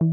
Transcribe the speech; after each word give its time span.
Yeah, 0.00 0.06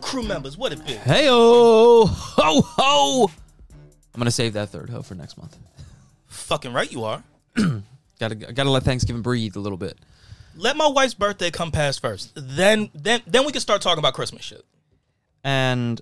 crew 0.00 0.22
members, 0.22 0.56
what 0.56 0.72
it 0.72 0.86
been? 0.86 0.96
Hey 0.98 1.26
ho 1.26 2.06
ho 2.06 2.60
ho! 2.60 3.30
I'm 4.14 4.20
gonna 4.20 4.30
save 4.30 4.52
that 4.52 4.68
third 4.68 4.90
ho 4.90 5.02
for 5.02 5.16
next 5.16 5.36
month. 5.36 5.58
Fucking 6.28 6.72
right 6.72 6.92
you 6.92 7.02
are. 7.02 7.24
Gotta 8.20 8.36
gotta 8.36 8.70
let 8.70 8.84
Thanksgiving 8.84 9.22
breathe 9.22 9.56
a 9.56 9.60
little 9.60 9.76
bit. 9.76 9.98
Let 10.54 10.76
my 10.76 10.86
wife's 10.86 11.14
birthday 11.14 11.50
come 11.50 11.72
past 11.72 12.00
first. 12.00 12.30
Then 12.36 12.90
then 12.94 13.22
then 13.26 13.44
we 13.44 13.50
can 13.50 13.60
start 13.60 13.82
talking 13.82 13.98
about 13.98 14.14
Christmas 14.14 14.42
shit. 14.42 14.64
And 15.42 16.00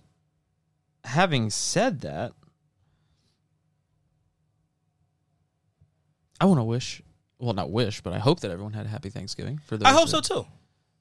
having 1.05 1.50
said 1.50 2.00
that, 2.02 2.32
I 6.40 6.46
want 6.46 6.58
to 6.58 6.64
wish, 6.64 7.03
well, 7.39 7.53
not 7.53 7.71
wish, 7.71 8.00
but 8.00 8.13
I 8.13 8.18
hope 8.18 8.40
that 8.40 8.50
everyone 8.50 8.72
had 8.72 8.86
a 8.86 8.89
happy 8.89 9.11
Thanksgiving. 9.11 9.58
For 9.67 9.77
those 9.77 9.86
I 9.86 9.93
hope 9.93 10.08
so 10.08 10.21
too. 10.21 10.46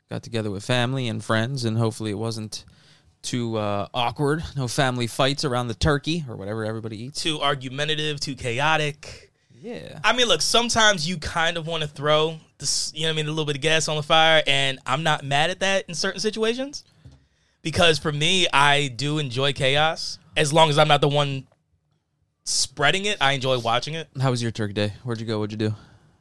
Got 0.09 0.23
together 0.23 0.51
with 0.51 0.63
family 0.63 1.07
and 1.07 1.23
friends, 1.23 1.65
and 1.65 1.77
hopefully 1.77 2.11
it 2.11 2.17
wasn't 2.17 2.65
too 3.21 3.57
uh, 3.57 3.87
awkward. 3.93 4.43
No 4.55 4.67
family 4.67 5.07
fights 5.07 5.43
around 5.45 5.67
the 5.69 5.73
turkey 5.73 6.25
or 6.29 6.35
whatever 6.35 6.65
everybody 6.65 7.03
eats. 7.03 7.21
Too 7.21 7.39
argumentative, 7.39 8.19
too 8.19 8.35
chaotic. 8.35 9.31
Yeah. 9.61 9.99
I 10.03 10.13
mean, 10.13 10.27
look, 10.27 10.41
sometimes 10.41 11.07
you 11.07 11.17
kind 11.17 11.55
of 11.55 11.65
want 11.65 11.83
to 11.83 11.87
throw 11.89 12.37
this, 12.57 12.91
you 12.93 13.03
know 13.03 13.07
what 13.07 13.13
I 13.13 13.15
mean, 13.15 13.25
a 13.27 13.29
little 13.29 13.45
bit 13.45 13.55
of 13.55 13.61
gas 13.61 13.87
on 13.87 13.95
the 13.95 14.03
fire, 14.03 14.43
and 14.45 14.77
I'm 14.85 15.03
not 15.03 15.23
mad 15.23 15.49
at 15.49 15.61
that 15.61 15.85
in 15.87 15.95
certain 15.95 16.19
situations. 16.19 16.83
Because 17.63 17.97
for 17.97 18.11
me, 18.11 18.45
I 18.53 18.89
do 18.89 19.17
enjoy 19.17 19.53
chaos. 19.53 20.19
As 20.37 20.51
long 20.53 20.69
as 20.69 20.77
I'm 20.77 20.87
not 20.87 21.01
the 21.01 21.07
one 21.07 21.47
spreading 22.43 23.05
it, 23.05 23.17
I 23.21 23.31
enjoy 23.33 23.57
watching 23.59 23.93
it. 23.93 24.09
How 24.21 24.31
was 24.31 24.41
your 24.41 24.51
turkey 24.51 24.73
day? 24.73 24.93
Where'd 25.03 25.19
you 25.19 25.25
go? 25.25 25.39
What'd 25.39 25.59
you 25.59 25.69
do? 25.69 25.75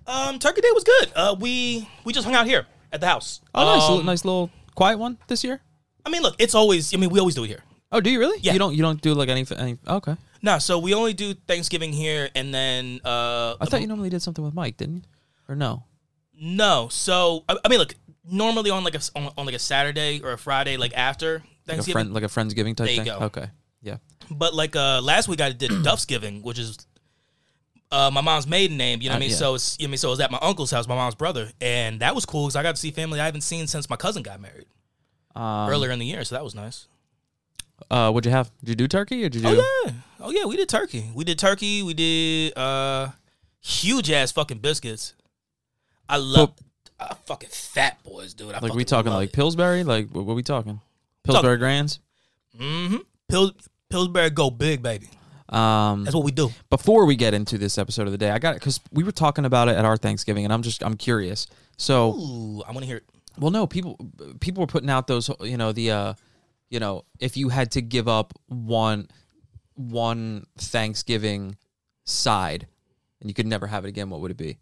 Um, 0.07 0.39
Turkey 0.39 0.61
Day 0.61 0.71
was 0.73 0.85
good. 0.85 1.13
Uh, 1.15 1.37
we 1.39 1.89
we 2.05 2.13
just 2.13 2.25
hung 2.25 2.35
out 2.35 2.47
here 2.47 2.67
at 2.93 3.01
the 3.01 3.07
house. 3.07 3.41
Oh, 3.55 3.65
nice, 3.65 3.83
Um, 3.83 3.91
little, 3.91 4.05
nice 4.05 4.25
little 4.25 4.51
quiet 4.75 4.99
one 4.99 5.17
this 5.29 5.45
year. 5.45 5.61
I 6.05 6.11
mean, 6.11 6.23
look, 6.23 6.35
it's 6.39 6.55
always. 6.55 6.93
I 6.93 6.97
mean, 6.97 7.11
we 7.11 7.21
always 7.21 7.35
do 7.37 7.45
it 7.45 7.49
here. 7.49 7.63
Oh, 7.93 8.01
do 8.01 8.11
you 8.11 8.19
really? 8.19 8.39
Yeah. 8.41 8.53
You 8.53 8.59
don't. 8.59 8.75
You 8.75 8.83
don't 8.83 9.01
do 9.01 9.15
like 9.15 9.29
any. 9.29 9.47
any 9.57 9.79
okay. 9.87 10.17
No, 10.43 10.59
so 10.59 10.79
we 10.81 10.93
only 10.93 11.13
do 11.15 11.35
Thanksgiving 11.35 11.93
here, 11.93 12.29
and 12.35 12.53
then 12.53 13.01
uh, 13.05 13.55
I 13.61 13.67
thought 13.67 13.81
you 13.81 13.87
normally 13.87 14.11
did 14.11 14.23
something 14.23 14.45
with 14.45 14.55
Mike, 14.55 14.77
didn't 14.77 14.97
you? 14.97 15.03
Or 15.49 15.55
no? 15.55 15.85
no. 16.35 16.89
So 16.91 17.45
I, 17.49 17.57
I 17.65 17.69
mean, 17.69 17.79
look, 17.79 17.95
normally 18.25 18.71
on 18.71 18.85
like 18.85 18.95
a 18.95 19.01
on, 19.17 19.33
on 19.37 19.47
like 19.47 19.55
a 19.55 19.59
Saturday 19.59 20.21
or 20.23 20.33
a 20.33 20.39
Friday, 20.39 20.77
like 20.77 20.93
after 20.97 21.33
Like 21.35 21.43
a 21.43 21.67
Thanksgiving. 21.67 21.93
friend, 21.93 22.15
like 22.15 22.23
a 22.25 22.27
friendsgiving 22.27 22.77
type 22.77 22.87
There 22.87 22.95
you 22.97 23.05
thing. 23.05 23.19
go. 23.19 23.25
Okay. 23.27 23.47
Yeah. 23.83 23.97
But 24.31 24.55
like 24.55 24.77
uh 24.77 25.01
last 25.03 25.29
week, 25.29 25.41
I 25.41 25.53
did 25.53 25.71
Duffsgiving, 25.85 26.43
which 26.43 26.59
is 26.59 26.79
uh 27.91 28.11
my 28.13 28.21
mom's 28.21 28.47
maiden 28.47 28.77
name. 28.77 29.03
You 29.03 29.09
know 29.09 29.15
what 29.15 29.23
I 29.23 29.27
Uh, 29.27 29.29
mean? 29.29 29.31
yeah. 29.31 29.37
So 29.37 29.55
it's 29.55 29.77
you 29.79 29.87
know 29.87 29.91
I 29.91 29.93
mean. 29.93 29.99
So 29.99 30.09
it 30.09 30.13
was 30.13 30.21
at 30.21 30.31
my 30.31 30.39
uncle's 30.41 30.71
house, 30.71 30.87
my 30.89 30.95
mom's 30.95 31.15
brother, 31.15 31.51
and 31.61 32.01
that 32.01 32.15
was 32.15 32.25
cool 32.25 32.47
because 32.47 32.57
I 32.57 32.63
got 32.63 32.75
to 32.77 32.81
see 32.81 32.91
family 32.91 33.21
I 33.21 33.25
haven't 33.27 33.41
seen 33.43 33.67
since 33.67 33.91
my 33.91 33.97
cousin 33.97 34.23
got 34.23 34.41
married 34.41 34.67
Um, 35.35 35.69
earlier 35.69 35.91
in 35.91 35.99
the 35.99 36.07
year. 36.07 36.25
So 36.25 36.35
that 36.37 36.45
was 36.45 36.55
nice. 36.55 36.87
Uh, 37.91 38.11
what'd 38.13 38.27
you 38.27 38.33
have? 38.33 38.51
Did 38.61 38.69
you 38.71 38.77
do 38.77 38.89
turkey 38.89 39.25
or 39.25 39.29
did 39.29 39.43
you 39.43 39.49
do? 39.51 39.61
Oh 39.61 39.83
yeah, 39.87 39.93
oh 40.21 40.31
yeah. 40.31 40.45
We 40.45 40.57
did 40.57 40.69
turkey. 40.69 41.11
We 41.15 41.25
did 41.25 41.39
turkey. 41.39 41.83
We 41.83 41.95
did 41.95 42.57
uh 42.57 43.09
huge 43.61 44.11
ass 44.11 44.31
fucking 44.33 44.59
biscuits. 44.59 45.15
I 46.09 46.17
love 46.19 46.55
fucking 47.27 47.51
fat 47.51 48.03
boys, 48.05 48.35
dude. 48.35 48.55
I 48.55 48.59
Like 48.61 48.75
we 48.75 48.85
talking 48.85 49.13
like 49.13 49.33
Pillsbury? 49.33 49.85
Like 49.85 50.09
what, 50.11 50.25
what 50.25 50.37
we 50.37 50.43
talking? 50.43 50.75
Talking- 50.75 50.83
Pillsbury 51.25 51.57
Grands. 51.59 52.01
mm-hmm. 52.59 52.97
Pils- 53.31 53.69
Pillsbury 53.91 54.31
go 54.31 54.51
big, 54.51 54.83
baby. 54.83 55.09
Um, 55.49 56.05
That's 56.05 56.15
what 56.15 56.25
we 56.25 56.33
do. 56.33 56.51
before 56.71 57.05
we 57.05 57.15
get 57.15 57.35
into 57.35 57.59
this 57.59 57.77
episode 57.77 58.07
of 58.07 58.13
the 58.13 58.19
day, 58.19 58.31
I 58.31 58.39
got 58.39 58.53
it 58.55 58.61
because 58.61 58.81
we 58.91 59.05
were 59.05 59.13
talking 59.13 59.45
about 59.45 59.69
it 59.69 59.77
at 59.77 59.85
our 59.85 59.97
Thanksgiving, 59.99 60.45
and 60.45 60.53
I'm 60.53 60.63
just 60.63 60.83
I'm 60.83 60.97
curious. 60.97 61.47
So, 61.77 62.15
Ooh, 62.15 62.63
I 62.63 62.73
want 62.73 62.81
to 62.81 62.87
hear 62.87 62.97
it. 62.99 63.05
well, 63.39 63.51
no, 63.51 63.67
people 63.67 63.99
people 64.41 64.63
were 64.63 64.67
putting 64.67 64.89
out 64.89 65.07
those, 65.07 65.31
you 65.41 65.59
know, 65.59 65.73
the, 65.73 65.91
uh, 65.91 66.15
you 66.71 66.81
know, 66.81 67.05
if 67.21 67.37
you 67.37 67.51
had 67.51 67.73
to 67.73 67.83
give 67.83 68.09
up 68.09 68.33
one 68.47 69.09
one 69.75 70.47
Thanksgiving 70.59 71.57
side, 72.05 72.67
and 73.21 73.29
you 73.29 73.35
could 73.35 73.47
never 73.47 73.67
have 73.67 73.85
it 73.85 73.89
again, 73.89 74.09
what 74.11 74.21
would 74.21 74.31
it 74.31 74.37
be? 74.39 74.59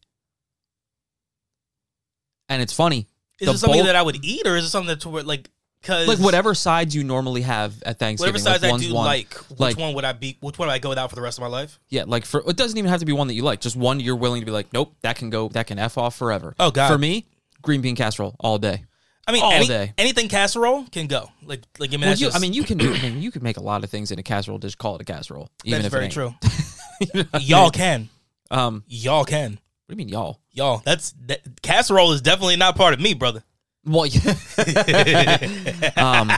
And 2.50 2.60
it's 2.60 2.72
funny, 2.74 3.06
Is 3.40 3.48
it 3.48 3.58
something 3.58 3.78
bulk- 3.78 3.86
that 3.86 3.96
I 3.96 4.02
would 4.02 4.22
eat, 4.22 4.46
or 4.46 4.56
is 4.56 4.64
it 4.66 4.68
something 4.68 4.88
that's 4.88 5.06
like, 5.06 5.48
cause 5.82 6.06
like 6.08 6.18
whatever 6.18 6.54
sides 6.54 6.94
you 6.94 7.02
normally 7.04 7.40
have 7.42 7.82
at 7.84 7.98
Thanksgiving. 7.98 8.34
whatever 8.34 8.60
size 8.60 8.62
like 8.62 8.74
I 8.74 8.84
do 8.86 8.92
one, 8.94 9.06
like, 9.06 9.32
which 9.48 9.58
like- 9.60 9.78
one 9.78 9.94
would 9.94 10.04
I 10.04 10.12
be? 10.12 10.36
Which 10.40 10.58
one 10.58 10.68
would 10.68 10.74
I 10.74 10.78
go 10.78 10.90
without 10.90 11.08
for 11.08 11.16
the 11.16 11.22
rest 11.22 11.38
of 11.38 11.42
my 11.42 11.48
life? 11.48 11.78
Yeah, 11.88 12.04
like 12.06 12.26
for 12.26 12.42
it 12.46 12.56
doesn't 12.56 12.76
even 12.76 12.90
have 12.90 13.00
to 13.00 13.06
be 13.06 13.12
one 13.12 13.28
that 13.28 13.34
you 13.34 13.42
like. 13.44 13.60
Just 13.60 13.76
one 13.76 14.00
you're 14.00 14.16
willing 14.16 14.42
to 14.42 14.46
be 14.46 14.52
like, 14.52 14.70
nope, 14.74 14.94
that 15.02 15.16
can 15.16 15.30
go, 15.30 15.48
that 15.50 15.66
can 15.68 15.78
f 15.78 15.96
off 15.96 16.16
forever. 16.16 16.54
Oh, 16.60 16.70
God. 16.70 16.88
For 16.92 16.98
me, 16.98 17.24
green 17.62 17.80
bean 17.80 17.96
casserole 17.96 18.34
all 18.40 18.58
day. 18.58 18.84
I 19.28 19.32
mean, 19.32 19.42
All 19.44 19.52
any- 19.52 19.66
day. 19.68 19.92
anything 19.96 20.28
casserole 20.28 20.86
can 20.90 21.06
go. 21.06 21.28
Like, 21.44 21.62
like 21.78 21.90
I 21.90 21.92
mean, 21.92 22.00
Well, 22.00 22.10
you, 22.10 22.16
just, 22.26 22.36
I 22.36 22.40
mean, 22.40 22.52
you 22.52 22.64
can 22.64 22.78
do. 22.78 22.92
I 22.92 23.00
mean, 23.00 23.22
you 23.22 23.30
can 23.30 23.44
make 23.44 23.58
a 23.58 23.62
lot 23.62 23.84
of 23.84 23.90
things 23.90 24.10
in 24.10 24.18
a 24.18 24.24
casserole. 24.24 24.58
Just 24.58 24.76
call 24.76 24.96
it 24.96 25.02
a 25.02 25.04
casserole, 25.04 25.48
even 25.64 25.82
that's 25.82 25.86
if 25.86 25.92
very 25.92 26.08
true. 26.08 26.34
you 27.00 27.22
know 27.32 27.38
Y'all 27.38 27.62
mean? 27.64 27.70
can, 27.72 28.08
Um, 28.50 28.82
y'all 28.88 29.24
can, 29.24 29.60
what 29.90 29.96
do 29.96 30.02
you 30.02 30.06
mean, 30.06 30.12
y'all? 30.12 30.40
y'all. 30.52 30.82
That's 30.84 31.12
that, 31.26 31.40
casserole 31.62 32.12
is 32.12 32.20
definitely 32.22 32.54
not 32.56 32.76
part 32.76 32.94
of 32.94 33.00
me, 33.00 33.12
brother. 33.14 33.42
Well, 33.84 34.06
yeah. 34.06 34.34
um, 35.96 36.28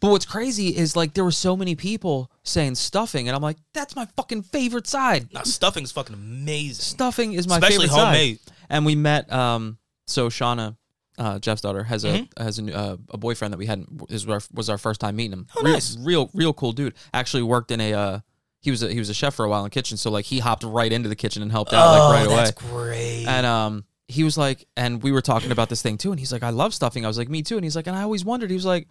but 0.00 0.10
what's 0.10 0.24
crazy 0.24 0.68
is 0.76 0.96
like 0.96 1.12
there 1.14 1.24
were 1.24 1.30
so 1.30 1.56
many 1.56 1.74
people 1.74 2.30
saying 2.44 2.76
stuffing, 2.76 3.28
and 3.28 3.36
I'm 3.36 3.42
like, 3.42 3.58
that's 3.72 3.94
my 3.94 4.06
fucking 4.16 4.42
favorite 4.44 4.86
side. 4.86 5.28
Now 5.34 5.42
stuffing's 5.42 5.92
fucking 5.92 6.14
amazing. 6.14 6.82
Stuffing 6.82 7.32
is 7.34 7.46
my 7.46 7.56
Especially 7.56 7.86
favorite 7.88 7.90
side. 7.90 8.04
homemade. 8.06 8.38
And 8.70 8.86
we 8.86 8.94
met. 8.94 9.30
Um, 9.32 9.78
so 10.06 10.28
Shauna, 10.28 10.76
uh, 11.18 11.38
Jeff's 11.40 11.60
daughter, 11.60 11.82
has 11.84 12.04
a 12.04 12.08
Mm-hmm. 12.08 12.42
has 12.42 12.58
a, 12.58 12.74
uh, 12.76 12.96
a 13.10 13.18
boyfriend 13.18 13.52
that 13.52 13.58
we 13.58 13.66
hadn't 13.66 14.02
is 14.08 14.26
our, 14.28 14.40
was 14.52 14.70
our 14.70 14.78
first 14.78 15.00
time 15.00 15.16
meeting 15.16 15.32
him. 15.32 15.46
Oh, 15.56 15.62
real, 15.62 15.72
nice. 15.74 15.96
real 16.00 16.30
real 16.32 16.52
cool 16.54 16.72
dude. 16.72 16.94
Actually 17.12 17.42
worked 17.42 17.70
in 17.70 17.80
a. 17.80 17.92
Uh, 17.92 18.20
he 18.64 18.70
was 18.70 18.82
a, 18.82 18.90
he 18.90 18.98
was 18.98 19.10
a 19.10 19.14
chef 19.14 19.34
for 19.34 19.44
a 19.44 19.48
while 19.48 19.60
in 19.60 19.64
the 19.64 19.70
kitchen, 19.70 19.98
so 19.98 20.10
like 20.10 20.24
he 20.24 20.38
hopped 20.38 20.64
right 20.64 20.90
into 20.90 21.08
the 21.08 21.14
kitchen 21.14 21.42
and 21.42 21.52
helped 21.52 21.74
out 21.74 21.86
like 21.86 22.12
right 22.12 22.26
away. 22.26 22.34
Oh, 22.34 22.36
that's 22.38 22.50
great. 22.52 23.26
And 23.28 23.44
um, 23.44 23.84
he 24.08 24.24
was 24.24 24.38
like, 24.38 24.66
and 24.76 25.02
we 25.02 25.12
were 25.12 25.20
talking 25.20 25.52
about 25.52 25.68
this 25.68 25.82
thing 25.82 25.98
too, 25.98 26.10
and 26.10 26.18
he's 26.18 26.32
like, 26.32 26.42
I 26.42 26.48
love 26.50 26.72
stuffing. 26.72 27.04
I 27.04 27.08
was 27.08 27.18
like, 27.18 27.28
me 27.28 27.42
too. 27.42 27.56
And 27.56 27.64
he's 27.64 27.76
like, 27.76 27.86
and 27.86 27.94
I 27.94 28.02
always 28.02 28.24
wondered. 28.24 28.48
He 28.48 28.56
was 28.56 28.64
like, 28.64 28.88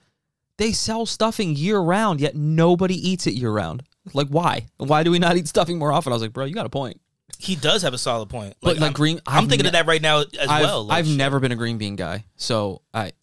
they 0.57 0.71
sell 0.71 1.07
stuffing 1.07 1.55
year 1.55 1.79
round, 1.79 2.21
yet 2.21 2.35
nobody 2.35 2.95
eats 2.95 3.25
it 3.25 3.33
year 3.33 3.51
round. 3.51 3.81
Like, 4.13 4.27
why? 4.27 4.67
Why 4.77 5.01
do 5.01 5.09
we 5.09 5.17
not 5.17 5.35
eat 5.37 5.47
stuffing 5.47 5.79
more 5.79 5.91
often? 5.91 6.13
I 6.13 6.15
was 6.15 6.21
like, 6.21 6.33
bro, 6.33 6.45
you 6.45 6.53
got 6.53 6.67
a 6.67 6.69
point. 6.69 7.01
he 7.39 7.55
does 7.55 7.81
have 7.81 7.93
a 7.93 7.97
solid 7.97 8.29
point. 8.29 8.55
But 8.61 8.77
like 8.77 8.89
I'm, 8.89 8.93
green, 8.93 9.21
I'm 9.25 9.45
I've 9.45 9.49
thinking 9.49 9.63
ne- 9.63 9.69
of 9.69 9.73
that 9.73 9.87
right 9.87 10.01
now 10.01 10.19
as 10.19 10.27
I've, 10.47 10.61
well. 10.61 10.85
like, 10.85 10.99
I've 10.99 11.07
shit. 11.07 11.17
never 11.17 11.39
been 11.39 11.51
a 11.51 11.55
green 11.55 11.77
bean 11.79 11.95
guy, 11.95 12.25
so 12.35 12.81
I 12.93 13.13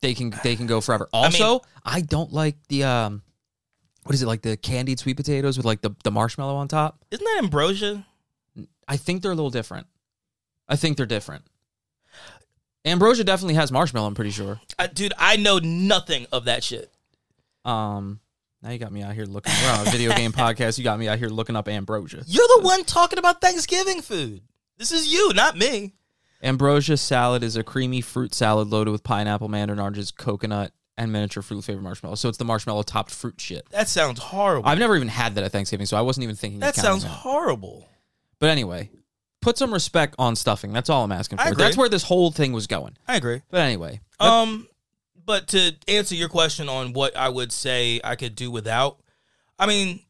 they 0.00 0.14
can 0.14 0.32
they 0.42 0.56
can 0.56 0.66
go 0.66 0.80
forever. 0.80 1.08
Also, 1.12 1.62
I, 1.84 2.00
don't 2.00 2.32
like 2.32 2.56
the 2.68 2.84
um, 2.84 3.22
what 4.04 4.14
is 4.14 4.22
it 4.22 4.26
like 4.26 4.42
the 4.42 4.56
candied 4.56 4.98
sweet 4.98 5.16
potatoes 5.16 5.56
with 5.56 5.66
like 5.66 5.80
the 5.82 5.90
the 6.04 6.10
marshmallow 6.10 6.56
on 6.56 6.68
top. 6.68 7.04
Isn't 7.10 7.24
that 7.24 7.38
ambrosia? 7.42 8.06
I 8.86 8.96
think 8.96 9.22
they're 9.22 9.32
a 9.32 9.34
little 9.34 9.50
different. 9.50 9.86
I 10.68 10.76
think 10.76 10.96
they're 10.96 11.06
different. 11.06 11.44
Ambrosia 12.84 13.24
definitely 13.24 13.54
has 13.54 13.72
marshmallow. 13.72 14.06
I'm 14.06 14.14
pretty 14.14 14.30
sure. 14.30 14.60
Dude, 14.92 15.14
I 15.18 15.36
know 15.36 15.58
nothing 15.58 16.26
of 16.32 16.44
that 16.44 16.62
shit. 16.62 16.92
Um, 17.64 18.20
now 18.62 18.70
you 18.70 18.78
got 18.78 18.92
me 18.92 19.02
out 19.02 19.14
here 19.14 19.24
looking. 19.24 19.52
We're 19.62 19.72
on 19.72 19.86
a 19.86 19.90
video 19.90 20.14
game 20.14 20.32
podcast. 20.34 20.76
You 20.76 20.84
got 20.84 20.98
me 20.98 21.08
out 21.08 21.18
here 21.18 21.28
looking 21.28 21.56
up 21.56 21.66
ambrosia. 21.66 22.22
You're 22.26 22.48
the 22.56 22.62
one 22.62 22.84
talking 22.84 23.18
about 23.18 23.40
Thanksgiving 23.40 24.02
food. 24.02 24.42
This 24.76 24.92
is 24.92 25.10
you, 25.10 25.32
not 25.32 25.56
me. 25.56 25.94
Ambrosia 26.42 26.98
salad 26.98 27.42
is 27.42 27.56
a 27.56 27.62
creamy 27.62 28.02
fruit 28.02 28.34
salad 28.34 28.68
loaded 28.68 28.90
with 28.90 29.02
pineapple, 29.02 29.48
mandarin 29.48 29.80
oranges, 29.80 30.10
coconut, 30.10 30.72
and 30.96 31.10
miniature 31.12 31.42
fruit 31.42 31.62
flavored 31.62 31.82
marshmallow. 31.82 32.14
So 32.14 32.28
it's 32.28 32.38
the 32.38 32.44
marshmallow 32.44 32.82
topped 32.82 33.10
fruit 33.10 33.40
shit. 33.40 33.66
That 33.70 33.88
sounds 33.88 34.18
horrible. 34.20 34.68
I've 34.68 34.78
never 34.78 34.94
even 34.96 35.08
had 35.08 35.34
that 35.34 35.44
at 35.44 35.52
Thanksgiving, 35.52 35.86
so 35.86 35.96
I 35.96 36.02
wasn't 36.02 36.24
even 36.24 36.36
thinking. 36.36 36.60
that 36.60 36.76
sounds 36.76 37.04
horrible. 37.04 37.88
But 38.38 38.50
anyway, 38.50 38.90
put 39.40 39.58
some 39.58 39.72
respect 39.72 40.14
on 40.18 40.36
stuffing. 40.36 40.72
That's 40.72 40.90
all 40.90 41.04
I'm 41.04 41.12
asking 41.12 41.38
I 41.40 41.44
for. 41.46 41.52
agree. 41.52 41.64
That's 41.64 41.76
where 41.76 41.88
this 41.88 42.04
whole 42.04 42.30
thing 42.30 42.52
was 42.52 42.66
going. 42.66 42.96
I 43.08 43.16
agree. 43.16 43.42
But 43.50 43.60
anyway, 43.62 44.00
Um, 44.20 44.68
but 45.24 45.48
to 45.48 45.74
answer 45.88 46.14
your 46.14 46.28
question 46.28 46.68
on 46.68 46.92
what 46.92 47.16
I 47.16 47.28
would 47.28 47.50
say 47.52 48.00
I 48.04 48.14
could 48.16 48.34
do 48.36 48.50
without, 48.50 48.98
I 49.58 49.66
mean, 49.66 50.00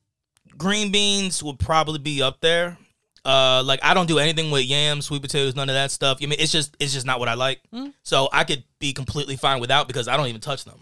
green 0.59 0.91
beans 0.93 1.43
would 1.43 1.59
probably 1.59 1.99
be 1.99 2.21
up 2.23 2.41
there. 2.41 2.79
Uh, 3.25 3.63
like 3.65 3.81
I 3.83 3.95
don't 3.95 4.07
do 4.07 4.19
anything 4.19 4.51
with 4.51 4.65
yams, 4.65 5.07
sweet 5.07 5.23
potatoes, 5.23 5.57
none 5.57 5.69
of 5.71 5.75
that 5.75 5.91
stuff. 5.91 6.19
I 6.23 6.27
mean, 6.27 6.39
it's 6.39 6.53
just 6.53 6.77
it's 6.79 6.93
just 6.93 7.07
not 7.07 7.19
what 7.19 7.29
I 7.29 7.35
like. 7.35 7.61
Hmm. 7.73 7.89
So 8.03 8.29
I 8.33 8.45
could 8.45 8.65
be 8.79 8.93
completely 8.93 9.37
fine 9.37 9.61
without 9.61 9.87
because 9.89 10.09
I 10.09 10.17
don't 10.17 10.27
even 10.27 10.41
touch 10.43 10.65
them. 10.65 10.81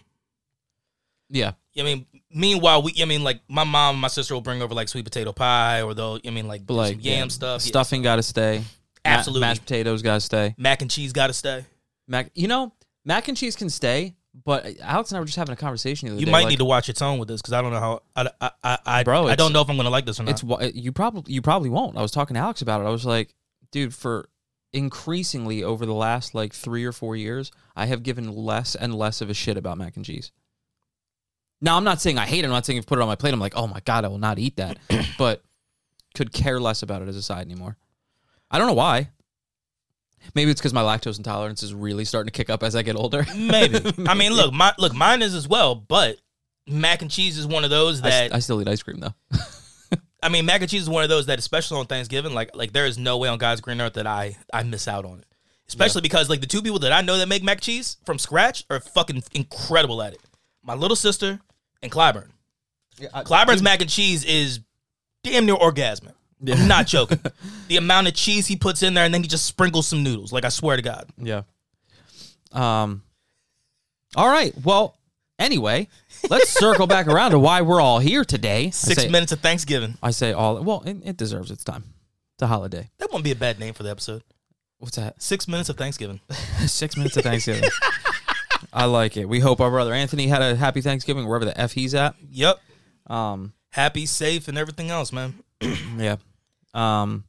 yeah, 1.31 1.53
I 1.79 1.83
mean, 1.83 2.07
meanwhile, 2.35 2.83
we 2.83 2.95
I 3.01 3.05
mean, 3.05 3.23
like 3.23 3.41
my 3.49 3.65
mom, 3.65 3.95
and 3.95 4.01
my 4.01 4.09
sister 4.09 4.35
will 4.35 4.41
bring 4.41 4.61
over 4.61 4.75
like 4.75 4.89
sweet 4.89 5.05
potato 5.05 5.33
pie, 5.33 5.83
or 5.83 5.95
they'll 5.95 6.19
I 6.27 6.31
mean, 6.31 6.49
like, 6.49 6.63
like 6.69 6.95
some 6.95 7.01
yam 7.01 7.27
yeah, 7.27 7.29
stuff. 7.29 7.65
Yeah. 7.65 7.69
stuffing 7.69 8.03
got 8.03 8.17
to 8.17 8.23
stay. 8.23 8.59
Ma- 8.59 8.65
Absolutely. 9.05 9.41
mashed 9.41 9.63
potatoes 9.63 10.03
got 10.03 10.15
to 10.15 10.21
stay. 10.21 10.55
Mac 10.59 10.83
and 10.83 10.91
cheese 10.91 11.13
got 11.13 11.29
to 11.29 11.33
stay. 11.33 11.65
Mac, 12.09 12.31
you 12.35 12.49
know, 12.49 12.73
mac 13.05 13.29
and 13.29 13.37
cheese 13.37 13.57
can 13.57 13.71
stay, 13.71 14.15
But 14.35 14.81
Alex 14.81 15.11
and 15.11 15.19
I 15.19 15.21
were 15.21 15.27
just 15.27 15.37
having 15.37 15.53
a 15.53 15.57
conversation 15.57 16.09
the 16.09 16.15
other 16.15 16.21
You 16.21 16.27
day. 16.27 16.33
might 16.33 16.45
like, 16.45 16.51
need 16.51 16.59
to 16.59 16.65
watch 16.65 16.89
your 16.89 16.95
tone 16.95 17.19
with 17.19 17.29
this 17.29 17.43
because 17.43 17.53
I 17.53 17.61
don't 17.61 17.73
know 17.73 17.81
how. 17.81 18.03
I, 18.17 18.31
I, 18.41 18.51
I, 18.65 18.79
I, 18.87 19.05
Bro, 19.05 19.29
I 19.29 19.35
don't 19.35 19.53
know 19.53 19.61
if 19.61 19.69
I'm 19.69 19.77
gonna 19.77 19.91
like 19.91 20.07
this 20.07 20.19
or 20.19 20.23
not. 20.23 20.43
It's 20.43 20.75
you 20.75 20.93
probably 20.93 21.33
you 21.33 21.43
probably 21.43 21.69
won't. 21.69 21.99
I 21.99 22.03
was 22.03 22.11
talking 22.11 22.35
to 22.35 22.41
Alex 22.41 22.63
about 22.63 22.81
it. 22.81 22.85
I 22.85 22.91
was 22.91 23.05
like, 23.05 23.35
dude, 23.71 23.95
for 23.95 24.29
increasingly 24.73 25.63
over 25.63 25.85
the 25.85 25.93
last 25.93 26.35
like 26.35 26.55
three 26.55 26.85
or 26.85 26.93
four 26.93 27.15
years, 27.15 27.51
I 27.77 27.87
have 27.87 28.03
given 28.03 28.35
less 28.35 28.75
and 28.75 28.95
less 28.95 29.21
of 29.21 29.29
a 29.29 29.35
shit 29.35 29.59
about 29.59 29.77
mac 29.77 29.97
and 29.97 30.05
cheese. 30.05 30.33
Now, 31.61 31.77
I'm 31.77 31.85
not 31.85 32.01
saying 32.01 32.19
I 32.19 32.27
hate 32.27 32.41
it. 32.41 32.47
I'm 32.47 32.53
not 32.53 32.67
saying 32.67 32.79
if 32.79 32.85
you 32.85 32.87
put 32.87 32.99
it 32.99 33.03
on 33.03 33.09
my 33.09 33.15
plate, 33.15 33.35
I'm 33.35 33.41
like, 33.41 33.55
oh 33.55 33.67
my 33.67 33.81
god, 33.81 34.05
I 34.05 34.09
will 34.09 34.19
not 34.19 34.39
eat 34.39 34.57
that. 34.57 34.79
but 35.19 35.43
could 36.15 36.33
care 36.33 36.59
less 36.59 36.83
about 36.83 37.03
it 37.03 37.09
as 37.09 37.17
a 37.17 37.23
side 37.23 37.47
anymore. 37.47 37.77
I 38.51 38.59
don't 38.59 38.67
know 38.67 38.73
why. 38.75 39.11
Maybe 40.35 40.51
it's 40.51 40.61
because 40.61 40.73
my 40.73 40.83
lactose 40.83 41.19
intolerance 41.19 41.63
is 41.63 41.75
really 41.75 42.05
starting 42.05 42.27
to 42.33 42.37
kick 42.37 42.49
up 42.51 42.63
as 42.63 42.75
I 42.77 42.83
get 42.83 42.97
older. 42.97 43.27
Maybe. 43.37 43.79
I 44.09 44.15
mean, 44.15 44.33
look, 44.33 44.53
my 44.53 44.73
look, 44.79 44.95
mine 44.95 45.23
is 45.23 45.35
as 45.35 45.47
well. 45.49 45.75
But 45.75 46.17
mac 46.67 47.03
and 47.03 47.11
cheese 47.11 47.39
is 47.39 47.47
one 47.47 47.65
of 47.65 47.71
those 47.71 48.03
I, 48.03 48.09
s- 48.09 48.13
that 48.31 48.35
I 48.35 48.39
still 48.39 48.61
eat 48.63 48.69
ice 48.69 48.83
cream 48.83 49.01
though. 49.01 49.15
I 50.23 50.29
mean, 50.29 50.47
mac 50.47 50.61
and 50.61 50.71
cheese 50.71 50.83
is 50.83 50.89
one 50.89 51.03
of 51.03 51.09
those 51.09 51.27
that, 51.27 51.39
especially 51.39 51.81
on 51.81 51.87
Thanksgiving, 51.87 52.33
like 52.35 52.55
like 52.55 52.73
there 52.73 52.87
is 52.87 52.97
no 52.99 53.19
way 53.19 53.29
on 53.29 53.39
God's 53.39 53.61
green 53.61 53.81
earth 53.81 53.95
that 53.95 54.07
I 54.07 54.37
I 54.53 54.63
miss 54.63 54.87
out 54.89 55.05
on 55.05 55.19
it. 55.19 55.27
Especially 55.69 56.03
because 56.03 56.29
like 56.29 56.41
the 56.41 56.47
two 56.47 56.63
people 56.63 56.79
that 56.81 56.93
I 56.93 57.01
know 57.01 57.17
that 57.19 57.29
make 57.29 57.43
mac 57.43 57.57
and 57.57 57.63
cheese 57.63 57.97
from 58.05 58.19
scratch 58.19 58.65
are 58.71 58.79
fucking 58.81 59.23
incredible 59.33 60.03
at 60.03 60.13
it. 60.13 60.21
My 60.63 60.75
little 60.75 60.97
sister 60.97 61.41
and 61.83 61.91
Clyburn. 61.91 62.29
Clyburn's 63.25 63.63
mac 63.63 63.81
and 63.81 63.89
cheese 63.91 64.23
is 64.25 64.61
damn 65.25 65.47
near 65.47 65.57
orgasmic. 65.57 66.13
I'm 66.47 66.69
not 66.69 66.87
joking. 66.87 67.21
the 67.69 67.77
amount 67.77 68.09
of 68.09 68.15
cheese 68.15 68.47
he 68.47 68.57
puts 68.57 68.83
in 68.83 68.95
there, 68.95 69.05
and 69.05 69.15
then 69.15 69.23
he 69.23 69.29
just 69.29 69.47
sprinkles 69.47 69.87
some 69.87 70.03
noodles. 70.03 70.33
Like 70.33 70.45
I 70.45 70.49
swear 70.49 70.77
to 70.77 70.83
God. 70.83 71.09
Yeah. 71.17 71.43
Um. 72.53 73.03
All 74.17 74.29
right. 74.29 74.55
Well. 74.63 74.97
Anyway, 75.39 75.89
let's 76.31 76.51
circle 76.51 76.87
back 76.87 77.09
around 77.09 77.33
to 77.33 77.39
why 77.39 77.63
we're 77.63 77.81
all 77.81 77.99
here 77.99 78.25
today. 78.25 78.71
Six 78.71 79.03
say, 79.03 79.09
minutes 79.09 79.33
of 79.33 79.41
Thanksgiving. 79.41 79.97
I 80.01 80.13
say 80.13 80.33
all. 80.33 80.63
Well, 80.63 80.85
it, 80.87 80.99
it 81.05 81.17
deserves 81.17 81.51
its 81.51 81.65
time. 81.65 81.83
It's 82.35 82.43
a 82.43 82.47
holiday. 82.47 82.91
That 82.99 83.11
won't 83.11 83.25
be 83.25 83.33
a 83.33 83.37
bad 83.37 83.59
name 83.59 83.75
for 83.75 83.83
the 83.83 83.91
episode. 83.91 84.23
What's 84.79 84.97
that? 84.97 85.21
Six 85.21 85.49
minutes 85.49 85.69
of 85.69 85.77
Thanksgiving. 85.77 86.21
Six 86.67 86.97
minutes 86.97 87.17
of 87.17 87.25
Thanksgiving. 87.25 87.69
I 88.73 88.85
like 88.85 89.17
it. 89.17 89.25
We 89.29 89.41
hope 89.41 89.61
our 89.61 89.71
brother 89.71 89.93
Anthony 89.93 90.29
had 90.29 90.43
a 90.43 90.55
happy 90.55 90.81
Thanksgiving 90.81 91.27
wherever 91.27 91.45
the 91.45 91.59
f 91.59 91.73
he's 91.73 91.95
at. 91.95 92.15
Yep. 92.31 92.61
Um. 93.09 93.55
Happy, 93.71 94.05
safe, 94.05 94.49
and 94.49 94.59
everything 94.59 94.91
else, 94.91 95.13
man. 95.13 95.43
Yeah. 95.97 96.17
Um. 96.75 97.25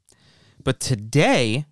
But 0.64 0.80
today. 0.80 1.66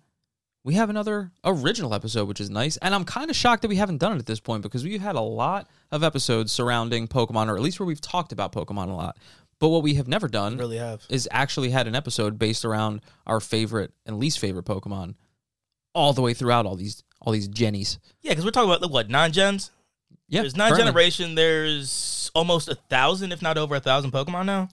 We 0.64 0.74
have 0.74 0.90
another 0.90 1.32
original 1.44 1.92
episode, 1.92 2.28
which 2.28 2.40
is 2.40 2.48
nice. 2.48 2.76
And 2.76 2.94
I'm 2.94 3.04
kind 3.04 3.30
of 3.30 3.34
shocked 3.34 3.62
that 3.62 3.68
we 3.68 3.74
haven't 3.74 3.98
done 3.98 4.12
it 4.12 4.20
at 4.20 4.26
this 4.26 4.38
point 4.38 4.62
because 4.62 4.84
we've 4.84 5.00
had 5.00 5.16
a 5.16 5.20
lot 5.20 5.68
of 5.90 6.04
episodes 6.04 6.52
surrounding 6.52 7.08
Pokemon, 7.08 7.48
or 7.48 7.56
at 7.56 7.62
least 7.62 7.80
where 7.80 7.86
we've 7.88 8.00
talked 8.00 8.30
about 8.30 8.52
Pokemon 8.52 8.88
a 8.88 8.92
lot. 8.92 9.16
But 9.58 9.70
what 9.70 9.82
we 9.82 9.94
have 9.94 10.06
never 10.06 10.28
done 10.28 10.56
Really 10.56 10.76
have. 10.76 11.04
is 11.08 11.28
actually 11.32 11.70
had 11.70 11.88
an 11.88 11.96
episode 11.96 12.38
based 12.38 12.64
around 12.64 13.00
our 13.26 13.40
favorite 13.40 13.92
and 14.06 14.20
least 14.20 14.38
favorite 14.38 14.64
Pokemon 14.64 15.16
all 15.96 16.12
the 16.12 16.22
way 16.22 16.32
throughout 16.32 16.64
all 16.64 16.76
these 16.76 17.02
all 17.20 17.32
these 17.32 17.48
Jennies. 17.48 17.98
Yeah, 18.20 18.30
because 18.30 18.44
we're 18.44 18.52
talking 18.52 18.70
about 18.70 18.82
like, 18.82 18.92
what 18.92 19.10
nine 19.10 19.32
gens. 19.32 19.72
Yeah. 20.28 20.42
There's 20.42 20.56
nine 20.56 20.70
currently. 20.70 20.90
generation. 20.90 21.34
There's 21.34 22.30
almost 22.36 22.68
a 22.68 22.76
thousand, 22.76 23.32
if 23.32 23.42
not 23.42 23.58
over 23.58 23.74
a 23.74 23.80
thousand, 23.80 24.12
Pokemon 24.12 24.46
now. 24.46 24.68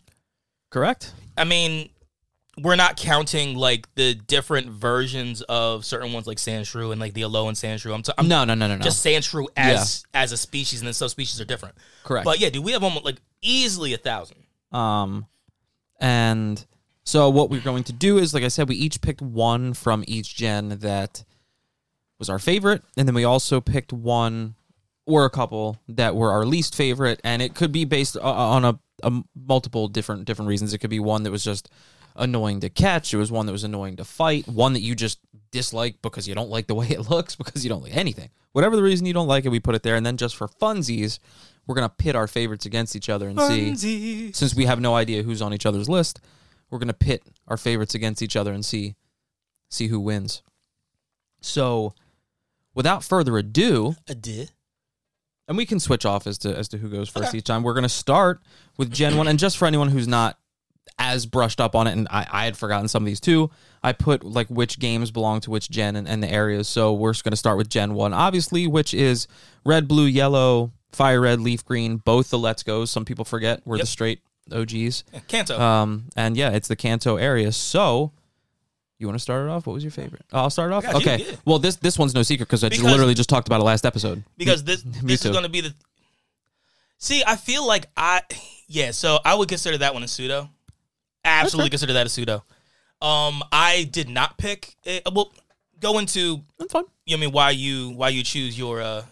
Correct. 0.69 1.13
I 1.35 1.45
mean, 1.45 1.89
we're 2.61 2.75
not 2.75 2.97
counting 2.97 3.55
like 3.55 3.87
the 3.95 4.13
different 4.15 4.67
versions 4.69 5.41
of 5.43 5.85
certain 5.85 6.13
ones, 6.13 6.27
like 6.27 6.37
Sandshrew 6.37 6.91
and 6.91 6.99
like 6.99 7.13
the 7.13 7.21
Alolan 7.21 7.53
Sandshrew. 7.53 7.93
I'm, 7.93 8.01
t- 8.03 8.13
I'm 8.17 8.27
No, 8.27 8.45
no, 8.45 8.53
no, 8.53 8.67
no, 8.67 8.75
no. 8.75 8.81
just 8.83 9.05
Sandshrew 9.05 9.47
as 9.57 10.03
as 10.13 10.31
a 10.31 10.37
species, 10.37 10.79
and 10.81 10.87
then 10.87 10.93
subspecies 10.93 11.39
are 11.41 11.45
different. 11.45 11.75
correct. 12.03 12.25
But 12.25 12.39
yeah, 12.39 12.49
dude, 12.49 12.63
we 12.63 12.71
have 12.73 12.83
almost 12.83 13.05
like 13.05 13.17
easily 13.41 13.93
a 13.93 13.97
thousand. 13.97 14.37
Um, 14.71 15.25
and 15.99 16.63
so 17.03 17.29
what 17.29 17.49
we're 17.49 17.61
going 17.61 17.83
to 17.85 17.93
do 17.93 18.17
is, 18.17 18.33
like 18.33 18.43
I 18.43 18.49
said, 18.49 18.69
we 18.69 18.75
each 18.75 19.01
picked 19.01 19.21
one 19.21 19.73
from 19.73 20.03
each 20.07 20.35
gen 20.35 20.69
that 20.79 21.23
was 22.19 22.29
our 22.29 22.39
favorite, 22.39 22.83
and 22.97 23.07
then 23.07 23.15
we 23.15 23.23
also 23.23 23.61
picked 23.61 23.93
one 23.93 24.55
or 25.05 25.25
a 25.25 25.29
couple 25.29 25.77
that 25.87 26.15
were 26.15 26.31
our 26.31 26.45
least 26.45 26.75
favorite, 26.75 27.19
and 27.23 27.41
it 27.41 27.55
could 27.55 27.71
be 27.71 27.83
based 27.85 28.15
on 28.17 28.63
a, 28.63 28.79
a 29.01 29.23
multiple 29.35 29.87
different 29.87 30.25
different 30.25 30.49
reasons. 30.49 30.73
It 30.73 30.77
could 30.79 30.89
be 30.91 30.99
one 30.99 31.23
that 31.23 31.31
was 31.31 31.43
just 31.43 31.69
annoying 32.19 32.59
to 32.59 32.69
catch. 32.69 33.13
It 33.13 33.17
was 33.17 33.31
one 33.31 33.45
that 33.47 33.51
was 33.51 33.63
annoying 33.63 33.95
to 33.95 34.05
fight. 34.05 34.47
One 34.47 34.73
that 34.73 34.81
you 34.81 34.93
just 34.93 35.19
dislike 35.51 36.01
because 36.03 36.27
you 36.27 36.35
don't 36.35 36.49
like 36.51 36.67
the 36.67 36.75
way 36.81 36.87
it 36.89 37.09
looks, 37.09 37.35
because 37.35 37.63
you 37.63 37.69
don't 37.69 37.81
like 37.81 37.95
anything. 37.95 38.29
Whatever 38.51 38.75
the 38.75 38.83
reason 38.83 39.05
you 39.05 39.13
don't 39.13 39.27
like 39.27 39.45
it, 39.45 39.49
we 39.49 39.59
put 39.59 39.75
it 39.75 39.83
there, 39.83 39.95
and 39.95 40.05
then 40.05 40.17
just 40.17 40.35
for 40.35 40.47
funsies, 40.47 41.19
we're 41.67 41.75
gonna 41.75 41.89
pit 41.89 42.15
our 42.15 42.27
favorites 42.27 42.65
against 42.65 42.95
each 42.95 43.09
other 43.09 43.27
and 43.29 43.39
see 43.39 44.31
since 44.33 44.55
we 44.55 44.65
have 44.65 44.79
no 44.79 44.95
idea 44.95 45.21
who's 45.23 45.41
on 45.41 45.53
each 45.53 45.65
other's 45.67 45.87
list, 45.87 46.19
we're 46.71 46.79
gonna 46.79 46.93
pit 46.93 47.21
our 47.47 47.57
favorites 47.57 47.93
against 47.95 48.21
each 48.23 48.35
other 48.35 48.51
and 48.53 48.65
see 48.65 48.95
see 49.69 49.87
who 49.87 49.99
wins. 49.99 50.41
So, 51.41 51.93
without 52.73 53.03
further 53.03 53.37
ado, 53.37 53.95
did. 54.19 54.51
and 55.47 55.55
we 55.57 55.65
can 55.67 55.79
switch 55.79 56.05
off 56.05 56.25
as 56.25 56.39
to 56.39 56.57
as 56.57 56.67
to 56.69 56.79
who 56.79 56.89
goes 56.89 57.07
first 57.07 57.29
Okay. 57.29 57.37
each 57.37 57.43
time. 57.43 57.61
We're 57.61 57.75
gonna 57.75 57.87
start 57.87 58.41
with 58.77 58.91
Gen 58.91 59.15
One, 59.15 59.27
and 59.27 59.37
just 59.37 59.57
for 59.59 59.67
anyone 59.67 59.89
who's 59.89 60.07
not 60.07 60.38
as 60.99 61.25
brushed 61.25 61.59
up 61.61 61.73
on 61.75 61.87
it, 61.87 61.93
and 61.93 62.07
I, 62.11 62.27
I 62.29 62.45
had 62.45 62.55
forgotten 62.57 62.87
some 62.87 63.01
of 63.03 63.07
these 63.07 63.19
too. 63.21 63.49
I 63.81 63.93
put 63.93 64.23
like 64.23 64.47
which 64.49 64.77
games 64.77 65.09
belong 65.09 65.39
to 65.41 65.49
which 65.49 65.69
gen 65.71 65.95
and, 65.95 66.07
and 66.07 66.21
the 66.21 66.29
areas. 66.31 66.67
So 66.67 66.93
we're 66.93 67.13
just 67.13 67.23
gonna 67.23 67.35
start 67.37 67.57
with 67.57 67.69
Gen 67.69 67.93
One, 67.95 68.13
obviously, 68.13 68.67
which 68.67 68.93
is 68.93 69.27
red, 69.65 69.87
blue, 69.87 70.05
yellow, 70.05 70.71
fire 70.91 71.21
red, 71.21 71.39
leaf 71.39 71.65
green. 71.65 71.97
Both 71.97 72.29
the 72.29 72.37
Let's 72.37 72.61
Goes. 72.61 72.91
Some 72.91 73.05
people 73.05 73.23
forget 73.25 73.61
we're 73.65 73.77
Yep. 73.77 73.83
the 73.83 73.87
straight 73.87 74.19
OGs. 74.51 75.03
Yeah, 75.13 75.19
Kanto. 75.27 75.59
Um, 75.59 76.05
and 76.15 76.35
yeah, 76.35 76.49
it's 76.51 76.67
the 76.67 76.75
Kanto 76.75 77.15
area. 77.15 77.51
So, 77.53 78.11
you 78.97 79.07
want 79.07 79.15
to 79.17 79.21
start 79.21 79.47
it 79.47 79.49
off? 79.49 79.65
What 79.67 79.73
was 79.75 79.83
your 79.83 79.91
favorite? 79.91 80.25
Oh, 80.33 80.39
I'll 80.39 80.49
start 80.49 80.71
it 80.71 80.73
off. 80.73 80.83
you, 80.83 80.89
Okay. 80.97 81.25
yeah. 81.25 81.35
Well, 81.45 81.59
this 81.59 81.77
this 81.77 81.97
one's 81.97 82.13
no 82.13 82.23
secret 82.23 82.47
because 82.49 82.63
I 82.65 82.67
just 82.69 82.81
Because- 82.81 82.91
literally 82.91 83.13
just 83.13 83.29
talked 83.29 83.47
about 83.47 83.61
it 83.61 83.63
last 83.63 83.85
episode. 83.85 84.23
because 84.37 84.65
this 84.65 84.81
this 85.03 85.23
is 85.23 85.31
going 85.31 85.43
to 85.43 85.49
be 85.49 85.61
the. 85.61 85.73
See, 86.97 87.23
I 87.25 87.37
feel 87.37 87.65
like 87.65 87.87
I 87.95 88.21
yeah, 88.67 88.91
so 88.91 89.19
I 89.23 89.35
would 89.35 89.47
consider 89.47 89.77
that 89.77 89.93
one 89.93 90.03
a 90.03 90.07
pseudo. 90.09 90.49
Absolutely 91.25 91.69
consider 91.69 91.93
that 91.93 92.05
a 92.05 92.09
pseudo. 92.09 92.43
Um, 93.01 93.43
I 93.51 93.87
did 93.91 94.09
not 94.09 94.37
pick. 94.37 94.75
A, 94.85 95.01
well, 95.13 95.31
go 95.79 95.99
into 95.99 96.41
That's 96.57 96.71
fine. 96.73 96.83
you 97.05 97.15
know, 97.15 97.21
I 97.21 97.25
mean 97.25 97.31
why 97.33 97.51
you 97.51 97.89
why 97.91 98.09
you 98.09 98.23
choose 98.23 98.57
your 98.57 98.81
uh 98.81 99.03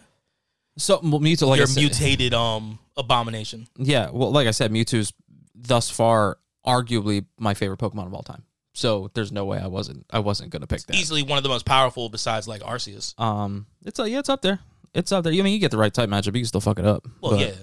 So 0.76 1.00
well, 1.02 1.20
Mewtwo, 1.20 1.48
like 1.48 1.58
your 1.58 1.66
said, 1.66 1.80
mutated 1.80 2.34
um 2.34 2.78
abomination. 2.96 3.66
yeah. 3.76 4.10
Well, 4.10 4.30
like 4.30 4.46
I 4.46 4.50
said, 4.52 4.70
Mewtwo's 4.72 5.12
thus 5.54 5.88
far 5.90 6.38
arguably 6.66 7.24
my 7.38 7.54
favorite 7.54 7.80
Pokemon 7.80 8.06
of 8.06 8.14
all 8.14 8.22
time. 8.22 8.42
So 8.74 9.10
there's 9.14 9.32
no 9.32 9.44
way 9.44 9.58
I 9.58 9.66
wasn't 9.66 10.06
I 10.10 10.18
wasn't 10.20 10.50
gonna 10.50 10.66
pick 10.66 10.82
that. 10.82 10.96
Easily 10.96 11.22
one 11.22 11.38
of 11.38 11.42
the 11.42 11.48
most 11.48 11.64
powerful 11.64 12.08
besides 12.10 12.46
like 12.46 12.62
Arceus. 12.62 13.18
Um, 13.18 13.66
it's 13.84 13.98
uh, 13.98 14.04
yeah, 14.04 14.18
it's 14.18 14.28
up 14.28 14.42
there. 14.42 14.60
It's 14.94 15.12
up 15.12 15.24
there. 15.24 15.32
I 15.32 15.36
mean, 15.36 15.52
you 15.52 15.58
get 15.58 15.70
the 15.70 15.78
right 15.78 15.92
type 15.92 16.08
matchup, 16.08 16.26
you 16.26 16.32
can 16.32 16.44
still 16.44 16.60
fuck 16.60 16.78
it 16.78 16.86
up. 16.86 17.06
Well, 17.20 17.32
But, 17.32 17.40
yeah. 17.40 17.54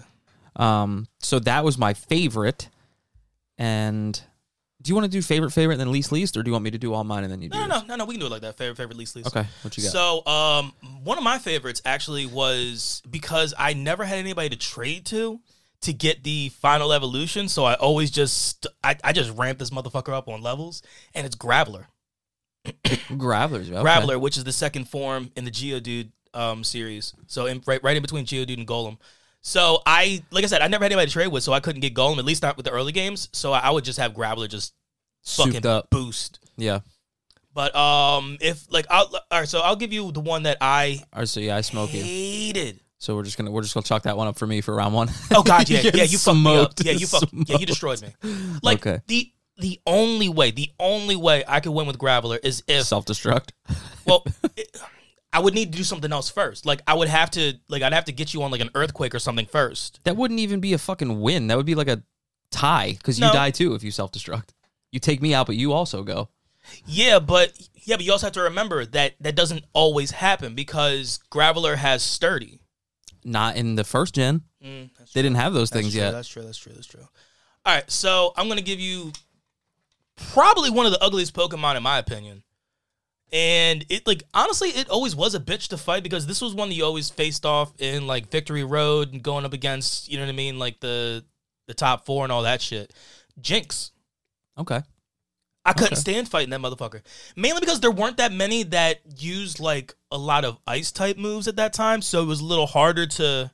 Um, 0.57 1.07
so 1.19 1.39
that 1.39 1.63
was 1.65 1.77
my 1.77 1.93
favorite. 1.93 2.69
And 3.57 4.21
do 4.85 4.91
you 4.91 4.95
want 4.95 5.05
to 5.05 5.11
do 5.11 5.19
favorite, 5.23 5.49
favorite, 5.49 5.73
and 5.73 5.81
then 5.81 5.91
least, 5.91 6.11
least, 6.11 6.37
or 6.37 6.43
do 6.43 6.49
you 6.49 6.51
want 6.51 6.63
me 6.63 6.69
to 6.69 6.77
do 6.77 6.93
all 6.93 7.03
mine 7.03 7.23
and 7.23 7.33
then 7.33 7.41
you 7.41 7.49
do? 7.49 7.57
No, 7.57 7.65
no, 7.65 7.81
no, 7.87 7.95
no. 7.95 8.05
We 8.05 8.13
can 8.13 8.19
do 8.19 8.27
it 8.27 8.31
like 8.31 8.43
that. 8.43 8.55
Favorite, 8.55 8.77
favorite, 8.77 8.97
least, 8.97 9.15
least. 9.15 9.35
Okay, 9.35 9.47
what 9.63 9.75
you 9.75 9.83
got? 9.83 9.91
So, 9.91 10.23
um, 10.27 10.73
one 11.03 11.17
of 11.17 11.23
my 11.23 11.39
favorites 11.39 11.81
actually 11.85 12.27
was 12.27 13.01
because 13.09 13.55
I 13.57 13.73
never 13.73 14.05
had 14.05 14.19
anybody 14.19 14.49
to 14.49 14.55
trade 14.55 15.07
to 15.07 15.39
to 15.81 15.91
get 15.91 16.23
the 16.23 16.49
final 16.49 16.93
evolution. 16.93 17.49
So 17.49 17.65
I 17.65 17.73
always 17.73 18.11
just 18.11 18.67
I, 18.83 18.95
I 19.03 19.11
just 19.11 19.35
ramp 19.35 19.57
this 19.57 19.71
motherfucker 19.71 20.13
up 20.13 20.27
on 20.27 20.43
levels, 20.43 20.83
and 21.15 21.25
it's 21.25 21.35
Graveler. 21.35 21.87
Gravelers, 23.17 23.71
okay. 23.71 23.81
Graveler, 23.81 24.21
which 24.21 24.37
is 24.37 24.43
the 24.43 24.53
second 24.53 24.87
form 24.87 25.31
in 25.35 25.45
the 25.45 25.51
Geodude 25.51 26.11
um 26.35 26.63
series. 26.63 27.15
So 27.25 27.47
in, 27.47 27.63
right 27.65 27.81
right 27.83 27.95
in 27.95 28.03
between 28.03 28.25
Geodude 28.27 28.59
and 28.59 28.67
Golem. 28.67 28.99
So 29.41 29.81
I 29.85 30.23
like 30.31 30.43
I 30.43 30.47
said, 30.47 30.61
I 30.61 30.67
never 30.67 30.83
had 30.83 30.91
anybody 30.91 31.07
to 31.07 31.13
trade 31.13 31.27
with, 31.27 31.43
so 31.43 31.53
I 31.53 31.59
couldn't 31.59 31.81
get 31.81 31.93
Golem 31.93 32.17
at 32.17 32.25
least 32.25 32.41
not 32.41 32.57
with 32.57 32.65
the 32.65 32.71
early 32.71 32.91
games. 32.91 33.29
So 33.31 33.53
I, 33.53 33.59
I 33.59 33.69
would 33.71 33.83
just 33.83 33.99
have 33.99 34.13
Graveler 34.13 34.49
just 34.49 34.73
fucking 35.25 35.65
up. 35.65 35.89
boost. 35.89 36.39
Yeah. 36.57 36.79
But 37.53 37.73
um, 37.75 38.37
if 38.41 38.65
like 38.71 38.85
I'll 38.89 39.05
all 39.31 39.39
right, 39.39 39.47
so 39.47 39.59
I'll 39.61 39.75
give 39.77 39.93
you 39.93 40.11
the 40.11 40.19
one 40.19 40.43
that 40.43 40.57
I 40.61 40.99
All 41.13 41.19
right, 41.19 41.27
so 41.27 41.39
yeah, 41.39 41.55
I 41.55 41.61
smoke 41.61 41.93
you. 41.93 42.01
hated. 42.03 42.81
So 42.97 43.15
we're 43.15 43.23
just 43.23 43.37
gonna 43.37 43.51
we're 43.51 43.61
just 43.61 43.73
gonna 43.73 43.83
chalk 43.85 44.03
that 44.03 44.17
one 44.17 44.27
up 44.27 44.37
for 44.37 44.45
me 44.47 44.61
for 44.61 44.73
round 44.75 44.93
one. 44.93 45.09
Oh 45.31 45.43
God, 45.43 45.69
yeah, 45.69 45.79
yeah, 45.93 46.03
you 46.03 46.17
fucked 46.17 46.37
me 46.37 46.57
up. 46.57 46.71
smoked. 46.79 46.85
Yeah, 46.85 46.91
you 46.93 47.07
fucked. 47.07 47.33
Yeah, 47.33 47.57
you 47.57 47.65
destroyed 47.65 48.01
me. 48.01 48.09
Like 48.61 48.85
Okay. 48.85 49.01
the 49.07 49.31
the 49.57 49.79
only 49.87 50.27
way, 50.27 50.51
the 50.51 50.69
only 50.81 51.15
way 51.15 51.45
I 51.47 51.61
could 51.61 51.71
win 51.71 51.87
with 51.87 51.97
Graveler 51.97 52.39
is 52.43 52.61
if 52.67 52.83
Self 52.85 53.05
destruct. 53.05 53.51
well, 54.05 54.25
it, 54.57 54.75
I 55.31 55.39
would 55.39 55.53
need 55.53 55.71
to 55.71 55.77
do 55.77 55.83
something 55.85 56.11
else 56.11 56.29
first. 56.29 56.65
Like 56.65 56.81
I 56.87 56.93
would 56.93 57.07
have 57.07 57.31
to, 57.31 57.53
like 57.69 57.81
I'd 57.83 57.93
have 57.93 58.05
to 58.05 58.11
get 58.11 58.33
you 58.33 58.43
on 58.43 58.51
like 58.51 58.59
an 58.61 58.69
earthquake 58.75 59.15
or 59.15 59.19
something 59.19 59.45
first. 59.45 60.01
That 60.03 60.17
wouldn't 60.17 60.41
even 60.41 60.59
be 60.59 60.73
a 60.73 60.77
fucking 60.77 61.21
win. 61.21 61.47
That 61.47 61.55
would 61.55 61.65
be 61.65 61.75
like 61.75 61.87
a 61.87 62.03
tie 62.51 62.93
because 62.97 63.17
you 63.19 63.27
No. 63.27 63.31
die 63.33 63.51
too 63.51 63.75
if 63.75 63.83
you 63.83 63.91
self 63.91 64.11
destruct. 64.11 64.49
You 64.95 64.99
take 65.01 65.21
me 65.21 65.33
out, 65.33 65.45
but 65.45 65.57
you 65.57 65.73
also 65.73 66.03
go. 66.03 66.29
Yeah, 66.85 67.19
but 67.19 67.51
yeah, 67.83 67.97
but 67.97 68.05
you 68.05 68.13
also 68.13 68.27
have 68.27 68.33
to 68.35 68.41
remember 68.43 68.85
that 68.85 69.15
that 69.19 69.35
doesn't 69.35 69.65
always 69.73 70.11
happen 70.11 70.55
because 70.55 71.19
Graveler 71.29 71.75
has 71.75 72.01
sturdy. 72.01 72.61
not 73.25 73.57
in 73.57 73.75
the 73.75 73.83
first 73.83 74.15
gen. 74.15 74.43
Mm, 74.63 74.89
They 75.13 75.21
didn't 75.21 75.35
have 75.35 75.53
those 75.53 75.69
That's 75.69 75.81
things 75.81 75.93
true, 75.93 76.01
yet. 76.01 76.11
That's 76.11 76.29
true. 76.29 76.43
That's 76.43 76.57
true. 76.57 76.71
That's 76.73 76.87
true. 76.87 77.05
All 77.65 77.75
right, 77.75 77.91
so 77.91 78.31
I'm 78.37 78.47
gonna 78.47 78.61
give 78.61 78.79
you 78.79 79.11
probably 80.15 80.69
one 80.69 80.85
of 80.85 80.93
the 80.93 81.03
ugliest 81.03 81.33
Pokemon 81.33 81.75
in 81.75 81.83
my 81.83 81.97
opinion, 81.97 82.43
and 83.33 83.85
it 83.89 84.07
like 84.07 84.23
honestly, 84.33 84.69
it 84.69 84.89
always 84.89 85.13
was 85.13 85.35
a 85.35 85.41
bitch 85.41 85.67
to 85.67 85.77
fight 85.77 86.03
because 86.03 86.25
this 86.25 86.41
was 86.41 86.53
one 86.55 86.69
that 86.69 86.75
you 86.75 86.85
always 86.85 87.09
faced 87.09 87.45
off 87.45 87.73
in 87.79 88.07
like 88.07 88.31
Victory 88.31 88.63
Road 88.63 89.11
and 89.11 89.21
going 89.21 89.43
up 89.43 89.51
against 89.51 90.09
you 90.09 90.17
know 90.17 90.23
what 90.23 90.29
I 90.29 90.35
mean, 90.35 90.57
like 90.57 90.79
the 90.79 91.25
the 91.67 91.73
top 91.73 92.05
four 92.05 92.23
and 92.23 92.31
all 92.31 92.43
that 92.43 92.61
shit. 92.61 92.93
Jynx. 93.41 93.91
Okay. 94.57 94.81
I 95.65 95.73
couldn't 95.73 95.93
Okay. 95.93 95.99
stand 95.99 96.29
fighting 96.29 96.51
that 96.51 96.59
motherfucker. 96.59 97.01
Mainly 97.35 97.59
because 97.59 97.79
there 97.79 97.91
weren't 97.91 98.17
that 98.17 98.31
many 98.31 98.63
that 98.63 99.01
used 99.17 99.59
like 99.59 99.95
a 100.11 100.17
lot 100.17 100.45
of 100.45 100.59
ice 100.67 100.91
type 100.91 101.17
moves 101.17 101.47
at 101.47 101.55
that 101.55 101.73
time, 101.73 102.01
so 102.01 102.21
it 102.21 102.25
was 102.25 102.39
a 102.39 102.45
little 102.45 102.67
harder 102.67 103.07
to 103.07 103.51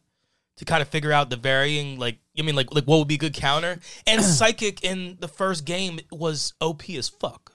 to 0.58 0.66
kind 0.66 0.82
of 0.82 0.90
figure 0.90 1.12
out 1.14 1.30
the 1.30 1.38
varying 1.38 1.98
like 1.98 2.20
I 2.38 2.42
mean 2.42 2.56
like 2.56 2.74
like 2.74 2.84
what 2.84 2.98
would 3.00 3.08
be 3.08 3.16
a 3.16 3.20
good 3.20 3.34
counter. 3.34 3.80
And 4.06 4.22
psychic 4.38 4.84
in 4.84 5.18
the 5.22 5.30
first 5.30 5.66
game 5.66 6.00
was 6.12 6.54
OP 6.60 6.90
as 6.90 7.08
fuck. 7.08 7.54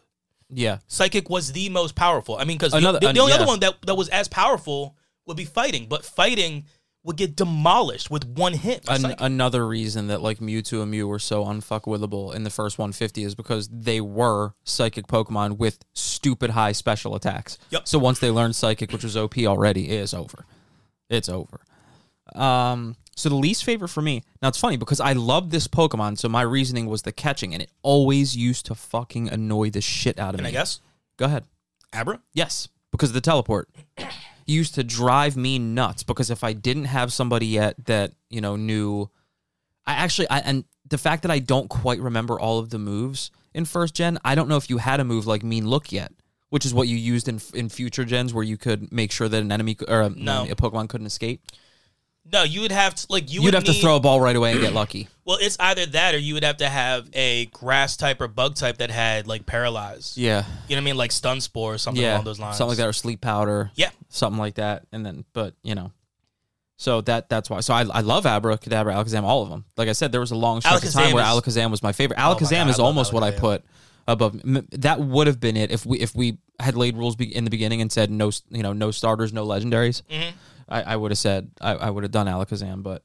Yeah. 0.48 0.78
Psychic 0.86 1.28
was 1.28 1.52
the 1.52 1.68
most 1.68 1.94
powerful. 1.94 2.36
I 2.36 2.44
mean, 2.44 2.56
because 2.56 2.72
the, 2.72 2.80
the, 2.80 2.98
the 3.00 3.20
only 3.20 3.32
yeah. 3.32 3.36
other 3.36 3.46
one 3.46 3.60
that, 3.60 3.74
that 3.84 3.96
was 3.96 4.08
as 4.08 4.28
powerful 4.28 4.96
would 5.26 5.36
be 5.36 5.44
fighting, 5.44 5.86
but 5.88 6.04
fighting 6.04 6.64
would 7.06 7.16
get 7.16 7.36
demolished 7.36 8.10
with 8.10 8.24
one 8.26 8.52
hit. 8.52 8.84
An- 8.88 9.14
another 9.20 9.66
reason 9.66 10.08
that 10.08 10.20
like 10.22 10.40
Mewtwo 10.40 10.82
and 10.82 10.90
Mew 10.90 11.06
were 11.06 11.20
so 11.20 11.44
unfuckwittable 11.44 12.34
in 12.34 12.42
the 12.42 12.50
first 12.50 12.78
150 12.78 13.22
is 13.22 13.36
because 13.36 13.68
they 13.68 14.00
were 14.00 14.54
psychic 14.64 15.06
Pokemon 15.06 15.56
with 15.56 15.78
stupid 15.94 16.50
high 16.50 16.72
special 16.72 17.14
attacks. 17.14 17.58
Yep. 17.70 17.86
So 17.86 18.00
once 18.00 18.18
they 18.18 18.32
learned 18.32 18.56
psychic, 18.56 18.90
which 18.90 19.04
was 19.04 19.16
OP 19.16 19.38
already, 19.38 19.88
it 19.88 20.00
is 20.00 20.12
over. 20.12 20.44
It's 21.08 21.28
over. 21.28 21.60
Um. 22.34 22.96
So 23.14 23.28
the 23.30 23.36
least 23.36 23.64
favorite 23.64 23.88
for 23.88 24.02
me. 24.02 24.24
Now 24.42 24.48
it's 24.48 24.58
funny 24.58 24.76
because 24.76 25.00
I 25.00 25.12
love 25.12 25.50
this 25.50 25.68
Pokemon. 25.68 26.18
So 26.18 26.28
my 26.28 26.42
reasoning 26.42 26.86
was 26.86 27.02
the 27.02 27.12
catching, 27.12 27.54
and 27.54 27.62
it 27.62 27.70
always 27.82 28.36
used 28.36 28.66
to 28.66 28.74
fucking 28.74 29.28
annoy 29.30 29.70
the 29.70 29.80
shit 29.80 30.18
out 30.18 30.34
of 30.34 30.38
Can 30.38 30.44
me. 30.44 30.48
I 30.50 30.52
guess? 30.52 30.80
Go 31.16 31.26
ahead. 31.26 31.44
Abra? 31.92 32.20
Yes, 32.34 32.68
because 32.90 33.10
of 33.10 33.14
the 33.14 33.20
teleport. 33.20 33.70
Used 34.46 34.74
to 34.76 34.84
drive 34.84 35.36
me 35.36 35.58
nuts 35.58 36.02
because 36.02 36.30
if 36.30 36.44
I 36.44 36.52
didn't 36.52 36.84
have 36.84 37.12
somebody 37.12 37.46
yet 37.46 37.74
that, 37.86 38.12
you 38.30 38.40
know, 38.40 38.56
knew 38.56 39.10
I 39.86 39.94
actually 39.94 40.28
I 40.30 40.38
and 40.38 40.64
the 40.88 40.98
fact 40.98 41.22
that 41.22 41.30
I 41.32 41.40
don't 41.40 41.68
quite 41.68 42.00
remember 42.00 42.38
all 42.38 42.58
of 42.60 42.70
the 42.70 42.78
moves 42.78 43.30
in 43.54 43.64
first 43.64 43.94
gen, 43.94 44.18
I 44.24 44.34
don't 44.36 44.48
know 44.48 44.56
if 44.56 44.70
you 44.70 44.78
had 44.78 45.00
a 45.00 45.04
move 45.04 45.26
like 45.26 45.42
mean 45.42 45.66
look 45.68 45.90
yet, 45.90 46.12
which 46.50 46.64
is 46.64 46.72
what 46.72 46.86
you 46.86 46.96
used 46.96 47.26
in 47.28 47.40
in 47.54 47.68
future 47.68 48.04
gens 48.04 48.32
where 48.32 48.44
you 48.44 48.56
could 48.56 48.92
make 48.92 49.10
sure 49.10 49.28
that 49.28 49.42
an 49.42 49.50
enemy 49.50 49.76
or 49.88 50.02
a, 50.02 50.10
No. 50.10 50.44
a 50.44 50.54
Pokemon 50.54 50.88
couldn't 50.88 51.08
escape. 51.08 51.42
No, 52.32 52.42
you 52.42 52.60
would 52.62 52.72
have 52.72 52.94
to 52.96 53.06
like 53.08 53.30
you 53.32 53.40
You 53.40 53.44
would 53.44 53.54
have 53.54 53.64
to 53.64 53.72
need- 53.72 53.80
throw 53.80 53.96
a 53.96 54.00
ball 54.00 54.20
right 54.20 54.34
away 54.36 54.52
and 54.52 54.60
get 54.60 54.72
lucky. 54.72 55.08
Well, 55.26 55.38
it's 55.40 55.56
either 55.58 55.86
that 55.86 56.14
or 56.14 56.18
you 56.18 56.34
would 56.34 56.44
have 56.44 56.58
to 56.58 56.68
have 56.68 57.10
a 57.12 57.46
grass 57.46 57.96
type 57.96 58.20
or 58.20 58.28
bug 58.28 58.54
type 58.54 58.78
that 58.78 58.90
had 58.92 59.26
like 59.26 59.44
paralyzed. 59.44 60.16
Yeah. 60.16 60.44
You 60.68 60.76
know 60.76 60.80
what 60.80 60.82
I 60.82 60.84
mean? 60.84 60.96
Like 60.96 61.10
stun 61.10 61.40
spore 61.40 61.74
or 61.74 61.78
something 61.78 62.00
yeah. 62.00 62.12
along 62.14 62.26
those 62.26 62.38
lines. 62.38 62.56
Something 62.58 62.68
like 62.68 62.78
that 62.78 62.86
or 62.86 62.92
sleep 62.92 63.22
powder. 63.22 63.72
Yeah. 63.74 63.90
something 64.08 64.38
like 64.38 64.54
that. 64.54 64.84
And 64.92 65.04
then, 65.04 65.24
but 65.32 65.54
you 65.64 65.74
know, 65.74 65.90
so 66.76 67.00
that 67.00 67.28
that's 67.28 67.50
why. 67.50 67.58
So 67.58 67.74
I, 67.74 67.80
I 67.92 68.02
love 68.02 68.24
Abra, 68.24 68.56
Kadabra, 68.56 68.94
Alakazam, 68.94 69.24
all 69.24 69.42
of 69.42 69.48
them. 69.50 69.64
Like 69.76 69.88
I 69.88 69.92
said, 69.94 70.12
there 70.12 70.20
was 70.20 70.30
a 70.30 70.36
long 70.36 70.60
stretch 70.60 70.84
of 70.84 70.92
time 70.92 71.08
Alakazam 71.10 71.14
where 71.14 71.24
is- 71.24 71.28
Alakazam 71.42 71.70
was 71.72 71.82
my 71.82 71.90
favorite. 71.90 72.20
Oh 72.20 72.22
my 72.22 72.34
Alakazam 72.36 72.50
God, 72.50 72.68
is 72.70 72.78
love 72.78 72.86
almost 72.86 73.12
what 73.12 73.24
I 73.24 73.32
Alakazam. 73.32 73.38
put 73.38 73.64
above. 74.06 74.40
m- 74.44 74.68
That 74.70 75.00
would 75.00 75.26
have 75.26 75.40
been 75.40 75.56
it 75.56 75.72
if 75.72 75.84
we 75.84 75.98
if 75.98 76.14
we 76.14 76.38
had 76.60 76.76
laid 76.76 76.96
rules 76.96 77.16
be, 77.16 77.34
in 77.34 77.42
the 77.42 77.50
beginning 77.50 77.80
and 77.80 77.90
said 77.90 78.12
no, 78.12 78.28
s- 78.28 78.42
you 78.50 78.62
know, 78.62 78.72
no 78.72 78.92
starters, 78.92 79.32
no 79.32 79.44
legendaries. 79.44 80.02
Mm-hmm. 80.08 80.36
I, 80.68 80.82
I 80.82 80.96
would 80.96 81.10
have 81.10 81.18
said 81.18 81.50
I, 81.60 81.72
I 81.74 81.90
would 81.90 82.04
have 82.04 82.12
done 82.12 82.26
Alakazam, 82.26 82.82
but 82.82 83.02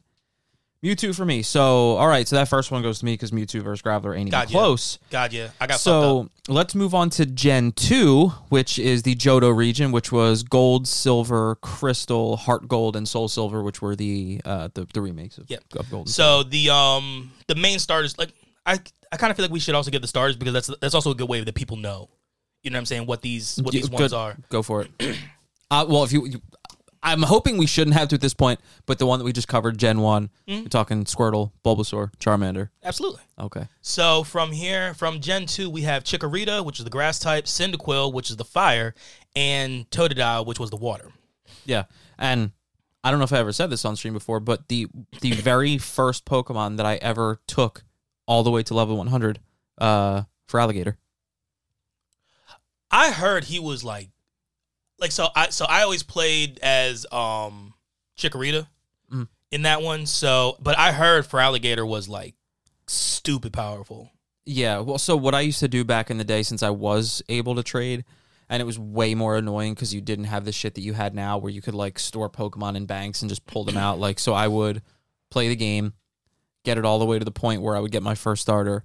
Mewtwo 0.84 1.16
for 1.16 1.26
me. 1.26 1.44
So 1.44 1.96
all 1.98 2.08
right, 2.08 2.28
so 2.28 2.36
that 2.38 2.48
first 2.48 2.72
one 2.72 2.82
goes 2.82 3.00
to 3.00 3.06
me 3.06 3.14
because 3.14 3.32
Mewtwo 3.32 3.62
versus 3.62 3.84
Graveler 3.84 4.14
ain't 4.14 4.28
even 4.28 4.32
God, 4.32 4.50
yeah. 4.50 4.58
close. 4.58 4.98
God, 5.12 5.32
yeah, 5.32 5.50
I 5.60 5.68
got. 5.68 5.80
So 5.80 6.30
let's 6.48 6.74
move 6.74 6.96
on 6.96 7.12
to 7.12 7.26
Gen 7.26 7.72
2, 7.74 8.28
which 8.50 8.80
is 8.80 9.04
the 9.04 9.16
Johto 9.16 9.56
region, 9.56 9.92
which 9.92 10.12
was 10.12 10.42
Gold, 10.42 10.88
Silver, 10.88 11.56
Crystal, 11.56 12.36
Heart 12.36 12.68
Gold, 12.68 12.96
and 12.96 13.08
Soul 13.08 13.28
Silver, 13.28 13.62
which 13.62 13.82
were 13.82 13.96
the 13.96 14.42
uh, 14.44 14.70
the, 14.74 14.88
the 14.92 15.02
remakes 15.02 15.38
of, 15.38 15.50
Yep. 15.50 15.64
of 15.76 15.90
Gold. 15.92 16.10
So 16.10 16.42
the 16.44 16.72
um 16.72 17.32
the 17.48 17.56
main 17.56 17.78
starters 17.78 18.18
like 18.18 18.34
I 18.66 18.80
I 19.12 19.18
kind 19.18 19.30
of 19.30 19.38
feel 19.38 19.44
like 19.44 19.52
we 19.52 19.60
should 19.60 19.76
also 19.76 19.92
give 19.92 20.02
the 20.02 20.08
starters 20.08 20.36
because 20.36 20.54
that's 20.54 20.72
that's 20.82 20.96
also 20.96 21.12
a 21.12 21.16
good 21.16 21.30
way 21.30 21.44
that 21.44 21.54
people 21.54 21.78
know. 21.78 22.10
You 22.64 22.70
know 22.70 22.78
what 22.78 22.82
I'm 22.82 22.86
saying? 22.86 23.06
What 23.06 23.22
these 23.22 23.60
what 23.62 23.72
these 23.72 23.90
good. 23.90 24.00
ones 24.00 24.14
are. 24.14 24.36
Go 24.50 24.64
for 24.64 24.84
it. 24.84 24.92
uh, 25.72 25.86
well, 25.88 26.04
if 26.04 26.12
you, 26.12 26.26
you, 26.26 26.42
I'm 27.04 27.24
hoping 27.24 27.58
we 27.58 27.66
shouldn't 27.66 27.96
have 27.96 28.10
to 28.10 28.16
at 28.16 28.22
this 28.22 28.34
point, 28.36 28.60
but 28.86 29.00
the 29.00 29.06
one 29.08 29.18
that 29.20 29.26
we 29.26 29.34
just 29.34 29.48
covered, 29.48 29.78
Gen 29.78 30.02
1, 30.02 30.30
Mm-hmm. 30.48 30.62
we're 30.64 30.68
talking 30.70 31.04
Squirtle, 31.06 31.52
Bulbasaur, 31.66 32.14
Charmander. 32.18 32.70
Absolutely. 32.84 33.22
Okay. 33.40 33.68
So 33.82 34.24
from 34.24 34.52
here, 34.52 34.94
from 34.94 35.20
Gen 35.20 35.48
2, 35.48 35.68
we 35.70 35.82
have 35.82 36.04
Chikorita, 36.04 36.64
which 36.64 36.78
is 36.80 36.84
the 36.84 36.92
grass 36.92 37.18
type, 37.18 37.46
Cyndaquil, 37.46 38.14
which 38.14 38.30
is 38.30 38.38
the 38.38 38.46
fire, 38.46 38.94
and 39.36 39.90
Totodile, 39.90 40.46
which 40.46 40.60
was 40.60 40.70
the 40.70 40.78
water. 40.78 41.12
Yeah, 41.66 41.86
and 42.20 42.52
I 43.04 43.10
don't 43.10 43.20
know 43.20 43.24
if 43.26 43.34
I 43.34 43.40
ever 43.40 43.52
said 43.52 43.70
this 43.72 43.84
on 43.86 43.96
stream 43.96 44.14
before, 44.14 44.40
but 44.40 44.68
the 44.68 44.88
the 45.22 45.32
very 45.34 45.78
first 45.80 46.26
Pokemon 46.26 46.78
that 46.78 46.86
I 46.86 46.96
ever 46.98 47.42
took 47.48 47.84
all 48.28 48.44
the 48.44 48.52
way 48.52 48.62
to 48.64 48.74
level 48.76 48.96
100 48.98 49.40
uh, 49.80 50.24
Feraligatr. 50.48 50.96
I 52.92 53.12
heard 53.12 53.46
he 53.46 53.60
was 53.60 53.84
like, 53.84 54.10
like 55.02 55.12
so. 55.12 55.28
I 55.36 55.50
so 55.50 55.66
I 55.66 55.82
always 55.84 56.04
played 56.04 56.60
as 56.62 57.06
um 57.12 57.74
Chikorita 58.18 58.68
Mm. 59.12 59.28
in 59.52 59.64
that 59.64 59.82
one. 59.82 60.06
So, 60.06 60.56
but 60.62 60.78
I 60.78 60.92
heard 60.94 61.26
Feraligatr 61.28 61.86
was 61.88 62.08
like 62.08 62.36
stupid 62.88 63.52
powerful. 63.54 64.12
Yeah, 64.46 64.80
well, 64.80 64.98
so 64.98 65.16
what 65.16 65.36
I 65.36 65.42
used 65.42 65.60
to 65.60 65.68
do 65.68 65.84
back 65.84 66.10
in 66.10 66.18
the 66.18 66.24
day, 66.24 66.42
since 66.44 66.64
I 66.64 66.72
was 66.72 67.22
able 67.30 67.56
to 67.56 67.64
trade, 67.64 68.06
and 68.50 68.60
it 68.62 68.66
was 68.66 68.80
way 68.80 69.14
more 69.14 69.38
annoying 69.38 69.74
because 69.76 69.94
you 69.94 70.02
didn't 70.02 70.26
have 70.26 70.46
the 70.46 70.52
shit 70.52 70.74
that 70.76 70.82
you 70.82 70.94
had 70.94 71.14
now, 71.14 71.38
where 71.38 71.52
you 71.52 71.62
could 71.62 71.76
like 71.76 72.00
store 72.00 72.30
Pokemon 72.30 72.76
in 72.76 72.86
banks 72.86 73.22
and 73.22 73.30
just 73.30 73.46
pull 73.46 73.64
them 73.64 73.78
out. 73.78 74.00
Like, 74.00 74.18
so 74.20 74.34
I 74.34 74.48
would 74.48 74.82
play 75.30 75.48
the 75.48 75.56
game, 75.56 75.94
get 76.66 76.78
it 76.78 76.86
all 76.86 76.98
the 77.00 77.06
way 77.06 77.20
to 77.20 77.26
the 77.26 77.32
point 77.32 77.62
where 77.62 77.76
I 77.76 77.80
would 77.80 77.92
get 77.92 78.02
my 78.04 78.16
first 78.16 78.42
starter, 78.42 78.84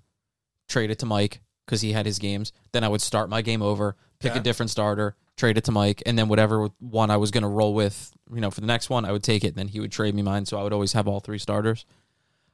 trade 0.68 0.90
it 0.90 0.98
to 1.00 1.06
Mike 1.06 1.40
because 1.64 1.80
he 1.80 1.92
had 1.92 2.06
his 2.06 2.18
games. 2.18 2.52
Then 2.72 2.84
I 2.84 2.88
would 2.88 3.00
start 3.00 3.30
my 3.30 3.40
game 3.42 3.62
over, 3.62 3.96
pick 4.20 4.32
Okay. 4.32 4.40
a 4.40 4.42
different 4.42 4.70
starter, 4.70 5.16
trade 5.36 5.58
it 5.58 5.64
to 5.64 5.72
Mike, 5.72 6.02
and 6.06 6.18
then 6.18 6.28
whatever 6.28 6.68
one 6.78 7.10
I 7.10 7.16
was 7.18 7.30
gonna 7.30 7.48
roll 7.48 7.74
with, 7.74 8.12
you 8.32 8.40
know, 8.40 8.50
for 8.50 8.60
the 8.60 8.66
next 8.66 8.88
one, 8.90 9.04
I 9.04 9.12
would 9.12 9.22
take 9.22 9.44
it. 9.44 9.48
And 9.48 9.56
then 9.56 9.68
he 9.68 9.80
would 9.80 9.92
trade 9.92 10.14
me 10.14 10.22
mine, 10.22 10.46
so 10.46 10.58
I 10.58 10.62
would 10.62 10.72
always 10.72 10.92
have 10.94 11.06
all 11.06 11.20
three 11.20 11.38
starters. 11.38 11.84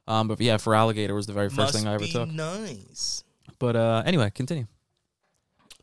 Um, 0.09 0.27
but 0.29 0.41
yeah, 0.41 0.57
Feraligatr 0.57 1.15
was 1.15 1.27
the 1.27 1.33
very 1.33 1.49
first 1.49 1.59
Must 1.59 1.75
thing 1.75 1.87
I 1.87 1.95
ever 1.95 2.05
be 2.05 2.11
took. 2.11 2.29
nice. 2.29 3.23
But 3.59 3.77
uh, 3.77 4.03
anyway, 4.05 4.31
continue. 4.35 4.67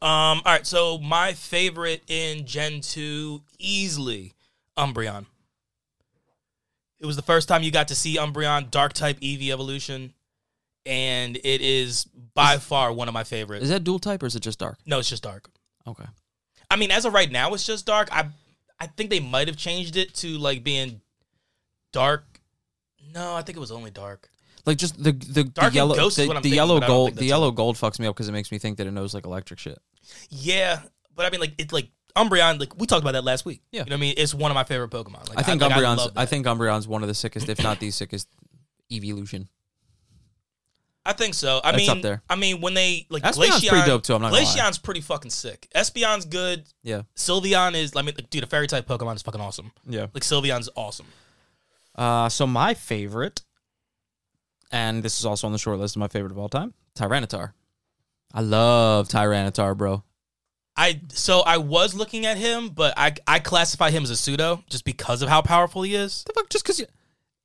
Um. 0.01 0.08
All 0.10 0.41
right. 0.46 0.65
So 0.68 0.98
my 0.98 1.34
favorite 1.34 2.03
in 2.08 2.46
Gen 2.46 2.82
two 2.82 3.41
easily 3.58 4.34
Umbreon. 4.77 5.25
It 7.00 7.06
was 7.06 7.15
the 7.15 7.22
first 7.22 7.48
time 7.48 7.63
you 7.63 7.72
got 7.72 7.88
to 7.89 7.96
see 7.96 8.18
Umbreon 8.18 8.72
Dark 8.72 8.91
type 8.94 9.20
Eevee 9.22 9.51
evolution, 9.51 10.13
and 10.86 11.38
it 11.38 11.62
is 11.62 12.06
by 12.34 12.58
far 12.58 12.91
one 12.91 13.08
of 13.08 13.13
my 13.13 13.24
favorites. 13.24 13.63
Is 13.63 13.70
that 13.70 13.84
dual 13.86 14.00
type 14.00 14.22
or 14.22 14.25
is 14.25 14.36
it 14.36 14.41
just 14.41 14.60
dark? 14.60 14.77
no, 14.86 15.00
it's 15.00 15.10
just 15.10 15.24
dark. 15.24 15.50
Okay. 15.88 16.06
I 16.69 16.75
mean, 16.75 16.91
as 16.91 17.05
of 17.05 17.13
right 17.13 17.31
now, 17.31 17.53
it's 17.53 17.65
just 17.65 17.85
dark. 17.85 18.09
I 18.11 18.29
I 18.79 18.88
think 18.88 19.09
they 19.09 19.19
might 19.19 19.47
have 19.47 19.57
changed 19.57 19.97
it 19.97 20.13
to 20.15 20.38
like 20.38 20.63
being 20.63 21.01
dark. 21.91 22.25
No, 23.13 23.35
I 23.35 23.41
think 23.41 23.57
it 23.57 23.59
was 23.59 23.71
only 23.71 23.91
dark. 23.91 24.29
Like 24.65 24.77
just 24.77 25.01
the 25.01 25.11
the, 25.11 25.43
the 25.43 25.71
yellow 25.73 25.95
Ghost 25.95 26.19
is 26.19 26.25
the, 26.25 26.27
what 26.27 26.38
I'm 26.38 26.43
the 26.43 26.49
thinking, 26.49 26.55
yellow 26.57 26.79
gold 26.79 27.15
the 27.15 27.25
yellow 27.25 27.51
gold 27.51 27.75
fucks 27.75 27.99
me 27.99 28.07
up 28.07 28.15
because 28.15 28.29
it 28.29 28.33
makes 28.33 28.51
me 28.51 28.59
think 28.59 28.77
that 28.77 28.88
it 28.88 28.91
knows 28.91 29.13
like 29.13 29.25
electric 29.25 29.59
shit. 29.59 29.79
Yeah, 30.29 30.81
but 31.15 31.25
I 31.25 31.29
mean, 31.29 31.41
like 31.41 31.53
it's 31.57 31.73
like 31.73 31.89
Umbreon. 32.15 32.59
Like 32.59 32.77
we 32.77 32.85
talked 32.85 33.01
about 33.01 33.13
that 33.13 33.23
last 33.23 33.45
week. 33.45 33.61
Yeah. 33.71 33.79
you 33.79 33.85
know 33.85 33.95
what 33.95 33.97
I 33.97 34.01
mean. 34.01 34.13
It's 34.17 34.33
one 34.33 34.51
of 34.51 34.55
my 34.55 34.63
favorite 34.63 34.91
Pokemon. 34.91 35.29
Like, 35.29 35.39
I 35.39 35.43
think 35.43 35.61
like, 35.61 35.71
Umbreon's 35.71 36.07
I, 36.15 36.21
that. 36.21 36.29
think 36.29 36.45
Umbreon's 36.45 36.88
one 36.88 37.01
of 37.01 37.07
the 37.07 37.15
sickest, 37.15 37.49
if 37.49 37.61
not 37.63 37.79
the 37.79 37.91
sickest, 37.91 38.27
evolution. 38.91 39.47
I 41.09 41.13
think 41.13 41.33
so. 41.33 41.59
I 41.63 41.71
That's 41.71 41.87
mean, 41.87 41.89
up 41.89 42.01
there. 42.03 42.21
I 42.29 42.35
mean, 42.35 42.61
when 42.61 42.75
they 42.75 43.07
like 43.09 43.23
Espeon's 43.23 43.61
Glaceon, 43.63 43.69
pretty 43.69 43.87
dope, 43.87 44.03
too, 44.03 44.13
I'm 44.13 44.21
not. 44.21 44.31
Glaceon's 44.31 44.77
pretty 44.77 45.01
fucking 45.01 45.31
sick. 45.31 45.67
Espeon's 45.75 46.25
good. 46.25 46.65
Yeah. 46.83 47.01
Sylveon 47.15 47.73
is. 47.73 47.95
I 47.95 48.03
mean, 48.03 48.13
like, 48.15 48.29
dude, 48.29 48.43
a 48.43 48.45
fairy 48.45 48.67
type 48.67 48.87
Pokemon 48.87 49.15
is 49.15 49.23
fucking 49.23 49.41
awesome. 49.41 49.71
Yeah. 49.87 50.05
Like 50.13 50.21
Sylveon's 50.21 50.69
awesome. 50.75 51.07
Uh, 51.95 52.29
so 52.29 52.45
my 52.45 52.75
favorite, 52.75 53.41
and 54.71 55.01
this 55.01 55.19
is 55.19 55.25
also 55.25 55.47
on 55.47 55.51
the 55.51 55.57
short 55.57 55.79
list 55.79 55.95
of 55.95 55.99
my 55.99 56.09
favorite 56.09 56.31
of 56.31 56.37
all 56.37 56.47
time, 56.47 56.75
Tyranitar. 56.95 57.53
I 58.31 58.41
love 58.41 59.07
Tyranitar, 59.07 59.75
bro. 59.75 60.03
I 60.77 61.01
so 61.11 61.39
I 61.39 61.57
was 61.57 61.95
looking 61.95 62.27
at 62.27 62.37
him, 62.37 62.69
but 62.69 62.93
I 62.95 63.15
I 63.25 63.39
classify 63.39 63.89
him 63.89 64.03
as 64.03 64.11
a 64.11 64.15
pseudo 64.15 64.63
just 64.69 64.85
because 64.85 65.23
of 65.23 65.29
how 65.29 65.41
powerful 65.41 65.81
he 65.81 65.95
is. 65.95 66.23
The 66.25 66.33
fuck, 66.33 66.51
just 66.51 66.63
because 66.63 66.85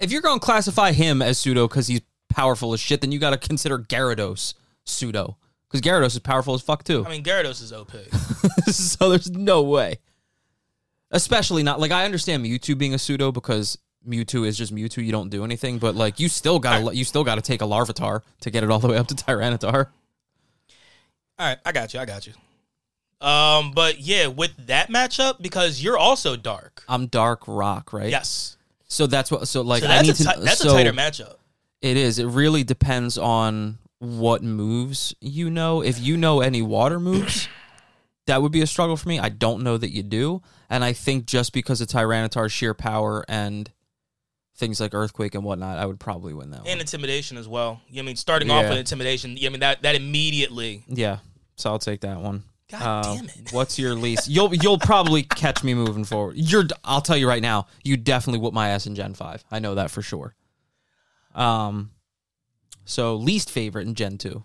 if 0.01 0.13
you're 0.13 0.21
going 0.21 0.39
to 0.39 0.45
classify 0.45 0.93
him 0.93 1.23
as 1.23 1.39
pseudo 1.39 1.67
because 1.67 1.87
he's 1.87 2.03
powerful 2.35 2.73
as 2.73 2.81
shit, 2.81 3.01
then 3.01 3.13
you 3.13 3.19
got 3.19 3.31
to 3.31 3.39
consider 3.39 3.79
Gyarados 3.79 4.55
pseudo 4.85 5.37
because 5.69 5.81
Gyarados 5.81 6.15
is 6.15 6.19
powerful 6.19 6.55
as 6.55 6.63
fuck 6.63 6.83
too. 6.83 7.07
I 7.07 7.11
mean, 7.11 7.23
Gyarados 7.23 7.63
is 7.63 7.73
OP. 7.73 7.93
so 8.67 9.09
there's 9.09 9.31
no 9.31 9.63
way. 9.63 9.99
Especially 11.11 11.63
not 11.63 11.79
like 11.79 11.93
I 11.93 12.05
understand 12.05 12.45
Mewtwo 12.45 12.77
being 12.77 12.93
a 12.93 12.99
pseudo 12.99 13.31
because 13.31 13.79
Mewtwo 14.07 14.45
is 14.47 14.59
just 14.59 14.75
Mewtwo. 14.75 15.05
You 15.05 15.13
don't 15.13 15.31
do 15.31 15.45
anything, 15.45 15.79
but 15.79 15.95
like 15.95 16.19
you 16.19 16.29
still 16.29 16.59
got 16.59 16.91
to 16.91 16.97
you 16.97 17.05
still 17.05 17.23
got 17.23 17.37
to 17.37 17.43
take 17.43 17.63
a 17.63 17.67
Larvitar 17.67 18.23
to 18.41 18.51
get 18.51 18.65
it 18.65 18.71
all 18.71 18.81
the 18.81 18.89
way 18.89 18.97
up 18.97 19.07
to 19.09 19.15
Tyranitar. 19.15 19.87
All 21.39 21.47
right, 21.49 21.59
I 21.65 21.73
got 21.73 21.95
you. 21.95 22.01
I 22.01 22.05
got 22.05 22.27
you. 22.27 22.33
Um, 23.25 23.73
but 23.73 24.01
yeah, 24.01 24.27
with 24.27 24.55
that 24.67 24.91
matchup, 24.91 25.41
because 25.41 25.83
you're 25.83 25.97
also 25.97 26.37
dark. 26.37 26.85
I'm 26.89 27.07
Dark 27.07 27.43
Rock, 27.47 27.93
right? 27.93 28.11
Yes. 28.11 28.57
So 28.87 29.07
that's 29.07 29.31
what. 29.31 29.49
So 29.49 29.63
like 29.63 29.83
So 29.83 29.89
I 29.89 30.03
need 30.03 30.15
to. 30.17 30.25
that's 30.25 30.59
so 30.59 30.71
a 30.71 30.73
tighter 30.73 30.93
matchup. 30.93 31.37
It 31.85 31.99
is. 31.99 32.19
It 32.19 32.25
really 32.27 32.65
depends 32.65 33.19
on 33.19 33.77
what 33.99 34.43
moves 34.43 35.15
you 35.21 35.51
know. 35.51 35.83
If 35.83 36.01
you 36.01 36.17
know 36.17 36.41
any 36.41 36.63
water 36.63 36.99
moves, 36.99 37.47
that 38.27 38.41
would 38.41 38.53
be 38.53 38.63
a 38.63 38.67
struggle 38.67 38.97
for 38.97 39.07
me. 39.09 39.19
I 39.19 39.29
don't 39.29 39.63
know 39.63 39.77
that 39.77 39.91
you 39.91 40.03
do, 40.03 40.41
and 40.71 40.83
I 40.83 40.95
think 40.95 41.27
just 41.27 41.53
because 41.53 41.83
of 41.83 41.89
Tyranitar's 41.89 42.53
sheer 42.53 42.73
power 42.73 43.23
and 43.29 43.71
things 44.57 44.81
like 44.81 44.95
earthquake 44.95 45.35
and 45.35 45.45
whatnot, 45.45 45.79
I 45.79 45.85
would 45.85 46.01
probably 46.01 46.33
win 46.33 46.51
that 46.53 46.61
one. 46.61 46.69
And 46.69 46.81
intimidation 46.81 47.37
as 47.37 47.47
well. 47.49 47.83
You 47.89 47.97
know 47.97 47.99
what 47.99 48.03
I 48.05 48.07
mean 48.07 48.17
starting 48.17 48.51
off 48.51 48.63
Yeah. 48.63 48.69
with 48.71 48.79
intimidation, 48.79 49.37
you 49.37 49.43
know 49.43 49.47
what 49.47 49.49
I 49.49 49.53
mean 49.53 49.61
that 49.61 49.83
that 49.83 49.95
immediately 49.97 50.85
Yeah, 50.89 51.19
so 51.57 51.71
I'll 51.71 51.79
take 51.79 52.01
that 52.01 52.19
one. 52.21 52.45
God 52.71 52.83
Uh, 52.83 53.15
damn 53.17 53.25
it. 53.27 53.53
What's 53.53 53.79
your 53.79 53.95
least? 53.95 54.27
You'll 54.29 54.55
you'll 54.55 54.79
probably 54.79 55.23
catch 55.23 55.63
me 55.63 55.75
moving 55.75 56.05
forward. 56.05 56.37
You're. 56.39 56.65
I'll 56.83 57.03
tell 57.03 57.17
you 57.19 57.29
right 57.29 57.43
now. 57.43 57.67
You 57.83 57.99
definitely 57.99 58.41
whoop 58.41 58.55
my 58.55 58.71
ass 58.71 58.87
in 58.87 58.95
Gen 58.95 59.13
Five. 59.13 59.45
I 59.51 59.59
know 59.59 59.75
that 59.75 59.91
for 59.91 60.01
sure. 60.01 60.35
Um, 61.35 61.91
so 62.85 63.17
least 63.17 63.51
favorite 63.51 63.87
in 63.87 63.95
Gen 63.95 64.19
Two. 64.19 64.45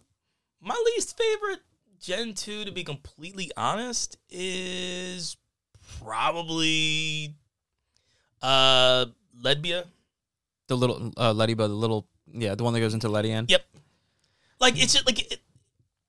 My 0.62 0.82
least 0.86 1.18
favorite 1.18 1.60
Gen 2.00 2.34
2, 2.34 2.66
to 2.66 2.72
be 2.72 2.84
completely 2.84 3.52
honest, 3.58 4.18
is 4.30 5.38
probably 6.00 7.36
uh 8.42 9.06
Ledyba. 9.42 9.86
The 10.68 10.78
little 10.78 11.12
uh, 11.18 11.34
but 11.34 11.56
the 11.56 11.68
little 11.68 12.08
yeah, 12.32 12.56
the 12.56 12.64
one 12.64 12.74
that 12.74 12.80
goes 12.80 12.94
into 12.94 13.10
Ledian. 13.10 13.50
Yep. 13.50 13.62
Like 14.60 14.82
it's 14.82 14.94
just 14.94 15.06
like 15.06 15.32
it, 15.32 15.40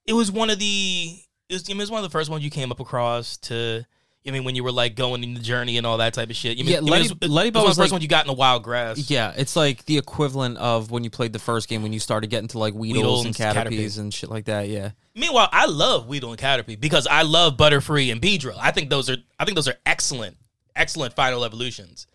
it 0.07 0.13
was 0.13 0.31
one 0.31 0.51
of 0.51 0.59
the 0.59 1.19
it 1.49 1.55
was, 1.55 1.69
I 1.69 1.73
mean, 1.73 1.81
it 1.81 1.83
was 1.83 1.91
one 1.91 2.05
of 2.05 2.11
the 2.11 2.17
first 2.17 2.31
ones 2.31 2.45
you 2.45 2.51
came 2.51 2.71
up 2.71 2.79
across 2.79 3.37
to 3.39 3.85
I 4.27 4.33
mean 4.33 4.45
when 4.45 4.55
you 4.55 4.63
were 4.63 4.73
like 4.73 4.97
going 4.97 5.23
in 5.25 5.33
the 5.35 5.41
journey 5.41 5.79
and 5.79 5.87
all 5.87 5.97
that 5.99 6.13
type 6.15 6.29
of 6.31 6.37
shit. 6.37 6.59
You 6.59 6.65
mean, 6.65 6.73
Yeah, 6.73 6.79
I 6.79 6.81
mean, 6.83 6.91
Letty- 6.91 7.15
was, 7.21 7.31
Letty 7.31 7.49
was 7.49 7.53
Bo 7.53 7.61
one 7.61 7.69
was 7.69 7.77
the 7.77 7.83
first 7.83 7.91
like- 7.91 7.93
one 7.97 8.03
you 8.03 8.09
got 8.09 8.25
in 8.25 8.29
the 8.29 8.35
wild 8.35 8.63
grass. 8.63 9.11
Yeah, 9.11 9.33
it's 9.37 9.57
like 9.57 9.85
the 9.87 9.97
equivalent 9.99 10.59
of 10.59 10.91
when 10.91 11.05
you 11.05 11.11
played 11.11 11.33
the 11.33 11.39
first 11.39 11.69
game 11.69 11.83
when 11.83 11.93
you 11.93 12.01
started 12.01 12.29
getting 12.29 12.49
to 12.49 12.59
like 12.59 12.75
Weedles, 12.75 12.93
Weedle 12.97 13.23
and 13.27 13.35
Caterpies 13.35 13.97
Caterpie. 13.97 14.01
and 14.01 14.13
shit 14.15 14.31
like 14.31 14.45
that. 14.45 14.69
Yeah, 14.69 14.91
Meanwhile, 15.15 15.49
I 15.53 15.67
love 15.67 16.07
Weedle 16.07 16.31
and 16.31 16.39
Caterpie 16.41 16.79
because 16.79 17.07
I 17.07 17.23
love 17.23 17.57
Butterfree 17.57 18.13
and 18.13 18.21
Beedrill. 18.21 18.59
I 18.61 18.71
think 18.73 18.91
those 18.91 19.09
are 19.09 19.17
I 19.39 19.45
think 19.45 19.55
those 19.57 19.69
are 19.69 19.77
excellent, 19.87 20.37
excellent 20.77 21.15
final 21.15 21.45
evolutions. 21.45 22.07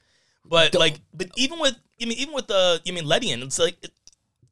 But 0.48 0.76
like, 0.76 1.00
but 1.14 1.30
even 1.38 1.60
with 1.60 1.76
I 2.02 2.06
mean, 2.06 2.18
even 2.20 2.34
with 2.36 2.46
the 2.48 2.82
you 2.86 2.94
mean 2.94 3.06
Ledian, 3.06 3.42
it's 3.42 3.58
like 3.58 3.78
it, 3.84 3.92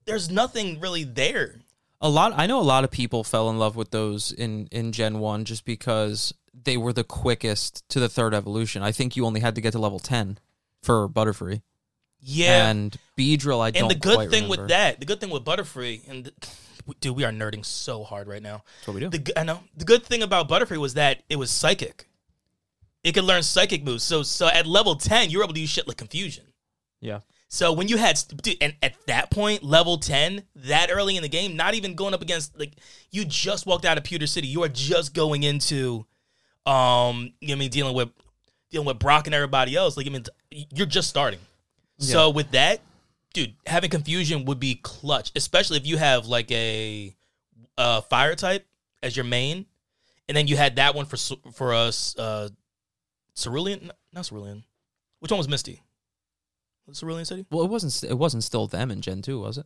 there's 0.05 0.29
nothing 0.31 0.79
really 0.79 1.03
there. 1.03 1.59
a 2.01 2.09
lot. 2.09 2.33
I 2.35 2.47
know 2.47 2.59
a 2.59 2.63
lot 2.63 2.83
of 2.83 2.89
people 2.91 3.23
fell 3.23 3.49
in 3.51 3.59
love 3.59 3.75
with 3.75 3.91
those 3.91 4.31
in 4.31 4.67
in 4.71 4.91
Gen 4.91 5.19
One 5.19 5.45
just 5.45 5.65
because 5.65 6.33
they 6.53 6.77
were 6.77 6.93
the 6.93 7.03
quickest 7.03 7.87
to 7.89 7.99
the 7.99 8.09
third 8.09 8.33
evolution. 8.33 8.83
I 8.83 8.91
think 8.91 9.15
you 9.15 9.25
only 9.25 9.39
had 9.41 9.55
to 9.55 9.61
get 9.61 9.71
to 9.71 9.79
level 9.79 9.99
ten 9.99 10.37
for 10.81 11.07
Butterfree 11.09 11.61
Yeah, 12.19 12.69
and 12.69 12.97
Beedrill. 13.17 13.61
I 13.61 13.71
don't. 13.71 13.83
and 13.83 13.91
the 13.91 13.95
good 13.95 14.15
quite 14.15 14.29
thing 14.29 14.43
remember. 14.43 14.63
with 14.63 14.69
that, 14.69 14.99
the 14.99 15.05
good 15.05 15.19
thing 15.19 15.29
with 15.29 15.43
Butterfree, 15.43 16.07
and 16.09 16.31
dude, 16.99 17.15
we 17.15 17.23
are 17.23 17.31
nerding 17.31 17.65
so 17.65 18.03
hard 18.03 18.27
right 18.27 18.41
now. 18.41 18.63
That's 18.79 18.87
what 18.87 18.93
we 18.95 18.99
do. 19.01 19.09
The 19.09 19.19
g- 19.19 19.33
I 19.37 19.43
know 19.43 19.59
the 19.75 19.85
good 19.85 20.03
thing 20.03 20.21
about 20.23 20.47
Butterfree 20.49 20.77
was 20.77 20.93
that 20.95 21.23
it 21.29 21.37
was 21.37 21.49
psychic. 21.51 22.07
It 23.03 23.13
could 23.13 23.25
learn 23.25 23.43
psychic 23.43 23.83
moves. 23.83 24.03
So 24.03 24.23
so 24.23 24.47
at 24.47 24.65
level 24.67 24.95
ten, 24.95 25.29
you 25.29 25.39
were 25.39 25.43
able 25.43 25.53
to 25.53 25.59
use 25.59 25.69
shit 25.69 25.87
like 25.87 25.97
confusion. 25.97 26.45
yeah, 27.01 27.19
So 27.49 27.73
when 27.73 27.87
you 27.89 27.97
had, 27.97 28.17
dude, 28.41 28.57
and 28.61 28.75
at 28.81 28.93
that 29.07 29.29
point, 29.29 29.61
level 29.63 29.97
ten, 29.97 30.43
that 30.55 30.89
early 30.91 31.17
in 31.17 31.21
the 31.23 31.27
game, 31.29 31.57
not 31.57 31.73
even 31.73 31.95
going 31.95 32.13
up 32.13 32.21
against 32.21 32.57
like 32.57 32.73
you 33.11 33.25
just 33.25 33.65
walked 33.65 33.83
out 33.85 33.97
of 33.97 34.03
Pewter 34.05 34.27
City. 34.27 34.47
You 34.47 34.63
are 34.63 34.69
just 34.69 35.13
going 35.13 35.43
into, 35.43 36.05
um, 36.65 37.33
you 37.39 37.49
know 37.49 37.53
what 37.53 37.57
I 37.57 37.59
mean, 37.59 37.69
dealing 37.69 37.95
with 37.95 38.09
dealing 38.69 38.87
with 38.87 38.99
Brock 38.99 39.27
and 39.27 39.35
everybody 39.35 39.75
else. 39.75 39.97
Like 39.97 40.07
I 40.07 40.09
mean, 40.09 40.25
you're 40.51 40.87
just 40.87 41.09
starting. 41.09 41.39
So 41.99 42.29
with 42.31 42.51
that, 42.51 42.81
dude, 43.33 43.53
having 43.65 43.89
confusion 43.89 44.45
would 44.45 44.59
be 44.59 44.75
clutch, 44.75 45.31
especially 45.35 45.77
if 45.77 45.85
you 45.85 45.97
have 45.97 46.25
like 46.25 46.51
a, 46.51 47.15
uh 47.77 48.01
fire 48.01 48.35
type 48.35 48.65
as 49.01 49.15
your 49.15 49.25
main, 49.25 49.65
and 50.27 50.35
then 50.35 50.47
you 50.47 50.57
had 50.57 50.75
that 50.77 50.95
one 50.95 51.05
for 51.05 51.17
for 51.53 51.73
us, 51.73 52.17
uh, 52.17 52.49
Cerulean, 53.35 53.91
not 54.11 54.25
Cerulean. 54.25 54.63
Which 55.19 55.31
one 55.31 55.37
was 55.37 55.47
Misty? 55.47 55.81
Was 56.87 56.99
Cerulean 56.99 57.25
City? 57.25 57.45
Well, 57.49 57.63
it 57.63 57.69
wasn't. 57.69 58.11
It 58.11 58.17
wasn't 58.17 58.43
still 58.43 58.67
them 58.67 58.91
in 58.91 59.01
Gen 59.01 59.21
Two, 59.21 59.39
was 59.39 59.57
it? 59.57 59.65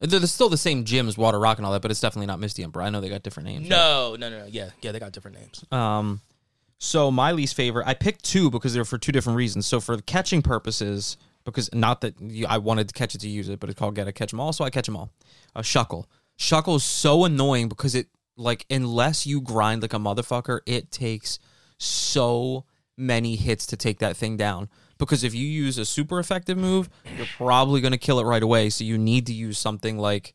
They're 0.00 0.26
still 0.26 0.48
the 0.48 0.56
same 0.56 0.84
gyms, 0.84 1.18
Water 1.18 1.38
Rock 1.38 1.58
and 1.58 1.66
all 1.66 1.72
that, 1.72 1.82
but 1.82 1.90
it's 1.90 2.00
definitely 2.00 2.26
not 2.26 2.40
Misty 2.40 2.62
Ember. 2.62 2.80
I 2.80 2.88
know 2.88 3.00
they 3.02 3.10
got 3.10 3.22
different 3.22 3.48
names. 3.48 3.68
No, 3.68 4.16
no, 4.18 4.30
no, 4.30 4.40
no. 4.40 4.46
Yeah, 4.46 4.70
yeah, 4.80 4.92
they 4.92 4.98
got 4.98 5.12
different 5.12 5.38
names. 5.38 5.64
Um, 5.70 6.20
so 6.78 7.10
my 7.10 7.32
least 7.32 7.54
favorite, 7.54 7.86
I 7.86 7.92
picked 7.92 8.24
two 8.24 8.50
because 8.50 8.72
they're 8.72 8.86
for 8.86 8.96
two 8.96 9.12
different 9.12 9.36
reasons. 9.36 9.66
So 9.66 9.78
for 9.78 9.98
catching 10.00 10.40
purposes, 10.40 11.18
because 11.44 11.68
not 11.74 12.00
that 12.00 12.18
you, 12.20 12.46
I 12.46 12.56
wanted 12.58 12.88
to 12.88 12.94
catch 12.94 13.14
it 13.14 13.20
to 13.20 13.28
use 13.28 13.50
it, 13.50 13.60
but 13.60 13.68
it's 13.68 13.78
called 13.78 13.94
Gotta 13.94 14.12
Catch 14.12 14.32
'em 14.32 14.40
All, 14.40 14.54
so 14.54 14.64
I 14.64 14.70
catch 14.70 14.88
'em 14.88 14.96
all. 14.96 15.10
A 15.54 15.60
Shuckle. 15.60 16.06
Shuckle 16.38 16.76
is 16.76 16.84
so 16.84 17.24
annoying 17.26 17.68
because 17.68 17.94
it 17.94 18.08
like 18.36 18.64
unless 18.70 19.26
you 19.26 19.42
grind 19.42 19.82
like 19.82 19.92
a 19.92 19.98
motherfucker, 19.98 20.60
it 20.64 20.90
takes 20.90 21.38
so 21.76 22.64
many 22.96 23.36
hits 23.36 23.66
to 23.66 23.76
take 23.76 23.98
that 23.98 24.16
thing 24.16 24.38
down. 24.38 24.70
Because 25.00 25.24
if 25.24 25.34
you 25.34 25.46
use 25.46 25.78
a 25.78 25.84
super 25.84 26.18
effective 26.20 26.56
move, 26.56 26.88
you're 27.16 27.26
probably 27.36 27.80
gonna 27.80 27.98
kill 27.98 28.20
it 28.20 28.24
right 28.24 28.42
away. 28.42 28.70
So 28.70 28.84
you 28.84 28.98
need 28.98 29.26
to 29.26 29.32
use 29.32 29.58
something 29.58 29.98
like 29.98 30.34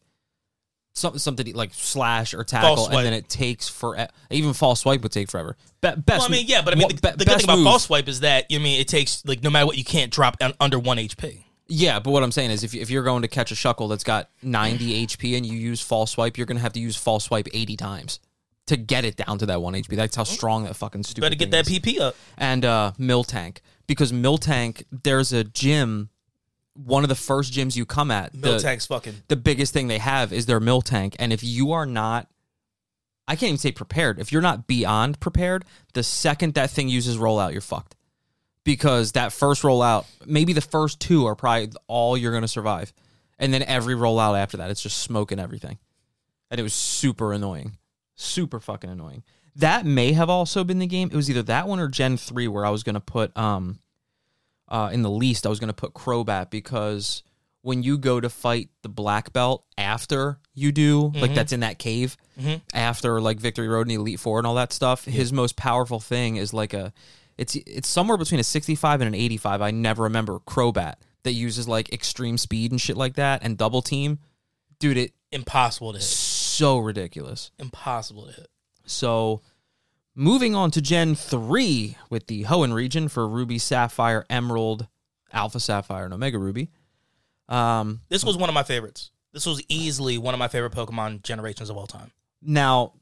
something 0.93 1.19
something 1.19 1.53
like 1.53 1.71
slash 1.73 2.33
or 2.33 2.43
tackle, 2.43 2.87
and 2.89 3.05
then 3.05 3.13
it 3.13 3.29
takes 3.29 3.69
forever. 3.69 4.11
Even 4.29 4.53
false 4.53 4.81
swipe 4.81 5.01
would 5.03 5.11
take 5.11 5.29
forever. 5.29 5.55
Be- 5.81 5.91
best. 5.95 6.19
Well, 6.19 6.27
I 6.27 6.29
mean, 6.29 6.47
yeah, 6.47 6.61
but 6.61 6.73
I 6.73 6.77
mean, 6.77 6.89
the, 6.89 7.13
the 7.17 7.25
good 7.25 7.37
thing 7.37 7.43
about 7.45 7.57
move- 7.57 7.65
false 7.65 7.85
swipe 7.85 8.07
is 8.07 8.21
that 8.21 8.49
you 8.49 8.59
mean 8.59 8.79
it 8.81 8.87
takes 8.87 9.23
like 9.25 9.43
no 9.43 9.49
matter 9.49 9.65
what, 9.65 9.77
you 9.77 9.83
can't 9.85 10.11
drop 10.11 10.37
un- 10.41 10.53
under 10.59 10.79
one 10.79 10.97
HP. 10.97 11.43
Yeah, 11.67 11.99
but 11.99 12.11
what 12.11 12.21
I'm 12.21 12.31
saying 12.31 12.51
is, 12.51 12.63
if, 12.63 12.75
if 12.75 12.91
you're 12.91 13.03
going 13.03 13.23
to 13.23 13.27
catch 13.27 13.51
a 13.51 13.55
shuckle 13.55 13.89
that's 13.89 14.03
got 14.03 14.29
90 14.43 15.07
HP 15.07 15.35
and 15.35 15.43
you 15.43 15.57
use 15.57 15.81
false 15.81 16.11
swipe, 16.11 16.37
you're 16.37 16.45
going 16.45 16.57
to 16.57 16.61
have 16.61 16.73
to 16.73 16.79
use 16.79 16.95
false 16.95 17.25
swipe 17.25 17.47
80 17.51 17.75
times 17.75 18.19
to 18.67 18.77
get 18.77 19.05
it 19.05 19.15
down 19.15 19.37
to 19.39 19.45
that 19.47 19.61
one 19.61 19.73
HP. 19.73 19.95
That's 19.95 20.15
how 20.15 20.23
strong 20.23 20.63
that 20.63 20.75
fucking 20.75 21.03
stupid. 21.03 21.21
Better 21.21 21.35
get 21.35 21.51
that 21.51 21.69
is. 21.69 21.79
PP 21.79 21.99
up. 21.99 22.15
and 22.37 22.65
uh, 22.65 22.91
Miltank 22.99 23.57
because 23.87 24.11
Miltank, 24.11 24.83
there's 24.91 25.33
a 25.33 25.43
gym. 25.43 26.09
One 26.73 27.03
of 27.03 27.09
the 27.09 27.15
first 27.15 27.53
gyms 27.53 27.75
you 27.75 27.85
come 27.85 28.11
at, 28.11 28.33
the, 28.33 28.49
Miltank's 28.49 28.85
fucking. 28.85 29.13
the 29.27 29.37
biggest 29.37 29.71
thing 29.71 29.87
they 29.87 29.99
have 29.99 30.33
is 30.33 30.45
their 30.45 30.59
Mill 30.59 30.81
Tank, 30.81 31.15
and 31.19 31.31
if 31.31 31.41
you 31.41 31.71
are 31.71 31.85
not, 31.85 32.27
I 33.27 33.35
can't 33.35 33.49
even 33.49 33.57
say 33.57 33.71
prepared. 33.71 34.19
If 34.19 34.31
you're 34.31 34.41
not 34.41 34.67
beyond 34.67 35.19
prepared, 35.19 35.63
the 35.93 36.03
second 36.03 36.55
that 36.55 36.69
thing 36.71 36.89
uses 36.89 37.17
rollout, 37.17 37.53
you're 37.53 37.61
fucked 37.61 37.95
because 38.65 39.13
that 39.13 39.31
first 39.31 39.61
rollout, 39.61 40.05
maybe 40.25 40.51
the 40.51 40.59
first 40.59 40.99
two 40.99 41.25
are 41.27 41.35
probably 41.35 41.71
all 41.87 42.17
you're 42.17 42.31
going 42.31 42.41
to 42.41 42.47
survive. 42.47 42.91
And 43.39 43.53
then 43.53 43.63
every 43.63 43.95
rollout 43.95 44.37
after 44.37 44.57
that, 44.57 44.69
it's 44.69 44.81
just 44.81 44.97
smoking 44.97 45.39
everything. 45.39 45.77
And 46.51 46.59
it 46.59 46.63
was 46.63 46.73
super 46.73 47.31
annoying. 47.31 47.77
Super 48.15 48.59
fucking 48.59 48.89
annoying. 48.89 49.23
That 49.55 49.85
may 49.85 50.11
have 50.13 50.29
also 50.29 50.63
been 50.63 50.79
the 50.79 50.87
game. 50.87 51.09
It 51.11 51.15
was 51.15 51.29
either 51.29 51.43
that 51.43 51.67
one 51.67 51.79
or 51.79 51.87
Gen 51.87 52.17
3 52.17 52.47
where 52.47 52.65
I 52.65 52.69
was 52.69 52.83
going 52.83 52.95
to 52.95 52.99
put, 52.99 53.35
um, 53.37 53.79
uh, 54.67 54.89
in 54.91 55.01
the 55.01 55.09
least, 55.09 55.45
I 55.45 55.49
was 55.49 55.59
going 55.59 55.69
to 55.69 55.73
put 55.73 55.93
Crobat 55.93 56.49
because 56.49 57.23
when 57.61 57.81
you 57.83 57.97
go 57.97 58.19
to 58.19 58.29
fight 58.29 58.69
the 58.81 58.89
black 58.89 59.31
belt 59.33 59.63
after 59.77 60.39
you 60.53 60.71
do, 60.71 61.11
like 61.15 61.33
that's 61.33 61.51
in 61.53 61.61
that 61.61 61.79
cave, 61.79 62.15
Mhm. 62.39 62.61
after 62.73 63.19
like 63.21 63.39
Victory 63.39 63.67
Road 63.67 63.87
and 63.87 63.91
Elite 63.91 64.19
Four 64.19 64.37
and 64.39 64.45
all 64.47 64.55
that 64.55 64.71
stuff, 64.73 65.05
his 65.05 65.31
most 65.33 65.55
powerful 65.55 65.99
thing 65.99 66.35
is 66.35 66.53
like 66.53 66.73
a 66.73 66.93
it's 67.37 67.55
it's 67.55 67.89
somewhere 67.89 68.17
between 68.17 68.39
a 68.39 68.43
65 68.43 69.01
and 69.01 69.07
an 69.07 69.15
85. 69.15 69.61
I 69.61 69.71
never 69.71 70.03
remember 70.03 70.39
Crobat 70.39 70.95
that 71.23 71.33
uses 71.33 71.67
like 71.67 71.91
extreme 71.91 72.37
speed 72.37 72.71
and 72.71 72.79
shit 72.79 72.95
like 72.97 73.15
that 73.15 73.41
and 73.43 73.57
double 73.57 73.81
team. 73.81 74.19
Dude, 74.79 74.97
it 74.97 75.13
Impossible 75.31 75.91
to 75.91 75.97
hit. 75.99 76.07
So 76.57 76.77
ridiculous. 76.79 77.51
Impossible 77.59 78.25
to 78.27 78.31
hit. 78.33 78.47
So 78.85 79.41
moving 80.15 80.55
on 80.55 80.71
to 80.71 80.81
Gen 80.81 81.15
3 81.15 81.97
with 82.09 82.27
the 82.27 82.43
Hoenn 82.43 82.73
region 82.73 83.07
for 83.07 83.27
Ruby, 83.27 83.57
Sapphire, 83.57 84.25
Emerald, 84.29 84.87
Alpha 85.33 85.59
Sapphire, 85.59 86.05
and 86.05 86.13
Omega 86.13 86.37
Ruby. 86.37 86.69
Um 87.49 88.01
This 88.09 88.23
was 88.23 88.37
one 88.37 88.49
of 88.49 88.53
my 88.55 88.63
favorites. 88.63 89.11
This 89.33 89.45
was 89.45 89.61
easily 89.67 90.17
one 90.17 90.33
of 90.33 90.39
my 90.39 90.47
favorite 90.47 90.73
Pokemon 90.73 91.21
generations 91.23 91.69
of 91.69 91.77
all 91.77 91.87
time. 91.87 92.11
now 92.41 92.93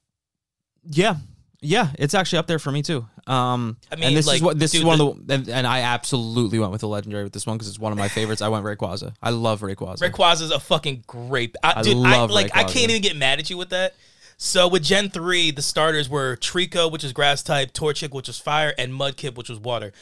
yeah. 0.86 1.16
Yeah, 1.66 1.92
it's 1.98 2.14
actually 2.14 2.40
up 2.40 2.48
there 2.48 2.60
for 2.60 2.72
me 2.72 2.82
too. 2.82 3.08
Um, 3.26 3.78
I 3.92 3.96
mean, 3.96 4.08
and 4.10 4.18
this 4.18 4.28
like, 4.28 4.36
is 4.36 4.42
what 4.42 4.60
this 4.60 4.74
is 4.74 4.82
dude, 4.82 4.88
one 4.88 5.00
of 5.00 5.28
the 5.28 5.34
and, 5.34 5.50
and 5.50 5.66
I 5.66 5.80
absolutely 5.80 6.60
went 6.60 6.72
with 6.72 6.82
the 6.82 6.88
legendary 6.88 7.24
with 7.24 7.32
this 7.32 7.48
one 7.48 7.58
because 7.58 7.70
it's 7.70 7.80
one 7.80 7.94
of 7.94 7.98
my 7.98 8.10
favorites. 8.10 8.42
I 8.42 8.50
went 8.50 8.66
Rayquaza. 8.66 9.16
I 9.22 9.30
love 9.30 9.62
Rayquaza. 9.62 10.00
Rayquaza's 10.00 10.52
a 10.52 10.60
fucking 10.60 11.06
great. 11.08 11.56
I, 11.64 11.74
I 11.78 11.82
dude, 11.82 11.96
love 11.96 12.32
I, 12.32 12.34
like 12.34 12.52
I 12.54 12.64
can't 12.66 12.90
even 12.90 13.02
get 13.02 13.16
mad 13.16 13.40
at 13.40 13.50
you 13.50 13.58
with 13.58 13.70
that. 13.70 13.96
So 14.38 14.68
with 14.68 14.84
Gen 14.84 15.10
three, 15.10 15.52
the 15.52 15.62
starters 15.62 16.10
were 16.10 16.36
Treecko, 16.36 16.92
which 16.92 17.04
is 17.04 17.14
grass 17.14 17.42
type, 17.44 17.72
Torchic, 17.72 18.14
which 18.14 18.28
was 18.28 18.40
fire, 18.40 18.74
and 18.78 18.92
Mudkip, 18.92 19.36
which 19.36 19.48
was 19.50 19.60
water. 19.60 19.94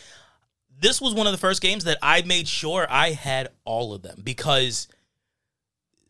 this 0.82 1.00
was 1.00 1.14
one 1.14 1.28
of 1.28 1.32
the 1.32 1.38
first 1.38 1.62
games 1.62 1.84
that 1.84 2.00
I 2.02 2.24
made 2.24 2.48
sure 2.48 2.88
I 2.90 3.12
had 3.12 3.50
all 3.64 3.94
of 3.94 4.02
them 4.02 4.22
because 4.24 4.88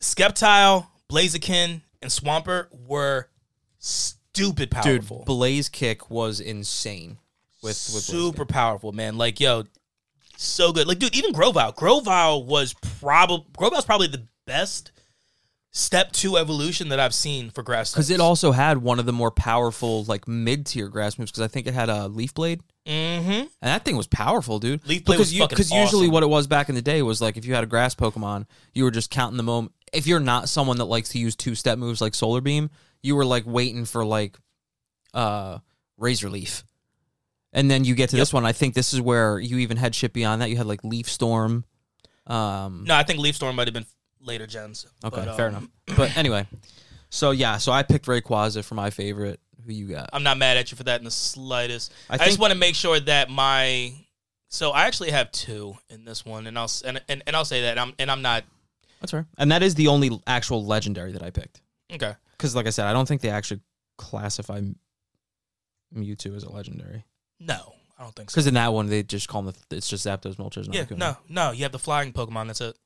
Sceptile, 0.00 0.86
Blaziken, 1.10 1.82
and 2.00 2.10
Swampert 2.10 2.68
were 2.88 3.28
stupid 4.34 4.70
powerful. 4.70 5.18
Dude. 5.18 5.26
Blaze 5.26 5.68
Kick 5.68 6.10
was 6.10 6.40
insane. 6.40 7.18
With 7.62 7.68
with 7.94 8.02
super 8.02 8.44
powerful, 8.44 8.90
man. 8.92 9.16
Like, 9.16 9.38
yo, 9.38 9.64
so 10.36 10.72
good. 10.72 10.86
Like, 10.88 10.98
dude, 10.98 11.14
even 11.14 11.32
Grovyle. 11.32 11.72
Grovyle 11.72 12.44
was 12.44 12.74
probably 13.00 13.46
Grovyle's 13.56 13.84
probably 13.84 14.08
the 14.08 14.26
best 14.46 14.90
step 15.70 16.12
two 16.12 16.36
evolution 16.36 16.88
that 16.90 16.98
I've 17.00 17.14
seen 17.14 17.50
for 17.50 17.62
grass. 17.62 17.92
because 17.92 18.10
it 18.10 18.20
also 18.20 18.52
had 18.52 18.78
one 18.78 18.98
of 18.98 19.06
the 19.06 19.12
more 19.12 19.30
powerful 19.30 20.04
like 20.04 20.26
mid 20.26 20.66
tier 20.66 20.88
grass 20.88 21.18
moves. 21.18 21.30
Because 21.30 21.44
I 21.44 21.48
think 21.48 21.66
it 21.66 21.74
had 21.74 21.88
a 21.88 22.08
Leaf 22.08 22.34
Blade, 22.34 22.60
Mm-hmm. 22.84 23.30
and 23.30 23.48
that 23.60 23.84
thing 23.84 23.96
was 23.96 24.08
powerful, 24.08 24.58
dude. 24.58 24.84
Leaf 24.88 25.04
Blade 25.04 25.16
because 25.18 25.32
you, 25.32 25.42
fucking 25.42 25.54
because 25.54 25.70
usually 25.70 26.08
what 26.08 26.24
it 26.24 26.28
was 26.28 26.48
back 26.48 26.68
in 26.68 26.74
the 26.74 26.82
day 26.82 27.00
was 27.02 27.20
like 27.22 27.36
if 27.36 27.44
you 27.44 27.54
had 27.54 27.62
a 27.62 27.68
grass 27.68 27.94
Pokemon, 27.94 28.46
you 28.74 28.82
were 28.82 28.90
just 28.90 29.08
counting 29.10 29.36
the 29.36 29.44
moment. 29.44 29.72
If 29.92 30.08
you're 30.08 30.18
not 30.20 30.48
someone 30.48 30.78
that 30.78 30.86
likes 30.86 31.10
to 31.10 31.18
use 31.18 31.36
two 31.36 31.54
step 31.54 31.78
moves 31.78 32.00
like 32.00 32.14
Solar 32.16 32.40
Beam, 32.40 32.70
you 33.02 33.16
were 33.16 33.24
like 33.24 33.44
waiting 33.46 33.84
for 33.84 34.04
like 34.04 34.38
uh 35.14 35.58
Razor 35.98 36.30
Leaf. 36.30 36.64
And 37.52 37.70
then 37.70 37.84
you 37.84 37.94
get 37.94 38.10
to 38.10 38.16
this 38.16 38.32
one. 38.32 38.46
I 38.46 38.52
think 38.52 38.74
this 38.74 38.94
is 38.94 39.00
where 39.00 39.38
you 39.38 39.58
even 39.58 39.76
had 39.76 39.94
shit 39.94 40.14
beyond 40.14 40.40
that. 40.40 40.48
You 40.48 40.56
had 40.56 40.66
like 40.66 40.82
Leaf 40.84 41.08
Storm. 41.08 41.64
Um, 42.26 42.84
No, 42.86 42.94
I 42.94 43.02
think 43.02 43.18
Leaf 43.18 43.36
Storm 43.36 43.56
might 43.56 43.66
have 43.66 43.74
been 43.74 43.84
later 44.20 44.46
gens. 44.46 44.86
okay, 45.04 45.24
but, 45.24 45.36
fair 45.36 45.48
um, 45.48 45.54
enough. 45.54 45.68
But 45.96 46.16
anyway, 46.16 46.46
so 47.10 47.30
yeah, 47.30 47.58
so 47.58 47.72
I 47.72 47.82
picked 47.82 48.06
Rayquaza 48.06 48.64
for 48.64 48.74
my 48.74 48.90
favorite. 48.90 49.38
Who 49.66 49.72
you 49.72 49.86
got? 49.86 50.10
I'm 50.12 50.22
not 50.22 50.38
mad 50.38 50.56
at 50.56 50.70
you 50.70 50.76
for 50.76 50.84
that 50.84 51.00
in 51.00 51.04
the 51.04 51.10
slightest. 51.10 51.92
I 52.08 52.14
I, 52.14 52.18
just 52.26 52.38
want 52.38 52.52
to 52.52 52.58
make 52.58 52.74
sure 52.74 52.98
that 52.98 53.30
my 53.30 53.92
so 54.48 54.70
I 54.70 54.86
actually 54.86 55.10
have 55.10 55.30
two 55.30 55.76
in 55.88 56.04
this 56.04 56.24
one, 56.24 56.46
and 56.46 56.58
I'll 56.58 56.70
and 56.84 57.00
and, 57.08 57.22
and 57.26 57.36
I'll 57.36 57.44
say 57.44 57.62
that 57.62 57.78
I'm 57.78 57.92
and 57.98 58.10
I'm 58.10 58.22
not 58.22 58.44
That's 59.00 59.12
right. 59.12 59.24
And 59.38 59.52
that 59.52 59.62
is 59.62 59.74
the 59.74 59.88
only 59.88 60.20
actual 60.26 60.64
legendary 60.64 61.12
that 61.12 61.22
I 61.22 61.30
picked. 61.30 61.60
okay. 61.92 62.14
Because, 62.42 62.56
like 62.56 62.66
I 62.66 62.70
said, 62.70 62.86
I 62.86 62.92
don't 62.92 63.06
think 63.06 63.20
they 63.20 63.30
actually 63.30 63.60
classify 63.98 64.60
Mewtwo 65.94 66.34
as 66.36 66.42
a 66.42 66.50
legendary. 66.50 67.04
No, 67.38 67.74
I 67.98 68.02
don't 68.02 68.14
think 68.16 68.30
so. 68.30 68.34
Because 68.34 68.46
in 68.48 68.54
that 68.54 68.72
one, 68.72 68.88
they 68.88 69.04
just 69.04 69.28
call 69.28 69.42
them. 69.42 69.54
The, 69.68 69.76
it's 69.76 69.88
just 69.88 70.04
Zapdos, 70.06 70.36
Moltres, 70.36 70.64
and 70.66 70.74
Yeah, 70.74 70.84
Articuno. 70.84 70.98
no, 70.98 71.16
no, 71.28 71.50
you 71.52 71.62
have 71.62 71.72
the 71.72 71.78
flying 71.78 72.12
Pokemon. 72.12 72.48
That's 72.48 72.60
it. 72.60 72.76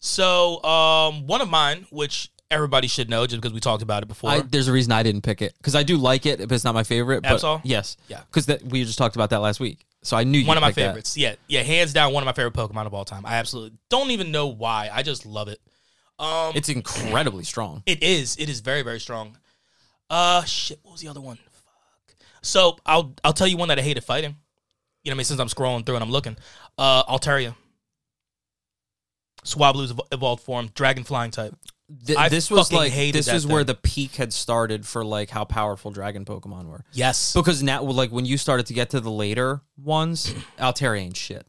So, 0.00 0.62
um, 0.64 1.26
one 1.26 1.40
of 1.40 1.48
mine, 1.50 1.86
which 1.90 2.30
everybody 2.50 2.88
should 2.88 3.08
know, 3.10 3.26
just 3.26 3.40
because 3.40 3.52
we 3.54 3.60
talked 3.60 3.82
about 3.82 4.02
it 4.02 4.06
before. 4.06 4.30
I, 4.30 4.40
there's 4.40 4.66
a 4.66 4.72
reason 4.72 4.90
I 4.92 5.02
didn't 5.02 5.22
pick 5.22 5.40
it 5.42 5.54
because 5.58 5.74
I 5.76 5.82
do 5.82 5.96
like 5.96 6.26
it, 6.26 6.38
but 6.40 6.52
it's 6.52 6.64
not 6.64 6.74
my 6.74 6.82
favorite. 6.82 7.22
But 7.22 7.40
Absol? 7.40 7.60
yes, 7.62 7.96
Yeah. 8.08 8.22
because 8.32 8.48
we 8.64 8.82
just 8.84 8.98
talked 8.98 9.14
about 9.14 9.30
that 9.30 9.38
last 9.40 9.60
week, 9.60 9.84
so 10.02 10.16
I 10.16 10.24
knew 10.24 10.38
you 10.38 10.46
one 10.48 10.56
of 10.56 10.62
my 10.62 10.68
picked 10.68 10.76
that. 10.76 10.86
favorites. 10.88 11.16
Yeah, 11.16 11.34
yeah, 11.48 11.62
hands 11.62 11.92
down, 11.92 12.12
one 12.12 12.22
of 12.22 12.26
my 12.26 12.32
favorite 12.32 12.54
Pokemon 12.54 12.86
of 12.86 12.94
all 12.94 13.04
time. 13.04 13.24
I 13.26 13.34
absolutely 13.34 13.78
don't 13.88 14.10
even 14.10 14.32
know 14.32 14.46
why. 14.48 14.88
I 14.92 15.02
just 15.02 15.26
love 15.26 15.46
it. 15.48 15.60
Um, 16.20 16.52
It's 16.54 16.68
incredibly 16.68 17.44
strong. 17.44 17.82
It 17.86 18.02
is. 18.02 18.36
It 18.36 18.48
is 18.48 18.60
very, 18.60 18.82
very 18.82 19.00
strong. 19.00 19.36
Uh, 20.08 20.44
shit. 20.44 20.78
What 20.82 20.92
was 20.92 21.00
the 21.00 21.08
other 21.08 21.20
one? 21.20 21.36
Fuck. 21.36 22.16
So 22.42 22.76
I'll 22.84 23.14
I'll 23.24 23.32
tell 23.32 23.46
you 23.46 23.56
one 23.56 23.68
that 23.68 23.78
I 23.78 23.82
hated 23.82 24.04
fighting. 24.04 24.36
You 25.02 25.10
know 25.10 25.14
what 25.14 25.16
I 25.16 25.18
mean? 25.18 25.24
Since 25.24 25.40
I'm 25.40 25.48
scrolling 25.48 25.86
through 25.86 25.96
and 25.96 26.04
I'm 26.04 26.10
looking, 26.10 26.36
uh, 26.76 27.04
Altaria. 27.04 27.54
Swablu's 29.44 29.94
evolved 30.12 30.42
form, 30.42 30.70
dragon 30.74 31.04
flying 31.04 31.30
type. 31.30 31.54
Th- 32.06 32.18
I 32.18 32.28
this 32.28 32.50
was 32.50 32.72
like 32.72 32.92
this 32.92 33.26
is 33.26 33.46
where 33.46 33.64
the 33.64 33.74
peak 33.74 34.16
had 34.16 34.32
started 34.32 34.86
for 34.86 35.04
like 35.04 35.30
how 35.30 35.44
powerful 35.44 35.90
dragon 35.90 36.24
Pokemon 36.24 36.66
were. 36.66 36.84
Yes. 36.92 37.32
Because 37.32 37.62
now, 37.62 37.82
like 37.82 38.10
when 38.12 38.26
you 38.26 38.36
started 38.36 38.66
to 38.66 38.74
get 38.74 38.90
to 38.90 39.00
the 39.00 39.10
later 39.10 39.62
ones, 39.82 40.32
Altaria 40.58 41.00
ain't 41.00 41.16
shit. 41.16 41.46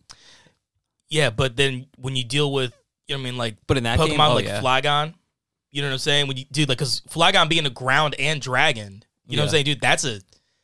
Yeah, 1.09 1.29
but 1.29 1.57
then 1.57 1.87
when 1.97 2.15
you 2.15 2.23
deal 2.23 2.51
with, 2.53 2.73
you 3.11 3.17
know 3.17 3.23
what 3.23 3.27
I 3.27 3.31
mean, 3.31 3.37
like 3.37 3.55
But 3.67 3.77
in 3.77 3.83
that 3.83 3.99
Pokemon 3.99 4.07
game, 4.09 4.21
oh, 4.21 4.33
like 4.35 4.45
yeah. 4.45 4.61
Flygon, 4.61 5.13
you 5.71 5.81
know 5.81 5.89
what 5.89 5.93
I'm 5.93 5.99
saying? 5.99 6.27
When 6.27 6.37
you 6.37 6.45
dude, 6.51 6.69
like, 6.69 6.77
cause 6.77 7.01
Flygon 7.09 7.49
being 7.49 7.65
a 7.65 7.69
ground 7.69 8.15
and 8.17 8.41
dragon, 8.41 9.03
you 9.27 9.35
know 9.35 9.43
what 9.43 9.47
I'm 9.47 9.51
saying, 9.51 9.65
dude? 9.65 9.81
That's 9.81 10.05
a 10.05 10.21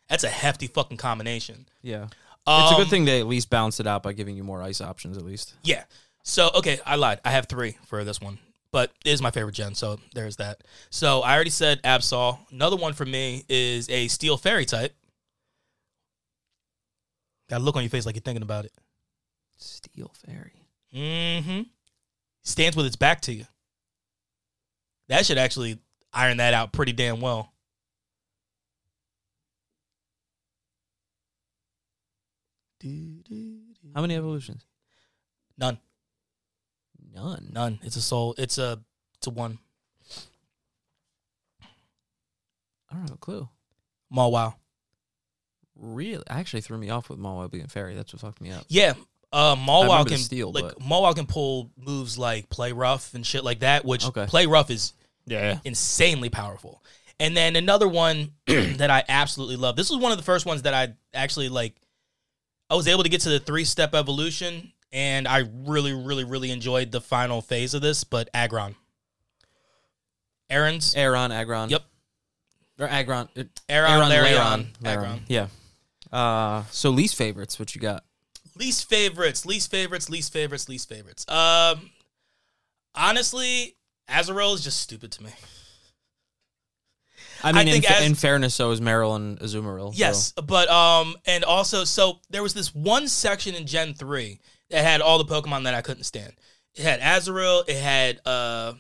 that's 0.08 0.24
a 0.24 0.30
hefty 0.30 0.68
fucking 0.68 0.98
combination. 0.98 1.68
yeah, 1.82 2.06
it's 2.06 2.72
a 2.72 2.76
good 2.76 2.84
Um, 2.84 2.90
thing 2.90 3.06
they 3.06 3.20
at 3.20 3.28
least 3.28 3.50
balance 3.50 3.80
it 3.80 3.88
out 3.88 4.02
by 4.04 4.14
giving 4.14 4.38
you 4.38 4.44
more 4.44 4.62
ice 4.62 4.80
options 4.82 5.18
at 5.18 5.26
least. 5.26 5.54
Yeah. 5.64 5.84
So 6.24 6.50
okay, 6.56 6.80
I 6.86 6.96
lied. 6.96 7.20
I 7.26 7.32
have 7.32 7.48
three 7.48 7.78
for 7.88 8.04
this 8.04 8.22
one, 8.22 8.40
but 8.72 8.92
it 9.06 9.12
is 9.12 9.22
my 9.22 9.32
favorite 9.32 9.56
gen. 9.56 9.76
So 9.76 10.00
there's 10.14 10.38
that. 10.38 10.64
So 10.90 11.22
I 11.22 11.36
already 11.36 11.50
said 11.50 11.82
Absol. 11.84 12.40
Another 12.52 12.76
one 12.78 12.94
for 12.94 13.06
me 13.06 13.44
is 13.50 13.90
a 13.90 14.08
Steel 14.08 14.38
Fairy 14.38 14.66
type. 14.66 14.94
Got 17.50 17.62
a 17.62 17.64
look 17.64 17.76
on 17.78 17.84
your 17.84 17.90
face 17.90 18.06
like 18.06 18.16
you're 18.16 18.22
thinking 18.22 18.44
about 18.44 18.66
it. 18.66 18.74
Steel 19.58 20.12
Fairy. 20.26 20.66
Mm-hmm. 20.94 21.62
Stands 22.48 22.78
with 22.78 22.86
its 22.86 22.96
back 22.96 23.20
to 23.22 23.34
you. 23.34 23.44
That 25.10 25.26
should 25.26 25.38
actually 25.38 25.80
iron 26.14 26.38
that 26.38 26.54
out 26.54 26.72
pretty 26.72 26.94
damn 26.94 27.20
well. 27.20 27.52
How 32.82 34.00
many 34.02 34.16
evolutions? 34.16 34.66
None. 35.58 35.78
None. 37.14 37.50
None. 37.52 37.80
It's 37.84 37.98
a 37.98 38.02
soul. 38.02 38.34
It's 38.38 38.58
a. 38.58 38.80
It's 39.16 39.28
a 39.28 39.32
one. 39.32 39.60
I 41.62 42.94
don't 42.94 43.02
have 43.02 43.12
a 43.12 43.18
clue. 43.18 43.50
Mawile. 44.14 44.56
Really, 45.76 46.24
actually 46.30 46.62
threw 46.62 46.78
me 46.78 46.90
off 46.92 47.10
with 47.10 47.20
Mawile 47.20 47.52
being 47.52 47.68
fairy. 47.68 47.94
That's 47.94 48.14
what 48.14 48.22
fucked 48.22 48.40
me 48.40 48.52
up. 48.52 48.64
Yeah. 48.70 48.94
Uh, 49.32 49.56
Mawile 49.56 50.08
can 50.08 50.18
steel, 50.18 50.52
like 50.54 50.76
but- 50.80 51.16
can 51.16 51.26
pull 51.26 51.70
moves 51.78 52.18
like 52.18 52.50
play 52.50 52.72
rough 52.72 53.14
and 53.14 53.26
shit 53.26 53.44
like 53.44 53.60
that, 53.60 53.84
which 53.86 54.06
Okay. 54.06 54.26
play 54.26 54.46
rough 54.46 54.70
is 54.72 54.94
Yeah. 55.26 55.60
insanely 55.66 56.30
powerful. 56.30 56.82
And 57.20 57.36
then 57.36 57.56
another 57.56 57.88
one 57.88 58.32
that 58.48 58.90
I 58.90 59.04
absolutely 59.10 59.56
love. 59.58 59.76
This 59.76 59.90
was 59.90 60.00
one 60.00 60.12
of 60.12 60.18
the 60.18 60.24
first 60.24 60.46
ones 60.46 60.62
that 60.62 60.74
I 60.74 60.94
actually 61.14 61.50
like. 61.50 61.76
I 62.70 62.76
was 62.76 62.88
able 62.88 63.04
to 63.04 63.10
get 63.10 63.22
to 63.22 63.30
the 63.30 63.40
three 63.40 63.66
step 63.66 63.94
evolution, 63.96 64.72
and 64.92 65.28
I 65.28 65.44
really, 65.66 65.94
really, 65.94 66.24
really 66.24 66.52
enjoyed 66.52 66.92
the 66.92 67.02
final 67.02 67.42
phase 67.42 67.74
of 67.74 67.82
this. 67.82 68.04
But 68.04 68.30
Aggron, 68.34 68.76
Aron's 70.50 70.96
Aron 70.96 71.32
Aggron. 71.32 71.70
Yep. 71.70 71.84
Or 72.80 72.88
Aggron. 72.88 73.28
Aaron, 73.68 73.92
Aron, 73.92 74.10
Lairon, 74.10 74.66
Lairon, 74.82 74.86
Aggron. 74.86 75.22
Yeah. 75.28 75.48
Uh, 76.12 76.64
so 76.72 76.92
least 76.92 77.16
favorites, 77.16 77.58
what 77.60 77.74
you 77.76 77.82
got? 77.82 78.04
Least 78.58 78.90
favorites, 78.90 79.46
least 79.46 79.70
favorites, 79.72 80.10
least 80.10 80.34
favorites, 80.34 80.68
least 80.70 80.90
favorites. 80.90 81.26
Um, 81.30 81.92
honestly, 82.96 83.76
Azurill 84.10 84.54
is 84.56 84.64
just 84.64 84.80
stupid 84.80 85.12
to 85.14 85.24
me. 85.24 85.32
I 87.44 87.52
mean, 87.52 87.68
in, 87.68 87.82
as- 87.86 88.06
in 88.06 88.16
fairness, 88.16 88.56
so 88.56 88.72
is 88.72 88.82
Marill 88.82 89.16
and 89.16 89.40
Azumarill. 89.40 89.92
so- 89.94 89.98
Yes, 89.98 90.34
but 90.44 90.70
um, 90.70 91.16
and 91.26 91.44
also, 91.44 91.84
so 91.84 92.20
there 92.30 92.42
was 92.44 92.54
this 92.54 92.74
one 92.74 93.08
section 93.08 93.54
in 93.56 93.68
Gen 93.68 93.94
three 93.94 94.40
that 94.70 94.84
had 94.84 95.02
all 95.02 95.18
the 95.24 95.26
Pokemon 95.26 95.64
that 95.66 95.74
I 95.74 95.82
couldn't 95.82 96.04
stand. 96.04 96.34
It 96.76 96.84
had 96.84 97.00
Azurill, 97.00 97.64
it 97.68 97.78
had 97.78 98.20
uh 98.26 98.74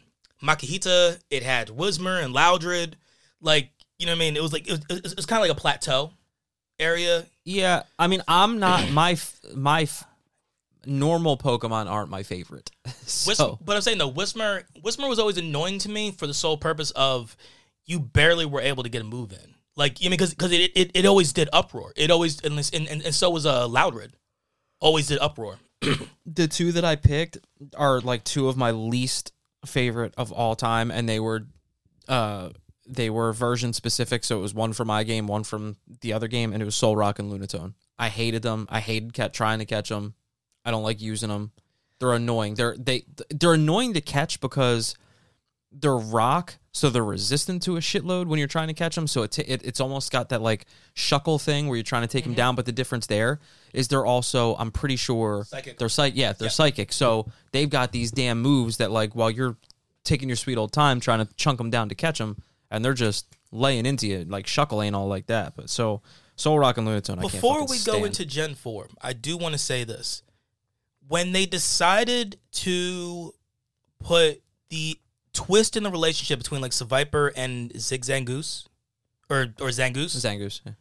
Makuhita, 0.43 1.19
it 1.29 1.43
had 1.43 1.67
Whismur 1.69 2.23
and 2.23 2.33
Loudred. 2.33 2.93
Like, 3.41 3.69
you 3.99 4.05
know 4.07 4.11
what 4.13 4.17
I 4.17 4.19
mean? 4.19 4.35
It 4.35 4.41
was 4.41 4.53
like 4.53 4.67
it 4.67 4.79
was, 4.89 4.99
it 5.11 5.15
was 5.15 5.25
kind 5.27 5.39
of 5.41 5.47
like 5.47 5.55
a 5.57 5.59
plateau 5.59 6.13
area. 6.79 7.25
Yeah, 7.43 7.83
I 7.97 8.07
mean, 8.07 8.21
I'm 8.27 8.59
not 8.59 8.91
my 8.91 9.17
my 9.55 9.83
f- 9.83 10.05
normal 10.85 11.37
Pokemon 11.37 11.89
aren't 11.89 12.09
my 12.09 12.23
favorite. 12.23 12.71
Whis- 12.85 13.37
so 13.37 13.59
but 13.63 13.75
I'm 13.75 13.81
saying 13.81 13.97
though, 13.97 14.11
Whismur, 14.11 14.63
Whismur 14.81 15.09
was 15.09 15.19
always 15.19 15.37
annoying 15.37 15.79
to 15.79 15.89
me 15.89 16.11
for 16.11 16.27
the 16.27 16.33
sole 16.33 16.57
purpose 16.57 16.91
of 16.91 17.35
you 17.85 17.99
barely 17.99 18.45
were 18.45 18.61
able 18.61 18.83
to 18.83 18.89
get 18.89 19.01
a 19.01 19.05
move 19.05 19.31
in. 19.31 19.55
Like, 19.75 20.01
you 20.01 20.09
know, 20.09 20.13
because 20.13 20.31
because 20.31 20.51
it, 20.51 20.71
it 20.75 20.91
it 20.93 21.05
always 21.05 21.33
did 21.33 21.49
uproar. 21.53 21.93
It 21.95 22.09
always 22.11 22.41
and 22.41 22.57
and, 22.57 22.87
and, 22.87 23.01
and 23.03 23.15
so 23.15 23.29
was 23.29 23.45
a 23.45 23.51
uh, 23.51 23.67
Loudred. 23.67 24.11
Always 24.79 25.07
did 25.07 25.19
uproar. 25.19 25.57
the 26.25 26.47
two 26.47 26.71
that 26.73 26.83
I 26.83 26.95
picked 26.95 27.37
are 27.75 28.01
like 28.01 28.23
two 28.23 28.47
of 28.47 28.57
my 28.57 28.71
least 28.71 29.33
favorite 29.65 30.13
of 30.17 30.31
all 30.31 30.55
time, 30.55 30.89
and 30.91 31.07
they 31.07 31.19
were 31.19 31.45
uh 32.07 32.49
they 32.87 33.09
were 33.09 33.33
version 33.33 33.73
specific. 33.73 34.23
So 34.23 34.37
it 34.37 34.41
was 34.41 34.53
one 34.53 34.73
from 34.73 34.87
my 34.87 35.03
game, 35.03 35.27
one 35.27 35.43
from 35.43 35.77
the 36.01 36.13
other 36.13 36.27
game, 36.27 36.53
and 36.53 36.61
it 36.61 36.65
was 36.65 36.75
Solrock 36.75 37.19
and 37.19 37.31
Lunatone. 37.31 37.73
I 37.99 38.09
hated 38.09 38.41
them. 38.43 38.67
I 38.69 38.79
hated 38.79 39.13
ca- 39.13 39.29
trying 39.29 39.59
to 39.59 39.65
catch 39.65 39.89
them. 39.89 40.13
I 40.63 40.71
don't 40.71 40.83
like 40.83 41.01
using 41.01 41.29
them. 41.29 41.51
They're 41.99 42.13
annoying. 42.13 42.55
They're 42.55 42.75
they 42.77 43.05
they're 43.29 43.53
annoying 43.55 43.93
to 43.95 44.01
catch 44.01 44.39
because 44.39 44.95
they're 45.71 45.97
rock, 45.97 46.57
so 46.71 46.89
they're 46.89 47.03
resistant 47.03 47.63
to 47.63 47.75
a 47.75 47.79
shitload 47.79 48.27
when 48.27 48.39
you're 48.39 48.47
trying 48.47 48.67
to 48.67 48.73
catch 48.73 48.95
them. 48.95 49.07
So 49.07 49.23
it, 49.23 49.31
t- 49.31 49.41
it 49.43 49.61
it's 49.65 49.79
almost 49.81 50.11
got 50.11 50.29
that 50.29 50.41
like 50.41 50.65
shuckle 50.95 51.41
thing 51.41 51.67
where 51.67 51.75
you're 51.75 51.83
trying 51.83 52.03
to 52.03 52.07
take 52.07 52.23
them 52.23 52.33
mm-hmm. 52.33 52.37
down. 52.37 52.55
But 52.55 52.65
the 52.65 52.71
difference 52.71 53.07
there 53.07 53.39
is 53.73 53.87
they're 53.87 54.05
also 54.05 54.55
I'm 54.55 54.71
pretty 54.71 54.95
sure 54.95 55.45
Psychic. 55.45 55.77
they're 55.79 55.89
psych. 55.89 56.13
Yeah, 56.15 56.33
they're 56.33 56.45
Yeah. 56.47 56.51
psychic. 56.51 56.93
So 56.93 57.31
they've 57.51 57.69
got 57.69 57.91
these 57.91 58.11
damn 58.11 58.41
moves 58.41 58.77
that 58.77 58.91
like 58.91 59.15
while 59.15 59.31
you're 59.31 59.57
taking 60.03 60.29
your 60.29 60.37
sweet 60.37 60.57
old 60.57 60.71
time 60.71 60.99
trying 60.99 61.25
to 61.25 61.33
chunk 61.35 61.57
them 61.57 61.69
down 61.69 61.89
to 61.89 61.95
catch 61.95 62.19
them, 62.19 62.41
and 62.71 62.83
they're 62.83 62.93
just 62.93 63.25
laying 63.51 63.85
into 63.85 64.07
you 64.07 64.25
like 64.25 64.45
shuckle 64.45 64.85
ain't 64.85 64.95
all 64.95 65.07
like 65.07 65.27
that. 65.27 65.55
But 65.55 65.69
so 65.69 66.01
Solrock 66.37 66.77
and 66.77 66.87
Lunatone. 66.87 67.17
I 67.17 67.21
can't 67.21 67.31
Before 67.33 67.61
we 67.61 67.77
go 67.77 67.93
stand. 67.93 68.05
into 68.05 68.25
Gen 68.25 68.55
4, 68.55 68.87
I 69.01 69.13
do 69.13 69.37
want 69.37 69.53
to 69.53 69.57
say 69.59 69.83
this. 69.83 70.21
When 71.07 71.31
they 71.31 71.45
decided 71.45 72.37
to 72.51 73.33
put 73.99 74.41
the 74.69 74.99
twist 75.33 75.77
in 75.77 75.83
the 75.83 75.91
relationship 75.91 76.39
between 76.39 76.61
like 76.61 76.73
Viper 76.73 77.31
and 77.35 77.71
Zig 77.79 78.01
Zangoose 78.03 78.65
or 79.29 79.43
or 79.59 79.69
Zangoose, 79.69 80.15
Zangoose. 80.17 80.61
yeah. 80.65 80.73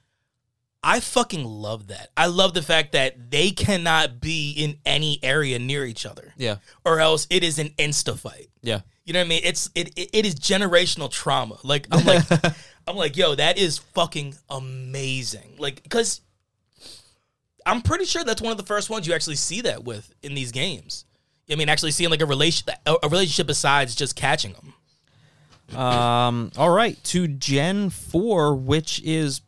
I 0.83 1.01
fucking 1.01 1.45
love 1.45 1.89
that. 1.89 2.11
I 2.17 2.27
love 2.27 2.55
the 2.55 2.63
fact 2.63 2.93
that 2.93 3.31
they 3.31 3.51
cannot 3.51 4.21
be 4.21 4.53
in 4.53 4.79
any 4.85 5.19
area 5.23 5.59
near 5.59 5.85
each 5.85 6.07
other, 6.07 6.33
Yeah, 6.37 6.57
or 6.85 7.01
else 7.01 7.27
it 7.29 7.43
is 7.43 7.59
an 7.59 7.71
insta 7.79 8.17
fight. 8.19 8.49
yeah. 8.63 8.81
You 9.07 9.13
know 9.13 9.21
what 9.21 9.27
I 9.27 9.29
mean? 9.29 9.41
It's 9.45 9.71
it 9.75 9.89
it, 9.97 10.11
it 10.13 10.27
is 10.27 10.35
generational 10.35 11.11
trauma. 11.11 11.59
Like 11.63 11.87
I'm 11.91 12.05
like 12.05 12.25
I'm 12.87 12.97
like, 12.97 13.17
yo, 13.17 13.35
that 13.37 13.57
is 13.57 13.79
fucking 13.79 14.35
amazing. 14.51 15.55
Like 15.59 15.83
because 15.83 16.21
I'm 17.65 17.83
pretty 17.83 18.05
sure 18.05 18.23
that's 18.25 18.43
one 18.43 18.53
of 18.53 18.59
the 18.59 18.65
first 18.65 18.91
ones 18.91 19.07
you 19.07 19.15
actually 19.15 19.37
see 19.37 19.61
that 19.63 19.85
with 19.85 20.13
in 20.23 20.35
these 20.35 20.53
games. 20.53 21.05
I 21.51 21.55
mean, 21.55 21.69
actually 21.69 21.93
seeing 21.93 22.11
like 22.11 22.21
a 22.21 22.27
relation 22.27 22.69
a, 22.85 22.97
relationship 23.09 23.47
besides 23.47 23.95
just 23.95 24.17
catching 24.17 24.53
them. 24.53 25.79
Um. 25.79 26.51
All 26.57 26.71
right, 26.71 27.03
to 27.05 27.27
Gen 27.29 27.91
Four, 27.91 28.55
which 28.55 29.01
is, 29.03 29.41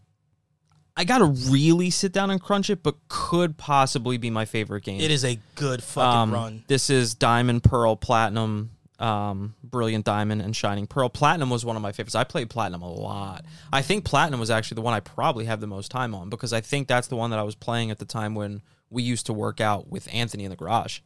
I 0.96 1.04
gotta 1.04 1.26
really 1.26 1.90
sit 1.90 2.12
down 2.12 2.30
and 2.30 2.40
crunch 2.40 2.70
it, 2.70 2.82
but 2.82 2.96
could 3.08 3.56
possibly 3.56 4.16
be 4.18 4.30
my 4.30 4.44
favorite 4.44 4.84
game. 4.84 5.00
It 5.00 5.12
is 5.12 5.24
a 5.24 5.38
good 5.54 5.82
fucking 5.82 6.18
Um, 6.20 6.32
run. 6.32 6.64
This 6.66 6.90
is 6.90 7.14
Diamond, 7.14 7.62
Pearl, 7.62 7.94
Platinum, 7.94 8.70
um, 8.98 9.54
Brilliant 9.62 10.04
Diamond, 10.04 10.42
and 10.42 10.54
Shining 10.56 10.86
Pearl. 10.86 11.08
Platinum 11.08 11.50
was 11.50 11.64
one 11.64 11.76
of 11.76 11.82
my 11.82 11.92
favorites. 11.92 12.14
I 12.14 12.24
played 12.24 12.50
Platinum 12.50 12.82
a 12.82 12.90
lot. 12.92 13.44
I 13.72 13.82
think 13.82 14.04
Platinum 14.04 14.40
was 14.40 14.50
actually 14.50 14.76
the 14.76 14.80
one 14.82 14.94
I 14.94 15.00
probably 15.00 15.44
have 15.44 15.60
the 15.60 15.66
most 15.66 15.90
time 15.90 16.14
on 16.14 16.28
because 16.30 16.52
I 16.52 16.60
think 16.60 16.88
that's 16.88 17.06
the 17.08 17.16
one 17.16 17.30
that 17.30 17.38
I 17.38 17.44
was 17.44 17.54
playing 17.54 17.90
at 17.90 17.98
the 17.98 18.04
time 18.04 18.34
when 18.34 18.62
we 18.90 19.02
used 19.02 19.26
to 19.26 19.32
work 19.32 19.60
out 19.60 19.88
with 19.88 20.08
Anthony 20.12 20.44
in 20.44 20.50
the 20.50 20.56
garage. 20.56 21.00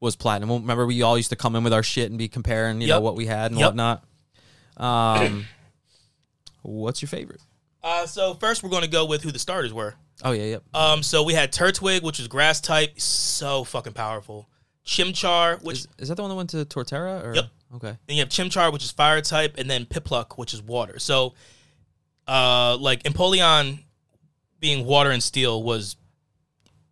Was 0.00 0.16
Platinum? 0.16 0.50
Remember, 0.50 0.86
we 0.86 1.02
all 1.02 1.16
used 1.16 1.30
to 1.30 1.36
come 1.36 1.56
in 1.56 1.64
with 1.64 1.72
our 1.72 1.82
shit 1.82 2.10
and 2.10 2.18
be 2.18 2.28
comparing, 2.28 2.80
you 2.80 2.88
know, 2.88 3.00
what 3.00 3.16
we 3.16 3.26
had 3.26 3.50
and 3.52 3.58
Yep. 3.58 3.66
whatnot. 3.68 4.04
Um, 4.76 5.46
what's 6.62 7.00
your 7.02 7.08
favorite? 7.08 7.40
Uh, 7.82 8.06
so 8.06 8.34
first 8.34 8.62
we're 8.62 8.70
going 8.70 8.82
to 8.82 8.88
go 8.88 9.04
with 9.06 9.22
who 9.22 9.30
the 9.32 9.38
starters 9.38 9.72
were. 9.72 9.94
Oh 10.22 10.32
yeah, 10.32 10.44
yep. 10.44 10.62
Um, 10.74 11.02
so 11.02 11.22
we 11.22 11.34
had 11.34 11.52
Turtwig, 11.52 12.02
which 12.02 12.18
was 12.18 12.28
grass 12.28 12.60
type, 12.60 13.00
so 13.00 13.64
fucking 13.64 13.92
powerful. 13.94 14.48
Chimchar, 14.86 15.62
which 15.62 15.78
Is, 15.78 15.88
is 15.98 16.08
that 16.08 16.16
the 16.16 16.22
one 16.22 16.28
that 16.30 16.34
went 16.36 16.50
to 16.50 16.64
Torterra? 16.64 17.24
Or? 17.24 17.34
Yep. 17.34 17.44
Okay. 17.76 17.88
And 17.88 17.98
you 18.08 18.18
have 18.18 18.28
Chimchar, 18.28 18.72
which 18.72 18.84
is 18.84 18.90
fire 18.90 19.20
type, 19.20 19.54
and 19.58 19.68
then 19.68 19.86
Piplup, 19.86 20.36
which 20.36 20.52
is 20.54 20.62
water. 20.62 20.98
So, 20.98 21.34
uh, 22.28 22.76
like 22.78 23.02
Empoleon 23.04 23.80
being 24.60 24.84
water 24.86 25.10
and 25.10 25.22
steel 25.22 25.62
was 25.62 25.96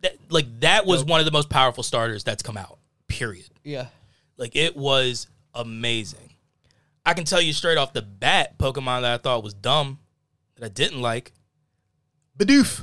that 0.01 0.17
like 0.31 0.47
that 0.61 0.85
was 0.87 1.05
one 1.05 1.21
of 1.21 1.27
the 1.27 1.33
most 1.33 1.49
powerful 1.49 1.83
starters 1.83 2.25
that's 2.25 2.43
come 2.43 2.57
out. 2.57 2.79
Period. 3.09 3.49
Yeah. 3.65 3.87
Like 4.37 4.57
it 4.57 4.77
was 4.77 5.29
amazing. 5.55 6.35
I 7.07 7.15
can 7.15 7.25
tell 7.25 7.41
you 7.41 7.53
straight 7.53 7.79
off 7.79 7.93
the 7.93 8.03
bat, 8.03 8.59
Pokemon 8.59 9.03
that 9.03 9.15
I 9.15 9.19
thought 9.19 9.43
was 9.45 9.55
dumb, 9.55 9.99
that 10.57 10.65
I 10.65 10.69
didn't 10.69 11.01
like. 11.01 11.33
Bidoof. 12.39 12.83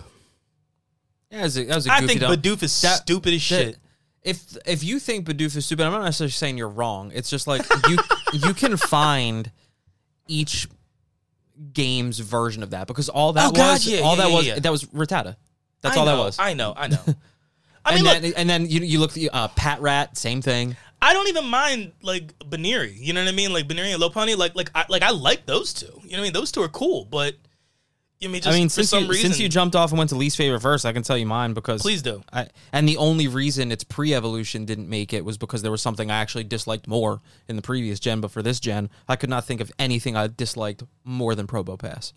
Yeah, 1.31 1.37
that 1.39 1.43
was 1.43 1.57
a, 1.57 1.63
that 1.65 1.75
was 1.75 1.87
a 1.87 1.91
I 1.91 1.99
goofy 2.01 2.07
think 2.07 2.19
dumb- 2.21 2.35
Bidoof 2.35 2.63
is 2.63 2.81
That- 2.81 2.97
stupid 3.01 3.33
as 3.33 3.39
that- 3.41 3.55
shit. 3.55 3.77
If 4.23 4.57
if 4.65 4.83
you 4.83 4.99
think 4.99 5.25
Bidoof 5.25 5.55
is 5.55 5.65
stupid, 5.65 5.85
I'm 5.85 5.91
not 5.91 6.03
necessarily 6.03 6.31
saying 6.31 6.57
you're 6.57 6.67
wrong. 6.69 7.11
It's 7.13 7.29
just 7.29 7.47
like 7.47 7.61
you 7.87 7.97
you 8.33 8.53
can 8.53 8.75
find 8.77 9.51
each 10.27 10.67
game's 11.73 12.19
version 12.19 12.63
of 12.63 12.71
that 12.71 12.87
because 12.87 13.09
all 13.09 13.33
that 13.33 13.49
Oh, 13.49 13.51
God, 13.51 13.73
was 13.73 13.87
yeah, 13.87 13.99
all 13.99 14.15
yeah, 14.15 14.23
that 14.23 14.29
yeah, 14.29 14.53
was 14.53 14.61
that 14.61 14.71
was 14.71 14.83
Rattata. 14.85 15.35
That's 15.81 15.95
I 15.95 15.99
all 15.99 16.05
that 16.05 16.17
was. 16.17 16.37
I 16.39 16.53
know, 16.53 16.73
I 16.75 16.87
know. 16.87 16.99
I 17.85 17.93
and 17.93 18.03
mean, 18.03 18.13
look, 18.13 18.21
then 18.21 18.33
and 18.35 18.49
then 18.49 18.65
you 18.69 18.81
you 18.81 18.99
look 18.99 19.17
at 19.17 19.29
uh, 19.33 19.47
Patrat, 19.49 20.17
same 20.17 20.41
thing. 20.41 20.75
I 21.01 21.13
don't 21.13 21.29
even 21.29 21.45
mind 21.45 21.93
like 22.01 22.33
Buneary. 22.49 22.91
You 22.91 23.13
know 23.13 23.23
what 23.23 23.29
I 23.29 23.35
mean? 23.35 23.53
Like 23.53 23.67
Buneary 23.67 23.93
and 23.93 24.01
Lopunny. 24.01 24.35
Like 24.35 24.55
like 24.55 24.69
I 24.75 24.85
like 24.89 25.01
I 25.01 25.11
like 25.11 25.45
those 25.45 25.73
two. 25.73 25.85
You 25.85 25.91
know 25.93 25.99
what 26.01 26.17
I 26.17 26.21
mean? 26.23 26.33
Those 26.33 26.51
two 26.51 26.61
are 26.61 26.67
cool, 26.67 27.05
but 27.05 27.35
I 28.21 28.27
mean, 28.27 28.41
just 28.41 28.47
I 28.53 28.59
mean, 28.59 28.67
since 28.69 28.91
you, 28.91 28.99
reason, 29.07 29.15
since 29.31 29.39
you 29.39 29.47
jumped 29.47 29.77
off 29.77 29.91
and 29.91 29.97
went 29.97 30.09
to 30.09 30.15
least 30.17 30.35
favorite 30.35 30.59
verse, 30.59 30.83
I 30.83 30.91
can 30.91 31.03
tell 31.03 31.17
you 31.17 31.25
mine 31.25 31.53
because 31.53 31.81
please 31.81 32.01
do. 32.01 32.21
I, 32.33 32.47
and 32.73 32.87
the 32.87 32.97
only 32.97 33.27
reason 33.29 33.71
its 33.71 33.85
pre-evolution 33.85 34.65
didn't 34.65 34.89
make 34.89 35.13
it 35.13 35.23
was 35.23 35.37
because 35.37 35.61
there 35.61 35.71
was 35.71 35.81
something 35.81 36.11
I 36.11 36.17
actually 36.17 36.43
disliked 36.43 36.85
more 36.87 37.21
in 37.47 37.55
the 37.55 37.61
previous 37.61 37.97
gen. 37.99 38.19
But 38.19 38.31
for 38.31 38.41
this 38.43 38.59
gen, 38.59 38.89
I 39.07 39.15
could 39.15 39.29
not 39.29 39.45
think 39.45 39.61
of 39.61 39.71
anything 39.79 40.17
I 40.17 40.27
disliked 40.27 40.83
more 41.05 41.33
than 41.33 41.47
Probopass. 41.47 42.11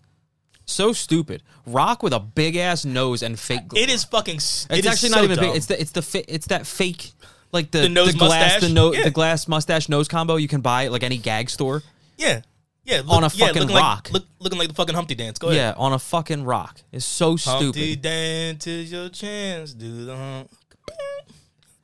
So 0.65 0.91
stupid. 0.93 1.41
Rock 1.65 2.03
with 2.03 2.13
a 2.13 2.19
big 2.19 2.57
ass 2.57 2.83
nose 2.83 3.21
and 3.23 3.39
fake. 3.39 3.61
It 3.75 3.89
is 3.89 4.03
fucking. 4.03 4.35
It's 4.37 4.67
it 4.69 4.85
actually 4.85 5.09
so 5.09 5.15
not 5.15 5.23
even 5.23 5.37
dumb. 5.37 5.45
big. 5.47 5.55
It's 5.55 5.65
the 5.67 5.79
it's 5.79 5.91
the 5.91 6.01
fa- 6.01 6.33
it's 6.33 6.47
that 6.47 6.67
fake 6.67 7.11
like 7.53 7.71
the 7.71 7.79
The 7.79 7.89
nose 7.89 8.13
glass 8.15 8.29
mustache? 8.55 8.61
the 8.61 8.69
no, 8.73 8.93
Yeah. 8.93 9.03
the 9.03 9.11
glass 9.11 9.47
mustache 9.47 9.87
nose 9.87 10.07
combo 10.09 10.35
you 10.37 10.47
can 10.49 10.59
buy 10.61 10.85
at 10.85 10.91
like 10.91 11.03
any 11.03 11.17
gag 11.17 11.49
store. 11.49 11.81
yeah, 12.17 12.41
yeah. 12.83 12.97
Look, 12.97 13.09
On 13.09 13.23
a 13.23 13.29
yeah, 13.33 13.47
fucking 13.47 13.61
looking 13.63 13.75
rock. 13.77 14.05
Like, 14.05 14.13
look, 14.13 14.23
looking 14.39 14.59
like 14.59 14.67
the 14.67 14.73
fucking 14.73 14.95
Humpty 14.95 15.15
dance. 15.15 15.39
Go 15.39 15.47
ahead. 15.49 15.57
Yeah, 15.57 15.73
on 15.77 15.93
a 15.93 15.99
fucking 15.99 16.43
rock. 16.43 16.81
It's 16.91 17.05
so 17.05 17.35
stupid. 17.35 17.63
Humpty 17.63 17.95
dance 17.95 18.67
is 18.67 18.91
your 18.91 19.09
chance. 19.09 19.73
Do 19.73 20.05
the 20.05 20.15
hump. 20.15 20.51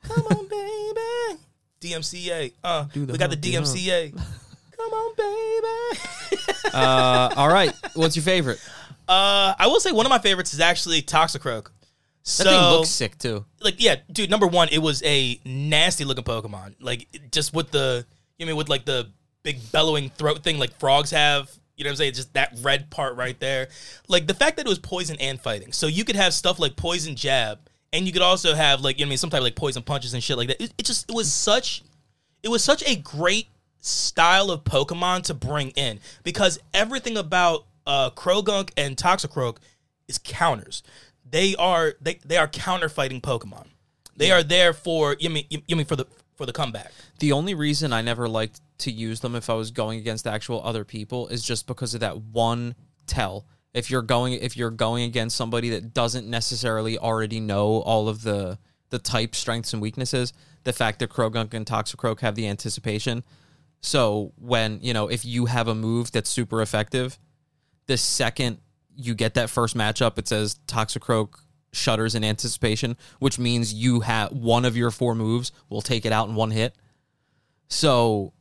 Come 0.03 0.23
on, 0.27 0.47
baby. 0.49 1.41
DMCA. 1.81 2.53
Uh, 2.63 2.85
we 2.93 3.05
got 3.17 3.29
the 3.29 3.37
DMCA. 3.37 4.11
Come 4.77 4.91
on, 4.93 5.15
baby. 5.15 6.41
uh, 6.73 7.33
all 7.35 7.49
right, 7.49 7.73
what's 7.93 8.15
your 8.15 8.23
favorite? 8.23 8.59
Uh, 9.07 9.53
I 9.57 9.67
will 9.67 9.79
say 9.79 9.91
one 9.91 10.05
of 10.05 10.09
my 10.09 10.19
favorites 10.19 10.53
is 10.53 10.59
actually 10.59 11.01
Toxicroak. 11.01 11.67
So, 12.23 12.43
That 12.43 12.49
thing 12.51 12.61
looks 12.77 12.89
sick 12.89 13.17
too. 13.17 13.45
like, 13.61 13.75
yeah, 13.77 13.95
dude. 14.11 14.29
Number 14.29 14.45
one, 14.47 14.69
it 14.71 14.77
was 14.79 15.01
a 15.03 15.39
nasty 15.45 16.05
looking 16.05 16.23
Pokemon. 16.23 16.75
Like, 16.79 17.07
just 17.31 17.53
with 17.53 17.71
the, 17.71 18.05
you 18.37 18.45
know, 18.45 18.49
I 18.49 18.53
mean, 18.53 18.57
with 18.57 18.69
like 18.69 18.85
the 18.85 19.09
big 19.43 19.71
bellowing 19.71 20.09
throat 20.09 20.43
thing, 20.43 20.59
like 20.59 20.77
frogs 20.79 21.11
have. 21.11 21.51
You 21.75 21.85
know 21.85 21.89
what 21.89 21.93
I'm 21.93 21.97
saying? 21.97 22.13
Just 22.13 22.33
that 22.33 22.53
red 22.61 22.89
part 22.89 23.15
right 23.15 23.39
there. 23.39 23.69
Like 24.09 24.27
the 24.27 24.33
fact 24.33 24.57
that 24.57 24.65
it 24.65 24.69
was 24.69 24.79
poison 24.79 25.15
and 25.19 25.39
fighting. 25.39 25.71
So 25.71 25.87
you 25.87 26.03
could 26.03 26.17
have 26.17 26.33
stuff 26.33 26.59
like 26.59 26.75
poison 26.75 27.15
jab, 27.15 27.59
and 27.93 28.05
you 28.05 28.11
could 28.11 28.21
also 28.21 28.53
have 28.53 28.81
like, 28.81 28.99
you 28.99 29.05
know, 29.05 29.07
what 29.07 29.09
I 29.09 29.11
mean, 29.11 29.17
some 29.17 29.29
type 29.29 29.39
of 29.39 29.45
like 29.45 29.55
poison 29.55 29.83
punches 29.83 30.13
and 30.13 30.21
shit 30.21 30.37
like 30.37 30.49
that. 30.49 30.61
It, 30.61 30.73
it 30.77 30.85
just, 30.85 31.09
it 31.09 31.15
was 31.15 31.31
such, 31.31 31.83
it 32.43 32.49
was 32.49 32.63
such 32.63 32.83
a 32.85 32.97
great 32.97 33.47
style 33.79 34.51
of 34.51 34.63
Pokemon 34.65 35.23
to 35.23 35.33
bring 35.33 35.69
in 35.71 35.99
because 36.23 36.59
everything 36.73 37.17
about 37.17 37.65
uh 37.87 38.09
Croagunk 38.11 38.71
and 38.75 38.97
Toxicroak 38.97 39.57
is 40.07 40.17
counters. 40.17 40.83
They 41.29 41.55
are 41.55 41.93
they 42.01 42.19
they 42.25 42.37
are 42.37 42.47
counter 42.47 42.89
fighting 42.89 43.21
Pokemon. 43.21 43.67
They 44.17 44.31
are 44.31 44.43
there 44.43 44.73
for 44.73 45.15
you 45.19 45.29
mean 45.29 45.45
you 45.49 45.75
mean 45.75 45.85
for 45.85 45.95
the 45.95 46.05
for 46.39 46.45
the 46.45 46.53
comeback. 46.53 46.93
The 47.19 47.33
only 47.33 47.53
reason 47.53 47.91
I 47.91 48.01
never 48.01 48.29
liked 48.29 48.61
to 48.77 48.91
use 48.91 49.19
them 49.19 49.35
if 49.35 49.49
I 49.49 49.55
was 49.55 49.71
going 49.71 49.99
against 49.99 50.25
actual 50.25 50.63
other 50.63 50.85
people 50.85 51.27
is 51.27 51.43
just 51.43 51.67
because 51.67 51.93
of 51.93 51.99
that 51.99 52.21
one 52.21 52.75
tell. 53.07 53.45
If 53.73 53.91
you're 53.91 54.01
going 54.01 54.33
if 54.35 54.55
you're 54.55 54.71
going 54.71 55.03
against 55.03 55.35
somebody 55.35 55.69
that 55.71 55.93
doesn't 55.93 56.29
necessarily 56.29 56.97
already 56.97 57.41
know 57.41 57.81
all 57.81 58.07
of 58.07 58.23
the 58.23 58.57
the 58.89 58.99
type 58.99 59.35
strengths 59.35 59.73
and 59.73 59.81
weaknesses, 59.81 60.31
the 60.63 60.71
fact 60.71 60.99
that 60.99 61.09
Croagunk 61.09 61.53
and 61.53 61.65
Toxicroak 61.65 62.21
have 62.21 62.35
the 62.35 62.47
anticipation. 62.47 63.25
So 63.81 64.31
when, 64.37 64.79
you 64.81 64.93
know, 64.93 65.09
if 65.09 65.25
you 65.25 65.45
have 65.47 65.67
a 65.67 65.75
move 65.75 66.13
that's 66.13 66.29
super 66.29 66.61
effective, 66.61 67.19
the 67.87 67.97
second 67.97 68.59
you 68.95 69.13
get 69.13 69.33
that 69.33 69.49
first 69.49 69.75
matchup, 69.75 70.17
it 70.17 70.29
says 70.29 70.57
Toxicroak 70.67 71.33
shudders 71.71 72.15
in 72.15 72.23
anticipation, 72.23 72.97
which 73.19 73.37
means 73.39 73.73
you 73.73 74.01
have 74.01 74.31
one 74.31 74.65
of 74.65 74.75
your 74.75 74.91
four 74.91 75.15
moves 75.15 75.51
will 75.69 75.81
take 75.81 76.05
it 76.05 76.11
out 76.11 76.27
in 76.29 76.35
one 76.35 76.51
hit. 76.51 76.75
So, 77.67 78.33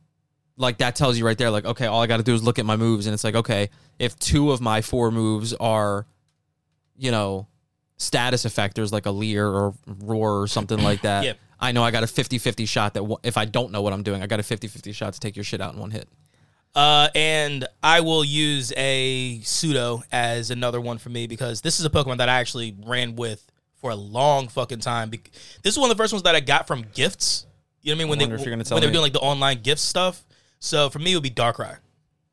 like 0.57 0.79
that 0.79 0.95
tells 0.95 1.17
you 1.17 1.25
right 1.25 1.37
there, 1.37 1.51
like 1.51 1.65
okay, 1.65 1.85
all 1.85 2.01
I 2.01 2.07
got 2.07 2.17
to 2.17 2.23
do 2.23 2.33
is 2.33 2.43
look 2.43 2.59
at 2.59 2.65
my 2.65 2.75
moves, 2.75 3.05
and 3.05 3.13
it's 3.13 3.23
like 3.23 3.35
okay, 3.35 3.69
if 3.99 4.17
two 4.19 4.51
of 4.51 4.61
my 4.61 4.81
four 4.81 5.11
moves 5.11 5.53
are, 5.53 6.07
you 6.97 7.11
know, 7.11 7.47
status 7.97 8.45
effectors 8.45 8.91
like 8.91 9.05
a 9.05 9.11
Leer 9.11 9.47
or 9.47 9.73
Roar 9.85 10.41
or 10.41 10.47
something 10.47 10.81
like 10.81 11.01
that, 11.01 11.23
Yeah. 11.25 11.33
I 11.61 11.73
know 11.73 11.83
I 11.83 11.91
got 11.91 12.03
a 12.03 12.05
50-50 12.05 12.65
shot 12.69 12.93
that 12.93 13.17
if 13.21 13.35
I 13.37 13.43
don't 13.43 13.73
know 13.73 13.81
what 13.81 13.91
I'm 13.91 14.01
doing, 14.01 14.23
I 14.23 14.27
got 14.27 14.39
a 14.39 14.43
50-50 14.43 14.95
shot 14.95 15.13
to 15.13 15.19
take 15.19 15.35
your 15.35 15.43
shit 15.43 15.59
out 15.59 15.73
in 15.73 15.79
one 15.81 15.91
hit. 15.91 16.07
Uh, 16.75 17.09
and 17.15 17.67
I 17.81 18.01
will 18.01 18.23
use 18.23 18.71
a 18.77 19.39
pseudo 19.43 20.03
as 20.11 20.51
another 20.51 20.79
one 20.79 20.97
for 20.97 21.09
me 21.09 21.27
because 21.27 21.61
this 21.61 21.79
is 21.79 21.85
a 21.85 21.89
Pokemon 21.89 22.17
that 22.17 22.29
I 22.29 22.39
actually 22.39 22.75
ran 22.85 23.15
with 23.15 23.45
for 23.81 23.89
a 23.91 23.95
long 23.95 24.47
fucking 24.47 24.79
time. 24.79 25.09
This 25.63 25.73
is 25.73 25.79
one 25.79 25.89
of 25.89 25.97
the 25.97 26.01
first 26.01 26.13
ones 26.13 26.23
that 26.23 26.35
I 26.35 26.39
got 26.41 26.67
from 26.67 26.85
gifts. 26.93 27.45
You 27.81 27.91
know 27.91 27.93
what 27.93 27.95
I 27.95 28.03
mean? 28.03 28.09
When 28.09 28.19
wonder 28.19 28.35
they 28.37 28.41
if 28.41 28.45
you're 28.45 28.55
gonna 28.55 28.69
when 28.69 28.81
they 28.81 28.87
were 28.87 28.91
me. 28.91 28.93
doing 28.93 29.03
like 29.03 29.13
the 29.13 29.19
online 29.19 29.61
gift 29.61 29.81
stuff. 29.81 30.23
So 30.59 30.89
for 30.89 30.99
me, 30.99 31.13
it 31.13 31.15
would 31.15 31.23
be 31.23 31.29
Darkrai. 31.31 31.77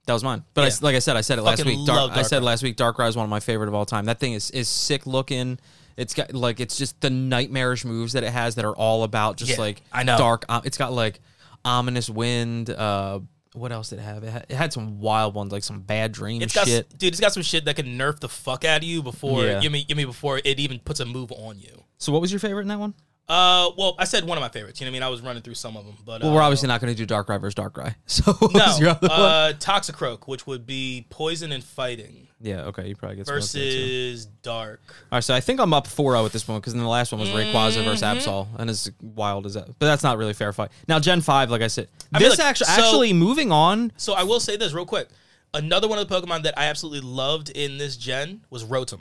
That 0.07 0.13
was 0.13 0.23
mine. 0.25 0.45
But 0.55 0.65
I 0.65 0.67
Yeah. 0.69 0.75
like 0.83 0.97
I 0.97 0.99
said, 1.01 1.17
I 1.17 1.21
said 1.23 1.39
it 1.39 1.43
last 1.43 1.59
Fucking 1.61 1.79
week. 1.79 1.87
Dark, 1.87 1.99
love 2.11 2.13
I 2.19 2.23
said 2.23 2.43
last 2.43 2.63
week, 2.63 2.77
Darkrai 2.77 3.09
is 3.09 3.17
one 3.17 3.25
of 3.25 3.31
my 3.31 3.41
favorite 3.41 3.69
of 3.69 3.75
all 3.75 3.87
time. 3.87 4.05
That 4.05 4.21
thing 4.21 4.35
is 4.35 4.51
is 4.51 4.69
sick 4.69 5.07
looking. 5.07 5.59
It's 5.97 6.15
got 6.15 6.35
like 6.35 6.61
it's 6.61 6.77
just 6.77 7.01
the 7.01 7.11
nightmarish 7.11 7.85
moves 7.85 8.13
that 8.13 8.23
it 8.23 8.33
has 8.33 8.57
that 8.57 8.65
are 8.65 8.75
all 8.77 9.03
about 9.03 9.37
just 9.37 9.53
Yeah, 9.53 9.59
like 9.59 9.83
I 9.93 10.03
know. 10.03 10.19
dark. 10.19 10.45
Um, 10.49 10.63
it's 10.65 10.77
got 10.79 10.93
like 10.93 11.21
ominous 11.65 12.11
wind, 12.11 12.71
uh, 12.71 13.21
what 13.57 13.73
else 13.73 13.91
did 13.91 13.99
it 13.99 14.03
have? 14.03 14.23
It 14.25 14.31
had, 14.31 14.47
it 14.49 14.55
had 14.55 14.73
some 14.73 15.01
wild 15.01 15.35
ones, 15.35 15.53
like 15.53 15.65
some 15.65 15.81
bad 15.81 16.13
dream 16.13 16.43
It's 16.43 16.55
got, 16.55 16.67
shit. 16.67 16.89
dude. 16.99 17.13
It's 17.13 17.21
got 17.21 17.33
some 17.33 17.43
shit 17.43 17.65
that 17.65 17.77
can 17.77 17.87
nerf 17.99 18.21
the 18.21 18.29
fuck 18.29 18.65
out 18.65 18.79
of 18.79 18.85
you 18.85 19.03
before. 19.03 19.45
Yeah. 19.45 19.61
Give 19.61 19.73
me, 19.73 19.85
give 19.85 19.97
me 19.97 20.05
before 20.05 20.39
it 20.45 20.59
even 20.59 20.79
puts 20.79 21.01
a 21.01 21.05
move 21.07 21.33
on 21.33 21.59
you. 21.59 21.85
So, 21.99 22.13
what 22.13 22.21
was 22.21 22.31
your 22.31 22.41
favorite 22.41 22.63
in 22.63 22.69
that 22.69 22.79
one? 22.79 22.95
Uh, 23.29 23.71
well, 23.77 23.97
I 23.99 24.05
said 24.05 24.25
one 24.25 24.39
of 24.39 24.43
my 24.43 24.49
favorites. 24.49 24.81
You 24.81 24.85
know 24.85 24.91
what 24.91 24.93
I 24.93 24.99
mean? 24.99 25.03
I 25.03 25.09
was 25.09 25.21
running 25.21 25.43
through 25.43 25.55
some 25.55 25.77
of 25.77 25.85
them, 25.85 25.97
but 26.05 26.23
Well, 26.23 26.31
uh, 26.31 26.35
we're 26.37 26.43
obviously 26.43 26.69
not 26.69 26.81
going 26.81 26.95
to 26.95 27.07
do 27.07 27.13
Darkrai 27.13 27.41
versus 27.41 27.55
Darkrai. 27.57 27.95
So, 28.07 28.33
what 28.35 28.53
no. 28.55 28.59
was 28.67 28.81
your 28.81 28.91
other 28.91 29.09
one? 29.09 29.21
Uh, 29.21 29.53
Toxicroak, 29.59 30.29
which 30.29 30.47
would 30.47 30.65
be 30.67 31.07
poison 31.11 31.51
and 31.51 31.65
fighting 31.65 32.26
Yeah, 32.41 32.65
okay, 32.65 32.87
you 32.89 32.95
probably 32.95 33.17
get 33.17 33.27
some 33.27 33.37
of 33.37 33.41
those 33.41 33.53
too. 33.53 33.59
versus 33.61 34.27
dark. 34.43 34.81
All 35.11 35.17
right, 35.17 35.25
so 35.25 35.35
I 35.35 35.41
think 35.41 35.59
I'm 35.59 35.73
up 35.73 35.87
4-0 35.87 36.27
at 36.27 36.33
this 36.33 36.45
point 36.45 36.63
because 36.63 36.75
then 36.75 36.83
the 36.83 36.89
last 36.89 37.11
one 37.11 37.21
was 37.21 37.31
Rayquaza 37.31 37.83
versus 37.83 38.03
Mm-hmm. 38.03 38.19
Absol, 38.29 38.47
and 38.59 38.69
as 38.69 38.91
wild 39.01 39.47
as 39.47 39.55
that, 39.55 39.67
but 39.79 39.87
that's 39.87 40.03
not 40.03 40.19
really 40.19 40.33
a 40.33 40.35
fair 40.35 40.53
fight. 40.53 40.71
Now 40.87 40.99
Gen 41.01 41.23
Five, 41.23 41.51
like 41.51 41.63
I 41.63 41.69
said, 41.69 41.89
I 42.13 42.19
mean, 42.19 42.29
this 42.29 42.39
look, 42.39 42.47
actually 42.47 42.67
so- 42.67 42.73
actually 42.83 43.13
moving 43.15 43.53
on. 43.53 43.91
So 43.97 44.13
I 44.13 44.25
will 44.25 44.41
say 44.41 44.57
this 44.59 44.73
real 44.75 44.85
quick. 44.87 45.09
Another 45.55 45.89
one 45.89 45.99
of 45.99 46.07
the 46.07 46.15
Pokemon 46.15 46.43
that 46.43 46.59
I 46.59 46.67
absolutely 46.67 47.09
loved 47.09 47.49
in 47.49 47.79
this 47.79 47.97
gen 47.97 48.43
was 48.51 48.65
Rotom. 48.65 49.01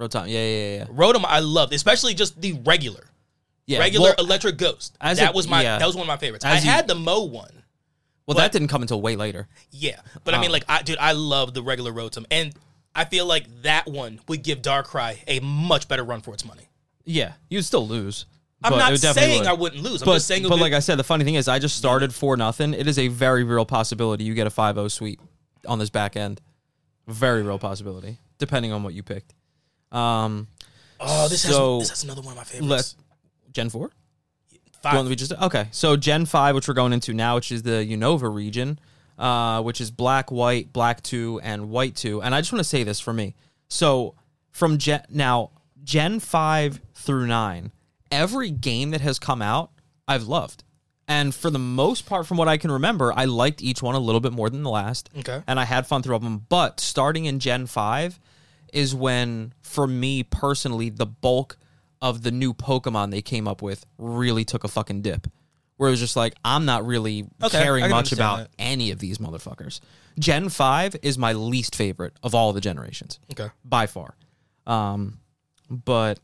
Rotom, 0.00 0.26
yeah, 0.28 0.38
yeah, 0.40 0.40
yeah, 0.40 0.76
yeah. 0.78 0.84
Rotom 0.86 1.24
I 1.26 1.40
loved, 1.40 1.72
especially 1.74 2.14
just 2.14 2.40
the 2.40 2.52
regular. 2.64 3.04
yeah 3.66 3.78
regular 3.78 4.14
well, 4.16 4.26
electric 4.26 4.56
ghost. 4.58 4.96
as 5.00 5.18
that 5.18 5.32
a- 5.32 5.36
was 5.36 5.48
my 5.48 5.62
yeah. 5.62 5.78
that 5.78 5.86
was 5.86 5.94
one 5.96 6.04
of 6.04 6.08
my 6.08 6.16
favorites. 6.16 6.44
As 6.46 6.62
I 6.62 6.64
you- 6.64 6.70
had 6.70 6.86
the 6.88 6.94
Mo 6.94 7.24
one. 7.24 7.55
Well, 8.26 8.34
but- 8.34 8.42
that 8.42 8.52
didn't 8.52 8.68
come 8.68 8.82
until 8.82 9.00
way 9.00 9.16
later. 9.16 9.48
Yeah. 9.70 10.00
But 10.24 10.34
I 10.34 10.40
mean 10.40 10.50
Oh. 10.50 10.52
like 10.52 10.64
I 10.68 10.82
dude, 10.82 10.98
I 10.98 11.12
love 11.12 11.54
the 11.54 11.62
regular 11.62 11.92
Rotom. 11.92 12.24
And 12.30 12.54
I 12.94 13.04
feel 13.04 13.26
like 13.26 13.46
that 13.62 13.86
one 13.86 14.20
would 14.28 14.42
give 14.42 14.62
Darkrai 14.62 15.18
a 15.26 15.40
much 15.40 15.86
better 15.88 16.02
run 16.04 16.22
for 16.22 16.32
its 16.34 16.44
money. 16.44 16.68
Yeah, 17.04 17.32
you'd 17.48 17.62
still 17.64 17.86
lose. 17.86 18.26
I'm 18.64 18.76
not 18.78 18.98
saying 18.98 19.40
would. 19.40 19.46
I 19.48 19.52
wouldn't 19.52 19.82
lose. 19.82 20.00
I'm 20.02 20.06
but, 20.06 20.14
just 20.14 20.26
saying 20.26 20.42
but 20.42 20.52
would 20.52 20.60
like 20.60 20.72
I 20.72 20.78
said, 20.80 20.98
the 20.98 21.04
funny 21.04 21.24
thing 21.24 21.34
is, 21.34 21.46
I 21.46 21.58
just 21.58 21.76
started 21.76 22.12
for 22.14 22.36
nothing. 22.38 22.72
It 22.74 22.88
is 22.88 22.98
a 22.98 23.08
very 23.08 23.44
real 23.44 23.66
possibility 23.66 24.24
you 24.24 24.32
get 24.34 24.46
a 24.46 24.50
5-0 24.50 24.90
sweep 24.90 25.20
on 25.68 25.78
this 25.78 25.90
back 25.90 26.16
end. 26.16 26.40
Very 27.06 27.42
real 27.42 27.58
possibility, 27.58 28.18
depending 28.38 28.72
on 28.72 28.82
what 28.82 28.94
you 28.94 29.02
picked. 29.02 29.34
Um, 29.92 30.48
Oh, 30.98 31.28
this 31.28 31.42
so- 31.42 31.78
has 31.80 31.88
this 31.90 31.98
has 32.00 32.04
another 32.04 32.22
one 32.22 32.32
of 32.32 32.38
my 32.38 32.44
favorites. 32.44 32.96
let 32.96 33.52
Gen 33.52 33.68
Four. 33.68 33.90
Five. 34.86 34.92
The 34.92 34.96
one 34.98 35.04
that 35.06 35.10
we 35.10 35.16
just 35.16 35.32
okay. 35.32 35.68
So 35.72 35.96
Gen 35.96 36.26
five, 36.26 36.54
which 36.54 36.68
we're 36.68 36.74
going 36.74 36.92
into 36.92 37.12
now, 37.12 37.34
which 37.34 37.50
is 37.50 37.62
the 37.62 37.84
Unova 37.84 38.32
region, 38.32 38.78
uh, 39.18 39.62
which 39.62 39.80
is 39.80 39.90
black, 39.90 40.30
white, 40.30 40.72
black 40.72 41.02
two, 41.02 41.40
and 41.42 41.70
white 41.70 41.96
two. 41.96 42.22
And 42.22 42.34
I 42.34 42.40
just 42.40 42.52
want 42.52 42.60
to 42.60 42.68
say 42.68 42.84
this 42.84 43.00
for 43.00 43.12
me. 43.12 43.34
So 43.68 44.14
from 44.52 44.78
Gen 44.78 45.02
now 45.10 45.50
Gen 45.82 46.20
five 46.20 46.80
through 46.94 47.26
nine, 47.26 47.72
every 48.10 48.50
game 48.50 48.90
that 48.92 49.00
has 49.00 49.18
come 49.18 49.42
out, 49.42 49.72
I've 50.06 50.24
loved. 50.24 50.62
And 51.08 51.34
for 51.34 51.50
the 51.50 51.58
most 51.58 52.06
part, 52.06 52.26
from 52.26 52.36
what 52.36 52.48
I 52.48 52.56
can 52.56 52.70
remember, 52.70 53.12
I 53.12 53.26
liked 53.26 53.62
each 53.62 53.82
one 53.82 53.94
a 53.94 54.00
little 54.00 54.20
bit 54.20 54.32
more 54.32 54.50
than 54.50 54.62
the 54.62 54.70
last. 54.70 55.08
Okay. 55.16 55.42
And 55.46 55.60
I 55.60 55.64
had 55.64 55.86
fun 55.86 56.02
through 56.02 56.18
them. 56.18 56.46
But 56.48 56.80
starting 56.80 57.26
in 57.26 57.38
Gen 57.38 57.66
5 57.66 58.18
is 58.72 58.94
when, 58.94 59.54
for 59.62 59.86
me 59.86 60.24
personally, 60.24 60.90
the 60.90 61.06
bulk 61.06 61.56
of 62.10 62.22
the 62.22 62.30
new 62.30 62.54
Pokemon 62.54 63.10
they 63.10 63.22
came 63.22 63.46
up 63.48 63.62
with 63.62 63.84
really 63.98 64.44
took 64.44 64.64
a 64.64 64.68
fucking 64.68 65.02
dip. 65.02 65.26
Where 65.76 65.88
it 65.88 65.90
was 65.90 66.00
just 66.00 66.16
like, 66.16 66.34
I'm 66.44 66.64
not 66.64 66.86
really 66.86 67.26
Okay, 67.42 67.58
I 67.58 67.62
caring 67.64 67.82
can 67.82 67.90
much 67.90 68.12
understand 68.12 68.20
about 68.20 68.38
that. 68.38 68.50
any 68.58 68.90
of 68.92 68.98
these 68.98 69.18
motherfuckers. 69.18 69.80
Gen 70.18 70.48
5 70.48 70.96
is 71.02 71.18
my 71.18 71.34
least 71.34 71.74
favorite 71.76 72.14
of 72.22 72.34
all 72.34 72.54
the 72.54 72.62
generations, 72.62 73.18
Okay. 73.32 73.48
by 73.62 73.86
far. 73.86 74.14
Um, 74.66 75.18
but 75.68 76.18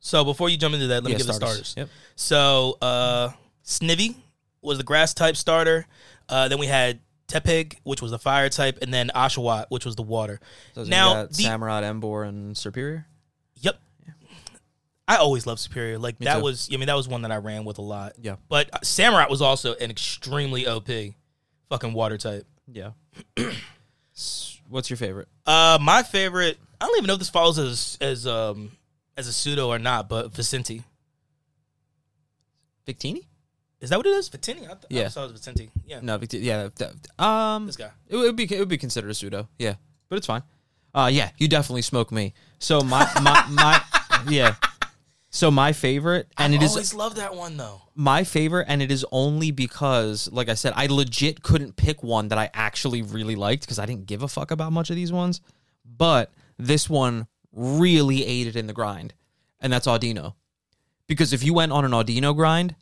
So 0.00 0.24
before 0.24 0.48
you 0.48 0.56
jump 0.56 0.74
into 0.74 0.88
that, 0.88 1.02
let 1.02 1.04
me 1.04 1.12
Yeah, 1.12 1.18
give 1.18 1.26
the 1.28 1.34
starters. 1.34 1.68
starters. 1.68 1.74
Yep. 1.76 1.88
So 2.16 2.78
uh 2.82 3.28
Snivy 3.64 4.16
was 4.62 4.78
the 4.78 4.84
grass 4.84 5.14
type 5.14 5.36
starter. 5.36 5.86
Uh, 6.28 6.48
then 6.48 6.58
we 6.58 6.66
had 6.66 6.98
Tepig, 7.28 7.76
which 7.84 8.00
was 8.02 8.10
the 8.12 8.18
fire 8.18 8.48
type, 8.48 8.78
and 8.82 8.92
then 8.94 9.10
Oshawott, 9.14 9.66
which 9.68 9.84
was 9.84 9.94
the 9.96 10.02
water. 10.02 10.40
now, 10.76 11.14
got 11.14 11.30
the, 11.32 11.42
Samurott, 11.44 11.82
Emboar, 11.82 12.28
and 12.28 12.54
Serperior. 12.56 13.04
I 15.08 15.16
always 15.16 15.46
loved 15.46 15.60
Serperior. 15.60 16.00
Like 16.00 16.18
that 16.18 16.36
too. 16.38 16.42
was, 16.42 16.68
I 16.72 16.76
mean, 16.76 16.86
that 16.88 16.96
was 16.96 17.06
one 17.06 17.22
that 17.22 17.30
I 17.32 17.36
ran 17.36 17.64
with 17.64 17.78
a 17.78 17.82
lot. 17.82 18.14
Yeah. 18.20 18.36
But 18.48 18.68
uh, 18.74 18.78
Samurai 18.82 19.26
was 19.30 19.40
also 19.40 19.74
an 19.76 19.90
extremely 19.90 20.66
OP, 20.66 20.88
fucking 21.68 21.92
water 21.92 22.18
type. 22.18 22.46
Yeah. 22.70 22.90
What's 24.68 24.90
your 24.90 24.96
favorite? 24.96 25.28
Uh, 25.46 25.78
my 25.80 26.02
favorite. 26.02 26.58
I 26.80 26.86
don't 26.86 26.96
even 26.98 27.06
know 27.06 27.12
if 27.14 27.18
this 27.20 27.30
follows 27.30 27.58
as 27.58 27.96
as 28.00 28.26
um 28.26 28.72
as 29.16 29.28
a 29.28 29.32
pseudo 29.32 29.68
or 29.68 29.78
not, 29.78 30.08
but 30.08 30.32
Vicenti. 30.32 30.82
Victini? 32.86 33.24
Is 33.80 33.90
that 33.90 33.96
what 33.98 34.06
it 34.06 34.10
is? 34.10 34.28
Vicenti? 34.30 34.62
I, 34.64 34.66
th- 34.66 34.70
I 34.70 34.86
Yeah. 34.88 34.98
always 35.00 35.14
thought 35.14 35.28
it 35.28 35.32
was 35.32 35.40
Vicenti. 35.42 35.70
Yeah. 35.86 36.00
No, 36.02 36.18
Victini. 36.18 36.42
Yeah. 36.42 36.68
that- 36.76 37.22
um, 37.24 37.66
This 37.66 37.76
guy. 37.76 37.90
It 38.08 38.16
would 38.16 38.36
be 38.36 38.44
it 38.44 38.58
would 38.58 38.68
be 38.68 38.78
considered 38.78 39.10
a 39.10 39.14
pseudo, 39.14 39.48
yeah, 39.58 39.74
but 40.08 40.16
it's 40.16 40.26
fine. 40.26 40.42
Uh, 40.94 41.10
yeah, 41.12 41.30
you 41.38 41.46
definitely 41.48 41.82
smoke 41.82 42.10
me. 42.10 42.32
So 42.58 42.80
my 42.80 43.08
my 43.22 43.46
my 43.50 43.82
yeah. 44.28 44.54
So 45.36 45.50
my 45.50 45.74
favorite, 45.74 46.28
and 46.38 46.54
it 46.54 46.62
is 46.62 46.74
I 46.74 46.80
it 46.80 46.84
is 46.84 46.94
always 46.94 46.94
loved 46.94 47.16
that 47.18 47.34
one 47.34 47.58
though. 47.58 47.82
my 47.94 48.24
favorite, 48.24 48.64
and 48.70 48.80
it 48.80 48.90
is 48.90 49.04
only 49.12 49.50
because, 49.50 50.30
like 50.32 50.48
I 50.48 50.54
said, 50.54 50.72
I 50.76 50.86
legit 50.86 51.42
couldn't 51.42 51.76
pick 51.76 52.02
one 52.02 52.28
that 52.28 52.38
I 52.38 52.48
actually 52.54 53.02
really 53.02 53.36
liked 53.36 53.64
because 53.64 53.78
I 53.78 53.84
didn't 53.84 54.06
give 54.06 54.22
a 54.22 54.28
fuck 54.28 54.50
about 54.50 54.72
much 54.72 54.88
of 54.88 54.96
these 54.96 55.12
ones. 55.12 55.42
But 55.84 56.32
this 56.56 56.88
one 56.88 57.26
really 57.52 58.24
aided 58.24 58.56
in 58.56 58.66
the 58.66 58.72
grind, 58.72 59.12
and 59.60 59.70
that's 59.70 59.86
Audino. 59.86 60.36
Because 61.06 61.34
if 61.34 61.44
you 61.44 61.52
went 61.52 61.70
on 61.70 61.84
an 61.84 61.90
Audino 61.90 62.34
grind, 62.34 62.74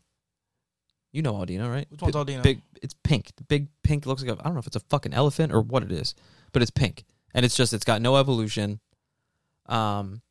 you 1.10 1.22
know 1.22 1.32
Audino, 1.32 1.68
right? 1.68 1.88
Which 1.90 2.02
one's 2.02 2.14
Audino? 2.14 2.44
Big, 2.44 2.62
it's 2.80 2.94
pink. 3.02 3.32
The 3.34 3.42
big 3.42 3.66
pink 3.82 4.06
looks 4.06 4.22
like 4.22 4.30
a, 4.30 4.40
I 4.40 4.44
don't 4.44 4.54
know 4.54 4.60
if 4.60 4.68
it's 4.68 4.76
a 4.76 4.80
fucking 4.90 5.12
elephant 5.12 5.52
or 5.52 5.60
what 5.60 5.82
it 5.82 5.90
is, 5.90 6.14
but 6.52 6.62
it's 6.62 6.70
pink, 6.70 7.04
and 7.34 7.44
it's 7.44 7.56
just 7.56 7.72
it's 7.72 7.84
got 7.84 8.00
no 8.00 8.14
evolution. 8.14 8.78
Um, 9.66 10.22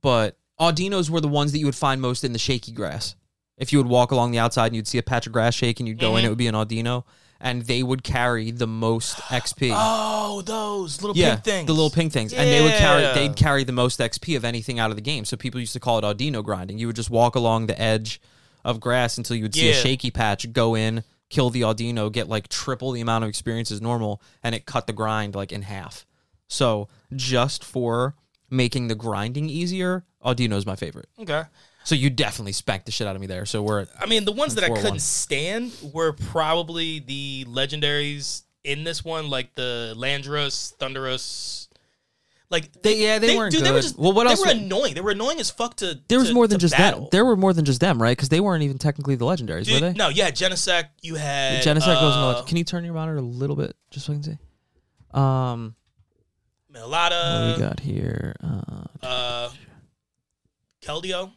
but 0.00 0.36
Audinos 0.60 1.10
were 1.10 1.20
the 1.20 1.28
ones 1.28 1.52
that 1.52 1.58
you 1.58 1.66
would 1.66 1.74
find 1.74 2.00
most 2.00 2.24
in 2.24 2.32
the 2.32 2.38
shaky 2.38 2.72
grass. 2.72 3.14
If 3.58 3.72
you 3.72 3.78
would 3.78 3.86
walk 3.88 4.10
along 4.12 4.30
the 4.32 4.38
outside 4.38 4.66
and 4.68 4.76
you'd 4.76 4.88
see 4.88 4.98
a 4.98 5.02
patch 5.02 5.26
of 5.26 5.32
grass 5.32 5.54
shake 5.54 5.78
and 5.80 5.88
you'd 5.88 5.98
go 5.98 6.16
in, 6.16 6.22
Mhm. 6.22 6.26
it 6.26 6.28
would 6.30 6.38
be 6.38 6.46
an 6.46 6.54
Audino, 6.54 7.04
and 7.40 7.62
they 7.62 7.82
would 7.82 8.02
carry 8.02 8.50
the 8.50 8.66
most 8.66 9.18
XP. 9.30 9.70
Oh, 9.74 10.40
those 10.42 11.02
little 11.02 11.16
yeah, 11.16 11.34
pink 11.34 11.44
things. 11.44 11.66
the 11.66 11.72
little 11.72 11.90
pink 11.90 12.12
things, 12.12 12.32
and 12.32 12.48
they 12.48 12.62
would 12.62 12.72
carry 12.74 13.02
they'd 13.14 13.36
carry 13.36 13.64
the 13.64 13.72
most 13.72 14.00
XP 14.00 14.34
of 14.36 14.44
anything 14.44 14.78
out 14.78 14.90
of 14.90 14.96
the 14.96 15.02
game. 15.02 15.24
So 15.24 15.36
people 15.36 15.60
used 15.60 15.74
to 15.74 15.80
call 15.80 15.98
it 15.98 16.02
Audino 16.04 16.42
grinding. 16.42 16.78
You 16.78 16.86
would 16.86 16.96
just 16.96 17.10
walk 17.10 17.34
along 17.34 17.66
the 17.66 17.80
edge 17.80 18.20
of 18.64 18.80
grass 18.80 19.18
until 19.18 19.36
you 19.36 19.42
would 19.44 19.54
see 19.54 19.70
a 19.70 19.74
shaky 19.74 20.10
patch, 20.10 20.52
go 20.52 20.74
in, 20.74 21.04
kill 21.28 21.50
the 21.50 21.62
Audino, 21.62 22.10
get 22.10 22.28
like 22.28 22.48
triple 22.48 22.92
the 22.92 23.00
amount 23.00 23.24
of 23.24 23.28
experience 23.28 23.70
as 23.70 23.80
normal, 23.80 24.22
and 24.42 24.54
it 24.54 24.64
cut 24.66 24.86
the 24.86 24.92
grind 24.92 25.34
like 25.34 25.52
in 25.52 25.62
half. 25.62 26.06
So 26.48 26.88
just 27.14 27.64
for 27.64 28.14
making 28.52 28.86
the 28.88 28.94
grinding 28.94 29.48
easier, 29.48 30.04
Audino's 30.24 30.66
my 30.66 30.76
favorite. 30.76 31.08
Okay. 31.18 31.42
So 31.84 31.96
you 31.96 32.10
definitely 32.10 32.52
spanked 32.52 32.86
the 32.86 32.92
shit 32.92 33.08
out 33.08 33.16
of 33.16 33.20
me 33.20 33.26
there. 33.26 33.44
So 33.46 33.62
we're 33.62 33.86
I 33.98 34.06
mean, 34.06 34.24
the 34.24 34.30
ones 34.32 34.54
that 34.54 34.62
I 34.64 34.68
couldn't 34.68 35.00
stand 35.00 35.72
were 35.92 36.12
probably 36.12 37.00
the 37.00 37.44
legendaries 37.48 38.42
in 38.62 38.84
this 38.84 39.04
one, 39.04 39.28
like 39.30 39.54
the 39.56 39.94
Landorus, 39.96 40.74
Thundurus. 40.76 41.66
Like 42.50 42.70
They- 42.82 43.02
yeah, 43.02 43.18
they 43.18 43.34
weren't 43.36 43.50
dude, 43.52 43.64
They 43.64 43.70
were 43.70 43.78
good. 43.78 43.82
just, 43.82 43.98
Well, 43.98 44.12
what 44.12 44.24
they 44.24 44.30
else 44.30 44.44
They 44.44 44.52
were 44.54 44.60
wa- 44.60 44.64
annoying. 44.64 44.94
They 44.94 45.00
were 45.00 45.10
annoying 45.12 45.40
as 45.40 45.50
fuck 45.50 45.74
to. 45.76 45.98
there 46.08 46.18
was 46.18 46.28
to- 46.28 46.34
more 46.34 46.46
than 46.46 46.58
just 46.60 46.76
battle. 46.76 47.00
that. 47.04 47.10
There 47.10 47.24
were 47.24 47.34
more 47.34 47.52
than 47.54 47.64
just 47.64 47.80
them, 47.80 48.00
right? 48.00 48.14
Because 48.14 48.28
they 48.28 48.40
weren't 48.40 48.62
even 48.62 48.76
technically 48.78 49.14
the 49.16 49.24
legendaries, 49.24 49.72
were 49.72 49.80
they? 49.80 49.92
no, 49.94 50.08
yeah, 50.10 50.26
had 50.26 50.36
Genesect. 50.36 50.90
You 51.00 51.14
had 51.16 51.64
Genesect 51.64 51.96
uh. 51.96 52.34
Leg- 52.34 52.46
Can 52.46 52.58
you 52.58 52.64
turn 52.64 52.84
your 52.84 52.92
monitor 52.94 53.16
a 53.18 53.22
little 53.22 53.56
bit 53.56 53.74
just 53.90 54.04
so 54.06 54.12
I 54.12 54.16
can 54.16 54.22
see? 54.22 54.38
Um, 55.18 55.74
what 56.72 57.10
do 57.10 57.52
we 57.62 57.68
got 57.68 57.80
here? 57.80 58.34
Uh, 58.42 59.06
uh, 59.06 59.50
Keldeo. 60.82 61.30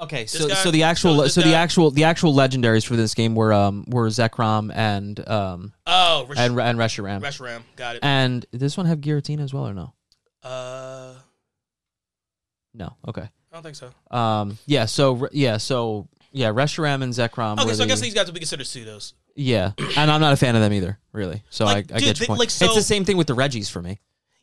okay, 0.00 0.26
so 0.26 0.48
guy- 0.48 0.54
so 0.54 0.70
the 0.70 0.82
actual 0.82 1.16
so 1.22 1.26
so, 1.28 1.40
the 1.42 1.50
guy- 1.52 1.62
actual 1.62 1.90
the 1.90 2.04
actual 2.04 2.32
legendaries 2.34 2.86
for 2.86 2.96
this 2.96 3.14
game 3.14 3.34
were 3.34 3.52
um 3.52 3.84
were 3.88 4.06
Zekrom 4.08 4.70
and 4.74 5.26
um 5.28 5.72
Oh, 5.86 6.26
Resh- 6.28 6.38
and 6.38 6.58
and 6.60 6.78
Reshiram. 6.78 7.20
Reshiram. 7.20 7.62
Got 7.76 7.96
it. 7.96 8.04
And 8.04 8.44
this 8.52 8.76
one 8.76 8.86
have 8.86 8.98
Giratina 9.00 9.40
as 9.40 9.52
well 9.54 9.66
or 9.68 9.74
no? 9.74 9.92
Uh, 10.42 11.14
No. 12.74 12.96
Okay. 13.08 13.22
I 13.22 13.56
don't 13.56 13.62
think 13.62 13.76
so. 13.76 13.90
Um. 14.10 14.58
Yeah. 14.66 14.86
So 14.86 15.28
yeah. 15.32 15.58
So 15.58 16.08
yeah. 16.34 16.48
Reshiram 16.50 17.02
and 17.02 17.12
Zekrom. 17.14 17.58
Okay, 17.58 17.72
so 17.72 17.84
I 17.84 17.86
guess 17.86 18.00
these 18.02 18.12
guys 18.14 18.26
would 18.26 18.34
be 18.34 18.40
considered 18.40 18.66
pseudos. 18.66 19.14
Yeah, 19.34 19.72
and 19.96 20.10
I'm 20.10 20.20
not 20.20 20.32
a 20.32 20.36
fan 20.36 20.54
of 20.54 20.60
them 20.60 20.72
either, 20.74 20.98
really. 21.12 21.42
So 21.50 21.64
Like, 21.64 21.90
I, 21.90 21.96
I 21.96 21.98
dude, 21.98 22.04
get 22.08 22.16
they- 22.16 22.20
your 22.22 22.26
point. 22.26 22.40
like, 22.40 22.50
so- 22.50 22.66
it's 22.66 22.74
the 22.74 22.82
same 22.82 23.04
thing 23.06 23.16
with 23.16 23.26
the 23.26 23.34
Reggies 23.34 23.70
for 23.70 23.80
me. 23.80 23.98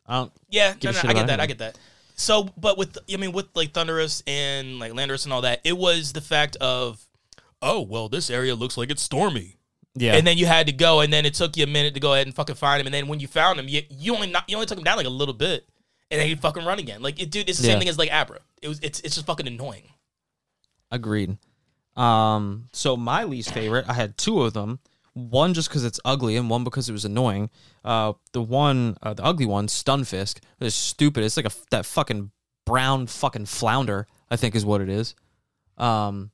I 0.07 0.15
don't. 0.15 0.31
Yeah, 0.49 0.73
Give 0.73 0.85
no, 0.85 0.89
a 0.89 0.93
no, 0.93 0.99
shit 0.99 1.09
I 1.09 1.13
get 1.13 1.19
about 1.19 1.27
that. 1.27 1.39
I 1.39 1.45
get 1.45 1.57
that. 1.59 1.77
So, 2.15 2.49
but 2.57 2.77
with 2.77 2.97
I 3.11 3.17
mean, 3.17 3.31
with 3.31 3.47
like 3.55 3.71
Thundurus 3.73 4.21
and 4.27 4.79
like 4.79 4.91
Landorus 4.91 5.23
and 5.25 5.31
all 5.33 5.41
that, 5.41 5.61
it 5.63 5.77
was 5.77 6.11
the 6.13 6.21
fact 6.21 6.55
of, 6.57 7.05
oh 7.61 7.81
well, 7.81 8.09
this 8.09 8.29
area 8.29 8.53
looks 8.55 8.77
like 8.77 8.91
it's 8.91 9.01
stormy, 9.01 9.57
Yeah. 9.95 10.15
and 10.15 10.27
then 10.27 10.37
you 10.37 10.45
had 10.45 10.67
to 10.67 10.73
go, 10.73 10.99
and 10.99 11.11
then 11.13 11.25
it 11.25 11.33
took 11.35 11.55
you 11.55 11.63
a 11.63 11.67
minute 11.67 11.93
to 11.93 11.99
go 11.99 12.13
ahead 12.13 12.27
and 12.27 12.35
fucking 12.35 12.55
find 12.55 12.81
him, 12.81 12.87
and 12.87 12.93
then 12.93 13.07
when 13.07 13.19
you 13.21 13.27
found 13.27 13.59
him, 13.59 13.67
you, 13.69 13.81
you 13.89 14.13
only 14.13 14.27
not, 14.29 14.43
you 14.49 14.55
only 14.57 14.65
took 14.67 14.77
him 14.77 14.83
down 14.83 14.97
like 14.97 15.05
a 15.07 15.09
little 15.09 15.33
bit, 15.33 15.65
and 16.11 16.19
then 16.19 16.27
you 16.27 16.35
fucking 16.35 16.65
run 16.65 16.77
again. 16.79 17.01
Like, 17.01 17.19
it, 17.21 17.31
dude, 17.31 17.47
it's 17.49 17.59
the 17.59 17.67
Yeah. 17.67 17.73
same 17.73 17.79
thing 17.79 17.89
as 17.89 17.97
like 17.97 18.11
Abra. 18.11 18.39
It 18.61 18.67
was 18.67 18.79
it's 18.83 18.99
it's 18.99 19.15
just 19.15 19.25
fucking 19.25 19.47
annoying. 19.47 19.83
Agreed. 20.91 21.37
Um, 21.95 22.69
so 22.73 22.95
my 22.95 23.23
least 23.23 23.53
favorite, 23.53 23.85
I 23.87 23.93
had 23.93 24.17
two 24.17 24.41
of 24.41 24.53
them. 24.53 24.79
One 25.13 25.53
just 25.53 25.67
because 25.67 25.83
it's 25.83 25.99
ugly, 26.05 26.37
and 26.37 26.49
one 26.49 26.63
because 26.63 26.87
it 26.87 26.93
was 26.93 27.03
annoying. 27.03 27.49
Uh, 27.83 28.13
the 28.31 28.41
one, 28.41 28.95
uh, 29.03 29.13
the 29.13 29.23
ugly 29.25 29.45
one, 29.45 29.67
Stunfisk, 29.67 30.39
is 30.61 30.73
stupid. 30.73 31.25
It's 31.25 31.35
like 31.35 31.45
a 31.45 31.51
that 31.71 31.85
fucking 31.85 32.31
brown 32.65 33.07
fucking 33.07 33.47
flounder. 33.47 34.07
I 34.29 34.37
think 34.37 34.55
is 34.55 34.65
what 34.65 34.79
it 34.79 34.87
is. 34.87 35.13
Um, 35.77 36.31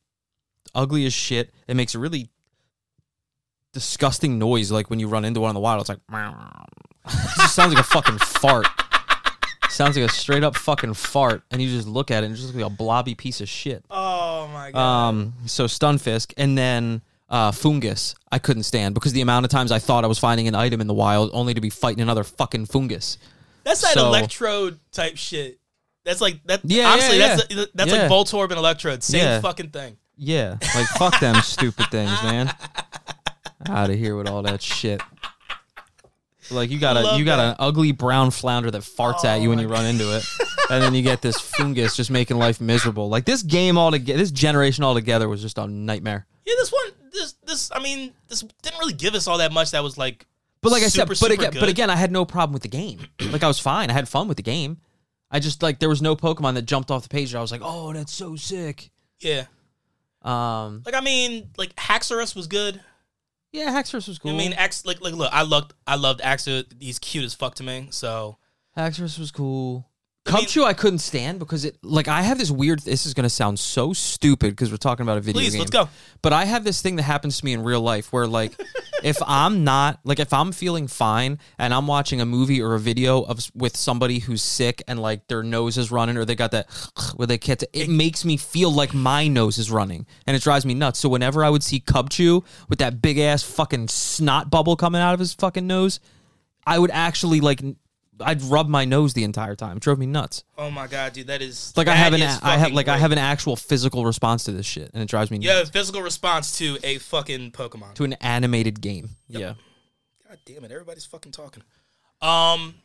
ugly 0.76 1.08
as 1.08 1.14
shit. 1.14 1.52
It 1.68 1.76
makes 1.76 1.96
a 1.96 2.00
really 2.00 2.30
disgusting 3.74 4.38
noise, 4.38 4.72
like 4.72 4.92
when 4.92 5.00
you 5.00 5.08
run 5.08 5.26
into 5.26 5.40
one 5.40 5.50
in 5.50 5.56
the 5.56 5.60
wild. 5.60 5.82
It's 5.82 5.90
like, 5.90 6.00
it 7.08 7.50
sounds 7.50 7.74
like 7.74 7.84
a 7.84 7.88
fucking 7.88 8.20
fart. 8.20 8.68
Sounds 9.78 9.96
like 9.96 10.10
a 10.10 10.12
straight 10.12 10.44
up 10.44 10.56
fucking 10.58 10.96
fart, 10.96 11.44
and 11.52 11.62
you 11.62 11.70
just 11.70 11.88
look 11.88 12.10
at 12.10 12.24
it 12.24 12.26
and 12.26 12.36
just 12.36 12.56
like 12.56 12.66
a 12.66 12.70
blobby 12.70 13.14
piece 13.14 13.42
of 13.42 13.48
shit. 13.48 13.86
Oh 13.92 14.50
my 14.52 14.72
god. 14.72 14.80
Um, 15.10 15.34
so 15.46 15.66
Stunfisk, 15.66 16.34
and 16.36 16.58
then 16.58 17.04
uh, 17.30 17.52
Foongus. 17.52 18.16
I 18.32 18.40
couldn't 18.40 18.64
stand 18.64 18.96
because 18.96 19.14
the 19.14 19.22
amount 19.22 19.46
of 19.46 19.52
times 19.52 19.72
I 19.72 19.78
thought 19.78 20.04
I 20.04 20.08
was 20.08 20.18
finding 20.18 20.48
an 20.48 20.56
item 20.56 20.82
in 20.82 20.88
the 20.88 20.96
wild, 20.96 21.30
only 21.32 21.54
to 21.54 21.62
be 21.62 21.70
fighting 21.70 22.02
another 22.02 22.24
fucking 22.24 22.66
Foongus. 22.66 23.18
that's 23.64 23.82
that 23.82 23.94
so- 23.94 24.08
electrode 24.08 24.80
type 24.92 25.16
shit. 25.16 25.60
That's 26.06 26.22
like 26.22 26.42
that. 26.46 26.62
Yeah, 26.64 26.88
honestly, 26.90 27.20
yeah, 27.20 27.36
that's 27.36 27.54
yeah. 27.54 27.66
that's 27.76 27.92
Yeah. 27.94 28.02
like 28.08 28.10
Voltorb 28.12 28.46
and 28.50 28.58
Electrode. 28.58 29.04
Same 29.04 29.22
Yeah. 29.22 29.42
fucking 29.42 29.70
thing. 29.70 29.98
Yeah, 30.16 30.58
like 30.74 30.88
fuck 30.88 31.20
them 31.20 31.36
stupid 31.44 31.86
things, 31.92 32.12
man. 32.24 32.52
Out 33.68 33.92
of 33.92 33.96
here 33.98 34.16
with 34.16 34.28
all 34.28 34.42
that 34.42 34.64
shit. 34.64 35.02
Like 36.50 36.70
you 36.70 36.80
got 36.80 36.98
a 36.98 37.02
Love 37.02 37.20
you 37.20 37.26
got 37.26 37.38
that. 37.38 37.50
an 37.50 37.56
ugly 37.60 37.92
brown 37.92 38.32
flounder 38.32 38.72
that 38.72 38.82
farts 38.82 39.26
at 39.26 39.42
you 39.42 39.50
when 39.50 39.60
you 39.60 39.68
run 39.68 39.86
into 39.86 40.16
it, 40.16 40.24
and 40.70 40.82
then 40.84 40.94
you 40.94 41.02
get 41.02 41.22
this 41.22 41.40
fungus 41.40 41.96
just 41.96 42.10
making 42.12 42.38
life 42.38 42.62
miserable. 42.62 43.10
Like 43.10 43.26
this 43.26 43.44
game 43.44 43.78
altogether, 43.78 44.18
this 44.18 44.32
generation 44.32 44.84
altogether 44.84 45.28
was 45.28 45.42
just 45.42 45.58
a 45.58 45.68
nightmare. 45.68 46.26
Yeah, 46.46 46.54
this 46.58 46.72
one, 46.72 46.92
this 47.12 47.34
this. 47.46 47.72
I 47.74 47.80
mean, 47.80 48.14
this 48.30 48.42
didn't 48.62 48.80
really 48.80 48.94
give 48.94 49.14
us 49.16 49.28
all 49.28 49.40
that 49.40 49.52
much. 49.52 49.72
That 49.72 49.84
was 49.84 49.98
like. 49.98 50.26
But 50.62 50.72
like 50.72 50.84
I 50.84 50.88
said, 50.88 51.08
but 51.08 51.18
super 51.18 51.34
again, 51.34 51.52
good. 51.52 51.60
but 51.60 51.70
again, 51.70 51.90
I 51.90 51.96
had 51.96 52.12
no 52.12 52.26
problem 52.26 52.54
with 52.54 52.64
the 52.64 52.68
game. 52.70 53.00
like 53.32 53.44
I 53.44 53.48
was 53.48 53.60
fine. 53.60 53.90
I 53.90 53.94
had 53.94 54.08
fun 54.10 54.28
with 54.28 54.38
the 54.38 54.44
game. 54.44 54.78
I 55.30 55.40
just 55.40 55.62
like 55.62 55.80
there 55.80 55.90
was 55.90 56.02
no 56.02 56.16
Pokemon 56.16 56.54
that 56.56 56.62
jumped 56.64 56.90
off 56.90 57.04
the 57.04 57.10
page. 57.10 57.32
And 57.34 57.40
I 57.40 57.42
was 57.42 57.52
like, 57.52 57.62
oh, 57.64 57.92
that's 57.94 58.14
so 58.14 58.36
sick. 58.38 58.90
Yeah, 59.20 59.46
Um, 60.22 60.84
like 60.86 60.96
I 60.96 61.02
mean, 61.02 61.50
like 61.58 61.76
Haxorus 61.76 62.36
was 62.36 62.48
good. 62.48 62.80
Yeah, 63.58 63.72
Haxorus 63.72 64.08
was 64.08 64.20
cool. 64.20 64.32
I 64.32 64.38
mean, 64.38 64.54
Ax, 64.54 64.86
like 64.86 65.02
like 65.02 65.16
look, 65.16 65.32
I 65.34 65.42
loved 65.42 65.74
I 65.88 65.96
loved 65.96 66.22
Axew. 66.22 66.64
He's 66.80 67.00
cute 67.00 67.26
as 67.26 67.34
fuck 67.34 67.56
to 67.56 67.64
me. 67.64 67.88
So 67.90 68.38
Haxorus 68.78 69.18
was 69.18 69.32
cool. 69.32 69.87
I 70.28 70.62
mean- 70.62 70.68
I 70.68 70.74
couldn't 70.74 71.00
stand 71.00 71.40
because 71.40 71.66
it 71.66 71.78
like 71.84 72.08
I 72.08 72.22
have 72.22 72.38
this 72.38 72.52
weird. 72.52 72.80
This 72.80 73.06
is 73.06 73.14
gonna 73.14 73.30
sound 73.30 73.60
so 73.60 73.94
stupid 73.94 74.52
because 74.52 74.72
we're 74.72 74.78
talking 74.78 75.04
about 75.04 75.18
a 75.18 75.22
video 75.22 75.42
please, 75.42 75.54
game. 75.54 75.60
let's 75.60 75.72
go. 75.72 75.90
But 76.22 76.34
I 76.34 76.46
have 76.46 76.64
this 76.64 76.82
thing 76.82 76.98
that 76.98 77.04
happens 77.04 77.40
to 77.40 77.46
me 77.46 77.54
in 77.54 77.64
real 77.64 77.82
life 77.82 78.12
where 78.12 78.28
like 78.28 78.54
if 79.04 79.18
I'm 79.26 79.64
not 79.64 80.00
like 80.04 80.20
if 80.20 80.34
I'm 80.34 80.52
feeling 80.52 80.88
fine 80.88 81.40
and 81.58 81.74
I'm 81.74 81.88
watching 81.88 82.22
a 82.22 82.26
movie 82.26 82.62
or 82.62 82.76
a 82.76 82.80
video 82.80 83.22
of 83.22 83.50
with 83.54 83.78
somebody 83.78 84.20
who's 84.20 84.42
sick 84.42 84.84
and 84.88 85.00
like 85.00 85.28
their 85.28 85.44
nose 85.44 85.78
is 85.78 85.92
running 85.92 86.18
or 86.18 86.26
they 86.26 86.36
got 86.36 86.52
that 86.52 86.70
where 87.16 87.28
they 87.28 87.38
can't 87.38 87.64
it 87.74 87.90
makes 87.90 88.26
me 88.26 88.38
feel 88.38 88.72
like 88.72 88.94
my 88.94 89.28
nose 89.28 89.58
is 89.58 89.72
running 89.72 90.06
and 90.26 90.36
it 90.36 90.42
drives 90.44 90.66
me 90.66 90.74
nuts. 90.74 91.00
So 91.00 91.10
whenever 91.10 91.44
I 91.44 91.50
would 91.50 91.64
see 91.64 91.80
Cubchoo 91.80 92.44
with 92.70 92.80
that 92.80 93.02
big 93.02 93.18
ass 93.20 93.44
fucking 93.44 93.88
snot 93.88 94.50
bubble 94.50 94.76
coming 94.76 95.02
out 95.02 95.14
of 95.14 95.20
his 95.20 95.34
fucking 95.34 95.68
nose, 95.68 96.00
I 96.66 96.80
would 96.80 96.92
actually 96.92 97.40
like 97.40 97.62
I'd 98.22 98.42
rub 98.42 98.68
my 98.68 98.86
nose 98.86 99.14
the 99.14 99.24
entire 99.24 99.56
time. 99.56 99.78
It 99.78 99.84
drove 99.84 100.00
me 100.00 100.06
nuts. 100.06 100.44
Oh 100.58 100.70
my 100.72 100.88
god, 100.88 101.14
dude, 101.14 101.28
that 101.28 101.42
is 101.42 101.74
Like 101.76 101.88
I 101.88 101.96
have 101.96 102.14
an 102.14 102.22
I 102.22 102.58
have 102.58 102.72
like 102.72 102.88
I 102.88 102.98
have 102.98 103.12
an 103.12 103.18
actual 103.18 103.56
physical 103.56 104.06
response 104.06 104.44
to 104.46 104.52
this 104.52 104.66
shit 104.66 104.90
and 104.94 105.02
it 105.04 105.08
drives 105.10 105.30
me 105.32 105.38
Yeah, 105.40 105.56
nuts. 105.56 105.70
a 105.70 105.72
physical 105.74 106.02
response 106.02 106.58
to 106.60 106.78
a 106.84 106.98
fucking 106.98 107.52
Pokemon. 107.52 107.94
To 107.96 108.04
an 108.04 108.14
animated 108.14 108.82
game. 108.82 109.12
Yeah. 109.28 109.54
God 110.28 110.38
damn 110.46 110.64
it, 110.66 110.72
everybody's 110.72 111.06
fucking 111.06 111.32
talking. 111.32 111.64
Um, 112.22 112.76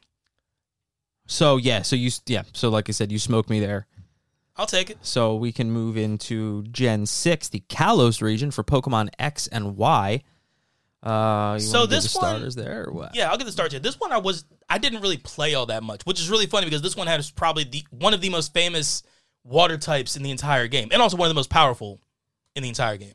So 1.26 1.57
yeah, 1.57 1.83
so 1.83 1.97
you 1.97 2.11
yeah, 2.26 2.43
so 2.53 2.68
like 2.68 2.89
I 2.89 2.93
said, 2.93 3.11
you 3.11 3.18
smoked 3.18 3.49
me 3.51 3.61
there. 3.61 3.87
I'll 4.57 4.66
take 4.66 4.91
it. 4.91 4.99
So 5.01 5.35
we 5.35 5.51
can 5.51 5.70
move 5.70 5.97
into 5.97 6.64
Gen 6.64 7.07
six, 7.07 7.49
the 7.49 7.61
Kalos 7.70 8.20
region 8.20 8.51
for 8.51 8.62
Pokemon 8.62 9.09
X 9.18 9.47
and 9.47 9.76
Y. 9.76 10.22
Uh, 11.03 11.55
you 11.61 11.66
So 11.66 11.86
this 11.86 12.12
the 12.12 12.18
one- 12.18 12.28
starters 12.28 12.55
there 12.55 12.86
or 12.86 12.92
what? 12.92 13.14
Yeah, 13.14 13.30
I'll 13.30 13.36
get 13.38 13.44
the 13.44 13.53
start 13.53 13.72
here. 13.72 13.80
This 13.80 13.98
one 13.98 14.12
I 14.12 14.18
was 14.18 14.44
I 14.68 14.78
didn't 14.78 15.00
really 15.00 15.16
play 15.16 15.55
all 15.55 15.66
that 15.66 15.82
much, 15.82 16.03
which 16.05 16.20
is 16.20 16.30
really 16.30 16.46
funny 16.46 16.66
because 16.66 16.82
this 16.82 16.96
one 16.96 17.07
has 17.09 17.30
probably 17.30 17.64
the 17.64 17.84
one 17.90 18.14
of 18.14 18.20
the 18.20 18.30
most 18.30 18.53
famous 18.55 19.03
water 19.44 19.76
types 19.76 20.16
in 20.16 20.22
the 20.22 20.30
entire 20.30 20.68
game, 20.68 20.88
and 20.92 21.03
also 21.03 21.16
one 21.16 21.26
of 21.26 21.30
the 21.30 21.38
most 21.38 21.50
powerful 21.50 21.98
in 22.55 22.62
the 22.62 22.68
entire 22.68 22.96
game. 22.96 23.14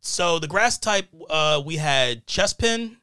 So 0.00 0.38
the 0.38 0.48
grass 0.48 0.78
type, 0.78 1.08
uh, 1.30 1.62
we 1.64 1.76
had 1.76 2.26
Chespin. 2.26 2.96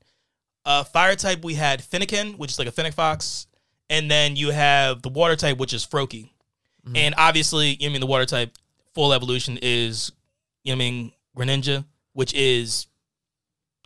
Uh, 0.63 0.83
fire 0.83 1.15
type, 1.15 1.43
we 1.43 1.55
had 1.55 1.81
Fennekin, 1.81 2.37
which 2.37 2.51
is 2.51 2.59
like 2.59 2.67
a 2.67 2.71
Fennec 2.71 2.93
Fox, 2.93 3.47
and 3.89 4.11
then 4.11 4.35
you 4.35 4.51
have 4.51 5.01
the 5.01 5.09
water 5.09 5.35
type, 5.35 5.57
which 5.57 5.73
is 5.73 5.83
Froakie. 5.85 6.29
And 6.95 7.15
obviously, 7.17 7.77
I 7.83 7.89
mean 7.89 7.99
the 7.99 8.05
water 8.07 8.25
type 8.25 8.55
full 8.93 9.13
evolution 9.13 9.57
is, 9.61 10.11
you 10.63 10.71
know, 10.71 10.77
what 10.77 10.83
I 10.83 10.89
mean 10.91 11.11
Greninja, 11.37 11.85
which 12.13 12.33
is 12.33 12.87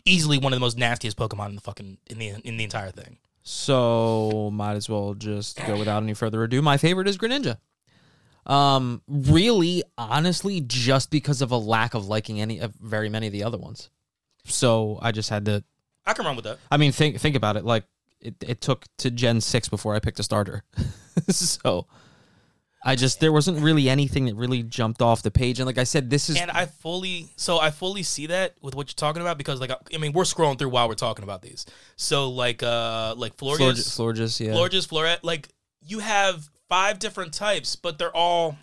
easily 0.06 0.38
one 0.38 0.52
of 0.52 0.56
the 0.56 0.60
most 0.60 0.78
nastiest 0.78 1.16
Pokemon 1.16 1.50
in 1.50 1.54
the 1.56 1.60
fucking 1.60 1.98
in 2.06 2.18
the 2.18 2.28
in 2.44 2.56
the 2.56 2.64
entire 2.64 2.90
thing. 2.90 3.18
So 3.42 4.50
might 4.52 4.74
as 4.74 4.88
well 4.88 5.14
just 5.14 5.64
go 5.66 5.78
without 5.78 6.02
any 6.02 6.14
further 6.14 6.42
ado. 6.42 6.62
My 6.62 6.78
favorite 6.78 7.06
is 7.06 7.18
Greninja. 7.18 7.58
Um, 8.46 9.02
really, 9.08 9.82
honestly, 9.98 10.60
just 10.60 11.10
because 11.10 11.42
of 11.42 11.50
a 11.50 11.56
lack 11.56 11.94
of 11.94 12.06
liking 12.06 12.40
any 12.40 12.60
of 12.60 12.74
very 12.74 13.08
many 13.08 13.26
of 13.26 13.32
the 13.32 13.44
other 13.44 13.58
ones. 13.58 13.90
So 14.44 14.98
I 15.02 15.12
just 15.12 15.30
had 15.30 15.44
to. 15.46 15.64
I 16.06 16.12
can 16.12 16.24
run 16.24 16.36
with 16.36 16.44
that. 16.44 16.58
I 16.70 16.76
mean, 16.76 16.92
think 16.92 17.18
think 17.20 17.36
about 17.36 17.56
it. 17.56 17.64
Like 17.64 17.84
it, 18.20 18.34
it 18.40 18.60
took 18.60 18.86
to 18.98 19.10
Gen 19.10 19.40
six 19.40 19.68
before 19.68 19.94
I 19.94 20.00
picked 20.00 20.20
a 20.20 20.22
starter. 20.22 20.62
so 21.28 21.86
I 22.84 22.94
just 22.94 23.20
there 23.20 23.32
wasn't 23.32 23.60
really 23.60 23.88
anything 23.88 24.26
that 24.26 24.36
really 24.36 24.62
jumped 24.62 25.02
off 25.02 25.22
the 25.22 25.30
page. 25.30 25.58
And 25.58 25.66
like 25.66 25.78
I 25.78 25.84
said, 25.84 26.08
this 26.08 26.28
is 26.28 26.36
And 26.36 26.50
I 26.50 26.66
fully, 26.66 27.28
so 27.36 27.58
I 27.58 27.70
fully 27.70 28.02
see 28.02 28.26
that 28.26 28.54
with 28.62 28.74
what 28.74 28.88
you're 28.88 28.94
talking 28.94 29.22
about 29.22 29.38
because, 29.38 29.60
like, 29.60 29.70
I, 29.70 29.76
I 29.94 29.98
mean, 29.98 30.12
we're 30.12 30.24
scrolling 30.24 30.58
through 30.58 30.68
while 30.68 30.88
we're 30.88 30.94
talking 30.94 31.24
about 31.24 31.42
these. 31.42 31.66
So, 31.96 32.30
like, 32.30 32.62
uh, 32.62 33.14
like 33.16 33.36
Florges, 33.36 33.88
Florges, 33.88 34.38
yeah. 34.38 34.52
Florges, 34.52 34.86
Floette, 34.86 35.18
like, 35.22 35.48
you 35.84 35.98
have 35.98 36.48
five 36.68 36.98
different 36.98 37.32
types, 37.32 37.76
but 37.76 37.98
they're 37.98 38.14
all, 38.14 38.56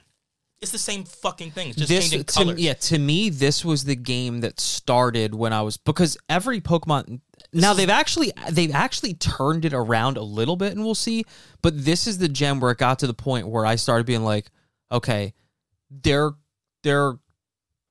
it's 0.61 0.71
the 0.71 0.77
same 0.77 1.03
fucking 1.03 1.51
thing. 1.51 1.69
It's 1.69 1.77
just 1.77 1.89
this 1.89 2.09
changing 2.09 2.23
to, 2.23 2.33
colors. 2.33 2.59
yeah 2.59 2.73
to 2.73 2.97
me 2.97 3.29
this 3.29 3.65
was 3.65 3.83
the 3.83 3.97
game 3.97 4.39
that 4.41 4.61
started 4.61 5.35
when 5.35 5.51
I 5.51 5.61
was 5.61 5.75
because 5.75 6.17
every 6.29 6.61
Pokemon 6.61 7.19
now 7.53 7.71
is- 7.71 7.77
they've 7.77 7.89
actually 7.89 8.31
they've 8.51 8.73
actually 8.73 9.13
turned 9.13 9.65
it 9.65 9.73
around 9.73 10.17
a 10.17 10.21
little 10.21 10.55
bit 10.55 10.71
and 10.73 10.83
we'll 10.83 10.95
see 10.95 11.23
but 11.61 11.85
this 11.85 12.07
is 12.07 12.17
the 12.17 12.27
gem 12.27 12.59
where 12.59 12.71
it 12.71 12.77
got 12.77 12.99
to 12.99 13.07
the 13.07 13.13
point 13.13 13.47
where 13.47 13.65
I 13.65 13.75
started 13.75 14.05
being 14.05 14.23
like 14.23 14.47
okay 14.91 15.33
their 15.89 16.31
their 16.83 17.13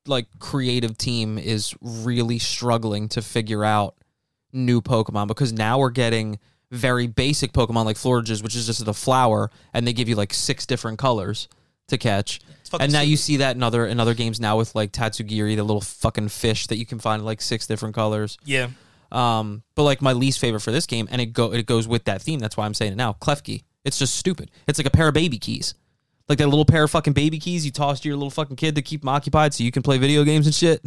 like 0.05 0.27
creative 0.39 0.97
team 0.97 1.37
is 1.37 1.73
really 1.81 2.39
struggling 2.39 3.07
to 3.09 3.21
figure 3.21 3.63
out 3.63 3.95
new 4.51 4.81
Pokemon 4.81 5.27
because 5.27 5.53
now 5.53 5.79
we're 5.79 5.89
getting 5.89 6.39
very 6.71 7.07
basic 7.07 7.53
Pokemon 7.53 7.85
like 7.85 7.95
Florges 7.97 8.43
which 8.43 8.55
is 8.55 8.65
just 8.65 8.83
the 8.83 8.93
flower 8.93 9.49
and 9.73 9.87
they 9.87 9.93
give 9.93 10.09
you 10.09 10.15
like 10.15 10.33
six 10.33 10.65
different 10.65 10.99
colors 10.99 11.47
to 11.87 11.97
catch 11.97 12.39
and 12.81 12.91
now 12.91 13.01
you 13.01 13.17
see 13.17 13.37
that 13.37 13.55
in 13.55 13.61
other 13.61 13.85
in 13.85 13.99
other 13.99 14.13
games 14.15 14.39
now 14.39 14.57
with 14.57 14.73
like 14.73 14.91
Tatsugiri, 14.91 15.55
the 15.55 15.63
little 15.63 15.81
fucking 15.81 16.29
fish 16.29 16.65
that 16.67 16.77
you 16.77 16.85
can 16.87 16.97
find 16.97 17.23
like 17.23 17.39
six 17.39 17.67
different 17.67 17.93
colors. 17.93 18.37
Yeah. 18.45 18.69
Um, 19.13 19.63
but 19.75 19.83
like 19.83 20.01
my 20.01 20.13
least 20.13 20.39
favorite 20.39 20.61
for 20.61 20.71
this 20.71 20.85
game, 20.85 21.07
and 21.11 21.21
it 21.21 21.27
go 21.27 21.53
it 21.53 21.65
goes 21.65 21.87
with 21.87 22.05
that 22.05 22.21
theme. 22.21 22.39
That's 22.39 22.57
why 22.57 22.65
I'm 22.65 22.73
saying 22.73 22.93
it 22.93 22.95
now. 22.95 23.13
Klefki. 23.13 23.63
It's 23.85 23.99
just 23.99 24.15
stupid. 24.15 24.49
It's 24.67 24.79
like 24.79 24.87
a 24.87 24.91
pair 24.91 25.09
of 25.09 25.13
baby 25.13 25.37
keys, 25.37 25.75
like 26.29 26.37
that 26.37 26.47
little 26.47 26.65
pair 26.65 26.83
of 26.83 26.91
fucking 26.91 27.13
baby 27.13 27.37
keys 27.37 27.65
you 27.65 27.71
toss 27.71 27.99
to 27.99 28.07
your 28.07 28.15
little 28.15 28.29
fucking 28.29 28.55
kid 28.55 28.75
to 28.75 28.81
keep 28.81 29.01
them 29.01 29.09
occupied 29.09 29.53
so 29.53 29.63
you 29.63 29.71
can 29.71 29.83
play 29.83 29.97
video 29.97 30.23
games 30.23 30.45
and 30.45 30.55
shit. 30.55 30.81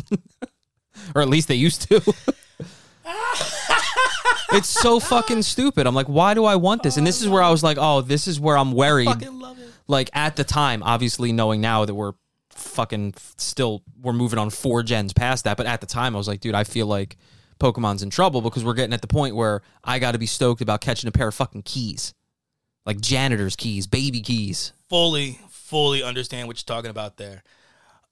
or 1.15 1.23
at 1.23 1.29
least 1.29 1.49
they 1.49 1.55
used 1.55 1.89
to. 1.89 1.97
it's 4.53 4.69
so 4.69 4.99
fucking 4.99 5.43
stupid. 5.43 5.87
I'm 5.87 5.95
like, 5.95 6.07
why 6.09 6.35
do 6.35 6.45
I 6.45 6.57
want 6.57 6.83
this? 6.83 6.97
And 6.97 7.07
this 7.07 7.21
is 7.21 7.29
where 7.29 7.43
I 7.43 7.51
was 7.51 7.63
like, 7.63 7.77
oh, 7.79 8.01
this 8.01 8.27
is 8.27 8.41
where 8.41 8.57
I'm 8.57 8.73
worried 8.73 9.07
Fucking 9.07 9.39
love 9.39 9.59
it. 9.59 9.69
like 9.87 10.11
at 10.15 10.37
the 10.37 10.45
time, 10.45 10.83
obviously 10.83 11.33
knowing 11.33 11.61
now 11.61 11.85
that 11.85 11.95
we're 11.95 12.15
fucking 12.51 13.13
still 13.37 13.83
we're 14.01 14.15
moving 14.15 14.39
on 14.39 14.49
four 14.51 14.83
gens 14.83 15.13
past 15.13 15.45
that, 15.45 15.57
but 15.57 15.67
at 15.67 15.81
the 15.81 15.87
time 15.87 16.15
I 16.15 16.19
was 16.19 16.29
like, 16.29 16.41
dude, 16.41 16.55
I 16.55 16.65
feel 16.65 16.87
like 16.87 17.17
Pokemon's 17.59 18.03
in 18.03 18.11
trouble 18.11 18.41
because 18.41 18.65
we're 18.65 18.75
getting 18.75 18.93
at 18.93 19.01
the 19.01 19.07
point 19.07 19.37
where 19.37 19.63
I 19.83 19.99
got 19.99 20.13
to 20.13 20.19
be 20.19 20.27
stoked 20.27 20.61
about 20.61 20.81
catching 20.81 21.09
a 21.09 21.13
pair 21.13 21.29
of 21.29 21.35
fucking 21.35 21.63
keys, 21.63 22.15
like 22.85 23.01
janitor's 23.01 23.57
keys, 23.57 23.87
baby 23.87 24.21
keys. 24.21 24.73
fully 24.89 25.39
fully 25.51 26.03
understand 26.03 26.47
what 26.47 26.57
you're 26.57 26.77
talking 26.77 26.91
about 26.91 27.17
there. 27.17 27.43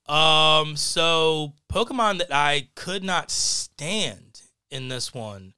Um, 0.09 0.77
so 0.77 1.55
Pokemon 1.73 2.19
that 2.19 2.35
I 2.35 2.69
could 2.75 3.05
not 3.05 3.31
stand 3.31 4.43
in 4.71 4.89
this 4.89 5.15
one, 5.15 5.55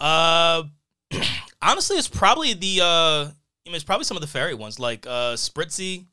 uh, 0.00 0.64
honestly, 1.62 1.96
it's 1.96 2.08
probably 2.08 2.52
the 2.54 2.80
uh, 2.82 2.84
I 2.84 3.32
mean, 3.66 3.76
it's 3.76 3.84
probably 3.84 4.04
some 4.04 4.16
of 4.16 4.20
the 4.22 4.26
fairy 4.26 4.54
ones 4.54 4.78
like 4.78 5.06
uh, 5.06 5.34
Spritzee 5.34 6.06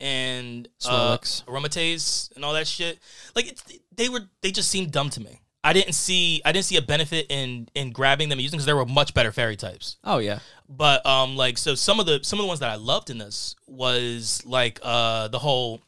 and 0.00 0.68
uh, 0.86 1.18
Aromatisse 1.18 2.34
and 2.34 2.44
all 2.44 2.54
that 2.54 2.66
shit. 2.66 2.98
Like 3.34 3.48
it's, 3.48 3.62
they 3.94 4.08
were, 4.08 4.22
they 4.40 4.50
just 4.50 4.70
seemed 4.70 4.92
dumb 4.92 5.10
to 5.10 5.20
me. 5.20 5.40
I 5.64 5.72
didn't 5.72 5.94
see, 5.94 6.42
I 6.44 6.52
didn't 6.52 6.66
see 6.66 6.76
a 6.76 6.82
benefit 6.82 7.26
in 7.30 7.68
in 7.74 7.90
grabbing 7.90 8.28
them 8.28 8.38
and 8.38 8.42
using 8.42 8.58
because 8.58 8.66
there 8.66 8.76
were 8.76 8.84
much 8.84 9.14
better 9.14 9.32
fairy 9.32 9.56
types. 9.56 9.96
Oh 10.04 10.18
yeah. 10.18 10.40
But 10.68 11.04
um, 11.06 11.36
like 11.36 11.56
so, 11.58 11.74
some 11.74 11.98
of 11.98 12.06
the 12.06 12.20
some 12.22 12.38
of 12.38 12.44
the 12.44 12.48
ones 12.48 12.60
that 12.60 12.68
I 12.70 12.76
loved 12.76 13.08
in 13.08 13.16
this 13.18 13.56
was 13.66 14.42
like 14.44 14.78
uh 14.82 15.28
the 15.28 15.38
whole 15.38 15.80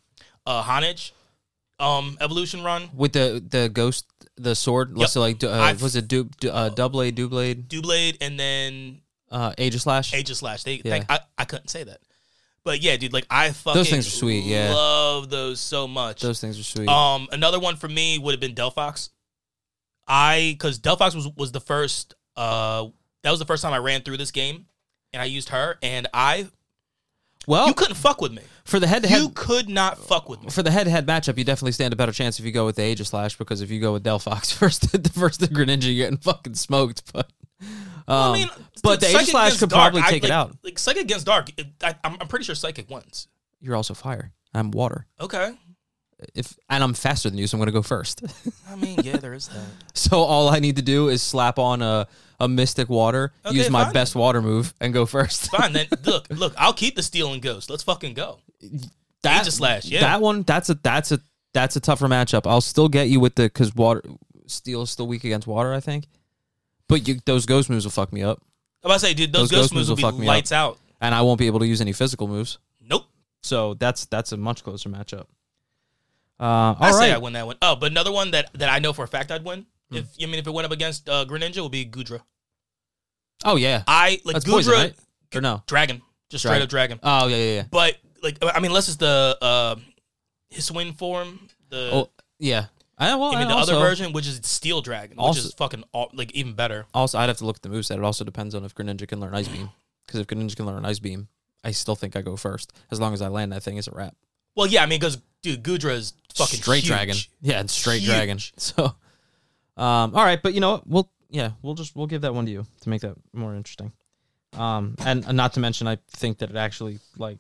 uh 0.47 0.63
Honedge 0.63 1.13
um 1.79 2.17
evolution 2.23 2.65
run, 2.65 2.89
With 2.95 3.13
the 3.13 3.45
the 3.47 3.69
ghost 3.69 4.07
the 4.37 4.55
sword. 4.55 4.97
Let's 4.97 5.13
say 5.13 5.21
like 5.21 5.45
uh, 5.45 5.75
was 5.81 5.95
it 5.95 6.09
du, 6.09 6.25
du, 6.41 6.51
uh, 6.51 6.71
double 6.71 7.09
double 7.11 7.29
blade 7.29 7.69
Doublade, 7.69 8.17
and 8.21 8.41
then 8.41 9.03
uh 9.31 9.53
Aegislash? 9.53 10.15
Aegis 10.15 10.39
Slash. 10.39 10.63
They, 10.63 10.77
Yeah. 10.77 10.91
thank, 10.91 11.11
I, 11.11 11.21
I 11.37 11.45
couldn't 11.45 11.69
say 11.69 11.85
that. 11.85 12.01
But 12.65 12.83
yeah, 12.83 12.97
dude, 12.97 13.13
like 13.13 13.27
I 13.31 13.51
fucking 13.51 13.79
those 13.79 13.91
things 13.91 14.07
are 14.07 14.11
sweet, 14.11 14.45
yeah. 14.45 14.73
love 14.75 15.31
those 15.31 15.61
so 15.61 15.87
much. 15.87 16.21
Those 16.21 16.41
things 16.41 16.59
are 16.59 16.65
sweet. 16.65 16.89
Um, 16.89 17.29
another 17.31 17.61
one 17.61 17.77
for 17.77 17.89
me 17.89 18.19
would 18.19 18.33
have 18.33 18.41
been 18.41 18.55
Delphox. 18.55 19.11
I 20.07 20.51
because 20.53 20.79
Delphox 20.79 21.15
was 21.15 21.29
was 21.37 21.53
the 21.53 21.61
first. 21.61 22.15
Uh, 22.37 22.89
that 23.23 23.31
was 23.31 23.39
the 23.39 23.45
first 23.47 23.63
time 23.63 23.73
I 23.73 23.79
ran 23.79 24.03
through 24.03 24.19
this 24.19 24.31
game, 24.31 24.67
and 25.13 25.21
I 25.23 25.25
used 25.25 25.49
her, 25.49 25.79
and 25.83 26.07
I 26.15 26.49
well, 27.47 27.69
you 27.69 27.75
couldn't 27.75 27.95
fuck 27.97 28.21
with 28.21 28.33
me. 28.33 28.43
for 28.65 28.79
the 28.81 28.87
head 28.87 29.03
to 29.05 29.09
head 29.09 29.21
You 29.21 29.29
could 29.31 29.69
not 29.69 29.99
fuck 29.99 30.29
with 30.29 30.43
me. 30.43 30.51
for 30.51 30.63
the 30.63 30.71
head 30.71 30.85
to 30.85 30.91
head 30.91 31.07
matchup, 31.07 31.39
you 31.39 31.45
definitely 31.45 31.73
stand 31.73 31.93
a 31.93 31.97
better 31.97 32.13
chance 32.13 32.39
if 32.39 32.45
you 32.45 32.53
go 32.53 32.67
with 32.67 32.77
the 32.77 32.83
Aegislash 32.83 33.39
because 33.39 33.61
if 33.63 33.71
you 33.71 33.81
go 33.81 33.93
with 33.93 34.05
Delphox 34.05 34.53
first, 34.55 34.91
the 34.93 35.09
first 35.11 35.41
the 35.41 35.49
Greninja, 35.49 35.85
you're 35.85 35.95
getting 36.07 36.19
fucking 36.19 36.55
smoked. 36.55 37.13
But 37.13 37.31
um, 37.61 37.65
I 38.09 38.33
mean, 38.35 38.49
but 38.83 39.01
the 39.01 39.07
Aegis 39.07 39.13
Psychic 39.13 39.31
Slash 39.31 39.57
could 39.59 39.69
Dark, 39.71 39.93
probably 39.93 40.03
I- 40.03 40.11
take 40.11 40.23
it 40.25 40.31
like- 40.31 40.33
out. 40.33 40.57
Like 40.63 40.79
Psychic 40.79 41.03
against 41.03 41.27
Dark, 41.27 41.51
it, 41.57 41.67
I, 41.83 41.95
I'm, 42.05 42.17
I'm 42.21 42.29
pretty 42.29 42.45
sure 42.45 42.55
Psychic 42.55 42.91
wins. 42.91 43.29
You're 43.61 43.77
also 43.77 43.95
fire. 43.95 44.33
I'm 44.55 44.71
water. 44.71 45.07
Okay, 45.21 45.53
If 46.35 46.57
and 46.71 46.83
I'm 46.83 46.95
faster 46.95 47.29
than 47.29 47.39
you, 47.39 47.47
so 47.47 47.57
I'm 47.57 47.61
gonna 47.61 47.73
go 47.73 47.83
first. 47.83 48.23
I 48.71 48.77
mean, 48.77 48.99
yeah, 49.03 49.17
there 49.17 49.35
is 49.35 49.49
that. 49.49 49.67
so 49.95 50.19
all 50.21 50.49
I 50.49 50.61
need 50.61 50.77
to 50.77 50.83
do 50.83 51.09
is 51.09 51.23
slap 51.23 51.59
on 51.59 51.83
a 51.83 52.07
a 52.41 52.49
Mystic 52.49 52.89
Water, 52.89 53.33
Okay, 53.45 53.57
use 53.57 53.71
my 53.71 53.85
fine. 53.85 53.93
best 53.93 54.15
water 54.15 54.41
move, 54.43 54.75
and 54.81 54.93
go 54.93 55.07
first. 55.07 55.51
Fine, 55.51 55.73
then 55.73 55.87
look, 56.05 56.27
look, 56.31 56.55
I'll 56.59 56.73
keep 56.75 56.95
the 56.97 57.03
Steel 57.03 57.33
and 57.33 57.41
Ghost. 57.43 57.69
Let's 57.71 57.83
fucking 57.83 58.15
go. 58.15 58.39
that, 59.23 59.45
Aegislash, 59.45 59.91
yeah. 59.91 60.01
That 60.01 60.21
one, 60.21 60.43
that's 60.43 60.69
a 60.71 60.75
that's 60.75 61.13
a 61.13 61.21
that's 61.53 61.77
a 61.77 61.81
tougher 61.81 62.09
matchup. 62.09 62.47
I'll 62.47 62.61
still 62.61 62.89
get 62.89 63.09
you 63.09 63.21
with 63.21 63.35
the 63.35 63.45
because 63.45 63.75
water 63.75 64.03
steel 64.47 64.83
is 64.83 64.91
still 64.91 65.07
weak 65.07 65.25
against 65.25 65.47
water, 65.47 65.73
I 65.75 65.81
think. 65.81 66.07
But 66.89 67.07
you, 67.09 67.19
those 67.27 67.47
ghost 67.47 67.69
moves 67.69 67.85
will 67.85 67.91
fuck 67.91 68.13
me 68.13 68.23
up, 68.23 68.41
I'm 68.87 68.91
about 68.91 69.01
to 69.01 69.07
say, 69.07 69.15
dude, 69.15 69.33
those, 69.33 69.49
Those 69.51 69.63
Ghost 69.63 69.75
moves 69.75 69.89
will 69.91 69.97
fuck 69.97 70.17
me 70.17 70.27
lights 70.27 70.53
out. 70.53 70.79
and 71.01 71.13
I 71.15 71.23
won't 71.23 71.39
be 71.41 71.49
able 71.49 71.59
to 71.59 71.67
use 71.67 71.81
any 71.81 71.93
physical 71.93 72.29
moves. 72.29 72.59
Nope. 72.81 73.07
So 73.43 73.75
that's 73.75 74.07
that's 74.07 74.31
a 74.33 74.37
much 74.37 74.63
closer 74.63 74.89
matchup. 74.89 75.27
Uh, 76.39 76.45
all 76.45 76.77
I 76.81 76.91
say 76.93 77.13
I 77.13 77.19
win 77.19 77.33
that 77.33 77.47
one. 77.47 77.57
Oh, 77.63 77.77
but 77.77 77.91
another 77.91 78.13
one 78.13 78.33
that, 78.33 78.51
that 78.55 78.69
I 78.69 78.79
know 78.79 78.93
for 78.93 79.05
a 79.05 79.09
fact 79.09 79.31
I'd 79.31 79.45
win. 79.45 79.67
Hmm. 79.91 79.97
If 79.97 80.07
I 80.21 80.27
mean, 80.27 80.37
if 80.37 80.47
it 80.47 80.53
went 80.53 80.67
up 80.67 80.73
against 80.73 81.09
uh, 81.09 81.25
Greninja, 81.25 81.63
would 81.63 81.73
be 81.73 81.87
Goodra. 81.87 82.21
Oh 83.45 83.57
yeah, 83.57 83.83
I 83.87 84.21
like 84.25 84.35
that's 84.35 84.45
Goodra 84.45 84.53
poison, 84.53 84.73
right? 84.73 84.95
Or 85.35 85.41
no? 85.41 85.63
dragon, 85.67 86.03
just 86.31 86.45
straight 86.45 86.63
up 86.63 86.69
dragon. 86.69 86.99
Oh 87.03 87.27
yeah, 87.27 87.37
yeah, 87.37 87.55
yeah. 87.55 87.65
But 87.71 87.97
like, 88.23 88.39
I 88.43 88.61
mean, 88.61 88.71
unless 88.71 88.89
it's 88.89 88.97
the 88.97 89.37
uh, 89.41 89.77
Hisuian 90.53 90.97
form, 90.97 91.49
the 91.69 91.91
Oh 91.93 92.11
yeah. 92.39 92.67
I 92.99 93.15
well, 93.15 93.35
I 93.35 93.41
mean 93.41 93.49
the 93.49 93.55
also, 93.55 93.77
other 93.77 93.85
version, 93.85 94.13
which 94.13 94.27
is 94.27 94.41
Steel 94.45 94.81
Dragon, 94.81 95.19
which 95.19 95.37
is 95.37 95.53
fucking 95.53 95.85
like 96.15 96.33
even 96.33 96.55
better. 96.55 96.87
Also, 96.95 97.19
I'd 97.19 97.29
have 97.29 97.37
to 97.39 97.45
look 97.45 97.57
at 97.57 97.63
the 97.63 97.69
moveset. 97.69 97.99
It 97.99 98.03
also 98.03 98.25
depends 98.25 98.55
on 98.55 98.65
if 98.65 98.75
Greninja 98.75 99.07
can 99.07 99.21
learn 99.21 99.35
Ice 99.35 99.49
Beam. 99.49 99.69
Because 100.07 100.21
if 100.21 100.27
Greninja 100.27 100.57
can 100.57 100.65
learn 100.65 100.85
Ice 100.87 100.99
Beam, 100.99 101.29
I 101.63 101.73
still 101.73 101.95
think 101.95 102.17
I 102.17 102.23
go 102.23 102.37
first. 102.37 102.73
As 102.91 102.99
long 102.99 103.13
as 103.13 103.21
I 103.21 103.29
land 103.29 103.53
that 103.53 103.63
thing, 103.63 103.77
it's 103.77 103.89
a 103.89 103.91
wrap. 103.91 104.17
Well, 104.55 104.67
yeah, 104.67 104.83
I 104.83 104.87
mean, 104.87 104.99
because 104.99 105.19
dude, 105.47 105.63
Goodra 105.63 105.93
is 105.93 106.13
fucking 106.35 106.61
straight 106.61 106.79
huge. 106.83 106.89
dragon. 106.89 107.17
Yeah, 107.41 107.61
it's 107.61 107.73
straight 107.73 108.01
Huge. 108.03 108.11
dragon. 108.11 108.39
So, 108.57 108.85
um, 109.77 110.15
all 110.15 110.25
right, 110.25 110.43
but 110.43 110.55
you 110.55 110.61
know 110.61 110.73
what? 110.73 110.87
We'll 110.87 111.11
yeah, 111.31 111.51
we'll 111.63 111.75
just 111.75 111.95
we'll 111.97 112.07
give 112.07 112.23
that 112.23 112.35
one 112.35 112.47
to 112.47 112.53
you 112.53 112.67
to 112.83 112.89
make 112.89 113.03
that 113.03 113.15
more 113.33 113.55
interesting. 113.55 113.93
Um, 114.57 114.95
and, 115.05 115.25
and 115.27 115.37
not 115.37 115.53
to 115.55 115.61
mention, 115.61 115.87
I 115.87 115.99
think 116.09 116.39
that 116.39 116.51
it 116.51 116.57
actually 116.57 116.99
like 117.19 117.39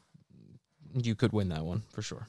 you 0.94 1.14
could 1.14 1.32
win 1.32 1.48
that 1.48 1.64
one 1.64 1.82
for 1.92 2.02
sure. 2.02 2.28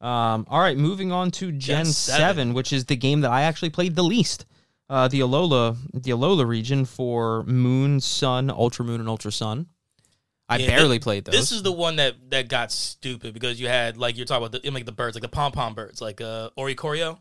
Um, 0.00 0.46
all 0.50 0.60
right, 0.60 0.76
moving 0.76 1.10
on 1.12 1.30
to 1.32 1.50
Gen, 1.52 1.84
Gen 1.84 1.86
7. 1.86 2.18
7. 2.20 2.54
which 2.54 2.72
is 2.72 2.84
the 2.84 2.96
game 2.96 3.22
that 3.22 3.30
I 3.30 3.42
actually 3.42 3.70
played 3.70 3.94
the 3.96 4.02
least. 4.04 4.44
Uh, 4.90 5.08
the 5.08 5.20
Alola, 5.20 5.76
the 5.94 6.10
Alola 6.10 6.46
region 6.46 6.84
for 6.84 7.42
Moon, 7.44 8.00
Sun, 8.00 8.50
Ultra 8.50 8.84
Moon, 8.84 9.00
and 9.00 9.08
Ultra 9.08 9.32
Sun. 9.32 9.66
I 10.48 10.58
Yeah, 10.58 10.76
barely 10.76 10.98
played 10.98 11.24
those. 11.24 11.34
This 11.34 11.52
is 11.52 11.62
the 11.62 11.72
one 11.72 11.96
that 11.96 12.30
that 12.30 12.48
got 12.48 12.70
stupid 12.70 13.34
because 13.34 13.60
you 13.60 13.68
had 13.68 13.96
like 13.96 14.16
you're 14.16 14.26
talking 14.26 14.46
about 14.46 14.62
the 14.62 14.70
like 14.70 14.84
the 14.86 14.92
birds, 14.92 15.16
like 15.16 15.22
the 15.22 15.28
pom 15.28 15.52
pom 15.52 15.74
birds, 15.74 16.00
like 16.00 16.20
uh 16.20 16.50
Oricorio. 16.58 17.18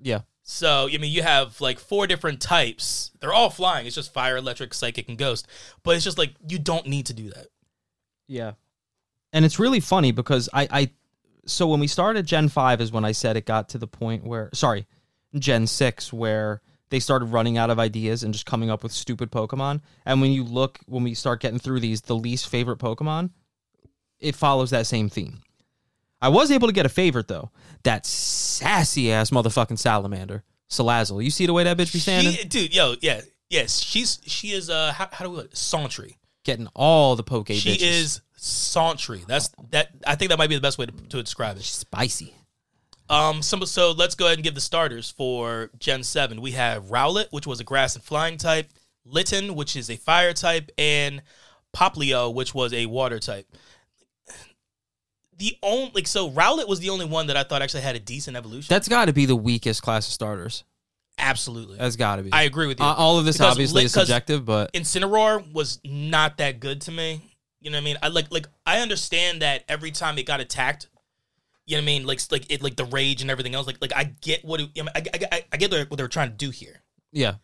yeah, 0.00 0.20
So 0.42 0.88
I 0.92 0.98
mean, 0.98 1.12
you 1.12 1.22
have 1.22 1.60
like 1.60 1.78
four 1.78 2.06
different 2.06 2.40
types. 2.40 3.10
They're 3.20 3.32
all 3.32 3.50
flying. 3.50 3.86
It's 3.86 3.94
just 3.96 4.12
fire, 4.12 4.36
electric, 4.36 4.74
psychic, 4.74 5.08
and 5.08 5.18
ghost. 5.18 5.46
But 5.82 5.96
it's 5.96 6.04
just 6.04 6.18
like 6.18 6.34
you 6.48 6.58
don't 6.58 6.86
need 6.86 7.06
to 7.06 7.14
do 7.14 7.30
that. 7.30 7.46
Yeah. 8.26 8.52
And 9.32 9.44
it's 9.44 9.58
really 9.58 9.80
funny 9.80 10.12
because 10.12 10.48
I, 10.52 10.68
I 10.70 10.90
so 11.46 11.66
when 11.66 11.80
we 11.80 11.86
started 11.86 12.26
Gen 12.26 12.48
5 12.48 12.80
is 12.80 12.92
when 12.92 13.04
I 13.04 13.12
said 13.12 13.36
it 13.36 13.46
got 13.46 13.68
to 13.70 13.78
the 13.78 13.86
point 13.86 14.24
where 14.24 14.50
sorry, 14.54 14.86
Gen 15.38 15.66
6 15.66 16.12
where 16.12 16.62
they 16.92 17.00
started 17.00 17.24
running 17.24 17.56
out 17.56 17.70
of 17.70 17.78
ideas 17.78 18.22
and 18.22 18.34
just 18.34 18.44
coming 18.44 18.70
up 18.70 18.82
with 18.82 18.92
stupid 18.92 19.32
Pokemon. 19.32 19.80
And 20.04 20.20
when 20.20 20.30
you 20.30 20.44
look 20.44 20.78
when 20.84 21.02
we 21.02 21.14
start 21.14 21.40
getting 21.40 21.58
through 21.58 21.80
these 21.80 22.02
the 22.02 22.14
least 22.14 22.50
favorite 22.50 22.78
Pokemon, 22.78 23.30
it 24.20 24.36
follows 24.36 24.68
that 24.70 24.86
same 24.86 25.08
theme. 25.08 25.40
I 26.20 26.28
was 26.28 26.50
able 26.50 26.68
to 26.68 26.74
get 26.74 26.84
a 26.84 26.90
favorite 26.90 27.28
though. 27.28 27.50
That 27.84 28.04
sassy 28.04 29.10
ass 29.10 29.30
motherfucking 29.30 29.78
salamander. 29.78 30.44
Salazzle. 30.68 31.24
You 31.24 31.30
see 31.30 31.46
the 31.46 31.54
way 31.54 31.64
that 31.64 31.78
bitch 31.78 31.94
be 31.94 31.98
standing? 31.98 32.34
She, 32.34 32.44
dude, 32.44 32.74
yo, 32.74 32.94
yeah, 33.00 33.22
yes, 33.48 33.80
she's 33.80 34.20
she 34.26 34.50
is 34.52 34.68
uh 34.68 34.92
how, 34.92 35.08
how 35.10 35.24
do 35.24 35.30
we 35.30 35.36
put 35.38 35.46
it? 35.46 36.16
Getting 36.44 36.68
all 36.74 37.16
the 37.16 37.22
Poke 37.22 37.48
She 37.48 37.54
bitches. 37.70 37.82
is 37.82 38.20
Sentry. 38.36 39.22
That's 39.26 39.48
that. 39.70 39.92
I 40.06 40.16
think 40.16 40.28
that 40.28 40.38
might 40.38 40.48
be 40.50 40.56
the 40.56 40.60
best 40.60 40.76
way 40.76 40.84
to, 40.84 40.92
to 40.92 41.22
describe 41.22 41.56
it. 41.56 41.62
spicy. 41.62 42.34
Um, 43.12 43.42
some, 43.42 43.64
so 43.66 43.92
let's 43.92 44.14
go 44.14 44.24
ahead 44.24 44.38
and 44.38 44.44
give 44.44 44.54
the 44.54 44.60
starters 44.60 45.10
for 45.10 45.70
Gen 45.78 46.02
7. 46.02 46.40
We 46.40 46.52
have 46.52 46.86
Rowlet, 46.86 47.26
which 47.30 47.46
was 47.46 47.60
a 47.60 47.64
grass 47.64 47.94
and 47.94 48.02
flying 48.02 48.38
type, 48.38 48.70
Litten, 49.04 49.54
which 49.54 49.76
is 49.76 49.90
a 49.90 49.96
fire 49.96 50.32
type, 50.32 50.70
and 50.78 51.22
Popplio, 51.76 52.32
which 52.32 52.54
was 52.54 52.72
a 52.72 52.86
water 52.86 53.18
type. 53.18 53.46
The 55.36 55.58
only 55.62 55.90
like 55.94 56.06
so 56.06 56.30
Rowlet 56.30 56.68
was 56.68 56.80
the 56.80 56.88
only 56.90 57.04
one 57.04 57.26
that 57.26 57.36
I 57.36 57.42
thought 57.42 57.62
actually 57.62 57.82
had 57.82 57.96
a 57.96 58.00
decent 58.00 58.36
evolution. 58.36 58.68
That's 58.70 58.88
got 58.88 59.06
to 59.06 59.12
be 59.12 59.26
the 59.26 59.36
weakest 59.36 59.82
class 59.82 60.06
of 60.06 60.12
starters. 60.12 60.64
Absolutely. 61.18 61.78
That's 61.78 61.96
got 61.96 62.16
to 62.16 62.22
be. 62.22 62.32
I 62.32 62.42
agree 62.42 62.66
with 62.66 62.80
you. 62.80 62.86
Uh, 62.86 62.94
all 62.94 63.18
of 63.18 63.24
this 63.24 63.36
Because 63.36 63.52
obviously 63.52 63.80
li- 63.80 63.84
is 63.86 63.92
subjective, 63.92 64.44
but 64.46 64.72
Incineroar 64.72 65.52
was 65.52 65.80
not 65.84 66.38
that 66.38 66.60
good 66.60 66.80
to 66.82 66.92
me. 66.92 67.20
You 67.60 67.70
know 67.70 67.76
what 67.76 67.82
I 67.82 67.84
mean? 67.84 67.96
I 68.02 68.08
like 68.08 68.30
like 68.30 68.46
I 68.64 68.80
understand 68.80 69.42
that 69.42 69.64
every 69.68 69.90
time 69.90 70.16
it 70.16 70.26
got 70.26 70.40
attacked, 70.40 70.88
you 71.66 71.76
know 71.76 71.80
what 71.80 71.82
I 71.82 71.86
mean? 71.86 72.06
Like 72.06 72.20
like 72.30 72.50
it 72.50 72.62
like 72.62 72.76
the 72.76 72.84
rage 72.84 73.22
and 73.22 73.30
everything 73.30 73.54
else. 73.54 73.66
Like 73.66 73.78
like 73.80 73.94
I 73.94 74.04
get 74.20 74.44
what 74.44 74.60
it, 74.60 74.70
I, 74.78 74.82
mean, 74.82 74.90
I, 74.94 75.02
I, 75.32 75.44
I 75.52 75.56
get 75.56 75.70
what 75.90 75.96
they're 75.96 76.08
trying 76.08 76.30
to 76.30 76.36
do 76.36 76.50
here. 76.50 76.82
yeah, 77.12 77.34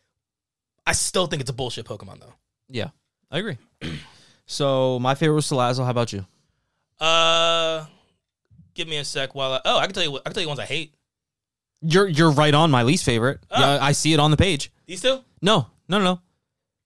I 0.87 0.93
still 0.93 1.27
think 1.27 1.41
it's 1.41 1.51
a 1.51 1.55
bullshit 1.55 1.85
Pokemon 1.85 2.21
though. 2.21 2.35
yeah, 2.69 2.89
I 3.31 3.39
agree. 3.39 3.59
so 4.47 4.99
my 4.99 5.14
favorite 5.14 5.37
was 5.37 5.47
Salazzle. 5.47 5.85
How 5.85 5.91
about 5.91 6.12
you? 6.12 6.27
Uh, 7.01 7.87
give 8.75 8.89
me 8.89 8.97
a 8.97 9.05
sec 9.05 9.35
while 9.35 9.53
I. 9.53 9.61
Oh, 9.64 9.79
I 9.79 9.87
can 9.87 9.95
tell 9.95 10.03
you. 10.03 10.11
What, 10.12 10.23
I 10.23 10.31
can 10.31 10.35
tell 10.35 10.43
you 10.43 10.49
ones 10.49 10.61
I 10.61 10.64
hate. 10.64 10.95
You're 11.81 12.09
you're 12.09 12.33
right 12.33 12.55
on 12.55 12.73
my 12.73 12.83
least 12.83 13.05
favorite. 13.05 13.39
Oh. 13.51 13.61
Yeah, 13.61 13.79
I 13.81 13.93
see 13.93 14.12
it 14.12 14.19
on 14.19 14.33
the 14.33 14.37
page. 14.37 14.73
These 14.87 15.03
two. 15.03 15.21
No, 15.41 15.69
no, 15.89 15.99
no, 15.99 16.05
no. 16.05 16.21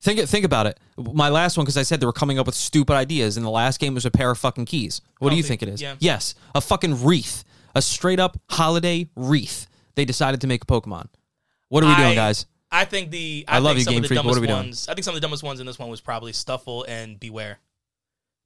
Think 0.03 0.18
it. 0.18 0.28
Think 0.28 0.44
about 0.44 0.66
it. 0.66 0.78
My 0.98 1.28
last 1.28 1.57
one 1.57 1.64
because 1.64 1.76
I 1.76 1.82
said 1.84 2.00
they 2.00 2.07
were 2.07 2.12
coming 2.12 2.38
up 2.38 2.46
with 2.46 2.55
stupid 2.57 2.94
ideas, 2.94 3.36
and 3.36 3.46
the 3.46 3.50
last 3.50 3.78
game 3.80 3.94
was 3.94 4.05
a 4.05 4.11
pair 4.11 4.30
of 4.30 4.38
fucking 4.38 4.64
keys. 4.66 5.00
What 5.20 5.30
do 5.30 5.36
you 5.36 5.42
think 5.44 5.62
it 5.62 5.68
is? 5.68 5.80
yeah. 5.80 5.94
Yes, 6.00 6.34
a 6.55 6.61
fucking 6.61 7.05
wreath, 7.05 7.44
a 7.74 7.80
straight 7.82 8.18
up 8.20 8.36
holiday 8.50 9.09
wreath. 9.16 9.68
They 9.94 10.05
decided 10.05 10.40
to 10.40 10.46
make 10.46 10.64
a 10.64 10.66
Pokemon. 10.66 11.07
What 11.68 11.84
are 11.84 11.88
we 11.88 11.94
doing, 11.94 12.14
guys? 12.16 12.46
I 12.70 12.84
think 12.84 13.11
the. 13.11 13.44
I 13.46 13.57
I, 13.57 13.59
love 13.61 13.76
think 13.76 13.78
you, 13.80 13.84
some 13.84 13.92
Game 13.94 13.98
of 13.98 14.03
the 14.03 14.09
Freak, 14.09 14.18
but 14.18 14.24
what 14.26 14.34
dumbest 14.34 14.38
are 14.38 14.40
we 14.40 14.46
doing? 14.48 14.59
ones. 14.68 14.88
I 14.88 14.94
think 14.94 15.05
some 15.05 15.14
of 15.14 15.20
the 15.20 15.24
dumbest 15.24 15.42
ones 15.42 15.61
in 15.61 15.66
this 15.66 15.78
one 15.78 15.88
was 15.88 16.00
probably 16.00 16.32
Stufful 16.32 16.84
and 16.88 17.20
Bewear. 17.20 17.57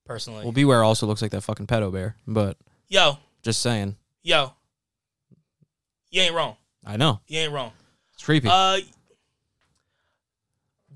Personally, 0.04 0.44
Well, 0.44 0.52
Bewear 0.52 0.84
also 0.84 1.06
looks 1.06 1.22
like 1.22 1.30
that 1.32 1.40
fucking 1.40 1.66
pedo 1.66 1.92
bear, 1.92 2.16
but 2.28 2.56
yo, 2.88 3.18
just 3.42 3.60
saying. 3.60 3.96
yo, 4.22 4.52
you 6.10 6.22
ain't 6.22 6.34
wrong. 6.34 6.56
I 6.84 6.96
know 6.96 7.20
You 7.26 7.40
ain't 7.40 7.52
wrong. 7.52 7.72
it's 8.14 8.22
creepy. 8.24 8.48
Uh, 8.48 8.78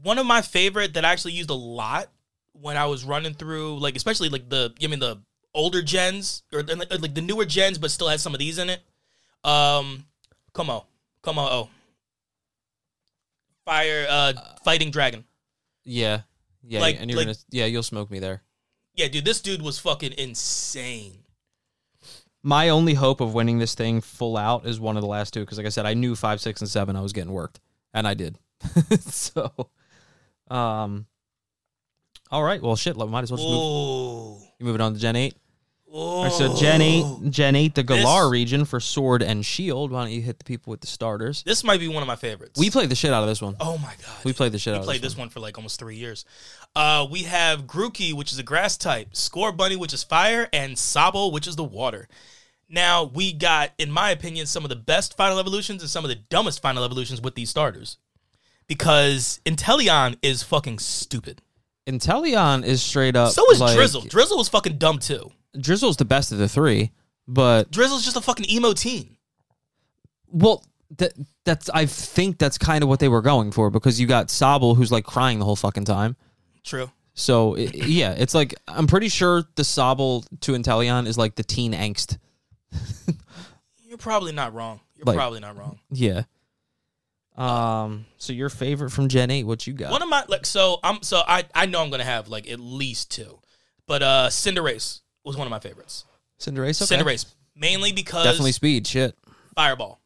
one 0.03 0.19
of 0.19 0.27
my 0.27 0.43
favorite 0.43 0.95
that 0.95 1.05
I 1.05 1.13
actually 1.13 1.33
used 1.33 1.51
a 1.51 1.55
lot 1.55 2.09
when 2.53 2.77
I 2.77 2.87
was 2.87 3.05
running 3.05 3.35
through, 3.35 3.79
like 3.79 3.97
especially 3.97 4.29
like 4.29 4.49
the, 4.49 4.73
I 4.83 4.87
mean 4.87 4.99
the 5.01 5.21
older 5.55 5.83
gens 5.83 6.43
or 6.53 6.63
the- 6.63 6.77
like, 6.77 6.91
like 7.01 7.15
the 7.15 7.21
newer 7.23 7.45
gens, 7.45 7.79
but 7.79 7.91
still 7.91 8.09
has 8.09 8.23
some 8.23 8.35
of 8.35 8.39
these 8.39 8.59
in 8.59 8.71
it. 8.71 8.81
Um, 9.45 10.05
come 10.53 10.69
on, 10.71 10.83
come 11.23 11.39
on, 11.39 11.49
oh, 11.51 11.69
fire, 13.65 14.07
uh, 14.09 14.33
fighting 14.65 14.91
dragon. 14.91 15.25
yeah, 15.85 16.23
yeah, 16.63 16.81
like- 16.81 17.01
and 17.01 17.11
you're 17.11 17.19
like- 17.19 17.27
gonna, 17.27 17.39
yeah, 17.51 17.67
you'll 17.67 17.83
smoke 17.83 18.11
me 18.11 18.19
there. 18.19 18.43
Yeah, 18.95 19.09
dude, 19.09 19.25
this 19.25 19.41
dude 19.41 19.63
was 19.63 19.79
fucking 19.79 20.13
insane. 20.19 21.25
My 22.43 22.69
only 22.71 22.95
hope 22.95 23.21
of 23.21 23.35
winning 23.35 23.59
this 23.59 23.75
thing 23.75 24.01
full 24.01 24.37
out 24.37 24.67
is 24.67 24.81
one 24.81 24.97
of 24.97 25.03
the 25.03 25.07
last 25.09 25.33
two 25.33 25.41
because, 25.41 25.59
like 25.59 25.67
I 25.67 25.71
said, 25.71 25.87
I 25.87 25.95
knew 25.95 26.17
five, 26.17 26.41
six, 26.41 26.61
and 26.61 26.69
seven 26.71 26.97
I 26.97 27.01
was 27.01 27.13
getting 27.13 27.33
worked, 27.33 27.61
and 27.95 28.07
I 28.09 28.15
did. 28.15 28.39
so, 29.01 29.53
um, 30.51 31.07
all 32.31 32.43
right. 32.43 32.63
Well, 32.63 32.77
shit. 32.77 32.97
Might 32.97 33.23
as 33.23 33.31
well 33.31 33.39
just 33.39 33.49
move. 33.49 34.41
Ooh. 34.43 34.47
You 34.59 34.67
moving 34.67 34.81
on 34.81 34.95
to 34.95 34.99
Gen 35.01 35.17
eight. 35.17 35.35
Ooh. 35.89 35.97
All 35.97 36.23
right, 36.23 36.33
so 36.33 36.55
Gen 36.57 36.81
eight, 36.83 37.05
Gen 37.31 37.57
eight, 37.57 37.75
the 37.75 37.83
Galar 37.83 38.25
This- 38.27 38.31
region 38.31 38.65
for 38.65 38.79
sword 38.79 39.23
and 39.25 39.45
shield. 39.45 39.91
Why 39.91 40.03
don't 40.05 40.13
you 40.13 40.23
hit 40.23 40.39
the 40.39 40.45
people 40.45 40.71
with 40.71 40.81
the 40.81 40.87
starters? 40.87 41.43
This 41.43 41.65
might 41.65 41.81
be 41.81 41.89
one 41.89 42.01
of 42.03 42.07
my 42.07 42.15
favorites. 42.15 42.61
We 42.61 42.71
played 42.71 42.91
the 42.91 42.95
shit 42.95 43.13
out 43.13 43.23
of 43.25 43.29
this 43.29 43.43
one. 43.43 43.57
Oh 43.59 43.77
my 43.79 43.95
god. 44.01 44.25
We 44.25 44.33
played 44.33 44.53
the 44.53 44.59
shit 44.59 44.73
We 44.73 44.77
out 44.77 44.81
of 44.81 44.85
played 44.87 45.03
this 45.03 45.15
this 45.15 45.19
one 45.19 45.31
for 45.31 45.41
like 45.41 45.59
almost 45.59 45.81
three 45.81 45.97
years. 45.97 46.25
Uh, 46.77 47.09
we 47.11 47.25
have 47.25 47.63
Grookey, 47.63 48.13
which 48.13 48.31
is 48.31 48.39
a 48.39 48.45
grass 48.45 48.77
type, 48.77 49.15
Scorbunny, 49.15 49.77
which 49.77 49.93
is 49.93 50.05
fire, 50.05 50.49
and 50.53 50.77
Sobble, 50.77 51.33
which 51.33 51.49
is 51.49 51.57
the 51.57 51.65
water. 51.65 52.07
Now 52.69 53.03
we 53.03 53.33
got, 53.33 53.73
in 53.77 53.91
my 53.91 54.11
opinion, 54.11 54.47
some 54.47 54.65
of 54.65 54.69
the 54.69 54.77
best 54.77 55.17
final 55.17 55.41
evolutions 55.41 55.83
and 55.83 55.91
some 55.91 56.05
of 56.05 56.09
the 56.09 56.15
dumbest 56.15 56.63
final 56.63 56.85
evolutions 56.85 57.21
with 57.21 57.35
these 57.35 57.51
starters. 57.51 57.99
Because 58.71 59.41
Inteleon 59.45 60.17
is 60.23 60.45
fucking 60.45 60.79
stupid. 60.79 61.43
Inteleon 61.89 62.65
is 62.65 62.81
straight 62.81 63.17
up. 63.17 63.33
So 63.33 63.45
is 63.51 63.61
like- 63.61 63.77
Drizzile. 63.77 64.09
Drizzile 64.09 64.39
was 64.39 64.49
fucking 64.49 64.79
dumb 64.79 65.01
too. 65.01 65.33
Drizzile's 65.57 65.97
the 65.97 66.05
best 66.05 66.31
of 66.31 66.39
the 66.39 66.49
three, 66.49 66.93
but 67.27 67.73
Drizzile's 67.73 68.05
just 68.05 68.17
a 68.17 68.21
fucking 68.21 68.49
emo 68.49 68.73
teen. 68.73 69.17
well, 70.29 70.65
that 70.99 71.13
that's 71.45 71.69
I 71.71 71.87
think 71.87 72.39
that's 72.39 72.59
kind 72.59 72.85
of 72.85 72.89
what 72.89 73.01
they 73.01 73.09
were 73.09 73.23
going 73.23 73.51
for 73.51 73.71
because 73.71 74.01
you 74.01 74.07
got 74.07 74.29
Sobble 74.29 74.77
who's 74.77 74.93
like 74.93 75.05
crying 75.05 75.41
the 75.41 75.45
whole 75.45 75.57
fucking 75.57 75.85
time. 75.85 76.15
True. 76.63 76.91
So 77.15 77.57
i 77.57 77.71
yeah, 77.73 78.13
it's 78.17 78.35
like 78.35 78.55
I'm 78.69 78.87
pretty 78.87 79.09
sure 79.09 79.43
the 79.57 79.63
Sobble 79.65 80.25
to 80.43 80.53
Inteleon 80.53 81.09
is 81.09 81.19
like 81.19 81.35
the 81.35 81.43
teen 81.43 81.73
angst. 81.73 82.19
You're 83.89 83.99
probably 83.99 84.31
not 84.33 84.55
wrong. 84.55 84.79
You're 84.95 85.07
Like- 85.07 85.17
probably 85.17 85.41
not 85.41 85.57
wrong. 85.57 85.81
Yeah. 85.91 86.23
Um. 87.41 88.07
So 88.19 88.33
your 88.33 88.49
favorite 88.51 88.91
from 88.91 89.09
Gen 89.09 89.31
Eight? 89.31 89.45
What 89.45 89.67
you 89.67 89.73
got? 89.73 89.91
One 89.91 90.03
of 90.03 90.09
my 90.09 90.25
like 90.29 90.45
so 90.45 90.79
I'm 90.83 91.03
so 91.03 91.23
I 91.27 91.45
I 91.55 91.67
know 91.67 91.83
I'm 91.83 91.91
gonna 91.91 92.05
have 92.05 92.29
like 92.29 92.51
at 92.51 92.61
least 92.61 93.11
two, 93.11 93.41
but 93.87 94.03
uh 94.03 94.29
Cinderace 94.29 95.01
was 95.25 95.37
one 95.37 95.47
of 95.47 95.51
my 95.51 95.59
favorites. 95.61 96.05
Cinderace. 96.39 96.83
Okay. 96.83 97.03
Cinderace 97.03 97.27
mainly 97.57 97.93
because 97.93 98.25
Definitely 98.25 98.53
speed. 98.53 98.87
Shit. 98.87 99.17
Fireball. 99.55 100.01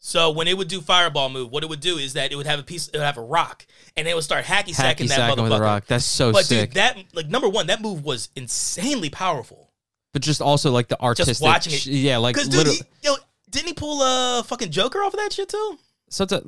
So 0.00 0.30
when 0.30 0.46
it 0.48 0.56
would 0.56 0.68
do 0.68 0.80
Fireball 0.80 1.28
move, 1.28 1.50
what 1.50 1.62
it 1.64 1.68
would 1.68 1.80
do 1.80 1.98
is 1.98 2.12
that 2.12 2.30
it 2.30 2.36
would 2.36 2.46
have 2.46 2.60
a 2.60 2.62
piece, 2.62 2.88
it 2.88 2.96
would 2.96 3.02
have 3.04 3.18
a 3.18 3.22
rock, 3.22 3.66
and 3.96 4.06
it 4.06 4.14
would 4.14 4.22
start 4.24 4.44
hacky 4.44 4.72
sacking 4.74 5.06
Hacky 5.06 5.16
that 5.16 5.36
motherfucker. 5.36 5.60
rock. 5.60 5.86
That's 5.86 6.04
so 6.04 6.30
but 6.32 6.44
sick. 6.44 6.68
dude, 6.70 6.74
that 6.76 6.96
like 7.14 7.26
number 7.28 7.48
one, 7.48 7.66
that 7.66 7.80
move 7.82 8.04
was 8.04 8.28
insanely 8.36 9.10
powerful. 9.10 9.72
but 10.12 10.22
just 10.22 10.40
also 10.40 10.70
like 10.70 10.88
the 10.88 11.00
artistic. 11.00 11.32
just 11.32 11.42
watching 11.42 11.72
it- 11.72 11.86
yeah, 11.86 12.18
like 12.18 12.36
Because 12.36 12.48
dude, 12.48 12.66
he, 12.68 12.80
yo, 13.02 13.16
didn't 13.50 13.66
he 13.68 13.72
pull 13.74 14.00
a 14.02 14.44
fucking 14.44 14.70
Joker 14.70 15.00
off 15.00 15.14
of 15.14 15.18
that 15.20 15.32
shit 15.32 15.48
too? 15.48 15.78
So 16.10 16.24
it's 16.24 16.32
a, 16.32 16.42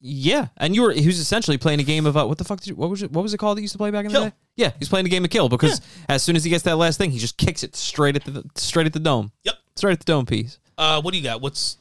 yeah, 0.00 0.48
and 0.58 0.74
you 0.74 0.82
were 0.82 0.92
he 0.92 1.06
was 1.06 1.18
essentially 1.18 1.56
playing 1.56 1.80
a 1.80 1.84
game 1.84 2.04
of 2.06 2.16
uh, 2.16 2.26
what 2.26 2.36
the 2.38 2.44
fuck 2.44 2.60
did 2.60 2.68
you, 2.68 2.76
what 2.76 2.90
was 2.90 3.02
it, 3.02 3.10
what 3.10 3.22
was 3.22 3.32
it 3.32 3.38
called 3.38 3.56
that 3.56 3.62
you 3.62 3.64
used 3.64 3.72
to 3.72 3.78
play 3.78 3.90
back 3.90 4.04
in 4.04 4.10
Kill. 4.10 4.24
the 4.24 4.30
day? 4.30 4.36
Yeah, 4.56 4.72
he's 4.78 4.88
playing 4.88 5.06
a 5.06 5.08
game 5.08 5.24
of 5.24 5.30
kill 5.30 5.48
because 5.48 5.80
as 6.08 6.22
soon 6.22 6.36
as 6.36 6.44
he 6.44 6.50
gets 6.50 6.64
that 6.64 6.76
last 6.76 6.98
thing, 6.98 7.10
he 7.10 7.18
just 7.18 7.36
kicks 7.38 7.62
it 7.64 7.74
straight 7.74 8.14
at 8.16 8.24
the 8.24 8.44
straight 8.54 8.86
at 8.86 8.92
the 8.92 9.00
dome. 9.00 9.32
Yep. 9.44 9.54
Straight 9.76 9.92
at 9.92 9.98
the 10.00 10.04
dome 10.04 10.26
piece. 10.26 10.58
Uh, 10.76 11.00
what 11.00 11.12
do 11.12 11.18
you 11.18 11.24
got? 11.24 11.40
What's 11.40 11.78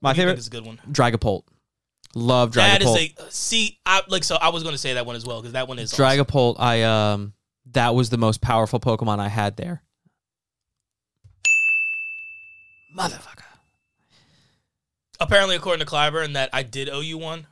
My 0.00 0.10
what 0.10 0.14
do 0.14 0.22
you 0.22 0.28
think 0.28 0.28
favorite 0.28 0.38
is 0.38 0.46
a 0.46 0.50
good 0.50 0.66
one? 0.66 0.80
Dragapult. 0.90 1.42
Love 2.14 2.52
That 2.52 2.80
is 2.80 2.88
Dragapult. 2.88 3.28
a 3.28 3.32
see. 3.32 3.78
I 3.84 4.02
like 4.08 4.22
so. 4.22 4.36
I 4.36 4.50
was 4.50 4.62
going 4.62 4.74
to 4.74 4.78
say 4.78 4.94
that 4.94 5.04
one 5.04 5.16
as 5.16 5.26
well 5.26 5.40
because 5.40 5.54
that 5.54 5.66
one 5.66 5.78
is 5.80 5.92
awesome. 5.92 6.04
Dragapult. 6.24 6.56
I 6.60 6.82
um 6.82 7.32
that 7.72 7.94
was 7.94 8.08
the 8.10 8.18
most 8.18 8.40
powerful 8.40 8.78
Pokemon 8.78 9.18
I 9.18 9.28
had 9.28 9.56
there. 9.56 9.82
Motherfucker. 12.96 13.43
Apparently, 15.20 15.56
according 15.56 15.84
to 15.86 15.90
Clyburn, 15.90 16.34
that 16.34 16.50
I 16.52 16.62
did 16.62 16.88
owe 16.88 17.00
you 17.00 17.18
one, 17.18 17.46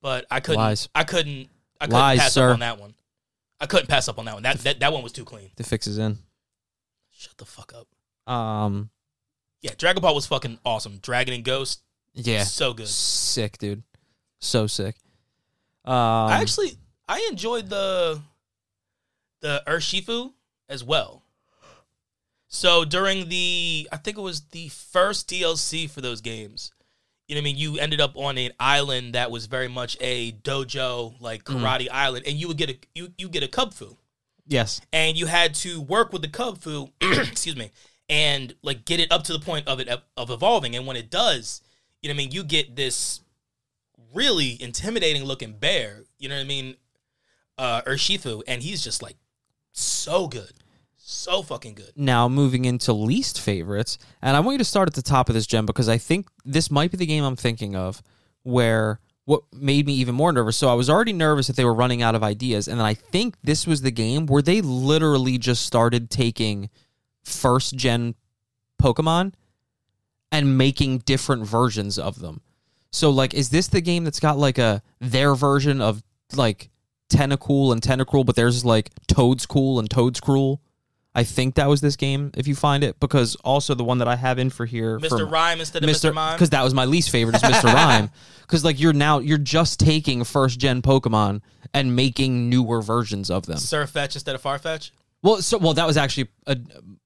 but 0.00 0.26
I 0.30 0.40
couldn't. 0.40 0.60
Lies. 0.60 0.88
I 0.94 1.04
couldn't. 1.04 1.48
I 1.80 1.86
couldn't 1.86 1.98
Lies, 2.00 2.18
pass 2.20 2.32
sir. 2.32 2.48
up 2.50 2.54
on 2.54 2.60
that 2.60 2.78
one. 2.78 2.94
I 3.60 3.66
couldn't 3.66 3.88
pass 3.88 4.08
up 4.08 4.18
on 4.18 4.24
that 4.26 4.34
one. 4.34 4.42
That 4.42 4.58
that, 4.60 4.80
that 4.80 4.92
one 4.92 5.02
was 5.02 5.12
too 5.12 5.24
clean. 5.24 5.50
The 5.56 5.64
fix 5.64 5.86
is 5.86 5.98
in. 5.98 6.18
Shut 7.12 7.36
the 7.38 7.44
fuck 7.44 7.72
up. 7.74 8.32
Um 8.32 8.90
Yeah, 9.60 9.72
Dragon 9.78 10.00
Ball 10.02 10.14
was 10.14 10.26
fucking 10.26 10.58
awesome. 10.64 10.98
Dragon 11.02 11.34
and 11.34 11.44
Ghost, 11.44 11.82
yeah. 12.14 12.42
so 12.44 12.72
good. 12.72 12.88
Sick, 12.88 13.58
dude. 13.58 13.82
So 14.40 14.66
sick. 14.66 14.96
Um 15.84 15.94
I 15.94 16.40
actually 16.40 16.76
I 17.08 17.28
enjoyed 17.30 17.68
the 17.68 18.20
the 19.40 19.62
Urshifu 19.66 20.32
as 20.68 20.82
well. 20.84 21.21
So 22.54 22.84
during 22.84 23.30
the 23.30 23.88
I 23.90 23.96
think 23.96 24.18
it 24.18 24.20
was 24.20 24.42
the 24.52 24.68
first 24.68 25.26
DLC 25.28 25.88
for 25.88 26.02
those 26.02 26.20
games, 26.20 26.70
you 27.26 27.34
know 27.34 27.38
what 27.40 27.44
I 27.44 27.44
mean, 27.44 27.56
you 27.56 27.78
ended 27.78 27.98
up 28.00 28.14
on 28.14 28.36
an 28.36 28.52
island 28.60 29.14
that 29.14 29.30
was 29.30 29.46
very 29.46 29.68
much 29.68 29.96
a 30.02 30.32
dojo 30.32 31.14
like 31.18 31.44
Mm. 31.44 31.60
karate 31.62 31.88
island 31.90 32.26
and 32.26 32.36
you 32.36 32.48
would 32.48 32.58
get 32.58 32.68
a 32.68 32.78
you 32.94 33.08
you 33.16 33.28
get 33.30 33.42
a 33.42 33.48
Kubfu 33.48 33.96
Yes. 34.46 34.82
and 34.92 35.16
you 35.16 35.26
had 35.26 35.54
to 35.56 35.80
work 35.80 36.12
with 36.12 36.20
the 36.20 36.28
Kubfu, 36.28 36.90
excuse 37.00 37.56
me, 37.56 37.70
and 38.10 38.54
like 38.62 38.84
get 38.84 39.00
it 39.00 39.10
up 39.10 39.24
to 39.24 39.32
the 39.32 39.40
point 39.40 39.66
of 39.66 39.80
it 39.80 39.88
of 40.16 40.28
evolving 40.30 40.76
and 40.76 40.86
when 40.86 40.96
it 40.96 41.10
does, 41.10 41.62
you 42.02 42.08
know 42.08 42.12
what 42.12 42.16
I 42.16 42.24
mean, 42.24 42.32
you 42.32 42.44
get 42.44 42.76
this 42.76 43.20
really 44.12 44.60
intimidating 44.62 45.24
looking 45.24 45.54
bear, 45.54 46.04
you 46.18 46.28
know 46.28 46.34
what 46.34 46.42
I 46.42 46.44
mean, 46.44 46.76
uh 47.56 47.80
Urshifu 47.82 48.42
and 48.46 48.62
he's 48.62 48.84
just 48.84 49.02
like 49.02 49.16
so 49.72 50.28
good. 50.28 50.52
So 51.12 51.42
fucking 51.42 51.74
good. 51.74 51.92
now 51.94 52.28
moving 52.28 52.64
into 52.64 52.92
least 52.92 53.40
favorites 53.40 53.98
and 54.20 54.36
i 54.36 54.40
want 54.40 54.54
you 54.54 54.58
to 54.58 54.64
start 54.64 54.88
at 54.88 54.94
the 54.94 55.02
top 55.02 55.28
of 55.28 55.34
this 55.34 55.46
gem 55.46 55.66
because 55.66 55.88
i 55.88 55.98
think 55.98 56.26
this 56.44 56.70
might 56.70 56.90
be 56.90 56.96
the 56.96 57.06
game 57.06 57.22
i'm 57.22 57.36
thinking 57.36 57.76
of 57.76 58.02
where 58.42 58.98
what 59.24 59.42
made 59.52 59.86
me 59.86 59.92
even 59.94 60.14
more 60.14 60.32
nervous 60.32 60.56
so 60.56 60.68
i 60.68 60.74
was 60.74 60.90
already 60.90 61.12
nervous 61.12 61.46
that 61.46 61.56
they 61.56 61.64
were 61.64 61.74
running 61.74 62.02
out 62.02 62.14
of 62.14 62.22
ideas 62.22 62.66
and 62.66 62.80
then 62.80 62.86
i 62.86 62.94
think 62.94 63.36
this 63.42 63.66
was 63.66 63.82
the 63.82 63.90
game 63.90 64.26
where 64.26 64.42
they 64.42 64.60
literally 64.60 65.38
just 65.38 65.64
started 65.64 66.10
taking 66.10 66.68
first 67.22 67.76
gen 67.76 68.14
pokemon 68.80 69.32
and 70.32 70.58
making 70.58 70.98
different 70.98 71.46
versions 71.46 71.98
of 71.98 72.18
them 72.20 72.40
so 72.90 73.10
like 73.10 73.32
is 73.34 73.50
this 73.50 73.68
the 73.68 73.80
game 73.80 74.02
that's 74.04 74.20
got 74.20 74.38
like 74.38 74.58
a 74.58 74.82
their 74.98 75.34
version 75.34 75.80
of 75.80 76.02
like 76.34 76.70
Tentacool 77.12 77.72
and 77.72 77.82
Tentacruel, 77.82 78.24
but 78.24 78.36
there's 78.36 78.64
like 78.64 78.90
Toedscool 79.06 79.78
and 79.78 79.88
Toedscruel. 79.90 80.58
I 81.14 81.24
think 81.24 81.56
that 81.56 81.68
was 81.68 81.80
this 81.82 81.96
game 81.96 82.30
if 82.34 82.46
you 82.46 82.54
find 82.54 82.82
it, 82.82 82.98
because 82.98 83.34
also 83.36 83.74
the 83.74 83.84
one 83.84 83.98
that 83.98 84.08
I 84.08 84.16
have 84.16 84.38
in 84.38 84.48
for 84.48 84.64
here, 84.64 84.98
Mr. 84.98 85.30
Rime 85.30 85.60
instead 85.60 85.84
of 85.84 85.90
Mr. 85.90 86.10
Mr. 86.10 86.14
Mime. 86.14 86.36
because 86.36 86.50
that 86.50 86.62
was 86.62 86.72
my 86.72 86.86
least 86.86 87.10
favorite 87.10 87.36
is 87.36 87.42
Mr. 87.42 87.64
Rhyme, 87.74 88.10
because 88.40 88.64
like 88.64 88.80
you're 88.80 88.94
now 88.94 89.18
you're 89.18 89.36
just 89.38 89.78
taking 89.78 90.24
first 90.24 90.58
gen 90.58 90.80
Pokemon 90.80 91.42
and 91.74 91.94
making 91.94 92.48
newer 92.48 92.80
versions 92.80 93.30
of 93.30 93.46
them. 93.46 93.58
Surfetch 93.58 94.14
instead 94.14 94.34
of 94.34 94.42
Farfetch. 94.42 94.90
Well, 95.22 95.42
so 95.42 95.58
well 95.58 95.74
that 95.74 95.86
was 95.86 95.96
actually 95.98 96.28
a 96.46 96.56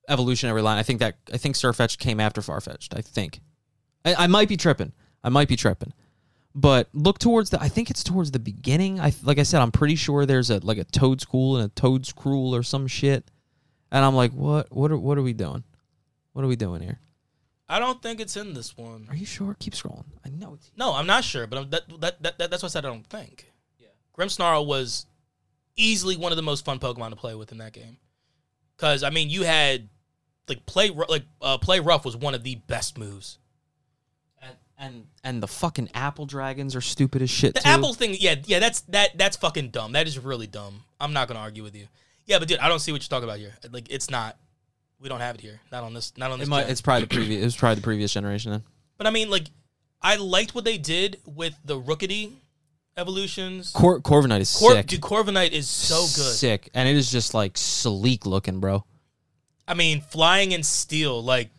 evolutionary 0.09 0.63
line. 0.63 0.79
I 0.79 0.83
think 0.85 1.01
that 1.01 1.17
I 1.33 1.37
think 1.37 1.57
Surfetch 1.57 1.99
came 1.99 2.21
after 2.21 2.41
Farfetch'd. 2.41 2.95
I 2.97 3.01
think 3.03 3.41
I, 4.05 4.15
I 4.15 4.27
might 4.29 4.49
be 4.49 4.57
tripping. 4.57 4.93
I 5.25 5.29
might 5.31 5.49
be 5.49 5.57
tripping. 5.57 5.93
But 6.55 6.89
look 6.95 7.19
towards 7.19 7.51
the. 7.51 7.61
I 7.61 7.69
think 7.69 7.91
it's 7.91 8.03
towards 8.03 8.31
the 8.31 8.39
beginning. 8.39 8.99
I 8.99 9.13
like 9.23 9.39
I 9.39 9.43
said. 9.43 9.61
I'm 9.61 9.73
pretty 9.73 9.97
sure 9.97 10.25
there's 10.25 10.49
a 10.49 10.59
like 10.61 10.79
a 10.79 10.85
Toedscool 10.87 11.61
and 11.61 11.65
a 11.65 11.69
Toedscruel 11.75 12.53
or 12.53 12.63
some 12.63 12.87
shit. 12.87 13.31
And 13.91 14.05
I'm 14.05 14.14
like, 14.14 14.32
what? 14.32 14.70
What 14.72 14.91
are 14.91 14.97
what 14.99 15.16
are 15.18 15.22
we 15.22 15.32
doing? 15.32 15.62
What 16.32 16.45
are 16.45 16.49
we 16.49 16.57
doing 16.57 16.82
here? 16.82 16.99
I 17.68 17.78
don't 17.80 18.01
think 18.01 18.20
it's 18.20 18.37
in 18.37 18.55
this 18.55 18.76
one. 18.76 19.07
Are 19.11 19.16
you 19.16 19.26
sure? 19.26 19.57
Keep 19.59 19.74
scrolling. 19.74 20.05
I 20.24 20.28
know 20.28 20.55
it's. 20.55 20.70
No, 20.76 20.95
I'm 20.95 21.07
not 21.07 21.24
sure, 21.24 21.47
but 21.49 21.59
I'm, 21.59 21.70
that, 21.70 21.82
that, 22.01 22.22
that, 22.22 22.39
that- 22.39 22.51
that's 22.51 22.62
what 22.62 22.70
I 22.70 22.74
said 22.74 22.84
I 22.84 22.89
don't 22.89 23.07
think. 23.07 23.51
Yeah. 23.80 23.89
Grimmsnarl 24.16 24.66
was 24.66 25.07
easily 25.76 26.16
one 26.16 26.30
of 26.30 26.37
the 26.37 26.43
most 26.43 26.64
fun 26.64 26.78
Pokemon 26.78 27.11
to 27.11 27.16
play 27.16 27.34
with 27.34 27.51
in 27.53 27.59
that 27.59 27.72
game. 27.72 27.97
Because, 28.76 29.03
I 29.03 29.11
mean, 29.11 29.30
you 29.30 29.43
had, 29.43 29.89
like, 30.49 30.64
play 30.66 30.91
Ru- 30.91 31.07
like 31.09 31.24
uh, 31.43 31.59
play 31.59 31.80
rough 31.80 32.05
was 32.05 32.16
one 32.16 32.34
of 32.34 32.45
the 32.45 32.55
best 32.55 32.99
moves. 32.99 33.39
And, 34.41 34.55
and 34.78 35.07
and 35.24 35.43
the 35.43 35.49
fucking 35.49 35.89
apple 35.95 36.26
dragons 36.26 36.76
are 36.76 36.80
stupid 36.80 37.20
as 37.22 37.30
shit 37.30 37.55
The 37.55 37.61
too. 37.62 37.68
apple 37.68 37.95
thing, 37.95 38.14
yeah, 38.20 38.37
yeah, 38.45 38.59
that's 38.61 38.82
that 38.82 39.16
that's 39.18 39.37
fucking 39.39 39.70
dumb. 39.70 39.93
That 39.93 40.07
is 40.07 40.18
really 40.18 40.47
dumb. 40.47 40.84
I'm 41.01 41.12
not 41.14 41.26
gonna 41.26 41.41
argue 41.41 41.62
with 41.64 41.74
you. 41.74 41.87
Yeah, 42.27 42.39
but 42.39 42.49
dude, 42.49 42.59
I 42.59 42.68
don't 42.68 42.81
see 42.81 42.93
what 42.93 43.03
you're 43.03 43.09
talking 43.09 43.29
about 43.29 43.39
here. 43.39 43.55
Like, 43.70 43.91
it's 43.91 44.11
not. 44.11 44.37
We 45.01 45.09
don't 45.09 45.20
have 45.20 45.35
it 45.37 45.41
here. 45.41 45.61
Not 45.70 45.85
on 45.85 45.95
this. 45.95 46.12
Not 46.16 46.31
on 46.31 46.39
this. 46.39 46.49
It 46.49 46.51
might, 46.51 46.62
gen. 46.62 46.70
it's 46.70 46.81
probably 46.81 47.03
the 47.03 47.14
previous. 47.14 47.41
It 47.43 47.45
was 47.45 47.57
probably 47.57 47.77
the 47.77 47.83
previous 47.83 48.12
generation 48.12 48.51
then. 48.53 48.62
But 48.99 49.07
I 49.07 49.11
mean, 49.11 49.31
like, 49.31 49.45
I 50.03 50.16
liked 50.16 50.55
what 50.55 50.64
they 50.64 50.79
did 50.79 51.18
with 51.27 51.55
the 51.64 51.81
Rookidee 51.81 52.33
evolutions. 52.97 53.70
Cor- 53.72 54.01
Corviknight 54.01 54.41
is 54.41 54.57
Cor- 54.57 54.72
sick. 54.72 54.87
Dude, 54.87 55.01
Corviknight 55.01 55.53
is 55.53 55.68
so 55.68 56.01
good. 56.01 56.35
Sick, 56.35 56.70
and 56.74 56.89
it 56.89 56.97
is 56.97 57.11
just 57.11 57.35
like 57.35 57.57
sleek 57.57 58.27
looking, 58.27 58.61
bro. 58.61 58.85
I 59.68 59.74
mean, 59.74 60.01
flying 60.01 60.53
in 60.53 60.62
steel, 60.62 61.22
like, 61.22 61.51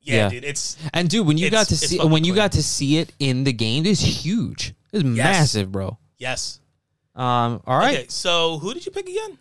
yeah, 0.00 0.14
Yeah. 0.24 0.28
dude, 0.30 0.44
it's 0.44 0.76
And 0.92 1.08
dude, 1.08 1.26
when 1.26 1.38
you 1.38 1.50
got 1.50 1.68
to 1.68 1.76
see 1.76 1.98
when 1.98 2.24
you 2.24 2.32
clean. 2.32 2.42
got 2.44 2.52
to 2.52 2.62
see 2.62 2.98
it 2.98 3.12
in 3.18 3.44
the 3.44 3.52
game, 3.52 3.86
it's 3.86 4.00
huge. 4.00 4.74
It's 4.92 5.04
massive, 5.04 5.70
bro. 5.70 5.98
yes. 6.18 6.60
Um, 7.14 7.62
all 7.66 7.78
right, 7.78 7.94
Okay, 7.98 8.06
so 8.08 8.58
who 8.58 8.74
did 8.74 8.84
you 8.84 8.92
pick 8.92 9.08
again? 9.08 9.38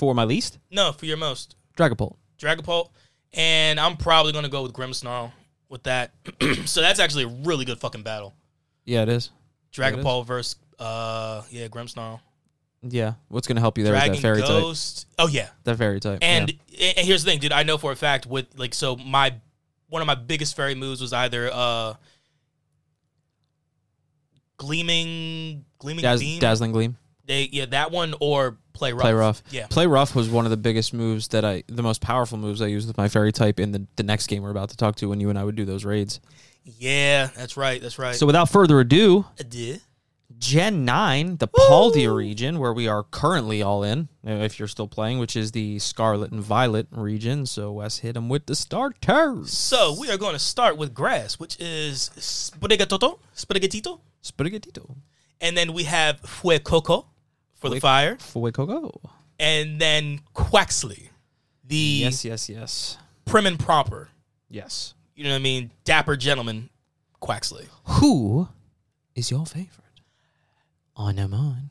For 0.00 0.14
my 0.14 0.24
least, 0.24 0.58
No, 0.70 0.92
for 0.92 1.04
your 1.04 1.18
most 1.18 1.56
Dragapult. 1.76 2.16
Dragapult. 2.38 2.88
and 3.34 3.78
I'm 3.78 3.98
probably 3.98 4.32
gonna 4.32 4.48
go 4.48 4.62
with 4.62 4.72
Grimmsnarl 4.72 5.30
with 5.68 5.82
that. 5.82 6.12
so 6.64 6.80
that's 6.80 6.98
actually 6.98 7.24
a 7.24 7.28
really 7.44 7.66
good 7.66 7.78
fucking 7.78 8.02
battle. 8.02 8.34
Yeah, 8.86 9.02
it 9.02 9.10
is. 9.10 9.30
Dragon 9.72 10.00
is. 10.00 10.26
Versus 10.26 10.56
uh 10.78 11.42
yeah 11.50 11.68
Grimmsnarl. 11.68 12.20
Yeah. 12.82 13.12
What's 13.28 13.46
gonna 13.46 13.60
help 13.60 13.76
you 13.76 13.84
there 13.84 13.92
Dragon 13.92 14.14
is 14.14 14.22
that 14.22 14.22
fairy 14.22 14.40
type. 14.40 14.64
Oh 15.18 15.28
yeah. 15.28 15.50
That 15.64 15.76
fairy 15.76 16.00
type. 16.00 16.20
And, 16.22 16.50
yeah. 16.68 16.92
and 16.96 17.06
here's 17.06 17.22
the 17.22 17.30
thing, 17.30 17.38
dude. 17.40 17.52
I 17.52 17.62
know 17.62 17.76
for 17.76 17.92
a 17.92 17.96
fact 17.96 18.24
with 18.24 18.46
like 18.56 18.72
so 18.72 18.96
my 18.96 19.34
one 19.90 20.00
of 20.00 20.06
my 20.06 20.14
biggest 20.14 20.56
fairy 20.56 20.74
moves 20.74 21.02
was 21.02 21.12
either 21.12 21.50
uh 21.52 21.92
gleaming 24.56 25.66
gleaming 25.78 26.02
Daz- 26.02 26.38
dazzling 26.38 26.72
gleam. 26.72 26.96
They 27.30 27.48
yeah 27.52 27.66
that 27.66 27.92
one 27.92 28.14
or 28.18 28.58
play 28.72 28.92
rough. 28.92 29.02
Play 29.02 29.12
rough. 29.12 29.42
Yeah. 29.50 29.68
Play 29.68 29.86
rough 29.86 30.16
was 30.16 30.28
one 30.28 30.46
of 30.46 30.50
the 30.50 30.56
biggest 30.56 30.92
moves 30.92 31.28
that 31.28 31.44
I, 31.44 31.62
the 31.68 31.82
most 31.82 32.00
powerful 32.00 32.38
moves 32.38 32.60
I 32.60 32.66
used 32.66 32.88
with 32.88 32.98
my 32.98 33.08
fairy 33.08 33.30
type 33.30 33.60
in 33.60 33.70
the, 33.70 33.86
the 33.94 34.02
next 34.02 34.26
game 34.26 34.42
we're 34.42 34.50
about 34.50 34.70
to 34.70 34.76
talk 34.76 34.96
to 34.96 35.08
when 35.08 35.20
you 35.20 35.30
and 35.30 35.38
I 35.38 35.44
would 35.44 35.54
do 35.54 35.64
those 35.64 35.84
raids. 35.84 36.18
Yeah, 36.64 37.28
that's 37.36 37.56
right. 37.56 37.80
That's 37.80 38.00
right. 38.00 38.16
So 38.16 38.26
without 38.26 38.48
further 38.48 38.80
ado. 38.80 39.26
Gen 40.38 40.84
9, 40.84 41.36
the 41.36 41.48
Paldea 41.48 42.14
region, 42.14 42.58
where 42.58 42.72
we 42.72 42.88
are 42.88 43.02
currently 43.02 43.62
all 43.62 43.82
in, 43.82 44.08
uh, 44.26 44.30
if 44.30 44.58
you're 44.58 44.68
still 44.68 44.88
playing, 44.88 45.18
which 45.18 45.36
is 45.36 45.52
the 45.52 45.78
Scarlet 45.80 46.30
and 46.32 46.40
Violet 46.40 46.86
region. 46.90 47.44
So 47.46 47.72
Wes 47.72 47.98
hit 47.98 48.14
them 48.14 48.28
with 48.28 48.46
the 48.46 48.54
starters. 48.54 49.52
So 49.52 49.94
we 50.00 50.10
are 50.10 50.16
going 50.16 50.32
to 50.32 50.38
start 50.38 50.78
with 50.78 50.94
grass, 50.94 51.38
which 51.38 51.58
is 51.60 52.10
Sprigatito, 52.16 53.18
Sprigatito, 53.36 54.00
Sprigatito. 54.22 54.96
and 55.40 55.56
then 55.58 55.74
we 55.74 55.84
have 55.84 56.22
Fuecoco 56.22 57.06
for 57.60 57.68
the 57.70 57.78
fire, 57.80 58.16
Fuecoco. 58.16 58.90
and 59.38 59.80
then 59.80 60.20
Quaxley, 60.34 61.10
the 61.64 61.76
Yes, 61.76 62.24
yes, 62.24 62.48
yes. 62.48 62.96
prim 63.24 63.46
and 63.46 63.58
proper. 63.58 64.08
Yes. 64.48 64.94
You 65.14 65.24
know 65.24 65.30
what 65.30 65.36
I 65.36 65.40
mean? 65.40 65.70
Dapper 65.84 66.16
gentleman, 66.16 66.70
Quaxley. 67.20 67.68
Who 67.84 68.48
is 69.14 69.30
your 69.30 69.46
favorite? 69.46 69.68
I 70.96 71.12
know 71.12 71.28
mine. 71.28 71.70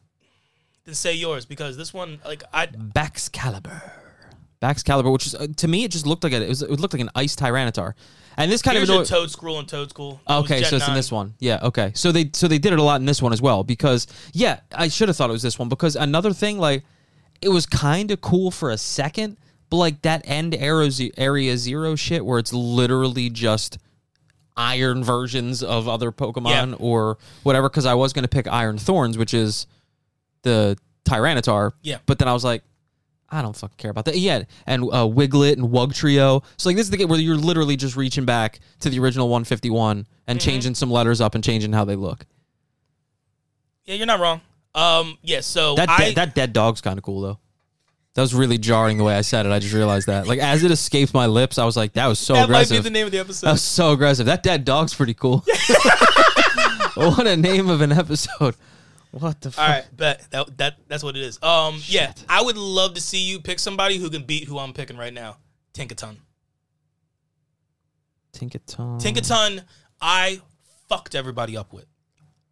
Then 0.85 0.95
say 0.95 1.13
yours 1.13 1.45
because 1.45 1.75
this 1.77 1.93
one, 1.93 2.19
like 2.25 2.43
I, 2.53 2.67
Baxcalibur. 2.67 3.91
Baxcalibur, 4.61 5.11
which 5.11 5.27
is 5.27 5.35
uh, 5.35 5.47
to 5.57 5.67
me, 5.67 5.83
it 5.83 5.91
just 5.91 6.05
looked 6.05 6.23
like 6.23 6.33
a, 6.33 6.41
it 6.43 6.49
was. 6.49 6.61
It 6.61 6.79
looked 6.79 6.93
like 6.93 7.01
an 7.01 7.09
ice 7.15 7.35
Tyranitar, 7.35 7.93
and 8.39 8.51
this 8.51 8.61
kind 8.61 8.75
here's 8.77 8.89
of 8.89 8.95
annoyed. 8.95 9.07
Toedscool 9.07 9.59
and 9.59 9.67
Toedscool. 9.67 10.19
Okay, 10.27 10.63
so 10.63 10.77
it's 10.77 10.87
in 10.87 10.93
this 10.95 11.11
one. 11.11 11.35
Yeah, 11.39 11.59
okay. 11.63 11.91
So 11.93 12.11
they 12.11 12.29
so 12.33 12.47
they 12.47 12.57
did 12.57 12.73
it 12.73 12.79
a 12.79 12.83
lot 12.83 12.99
in 12.99 13.05
this 13.05 13.21
one 13.21 13.33
as 13.33 13.41
well 13.41 13.63
because 13.63 14.07
yeah, 14.33 14.61
I 14.73 14.87
should 14.87 15.07
have 15.09 15.17
thought 15.17 15.29
it 15.29 15.33
was 15.33 15.43
this 15.43 15.59
one 15.59 15.69
because 15.69 15.95
another 15.95 16.33
thing 16.33 16.57
like 16.57 16.83
it 17.41 17.49
was 17.49 17.65
kind 17.65 18.09
of 18.11 18.19
cool 18.21 18.49
for 18.51 18.69
a 18.71 18.77
second, 18.77 19.37
but 19.69 19.77
like 19.77 20.01
that 20.01 20.21
end 20.25 20.55
area 20.55 20.89
ze- 20.91 21.13
area 21.17 21.55
0 21.57 21.95
shit 21.95 22.25
where 22.25 22.39
it's 22.39 22.51
literally 22.53 23.29
just 23.29 23.77
iron 24.57 25.03
versions 25.03 25.63
of 25.63 25.87
other 25.87 26.11
Pokemon 26.11 26.71
Yeah. 26.71 26.75
or 26.79 27.17
whatever 27.43 27.69
cuz 27.69 27.85
I 27.85 27.93
was 27.93 28.11
going 28.11 28.23
to 28.23 28.29
pick 28.29 28.47
Iron 28.47 28.77
Thorns, 28.77 29.17
which 29.17 29.33
is 29.33 29.67
the 30.41 30.77
Tyranitar. 31.05 31.71
Yeah. 31.81 31.97
But 32.05 32.19
then 32.19 32.27
I 32.27 32.33
was 32.33 32.43
like 32.43 32.63
I 33.31 33.41
don't 33.41 33.55
fucking 33.55 33.75
care 33.77 33.91
about 33.91 34.05
that. 34.05 34.17
Yeah, 34.17 34.43
and 34.65 34.83
uh, 34.85 35.05
Wiglett 35.07 35.53
and 35.53 35.69
Wugtrio. 35.69 36.43
So 36.57 36.69
like 36.69 36.75
this 36.75 36.85
is 36.87 36.89
the 36.89 36.97
game 36.97 37.09
where 37.09 37.19
you're 37.19 37.35
literally 37.37 37.75
just 37.75 37.95
reaching 37.95 38.25
back 38.25 38.59
to 38.79 38.89
the 38.89 38.99
original 38.99 39.29
151 39.29 40.07
and 40.27 40.39
Mm-hmm. 40.39 40.45
changing 40.45 40.75
some 40.75 40.89
letters 40.91 41.21
up 41.21 41.35
and 41.35 41.43
changing 41.43 41.73
how 41.73 41.85
they 41.85 41.95
look. 41.95 42.25
Yeah, 43.85 43.95
you're 43.95 44.05
not 44.07 44.19
wrong. 44.19 44.41
Um, 44.75 45.17
yeah. 45.23 45.41
So 45.41 45.75
That 45.75 45.89
I, 45.89 46.09
de- 46.09 46.13
that 46.15 46.35
dead 46.35 46.53
dog's 46.53 46.81
kind 46.81 46.97
of 46.97 47.03
cool 47.03 47.21
though. 47.21 47.39
That 48.15 48.21
was 48.21 48.33
really 48.35 48.57
jarring 48.57 48.97
the 48.97 49.03
way 49.03 49.15
I 49.15 49.21
said 49.21 49.45
it. 49.45 49.51
I 49.51 49.59
just 49.59 49.73
realized 49.73 50.07
that. 50.07 50.27
Like 50.27 50.39
as 50.39 50.63
it 50.63 50.71
escaped 50.71 51.13
my 51.13 51.25
lips, 51.27 51.57
I 51.57 51.65
was 51.65 51.77
like, 51.77 51.93
"That 51.93 52.07
was 52.07 52.19
so 52.19 52.33
aggressive. 52.35 52.69
that 52.69 52.75
might 52.75 52.79
be 52.79 52.83
the 52.83 52.89
name 52.89 53.05
of 53.05 53.11
the 53.11 53.17
that 53.19 53.25
episode. 53.25 53.51
was 53.51 53.61
so 53.61 53.91
aggressive. 53.93 54.25
That 54.25 54.43
dead 54.43 54.65
dog's 54.65 54.93
pretty 54.93 55.13
cool. 55.13 55.45
what 56.95 57.27
a 57.27 57.37
name 57.37 57.69
of 57.69 57.81
an 57.81 57.91
episode. 57.91 58.55
What 59.11 59.41
the 59.41 59.51
fuck? 59.51 59.63
All 59.67 59.73
right, 59.75 59.85
bet 59.97 60.27
that 60.31 60.57
that 60.57 60.75
that's 60.87 61.03
what 61.03 61.15
it 61.17 61.23
is. 61.23 61.41
Um, 61.41 61.81
yeah, 61.85 62.13
I 62.27 62.41
would 62.43 62.57
love 62.57 62.93
to 62.93 63.01
see 63.01 63.19
you 63.19 63.39
pick 63.39 63.57
somebody 63.59 63.97
who 63.97 64.09
can 64.09 64.23
beat 64.23 64.43
who 64.47 64.59
I'm 64.59 64.71
picking 64.73 64.97
right 64.97 65.13
now. 65.13 65.37
Tinkaton. 65.73 66.17
Tinkaton. 68.33 69.01
Tinkaton, 69.01 69.63
I 70.01 70.41
fucked 70.87 71.15
everybody 71.15 71.57
up 71.57 71.73
with. 71.73 71.85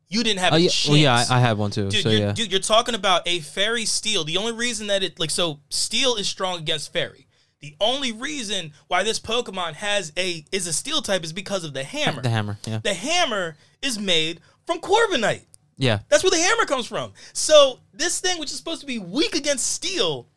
You 0.10 0.24
didn't 0.24 0.39
have 0.39 0.53
Oh 0.53 0.55
a 0.55 0.60
yeah, 0.60 0.70
well, 0.88 0.97
yeah, 0.97 1.26
I, 1.30 1.38
I 1.38 1.39
had 1.39 1.58
one 1.58 1.70
too. 1.70 1.89
dude, 1.89 2.01
so 2.03 2.10
you're, 2.10 2.20
yeah, 2.20 2.32
dude, 2.32 2.49
you're 2.51 2.62
talking 2.62 2.95
about 2.95 3.28
a 3.28 3.39
fairy 3.41 3.86
steel. 3.86 4.24
The 4.24 4.38
only 4.38 4.53
reason 4.53 4.88
that 4.88 5.03
it 5.03 5.20
like 5.20 5.30
so 5.32 5.60
steel 5.70 6.16
is 6.16 6.28
strong 6.28 6.60
against 6.60 6.93
fairy. 6.93 7.28
The 7.60 7.76
only 7.82 8.12
reason 8.12 8.72
why 8.88 9.03
this 9.03 9.20
Pokemon 9.20 9.74
has 9.74 10.14
a 10.16 10.45
is 10.51 10.66
a 10.66 10.74
steel 10.74 11.01
type 11.01 11.24
is 11.26 11.34
because 11.34 11.64
of 11.66 11.74
the 11.74 11.84
hammer. 11.84 12.22
the 12.22 12.30
hammer. 12.30 12.58
Yeah, 12.66 12.80
The 12.84 12.93
hammer 12.93 13.58
is 13.82 13.99
made 13.99 14.39
from 14.66 14.80
Corviknight. 14.80 15.41
Yeah, 15.78 15.99
That's 16.09 16.23
where 16.23 16.32
the 16.32 16.38
hammer 16.38 16.65
comes 16.65 16.88
from. 16.88 17.13
So 17.34 17.80
this 17.93 18.19
thing, 18.19 18.39
which 18.39 18.51
is 18.51 18.57
supposed 18.57 18.82
to 18.82 18.88
be 18.88 18.99
weak 18.99 19.36
against 19.36 19.71
steel, 19.71 20.28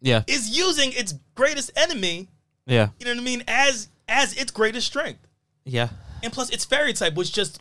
yeah, 0.00 0.22
is 0.26 0.56
using 0.56 0.92
its 0.92 1.14
greatest 1.34 1.70
enemy. 1.76 2.28
yeah, 2.66 2.88
You 2.98 3.06
know 3.06 3.12
what 3.12 3.20
I 3.20 3.24
mean? 3.24 3.44
As 3.48 3.88
as 4.08 4.34
its 4.34 4.52
greatest 4.52 4.86
strength, 4.86 5.26
yeah. 5.64 5.88
and 6.22 6.32
plus 6.32 6.50
its 6.50 6.64
fairy 6.64 6.92
type, 6.92 7.14
which 7.14 7.32
just 7.32 7.60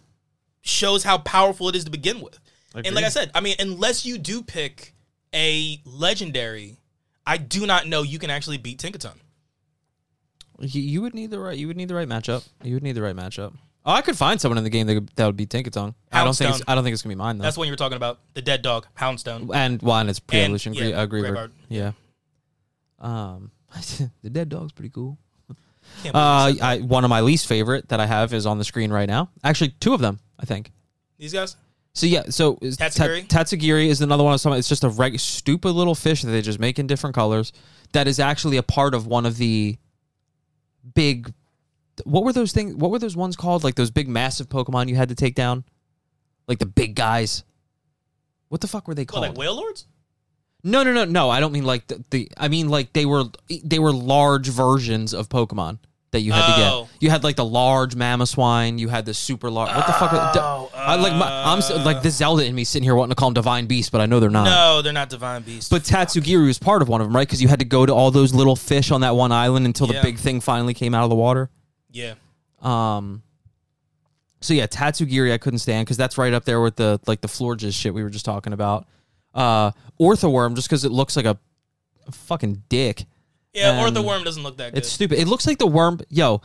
shows 0.61 1.03
how 1.03 1.17
powerful 1.17 1.69
it 1.69 1.76
is 1.76 1.84
to 1.86 1.91
begin 1.91 2.21
with. 2.21 2.39
And 2.76 2.93
like 2.93 3.05
I 3.05 3.09
said, 3.09 3.32
I 3.34 3.39
mean, 3.39 3.55
unless 3.57 4.05
you 4.05 4.17
do 4.17 4.43
pick 4.43 4.93
a 5.34 5.82
legendary, 5.86 6.78
I 7.26 7.38
do 7.38 7.65
not 7.65 7.88
know 7.88 8.03
you 8.03 8.19
can 8.19 8.30
actually 8.30 8.57
beat 8.57 8.80
Tinkaton. 8.80 9.15
You, 10.59 10.82
you 10.82 11.01
would 11.01 11.13
need 11.13 11.32
the 11.32 11.39
right. 11.39 11.57
You 11.57 11.67
would 11.67 11.78
need 11.78 11.88
the 11.88 11.95
right 11.95 12.07
matchup. 12.07 12.47
You 12.63 12.76
would 12.76 12.84
need 12.84 12.93
the 12.93 13.01
right 13.01 13.15
matchup. 13.15 13.53
Oh, 13.88 13.91
I 13.91 14.01
could 14.01 14.17
find 14.17 14.41
someone 14.41 14.57
in 14.57 14.63
the 14.63 14.69
game 14.71 14.88
that, 14.88 14.95
could- 14.95 15.11
that 15.15 15.25
would 15.27 15.38
be 15.38 15.45
Tinkaton. 15.45 15.93
I 16.11 16.23
don't 16.23 16.36
think. 16.36 16.55
It's, 16.55 16.63
I 16.67 16.73
don't 16.75 16.83
think 16.83 16.93
it's 16.93 17.03
gonna 17.03 17.11
be 17.13 17.17
mine 17.19 17.38
though. 17.38 17.43
That's 17.43 17.55
what 17.57 17.65
you 17.65 17.71
were 17.71 17.77
talking 17.77 17.97
about. 17.97 18.19
The 18.33 18.41
dead 18.41 18.61
dog, 18.61 18.88
Houndstone. 18.97 19.53
and 19.53 19.81
one, 19.81 20.09
it's 20.09 20.19
pre-evolution. 20.19 20.73
yeah, 20.73 21.05
Gre- 21.05 21.19
uh. 21.19 21.29
Greavard. 21.29 21.51
Yeah. 21.69 21.91
Um, 22.99 23.51
the 24.23 24.29
dead 24.29 24.49
dog's 24.49 24.71
pretty 24.71 24.89
cool. 24.89 25.17
Can't 26.01 26.13
believe 26.13 26.15
Uh, 26.15 26.65
I 26.65 26.75
I 26.75 26.77
one 26.79 27.03
of 27.03 27.09
my 27.09 27.21
least 27.21 27.45
favorite 27.47 27.89
that 27.89 27.99
I 27.99 28.05
have 28.07 28.33
is 28.33 28.45
on 28.47 28.57
the 28.57 28.63
screen 28.63 28.91
right 28.91 29.07
now. 29.07 29.29
Actually, 29.43 29.69
two 29.79 29.93
of 29.93 30.01
them, 30.01 30.19
I 30.39 30.45
think. 30.45 30.71
these 31.19 31.33
guys. 31.33 31.55
So 31.93 32.07
yeah, 32.07 32.23
so 32.29 32.57
is 32.61 32.75
Ta- 32.77 32.86
Tatsugiri? 32.88 33.27
Tatsugiri 33.27 33.88
is 33.88 34.01
another 34.01 34.23
one 34.23 34.33
of 34.33 34.41
some. 34.41 34.51
It's 34.53 34.67
just 34.67 34.83
a 34.83 34.89
reg- 34.89 35.19
stupid 35.19 35.71
little 35.71 35.95
fish 35.95 36.23
that 36.23 36.31
they 36.31 36.41
just 36.41 36.59
make 36.59 36.77
in 36.79 36.88
different 36.88 37.15
colors. 37.15 37.53
That 37.93 38.07
is 38.07 38.19
actually 38.19 38.57
a 38.57 38.63
part 38.63 38.93
of 38.95 39.05
one 39.07 39.25
of 39.25 39.38
the 39.38 39.77
big. 40.93 41.31
What 42.04 42.24
were 42.24 42.34
those 42.34 42.52
things? 42.52 42.76
What 42.76 42.91
were 42.91 43.00
those 43.00 43.16
ones 43.16 43.36
called? 43.36 43.64
Like 43.64 43.76
those 43.76 43.91
big, 43.91 44.08
massive 44.08 44.50
Pokemon 44.50 44.89
you 44.89 44.96
had 44.96 45.10
to 45.10 45.16
take 45.16 45.36
down, 45.36 45.64
like 46.48 46.60
the 46.60 46.66
big 46.66 46.96
guys. 46.96 47.43
What 48.50 48.62
the 48.62 48.68
fuck 48.68 48.88
were 48.88 48.93
they 48.96 49.04
What, 49.04 49.08
called? 49.10 49.22
like 49.30 49.38
whale 49.38 49.56
lords? 49.56 49.88
no, 50.64 50.84
no, 50.84 50.91
no, 50.93 51.06
no. 51.06 51.30
I 51.30 51.39
don't 51.39 51.52
mean 51.54 51.66
like 51.66 51.88
the, 51.88 52.04
the. 52.10 52.30
I 52.38 52.48
mean 52.48 52.70
like 52.70 52.93
they 52.93 53.06
were 53.06 53.26
they 53.64 53.80
were 53.80 53.93
large 53.93 54.48
versions 54.50 55.14
of 55.14 55.30
Pokemon 55.30 55.80
that 56.12 56.22
you 56.22 56.32
had 56.32 56.46
to 56.48 56.54
Oh. 56.66 56.88
get. 56.91 57.02
You 57.04 57.10
had 57.10 57.24
like 57.24 57.36
the 57.36 57.43
large 57.46 57.96
Mamoswine. 57.96 58.80
You 58.80 58.88
had 58.89 59.06
the 59.06 59.14
super 59.14 59.50
large. 59.50 59.70
What 59.76 59.86
the 59.88 59.93
fuck? 59.93 60.14
Are, 60.14 60.32
Oh, 60.36 60.72
I 60.74 60.96
like 60.96 61.14
my, 61.14 61.28
I'm 61.52 61.60
like 61.84 62.02
this 62.04 62.16
Zelda 62.18 62.46
in 62.46 62.56
me 62.56 62.64
sitting 62.64 62.84
here 62.84 62.96
wanting 62.96 63.10
to 63.12 63.16
call 63.16 63.30
them 63.30 63.34
divine 63.34 63.66
beasts, 63.66 63.89
but 63.89 64.00
I 64.02 64.06
know 64.06 64.20
they're 64.20 64.30
not. 64.30 64.46
No, 64.46 64.82
they're 64.82 64.93
not 64.93 65.10
divine 65.10 65.41
beasts. 65.41 65.70
But 65.70 65.82
Tatsugiri 65.84 66.46
was 66.46 66.58
part 66.60 66.82
of 66.82 66.88
one 66.88 67.02
of 67.02 67.08
them, 67.08 67.16
right? 67.16 67.28
Because 67.28 67.41
you 67.41 67.48
had 67.48 67.60
to 67.60 67.66
go 67.66 67.86
to 67.86 67.93
all 67.93 68.12
those 68.12 68.34
little 68.34 68.56
fish 68.56 68.91
on 68.91 69.02
that 69.02 69.16
one 69.16 69.32
island 69.32 69.66
until 69.66 69.88
the 69.88 70.00
big 70.02 70.18
thing 70.20 70.39
finally 70.41 70.74
came 70.74 70.93
out 70.93 71.04
of 71.04 71.10
the 71.10 71.16
water. 71.16 71.50
Yeah, 71.96 72.14
Um. 72.62 73.22
So 74.41 74.54
yeah, 74.54 74.68
Tatsugiri 74.68 75.32
I 75.34 75.39
couldn't 75.39 75.60
stand 75.60 75.86
because 75.86 75.98
that's 75.98 76.18
right 76.20 76.32
up 76.34 76.46
there 76.46 76.62
with 76.62 76.76
the 76.76 77.00
like 77.08 77.22
the 77.22 77.28
Florges 77.28 77.74
shit 77.74 77.93
we 77.93 78.04
were 78.04 78.10
just 78.12 78.26
talking 78.26 78.54
about. 78.54 78.86
Uh, 79.34 79.72
Orthoworm 80.00 80.56
just 80.56 80.68
because 80.68 80.86
it 80.86 80.91
looks 80.91 81.16
like 81.16 81.26
a, 81.26 81.38
a 82.08 82.12
fucking 82.12 82.62
dick. 82.70 83.06
yeah. 83.54 83.82
Or 83.82 83.88
And 83.88 83.96
the 83.96 84.02
worm 84.04 84.24
doesn't 84.24 84.43
look 84.43 84.58
that 84.58 84.74
good. 84.74 84.78
It's 84.80 84.89
stupid. 84.89 85.20
It 85.20 85.28
looks 85.28 85.48
like 85.48 85.58
the 85.58 85.66
worm. 85.68 86.00
Yo, 86.10 86.41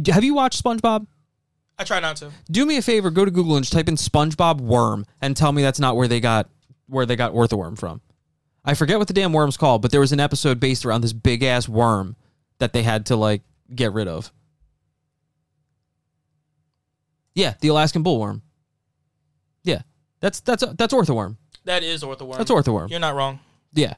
d- 0.00 0.10
have 0.12 0.24
you 0.24 0.34
watched 0.34 0.62
SpongeBob? 0.64 1.06
I 1.78 1.84
try 1.84 2.00
not 2.00 2.16
to. 2.16 2.30
Do 2.50 2.64
me 2.64 2.76
a 2.78 2.82
favor, 2.82 3.10
go 3.10 3.24
to 3.24 3.30
Google 3.30 3.56
and 3.56 3.64
just 3.64 3.72
type 3.72 3.88
in 3.88 3.96
SpongeBob 3.96 4.60
worm 4.60 5.04
and 5.20 5.36
tell 5.36 5.52
me 5.52 5.62
that's 5.62 5.78
not 5.80 5.94
where 5.96 6.08
they 6.08 6.20
got 6.20 6.48
where 6.86 7.04
they 7.04 7.16
got 7.16 7.34
orthoworm 7.34 7.78
from. 7.78 8.00
I 8.64 8.74
forget 8.74 8.98
what 8.98 9.08
the 9.08 9.14
damn 9.14 9.32
worm's 9.32 9.56
called, 9.58 9.82
but 9.82 9.90
there 9.90 10.00
was 10.00 10.12
an 10.12 10.20
episode 10.20 10.58
based 10.58 10.86
around 10.86 11.02
this 11.02 11.12
big 11.12 11.42
ass 11.42 11.68
worm 11.68 12.16
that 12.58 12.72
they 12.72 12.82
had 12.82 13.06
to 13.06 13.16
like 13.16 13.42
get 13.74 13.92
rid 13.92 14.08
of. 14.08 14.32
Yeah, 17.34 17.54
the 17.60 17.68
Alaskan 17.68 18.02
bullworm. 18.02 18.42
Yeah, 19.62 19.82
that's 20.20 20.40
that's 20.40 20.64
that's 20.74 20.92
orthoworm. 20.92 21.36
That 21.64 21.82
is 21.82 22.02
orthoworm. 22.02 22.38
That's 22.38 22.50
orthoworm. 22.50 22.90
You're 22.90 23.00
not 23.00 23.14
wrong. 23.14 23.40
Yeah, 23.72 23.94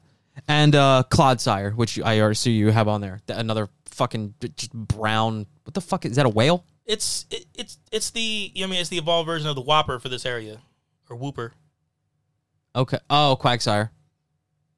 and 0.47 0.75
uh, 0.75 1.03
Clodsire, 1.09 1.75
which 1.75 1.99
I 1.99 2.19
already 2.19 2.35
see 2.35 2.51
you 2.51 2.69
have 2.69 2.87
on 2.87 3.01
there. 3.01 3.21
Another 3.27 3.69
fucking 3.85 4.35
just 4.55 4.73
brown. 4.73 5.47
What 5.63 5.73
the 5.73 5.81
fuck 5.81 6.05
is 6.05 6.17
that? 6.17 6.25
A 6.25 6.29
whale? 6.29 6.65
It's 6.85 7.25
it, 7.31 7.45
it's 7.55 7.77
it's 7.91 8.11
the 8.11 8.51
I 8.57 8.65
mean 8.65 8.81
it's 8.81 8.89
the 8.89 8.97
evolved 8.97 9.27
version 9.27 9.49
of 9.49 9.55
the 9.55 9.61
Whopper 9.61 9.99
for 9.99 10.09
this 10.09 10.25
area, 10.25 10.59
or 11.09 11.17
Wooper. 11.17 11.51
Okay. 12.75 12.99
Oh, 13.09 13.37
Quagsire. 13.39 13.89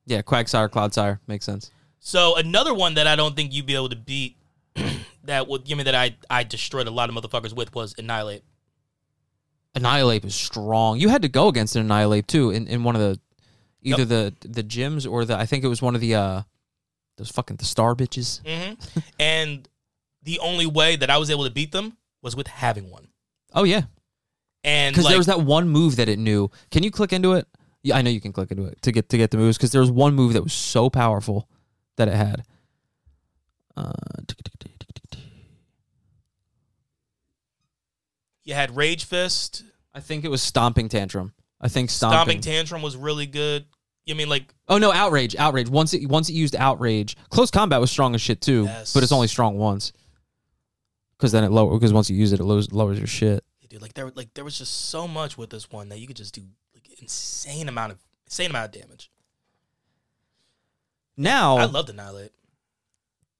Yeah, 0.05 0.21
Quagsire, 0.21 0.69
Clodsire 0.69 1.19
makes 1.27 1.45
sense. 1.45 1.71
So 1.99 2.35
another 2.35 2.73
one 2.73 2.95
that 2.95 3.07
I 3.07 3.15
don't 3.15 3.35
think 3.35 3.53
you'd 3.53 3.65
be 3.65 3.75
able 3.75 3.89
to 3.89 3.95
beat 3.95 4.37
that 5.23 5.47
would 5.47 5.63
give 5.65 5.77
me 5.77 5.83
that 5.85 5.95
I 5.95 6.15
I 6.29 6.43
destroyed 6.43 6.87
a 6.87 6.91
lot 6.91 7.09
of 7.09 7.15
motherfuckers 7.15 7.53
with 7.55 7.73
was 7.75 7.95
Annihilape. 7.97 8.43
Annihilape 9.75 10.25
is 10.25 10.35
strong. 10.35 10.99
You 10.99 11.09
had 11.09 11.23
to 11.23 11.29
go 11.29 11.47
against 11.47 11.75
an 11.75 11.81
Annihilape 11.81 12.27
too 12.27 12.51
in, 12.51 12.67
in 12.67 12.83
one 12.83 12.95
of 12.95 13.01
the 13.01 13.19
either 13.81 14.05
the 14.05 14.33
the 14.41 14.63
gyms 14.63 15.09
or 15.09 15.25
the 15.25 15.35
I 15.37 15.45
think 15.45 15.63
it 15.63 15.67
was 15.67 15.81
one 15.81 15.95
of 15.95 16.01
the 16.01 16.15
uh 16.15 16.41
those 17.17 17.29
fucking 17.29 17.57
the 17.57 17.65
star 17.65 17.95
bitches. 17.95 18.39
hmm 18.45 18.73
and 19.19 19.67
the 20.23 20.39
only 20.39 20.65
way 20.65 20.95
that 20.95 21.09
I 21.09 21.17
was 21.17 21.29
able 21.29 21.43
to 21.43 21.51
beat 21.51 21.71
them 21.71 21.97
was 22.21 22.35
with 22.35 22.47
having 22.47 22.89
one. 22.89 23.09
Oh 23.53 23.65
yeah, 23.65 23.83
And 24.63 24.93
because 24.93 25.05
like, 25.05 25.11
there 25.11 25.17
was 25.19 25.27
that 25.27 25.41
one 25.41 25.67
move 25.69 25.97
that 25.97 26.07
it 26.09 26.17
knew. 26.17 26.49
Can 26.71 26.83
you 26.83 26.89
click 26.91 27.11
into 27.13 27.33
it? 27.33 27.47
Yeah, 27.83 27.97
I 27.97 28.01
know 28.01 28.09
you 28.09 28.21
can 28.21 28.31
click 28.31 28.49
into 28.49 28.65
it 28.65 28.81
to 28.83 28.91
get 28.91 29.09
to 29.09 29.17
get 29.17 29.31
the 29.31 29.37
moves 29.37 29.57
because 29.57 29.71
there 29.71 29.81
was 29.81 29.91
one 29.91 30.15
move 30.15 30.33
that 30.33 30.43
was 30.43 30.53
so 30.53 30.89
powerful 30.89 31.49
that 31.97 32.07
it 32.07 32.13
had. 32.15 32.43
Uh, 33.75 33.91
you 38.43 38.53
had 38.53 38.75
Rage 38.75 39.05
Fist, 39.05 39.63
I 39.93 39.99
think 39.99 40.25
it 40.25 40.29
was 40.29 40.41
stomping 40.41 40.89
tantrum. 40.89 41.33
I 41.61 41.69
think 41.69 41.89
stomping. 41.89 42.15
Stomping 42.17 42.41
Tantrum 42.41 42.81
was 42.81 42.97
really 42.97 43.25
good. 43.25 43.65
You 44.05 44.15
mean 44.15 44.27
like 44.27 44.53
oh 44.67 44.77
no, 44.77 44.91
outrage, 44.91 45.33
outrage. 45.37 45.69
Once 45.69 45.93
it 45.93 46.05
once 46.09 46.27
it 46.29 46.33
used 46.33 46.57
outrage, 46.57 47.15
close 47.29 47.49
combat 47.49 47.79
was 47.79 47.89
strong 47.89 48.13
as 48.15 48.21
shit 48.21 48.41
too, 48.41 48.63
Yes. 48.65 48.93
but 48.93 49.01
it's 49.01 49.13
only 49.13 49.27
strong 49.27 49.57
once. 49.57 49.93
Because 51.17 51.31
then 51.31 51.45
it 51.45 51.51
lower 51.51 51.73
because 51.73 51.93
once 51.93 52.09
you 52.09 52.17
use 52.17 52.33
it, 52.33 52.41
it 52.41 52.43
lowers, 52.43 52.73
lowers 52.73 52.97
your 52.97 53.07
shit. 53.07 53.45
dude, 53.69 53.81
like 53.81 53.93
there 53.93 54.11
like 54.13 54.33
there 54.33 54.43
was 54.43 54.57
just 54.57 54.89
so 54.89 55.07
much 55.07 55.37
with 55.37 55.51
this 55.51 55.71
one 55.71 55.87
that 55.87 55.99
you 55.99 56.07
could 56.07 56.17
just 56.17 56.35
do 56.35 56.41
like 56.73 56.89
insane 56.99 57.69
amount 57.69 57.93
of 57.93 57.99
insane 58.27 58.49
amount 58.49 58.75
of 58.75 58.81
damage. 58.81 59.09
Now 61.15 61.55
I 61.55 61.63
loved 61.65 61.89
Annihilape. 61.89 62.33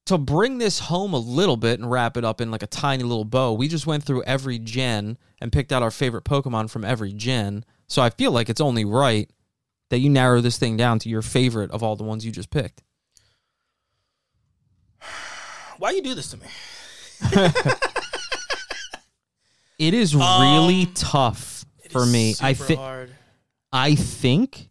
To 0.06 0.18
bring 0.18 0.58
this 0.58 0.78
home 0.80 1.14
a 1.14 1.18
little 1.18 1.56
bit 1.56 1.80
and 1.80 1.90
wrap 1.90 2.16
it 2.16 2.24
up 2.24 2.40
in 2.40 2.50
like 2.50 2.62
a 2.62 2.66
tiny 2.66 3.02
little 3.02 3.24
bow, 3.24 3.52
we 3.54 3.68
just 3.68 3.86
went 3.86 4.04
through 4.04 4.22
every 4.24 4.58
gen 4.58 5.16
and 5.40 5.50
picked 5.52 5.72
out 5.72 5.82
our 5.82 5.90
favorite 5.90 6.24
Pokemon 6.24 6.68
from 6.70 6.84
every 6.84 7.12
gen. 7.12 7.64
So 7.86 8.02
I 8.02 8.10
feel 8.10 8.30
like 8.32 8.48
it's 8.50 8.60
only 8.60 8.84
right 8.84 9.30
that 9.90 9.98
you 9.98 10.10
narrow 10.10 10.40
this 10.40 10.58
thing 10.58 10.76
down 10.76 10.98
to 11.00 11.08
your 11.08 11.22
favorite 11.22 11.70
of 11.70 11.82
all 11.82 11.96
the 11.96 12.04
ones 12.04 12.24
you 12.26 12.32
just 12.32 12.50
picked. 12.50 12.82
Why 15.78 15.90
you 15.92 16.02
do 16.02 16.14
this 16.14 16.30
to 16.30 16.36
me? 16.38 16.46
It 19.76 19.92
is 19.92 20.14
really 20.14 20.82
Um, 20.84 20.92
tough 20.94 21.64
for 21.90 22.06
me. 22.06 22.34
I 22.40 22.54
think. 22.54 22.80
I 23.72 23.96
think 23.96 24.70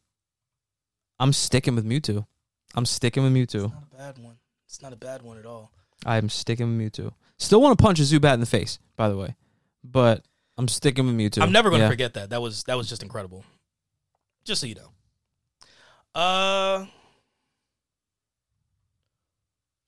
I'm 1.19 1.33
sticking 1.33 1.75
with 1.75 1.85
Mewtwo. 1.85 2.25
I'm 2.73 2.85
sticking 2.85 3.21
with 3.23 3.33
Mewtwo. 3.33 3.63
Not 3.73 3.83
a 3.91 3.97
bad 3.97 4.17
one. 4.23 4.32
It's 4.73 4.81
not 4.81 4.91
a 4.91 4.95
bad 4.95 5.21
one 5.21 5.37
at 5.37 5.45
all. 5.45 5.71
I'm 6.03 6.29
sticking 6.29 6.75
with 6.79 6.91
Mewtwo. 6.93 7.13
Still 7.37 7.61
want 7.61 7.77
to 7.77 7.81
punch 7.83 7.99
a 7.99 8.01
Zubat 8.01 8.33
in 8.33 8.39
the 8.39 8.47
face, 8.47 8.79
by 8.95 9.07
the 9.07 9.15
way, 9.15 9.35
but 9.83 10.25
I'm 10.57 10.67
sticking 10.67 11.05
with 11.05 11.15
Mewtwo. 11.15 11.43
I'm 11.43 11.51
never 11.51 11.69
going 11.69 11.79
to 11.81 11.85
Yeah. 11.85 11.89
forget 11.91 12.15
that. 12.15 12.31
That 12.31 12.41
was 12.41 12.63
that 12.63 12.75
was 12.75 12.89
just 12.89 13.03
incredible. 13.03 13.45
Just 14.45 14.61
so 14.61 14.65
you 14.65 14.73
know. 14.73 14.89
Uh 16.19 16.87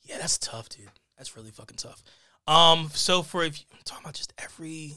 Yeah, 0.04 0.20
that's 0.20 0.38
tough, 0.38 0.70
dude. 0.70 0.92
That's 1.18 1.36
really 1.36 1.50
fucking 1.50 1.78
tough. 1.78 2.04
Um 2.46 2.92
so 2.94 3.24
for 3.24 3.44
if 3.44 3.60
you, 3.60 3.66
I'm 3.74 3.80
talking 3.86 4.04
about 4.06 4.14
just 4.14 4.34
every 4.38 4.94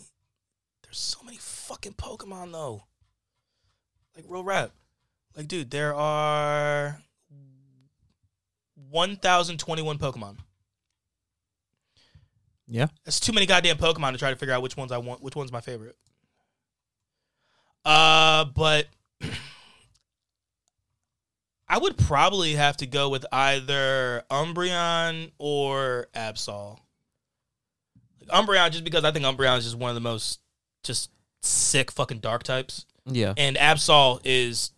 there's 0.83 0.99
so 0.99 1.21
many 1.25 1.39
fucking 1.41 1.95
Pokemon 1.95 2.53
though. 2.53 2.83
Like 4.15 4.27
real 4.29 4.45
rap. 4.45 4.73
Like 5.35 5.49
dude, 5.49 5.71
there 5.71 5.95
are 5.95 7.01
1021 8.91 9.99
Pokemon. 9.99 10.37
Yeah. 12.67 12.89
That's 13.05 13.19
too 13.21 13.33
many 13.33 13.47
goddamn 13.47 13.79
Pokemon 13.79 14.13
to 14.13 14.19
try 14.19 14.31
to 14.31 14.37
figure 14.37 14.55
out 14.55 14.63
which 14.63 14.77
ones 14.77 14.93
I 14.93 14.99
want, 14.99 15.23
which 15.23 15.35
one's 15.37 15.51
my 15.53 15.61
favorite. 15.61 15.97
Uh, 17.85 18.45
but 18.45 18.87
I 21.69 21.79
would 21.79 21.97
probably 21.99 22.55
have 22.55 22.77
to 22.79 22.87
go 22.87 23.09
with 23.09 23.27
either 23.33 24.23
Umbreon 24.31 25.33
or 25.39 26.09
Absol. 26.15 26.79
Like 28.21 28.31
Umbreon, 28.31 28.71
just 28.71 28.85
because 28.85 29.05
I 29.05 29.11
think 29.13 29.25
Umbreon 29.25 29.59
is 29.59 29.65
just 29.65 29.77
one 29.77 29.91
of 29.91 29.95
the 29.95 30.01
most 30.01 30.41
just 30.83 31.11
sick 31.43 31.91
fucking 31.91 32.19
dark 32.21 32.43
types, 32.43 32.87
Yeah. 33.07 33.35
and 33.37 33.57
Absol 33.57 34.21
is. 34.25 34.71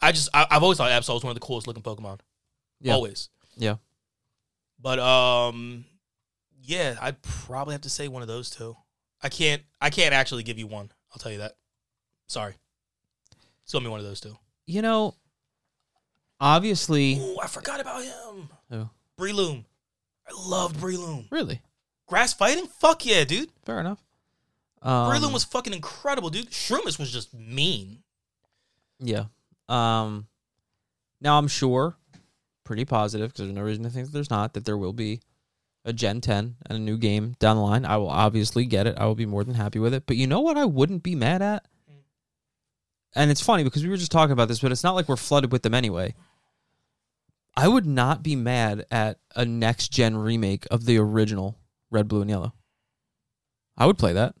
I 0.00 0.12
just 0.12 0.28
I, 0.32 0.46
I've 0.50 0.62
always 0.62 0.78
thought 0.78 0.90
Absol 0.90 1.14
was 1.14 1.24
one 1.24 1.30
of 1.30 1.34
the 1.40 1.46
coolest 1.46 1.66
looking 1.66 1.82
Pokemon. 1.82 2.20
Yeah. 2.80 2.94
Always. 2.94 3.28
Yeah. 3.56 3.76
But 4.80 4.98
um 4.98 5.84
yeah, 6.62 6.96
I'd 7.00 7.20
probably 7.22 7.72
have 7.72 7.80
to 7.82 7.90
say 7.90 8.08
one 8.08 8.22
of 8.22 8.28
those 8.28 8.50
two. 8.50 8.76
I 9.22 9.28
can't 9.28 9.62
I 9.80 9.90
can't 9.90 10.14
actually 10.14 10.42
give 10.42 10.58
you 10.58 10.66
one. 10.66 10.90
I'll 11.12 11.18
tell 11.18 11.32
you 11.32 11.38
that. 11.38 11.56
Sorry. 12.26 12.54
It's 13.64 13.72
gonna 13.72 13.84
be 13.84 13.90
one 13.90 14.00
of 14.00 14.06
those 14.06 14.20
two. 14.20 14.36
You 14.66 14.82
know, 14.82 15.14
obviously, 16.40 17.18
Ooh, 17.18 17.38
I 17.42 17.46
forgot 17.46 17.80
about 17.80 18.02
him. 18.04 18.48
Who? 18.70 18.90
Breloom. 19.18 19.64
I 20.28 20.48
loved 20.48 20.76
Breloom. 20.76 21.26
really 21.30 21.60
Grass 22.06 22.32
fighting? 22.32 22.66
Fuck 22.66 23.04
yeah, 23.04 23.24
dude. 23.24 23.50
fair 23.64 23.80
enough. 23.80 24.02
Um, 24.80 25.10
Breloom 25.10 25.32
was 25.32 25.44
fucking 25.44 25.72
incredible, 25.72 26.30
dude. 26.30 26.50
Shroomish 26.50 26.98
was 26.98 27.12
just 27.12 27.34
mean. 27.34 27.98
yeah. 29.00 29.24
Um, 29.68 30.26
now 31.20 31.38
I'm 31.38 31.48
sure, 31.48 31.96
pretty 32.64 32.84
positive 32.84 33.30
because 33.30 33.46
there's 33.46 33.54
no 33.54 33.62
reason 33.62 33.84
to 33.84 33.90
think 33.90 34.06
that 34.06 34.12
there's 34.12 34.30
not 34.30 34.54
that 34.54 34.64
there 34.64 34.78
will 34.78 34.92
be 34.92 35.20
a 35.84 35.92
Gen 35.92 36.20
10 36.20 36.56
and 36.66 36.78
a 36.78 36.80
new 36.80 36.96
game 36.98 37.34
down 37.38 37.56
the 37.56 37.62
line. 37.62 37.84
I 37.84 37.96
will 37.96 38.10
obviously 38.10 38.66
get 38.66 38.86
it. 38.86 38.96
I 38.98 39.06
will 39.06 39.14
be 39.14 39.26
more 39.26 39.44
than 39.44 39.54
happy 39.54 39.78
with 39.78 39.94
it. 39.94 40.04
But 40.06 40.16
you 40.16 40.26
know 40.26 40.40
what? 40.40 40.56
I 40.56 40.64
wouldn't 40.64 41.02
be 41.02 41.14
mad 41.14 41.42
at. 41.42 41.66
And 43.14 43.30
it's 43.30 43.40
funny 43.40 43.64
because 43.64 43.82
we 43.82 43.88
were 43.88 43.96
just 43.96 44.12
talking 44.12 44.32
about 44.32 44.48
this, 44.48 44.60
but 44.60 44.70
it's 44.70 44.84
not 44.84 44.94
like 44.94 45.08
we're 45.08 45.16
flooded 45.16 45.50
with 45.50 45.62
them 45.62 45.74
anyway. 45.74 46.14
I 47.56 47.66
would 47.66 47.86
not 47.86 48.22
be 48.22 48.36
mad 48.36 48.84
at 48.90 49.18
a 49.34 49.44
next 49.44 49.88
gen 49.88 50.16
remake 50.16 50.66
of 50.70 50.84
the 50.84 50.98
original 50.98 51.58
Red, 51.90 52.06
Blue, 52.06 52.20
and 52.20 52.30
Yellow. 52.30 52.52
I 53.76 53.86
would 53.86 53.98
play 53.98 54.12
that. 54.12 54.34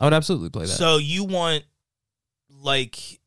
I 0.00 0.04
would 0.04 0.12
absolutely 0.12 0.50
play 0.50 0.66
that. 0.66 0.72
So 0.72 0.98
you 0.98 1.24
want 1.24 1.64
like 2.50 3.17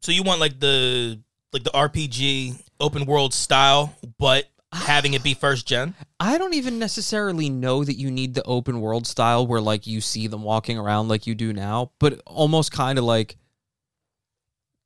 so 0.00 0.12
you 0.12 0.22
want 0.22 0.40
like 0.40 0.58
the 0.58 1.20
like 1.52 1.64
the 1.64 1.70
RPG 1.70 2.62
open 2.80 3.06
world 3.06 3.34
style, 3.34 3.94
but 4.18 4.46
having 4.72 5.14
it 5.14 5.22
be 5.22 5.34
first 5.34 5.66
gen? 5.66 5.94
I 6.18 6.38
don't 6.38 6.54
even 6.54 6.78
necessarily 6.78 7.50
know 7.50 7.84
that 7.84 7.94
you 7.94 8.10
need 8.10 8.34
the 8.34 8.42
open 8.44 8.80
world 8.80 9.06
style 9.06 9.46
where 9.46 9.60
like 9.60 9.86
you 9.86 10.00
see 10.00 10.26
them 10.26 10.42
walking 10.42 10.78
around 10.78 11.08
like 11.08 11.26
you 11.26 11.34
do 11.34 11.52
now, 11.52 11.92
but 11.98 12.20
almost 12.26 12.72
kind 12.72 12.98
of 12.98 13.04
like 13.04 13.36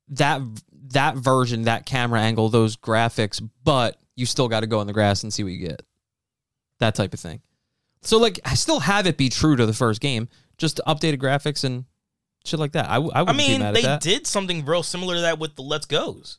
that 0.09 0.41
that 0.89 1.15
version, 1.15 1.63
that 1.63 1.85
camera 1.85 2.21
angle, 2.21 2.49
those 2.49 2.77
graphics, 2.77 3.47
but 3.63 3.97
you 4.15 4.25
still 4.25 4.47
got 4.47 4.61
to 4.61 4.67
go 4.67 4.81
in 4.81 4.87
the 4.87 4.93
grass 4.93 5.23
and 5.23 5.33
see 5.33 5.43
what 5.43 5.51
you 5.51 5.67
get. 5.67 5.81
That 6.79 6.95
type 6.95 7.13
of 7.13 7.19
thing. 7.19 7.41
So 8.01 8.17
like 8.17 8.39
I 8.45 8.55
still 8.55 8.79
have 8.81 9.07
it 9.07 9.17
be 9.17 9.29
true 9.29 9.55
to 9.55 9.65
the 9.65 9.73
first 9.73 10.01
game, 10.01 10.29
just 10.57 10.79
updated 10.87 11.17
graphics 11.17 11.63
and 11.63 11.85
shit 12.45 12.59
like 12.59 12.73
that. 12.73 12.89
I, 12.89 12.95
w- 12.95 13.11
I 13.13 13.19
I 13.19 13.21
wouldn't 13.23 13.37
be 13.39 13.57
mean, 13.57 13.73
they 13.73 13.97
did 13.99 14.25
something 14.27 14.65
real 14.65 14.83
similar 14.83 15.15
to 15.15 15.21
that 15.21 15.39
with 15.39 15.55
the 15.55 15.61
Let's 15.61 15.85
Go's. 15.85 16.37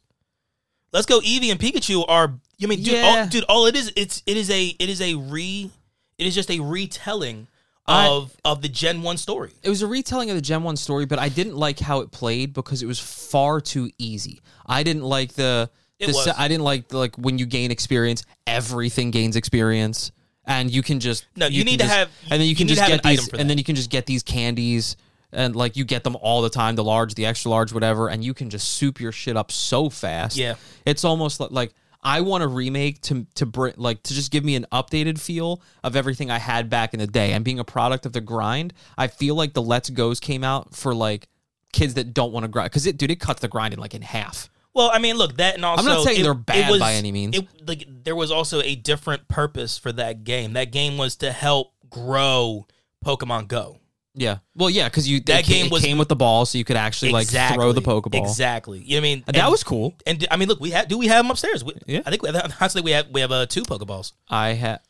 Let's 0.92 1.06
Go 1.06 1.20
Eevee 1.20 1.50
and 1.50 1.60
Pikachu 1.60 2.04
are 2.08 2.34
I 2.62 2.66
mean, 2.66 2.82
dude, 2.82 2.94
Yeah. 2.94 3.20
all, 3.22 3.26
dude, 3.28 3.44
all 3.44 3.66
it 3.66 3.76
is 3.76 3.92
it's 3.96 4.22
it 4.26 4.36
is 4.36 4.50
a 4.50 4.66
it 4.78 4.88
is 4.88 5.00
a 5.00 5.14
re 5.14 5.70
it 6.18 6.26
is 6.26 6.34
just 6.34 6.50
a 6.50 6.60
retelling 6.60 7.48
I- 7.86 8.08
of 8.08 8.34
of 8.44 8.62
the 8.62 8.68
Gen 8.68 9.02
1 9.02 9.16
story. 9.18 9.52
it 9.62 9.68
was 9.68 9.82
a 9.82 9.86
retelling 9.86 10.30
of 10.30 10.36
the 10.36 10.42
Gen 10.42 10.62
1 10.62 10.76
story, 10.76 11.04
but 11.04 11.18
I 11.18 11.28
didn't 11.28 11.56
like 11.56 11.78
how 11.80 12.00
it 12.00 12.10
played 12.12 12.52
because 12.54 12.82
it 12.82 12.86
was 12.86 12.98
far 12.98 13.60
too 13.60 13.90
easy. 13.98 14.40
I 14.66 14.82
didn't 14.82 15.04
like 15.04 15.34
the, 15.34 15.70
It 16.00 16.06
the 16.06 16.12
was. 16.12 16.24
se- 16.24 16.32
I 16.36 16.48
didn't 16.48 16.64
like 16.64 16.88
the, 16.88 16.98
like 16.98 17.14
when 17.16 17.38
you 17.38 17.46
gain 17.46 17.70
experience, 17.70 18.24
everything 18.46 19.10
gains 19.12 19.36
experience 19.36 20.10
and 20.46 20.70
you 20.70 20.82
can 20.82 20.98
just 20.98 21.26
No, 21.36 21.46
you 21.46 21.60
can 21.62 21.66
need 21.72 21.78
to 21.80 21.84
just- 21.84 21.94
have- 21.94 22.10
and 22.30 22.40
then 22.40 22.42
you 22.42 22.46
you 22.48 22.56
can 22.56 22.68
just 22.68 22.84
get 22.86 23.02
these 23.02 23.28
and 23.34 23.48
then 23.50 23.58
you 23.58 23.64
can 23.64 23.76
just 23.76 23.90
get 23.90 24.06
these 24.06 24.22
candies 24.22 24.96
and 25.32 25.54
like 25.56 25.76
you 25.76 25.84
get 25.84 26.04
them 26.04 26.16
all 26.20 26.42
the 26.42 26.50
time, 26.50 26.76
the 26.76 26.84
large, 26.84 27.14
the 27.14 27.26
extra 27.26 27.50
large, 27.50 27.72
whatever, 27.72 28.08
and 28.08 28.24
you 28.24 28.34
can 28.34 28.50
just 28.50 28.72
soup 28.72 29.00
your 29.00 29.12
shit 29.12 29.36
up 29.36 29.50
so 29.50 29.88
fast. 29.90 30.36
Yeah. 30.36 30.54
It's 30.84 31.04
almost 31.04 31.40
like, 31.40 31.50
like 31.50 31.74
I 32.02 32.20
want 32.20 32.44
a 32.44 32.46
remake 32.48 33.00
to 33.02 33.26
to 33.34 33.46
bring 33.46 33.74
like 33.76 34.02
to 34.04 34.14
just 34.14 34.30
give 34.30 34.44
me 34.44 34.54
an 34.54 34.66
updated 34.72 35.18
feel 35.18 35.60
of 35.82 35.96
everything 35.96 36.30
I 36.30 36.38
had 36.38 36.70
back 36.70 36.94
in 36.94 37.00
the 37.00 37.06
day. 37.06 37.32
And 37.32 37.44
being 37.44 37.58
a 37.58 37.64
product 37.64 38.06
of 38.06 38.12
the 38.12 38.20
grind, 38.20 38.72
I 38.96 39.08
feel 39.08 39.34
like 39.34 39.54
the 39.54 39.62
Let's 39.62 39.90
Go's 39.90 40.20
came 40.20 40.44
out 40.44 40.74
for 40.74 40.94
like 40.94 41.28
kids 41.72 41.94
that 41.94 42.14
don't 42.14 42.32
want 42.32 42.44
to 42.44 42.48
grind 42.48 42.70
because 42.70 42.86
it 42.86 42.96
dude 42.96 43.10
it 43.10 43.20
cuts 43.20 43.40
the 43.40 43.48
grinding 43.48 43.80
like 43.80 43.94
in 43.94 44.02
half. 44.02 44.48
Well, 44.72 44.90
I 44.92 44.98
mean, 44.98 45.16
look, 45.16 45.38
that 45.38 45.54
and 45.56 45.64
also 45.64 45.82
I'm 45.82 45.96
not 45.96 46.04
saying 46.04 46.20
it- 46.20 46.22
they're 46.22 46.34
bad 46.34 46.70
was- 46.70 46.80
by 46.80 46.92
any 46.94 47.10
means. 47.10 47.36
It, 47.38 47.48
like 47.66 47.88
there 47.88 48.14
was 48.14 48.30
also 48.30 48.60
a 48.60 48.74
different 48.76 49.26
purpose 49.26 49.76
for 49.78 49.90
that 49.92 50.22
game. 50.22 50.52
That 50.52 50.70
game 50.70 50.98
was 50.98 51.16
to 51.16 51.32
help 51.32 51.72
grow 51.90 52.66
Pokemon 53.04 53.48
Go. 53.48 53.78
Yeah. 54.18 54.38
Well, 54.54 54.70
yeah, 54.70 54.88
because 54.88 55.06
you 55.06 55.18
That 55.20 55.26
that 55.26 55.44
game 55.44 55.64
game 55.64 55.70
was- 55.70 55.82
came 55.84 55.98
with 55.98 56.08
the 56.08 56.16
ball, 56.16 56.46
so 56.46 56.56
you 56.56 56.64
could 56.64 56.76
actually 56.76 57.12
like 57.12 57.28
throw 57.28 57.72
the 57.72 57.82
Pokeball. 57.82 58.14
Exactly. 58.18 58.78
You 58.80 58.96
know 58.96 58.96
what 58.96 58.98
I 58.98 59.02
mean? 59.02 59.24
And 59.26 59.36
that 59.36 59.50
was 59.50 59.62
cool. 59.62 59.94
And 60.06 60.26
I 60.30 60.36
mean, 60.38 60.48
look, 60.48 60.58
we 60.58 60.70
have. 60.70 60.88
Do 60.88 60.96
we 60.96 61.06
have 61.08 61.22
them 61.24 61.30
upstairs? 61.30 61.62
We, 61.62 61.74
Yeah. 61.86 62.00
I 62.06 62.10
think. 62.10 62.22
We, 62.22 62.30
honestly, 62.60 62.80
we 62.80 62.92
have. 62.92 63.08
We 63.10 63.20
have 63.20 63.30
uh, 63.30 63.44
two 63.46 63.62
Pokeballs. 63.62 64.12
I 64.28 64.48
have. 64.54 64.80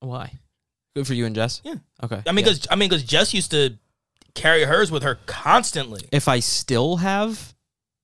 Why? 0.00 0.32
Good 0.94 1.06
for 1.06 1.14
you 1.14 1.24
and 1.26 1.34
Jess. 1.34 1.60
Yeah. 1.64 1.76
Okay. 2.02 2.22
I 2.26 2.32
mean, 2.32 2.44
yeah. 2.44 2.52
because 2.52 2.66
I 2.70 2.76
mean, 2.76 2.88
because 2.88 3.02
Jess 3.02 3.32
used 3.34 3.50
to 3.52 3.78
carry 4.34 4.64
hers 4.64 4.90
with 4.90 5.02
her 5.02 5.18
constantly. 5.26 6.02
if 6.12 6.28
I 6.28 6.40
still 6.40 6.96
have, 6.96 7.54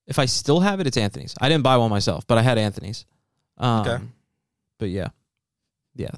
if 0.07 0.19
I 0.19 0.25
still 0.27 0.61
have 0.61 0.81
it, 0.81 0.87
it's 0.87 0.97
Anthony's. 0.97 1.35
I 1.41 1.49
didn't 1.49 1.63
buy 1.65 1.77
one 1.77 1.91
myself, 1.91 2.27
but 2.27 2.39
I 2.39 2.43
had 2.43 2.57
Anthony's. 2.59 3.05
Um, 3.59 3.87
Okay. 3.87 4.05
But 4.79 4.89
yeah, 4.89 5.09
yeah. 5.95 6.13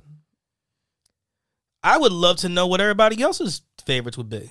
I 1.83 1.99
would 1.99 2.13
love 2.13 2.37
to 2.39 2.49
know 2.49 2.67
what 2.67 2.81
everybody 2.81 3.21
else's 3.23 3.63
favorites 3.85 4.17
would 4.17 4.29
be. 4.29 4.51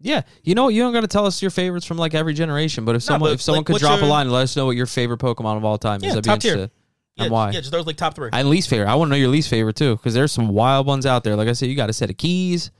Yeah, 0.00 0.22
you 0.42 0.54
know, 0.54 0.68
you 0.68 0.82
don't 0.82 0.92
got 0.92 1.02
to 1.02 1.06
tell 1.08 1.26
us 1.26 1.40
your 1.40 1.50
favorites 1.52 1.86
from 1.86 1.96
like 1.96 2.12
every 2.12 2.34
generation, 2.34 2.84
but 2.84 2.96
if 2.96 3.02
someone 3.04 3.30
but, 3.30 3.34
if 3.34 3.40
someone 3.42 3.60
like, 3.60 3.66
could 3.66 3.72
what's 3.74 3.82
drop 3.84 4.02
a 4.02 4.04
line 4.04 4.22
and 4.26 4.32
let 4.32 4.42
us 4.42 4.56
know 4.56 4.66
what 4.66 4.76
your 4.76 4.86
favorite 4.86 5.20
Pokemon 5.20 5.56
of 5.56 5.64
all 5.64 5.78
time 5.78 6.00
Yeah, 6.02 6.10
is, 6.10 6.16
I'd 6.16 6.22
be 6.24 6.28
top 6.28 6.40
tier. 6.40 6.52
interested. 6.52 6.76
Yeah, 7.16 7.24
and 7.24 7.32
why? 7.32 7.50
Yeah, 7.50 7.60
just 7.60 7.70
those 7.70 7.86
like 7.86 7.96
top 7.96 8.14
three. 8.14 8.30
And 8.32 8.48
least 8.50 8.68
favorite. 8.68 8.88
I 8.90 8.94
want 8.96 9.08
to 9.08 9.10
know 9.10 9.16
your 9.16 9.28
least 9.28 9.48
favorite 9.48 9.76
too, 9.76 9.94
because 9.96 10.12
there's 10.14 10.32
some 10.32 10.48
wild 10.48 10.86
ones 10.86 11.06
out 11.06 11.22
there. 11.24 11.36
Like 11.36 11.46
I 11.48 11.52
said, 11.52 11.68
you 11.68 11.76
got 11.76 11.88
a 11.88 11.92
set 11.92 12.10
of 12.10 12.16
keys. 12.16 12.70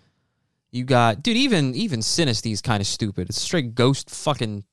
You 0.72 0.84
got, 0.84 1.22
dude. 1.22 1.36
Even 1.36 1.74
even 1.74 2.00
Sinistea's 2.00 2.60
kind 2.62 2.80
of 2.80 2.86
stupid. 2.86 3.28
It's 3.28 3.40
straight 3.40 3.74
ghost 3.74 4.10
fucking 4.10 4.64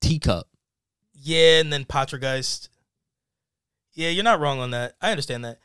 teacup. 0.00 0.46
yeah, 1.12 1.60
and 1.60 1.72
then 1.72 1.84
Polteageist. 1.84 2.68
Yeah, 3.94 4.10
you're 4.10 4.24
not 4.24 4.38
wrong 4.40 4.60
on 4.60 4.70
that. 4.70 4.94
I 5.02 5.10
understand 5.10 5.44
that. 5.44 5.58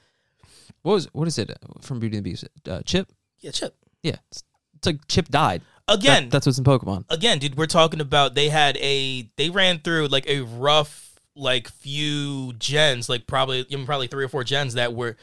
What 0.84 0.94
was 0.94 1.08
what 1.14 1.28
is 1.28 1.38
it 1.38 1.52
from 1.82 2.00
Beauty 2.00 2.18
and 2.18 2.26
the 2.26 2.30
Beast? 2.30 2.46
Uh, 2.68 2.82
Chip. 2.84 3.12
Yeah, 3.40 3.52
Chip. 3.52 3.76
Yeah, 4.04 4.18
it's, 4.30 4.44
it's 4.76 4.86
like 4.86 5.08
Chip 5.08 5.30
died. 5.30 5.62
Again, 5.88 6.24
That- 6.24 6.32
that's 6.32 6.46
what's 6.46 6.58
in 6.58 6.64
Pokemon. 6.64 7.06
again, 7.10 7.40
dude, 7.40 7.58
we're 7.58 7.66
talking 7.66 8.00
about 8.00 8.36
they 8.36 8.50
had 8.50 8.78
a 8.78 9.30
they 9.38 9.50
ran 9.50 9.80
through 9.80 10.08
like 10.08 10.28
a 10.28 10.42
rough 10.42 11.20
like 11.36 11.68
few 11.70 12.54
gens, 12.60 13.10
like 13.10 13.26
probably 13.28 13.66
even 13.70 13.86
probably 13.86 14.08
three 14.08 14.24
or 14.24 14.30
four 14.30 14.44
gens 14.44 14.76
that 14.76 14.94
were 14.94 15.18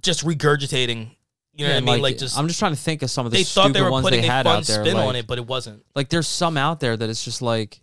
just 0.00 0.24
regurgitating. 0.24 1.10
You 1.56 1.66
know 1.66 1.74
what 1.74 1.82
I 1.82 1.86
mean? 1.86 2.02
Like, 2.02 2.18
just 2.18 2.36
I'm 2.36 2.48
just 2.48 2.58
trying 2.58 2.72
to 2.72 2.80
think 2.80 3.02
of 3.02 3.10
some 3.10 3.26
of 3.26 3.30
the 3.32 3.38
they 3.38 3.44
thought 3.44 3.66
stupid 3.66 3.74
they 3.74 3.82
were 3.82 3.90
ones 3.90 4.04
putting 4.04 4.22
they 4.22 4.26
a 4.26 4.30
had 4.30 4.44
fun 4.46 4.56
out 4.58 4.64
there. 4.64 4.84
spin 4.84 4.96
like, 4.96 5.06
on 5.06 5.16
it, 5.16 5.26
but 5.28 5.38
it 5.38 5.46
wasn't. 5.46 5.84
like 5.94 6.08
there's 6.08 6.26
some 6.26 6.56
out 6.56 6.80
there 6.80 6.96
that 6.96 7.08
it's 7.08 7.24
just 7.24 7.42
like, 7.42 7.80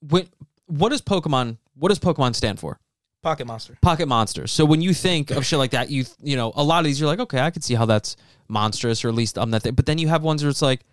when 0.00 0.28
what 0.66 0.90
does 0.90 1.02
Pokemon? 1.02 1.56
What 1.74 1.88
does 1.88 1.98
Pokemon 1.98 2.34
stand 2.34 2.58
for? 2.60 2.78
Pocket 3.22 3.46
Monster. 3.46 3.76
Pocket 3.82 4.06
monsters. 4.06 4.52
So 4.52 4.64
when 4.64 4.80
you 4.80 4.94
think 4.94 5.30
of 5.32 5.44
shit 5.44 5.58
like 5.58 5.72
that, 5.72 5.90
you 5.90 6.04
you 6.22 6.36
know 6.36 6.52
a 6.54 6.62
lot 6.62 6.78
of 6.80 6.84
these 6.84 7.00
you're 7.00 7.08
like, 7.08 7.18
okay, 7.20 7.40
I 7.40 7.50
can 7.50 7.62
see 7.62 7.74
how 7.74 7.84
that's 7.84 8.16
monstrous, 8.48 9.04
or 9.04 9.08
at 9.08 9.14
least 9.14 9.36
I'm 9.38 9.50
that 9.50 9.62
thing. 9.64 9.74
But 9.74 9.86
then 9.86 9.98
you 9.98 10.08
have 10.08 10.22
ones 10.22 10.42
where 10.42 10.50
it's 10.50 10.62
like, 10.62 10.84